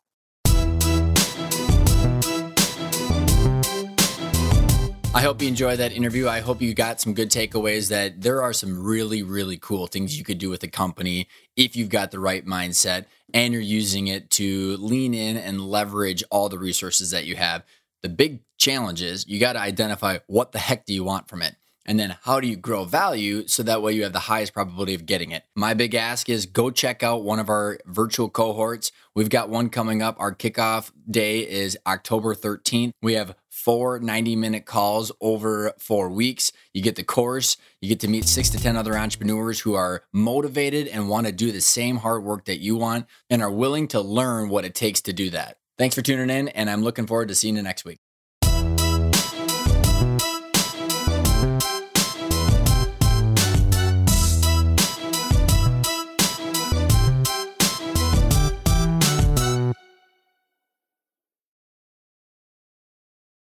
I 5.13 5.23
hope 5.23 5.41
you 5.41 5.49
enjoyed 5.49 5.79
that 5.79 5.91
interview. 5.91 6.29
I 6.29 6.39
hope 6.39 6.61
you 6.61 6.73
got 6.73 7.01
some 7.01 7.13
good 7.13 7.29
takeaways 7.29 7.89
that 7.89 8.21
there 8.21 8.41
are 8.41 8.53
some 8.53 8.81
really, 8.81 9.21
really 9.21 9.57
cool 9.57 9.87
things 9.87 10.17
you 10.17 10.23
could 10.23 10.37
do 10.37 10.49
with 10.49 10.63
a 10.63 10.69
company 10.69 11.27
if 11.57 11.75
you've 11.75 11.89
got 11.89 12.11
the 12.11 12.19
right 12.19 12.45
mindset 12.45 13.05
and 13.33 13.53
you're 13.53 13.61
using 13.61 14.07
it 14.07 14.29
to 14.31 14.77
lean 14.77 15.13
in 15.13 15.35
and 15.35 15.59
leverage 15.59 16.23
all 16.31 16.47
the 16.47 16.57
resources 16.57 17.11
that 17.11 17.25
you 17.25 17.35
have. 17.35 17.65
The 18.03 18.09
big 18.09 18.39
challenge 18.57 19.01
is 19.01 19.27
you 19.27 19.37
got 19.37 19.53
to 19.53 19.59
identify 19.59 20.19
what 20.27 20.53
the 20.53 20.59
heck 20.59 20.85
do 20.85 20.93
you 20.93 21.03
want 21.03 21.27
from 21.27 21.41
it? 21.41 21.57
And 21.85 21.99
then 21.99 22.15
how 22.23 22.39
do 22.39 22.47
you 22.47 22.55
grow 22.55 22.85
value 22.85 23.47
so 23.47 23.63
that 23.63 23.81
way 23.81 23.91
you 23.91 24.03
have 24.03 24.13
the 24.13 24.19
highest 24.19 24.53
probability 24.53 24.93
of 24.93 25.05
getting 25.05 25.31
it? 25.31 25.43
My 25.55 25.73
big 25.73 25.93
ask 25.93 26.29
is 26.29 26.45
go 26.45 26.69
check 26.69 27.03
out 27.03 27.23
one 27.23 27.39
of 27.39 27.49
our 27.49 27.79
virtual 27.85 28.29
cohorts. 28.29 28.91
We've 29.13 29.29
got 29.29 29.49
one 29.49 29.69
coming 29.69 30.01
up. 30.01 30.15
Our 30.19 30.33
kickoff 30.33 30.91
day 31.09 31.39
is 31.39 31.77
October 31.85 32.33
13th. 32.33 32.91
We 33.01 33.13
have 33.15 33.35
four 33.51 33.99
90 33.99 34.35
minute 34.35 34.65
calls 34.65 35.11
over 35.21 35.73
four 35.77 36.09
weeks. 36.09 36.51
You 36.73 36.81
get 36.81 36.95
the 36.95 37.03
course, 37.03 37.57
you 37.81 37.89
get 37.89 37.99
to 37.99 38.07
meet 38.07 38.27
six 38.27 38.49
to 38.49 38.57
10 38.57 38.75
other 38.75 38.97
entrepreneurs 38.97 39.59
who 39.59 39.75
are 39.75 40.03
motivated 40.11 40.87
and 40.87 41.09
want 41.09 41.27
to 41.27 41.33
do 41.33 41.51
the 41.51 41.61
same 41.61 41.97
hard 41.97 42.23
work 42.23 42.45
that 42.45 42.59
you 42.59 42.77
want 42.77 43.05
and 43.29 43.43
are 43.43 43.51
willing 43.51 43.87
to 43.89 44.01
learn 44.01 44.49
what 44.49 44.65
it 44.65 44.73
takes 44.73 45.01
to 45.01 45.13
do 45.13 45.29
that. 45.29 45.57
Thanks 45.77 45.95
for 45.95 46.01
tuning 46.01 46.29
in, 46.29 46.47
and 46.49 46.69
I'm 46.69 46.83
looking 46.83 47.07
forward 47.07 47.27
to 47.27 47.35
seeing 47.35 47.55
you 47.55 47.61
next 47.61 47.85
week. 47.85 47.99